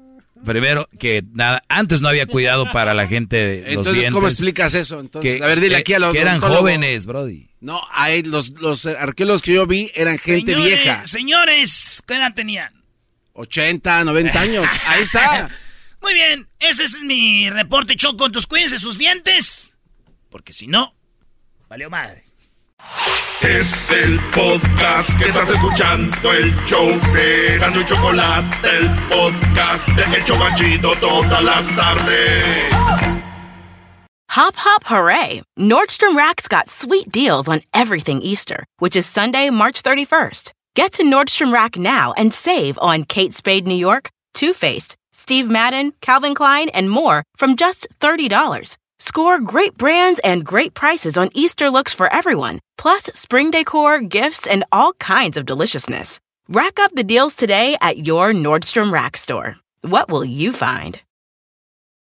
[0.45, 4.13] primero que nada, antes no había cuidado para la gente de los Entonces, dientes.
[4.13, 4.99] ¿cómo explicas eso?
[4.99, 7.49] Entonces, Que- a ver, dile aquí a los que eran jóvenes, Brody.
[7.61, 11.05] No, hay los, los arqueólogos que yo vi eran gente Señores, vieja.
[11.05, 12.83] Señores, ¿qué edad tenían?
[13.33, 14.67] 80, 90 años.
[14.88, 15.49] Ahí está.
[16.01, 18.25] Muy bien, ese es mi reporte, Choco.
[18.25, 19.73] Entonces cuídense sus dientes,
[20.30, 20.93] porque si no,
[21.69, 22.23] valió madre.
[23.41, 28.47] Es el podcast que estás escuchando, el show de Gano y Chocolate,
[28.77, 32.73] el podcast de El Chobachito todas las tardes.
[34.35, 35.41] Hop, hop, hooray!
[35.59, 40.51] Nordstrom Rack's got sweet deals on everything Easter, which is Sunday, March 31st.
[40.75, 45.47] Get to Nordstrom Rack now and save on Kate Spade New York, Too Faced, Steve
[45.49, 48.77] Madden, Calvin Klein, and more from just $30.
[48.97, 54.48] Score great brands and great prices on Easter looks for everyone, plus spring decor, gifts,
[54.48, 56.19] and all kinds of deliciousness.
[56.50, 59.58] Rack up the deals today at your Nordstrom Rack store.
[59.82, 61.02] What will you find?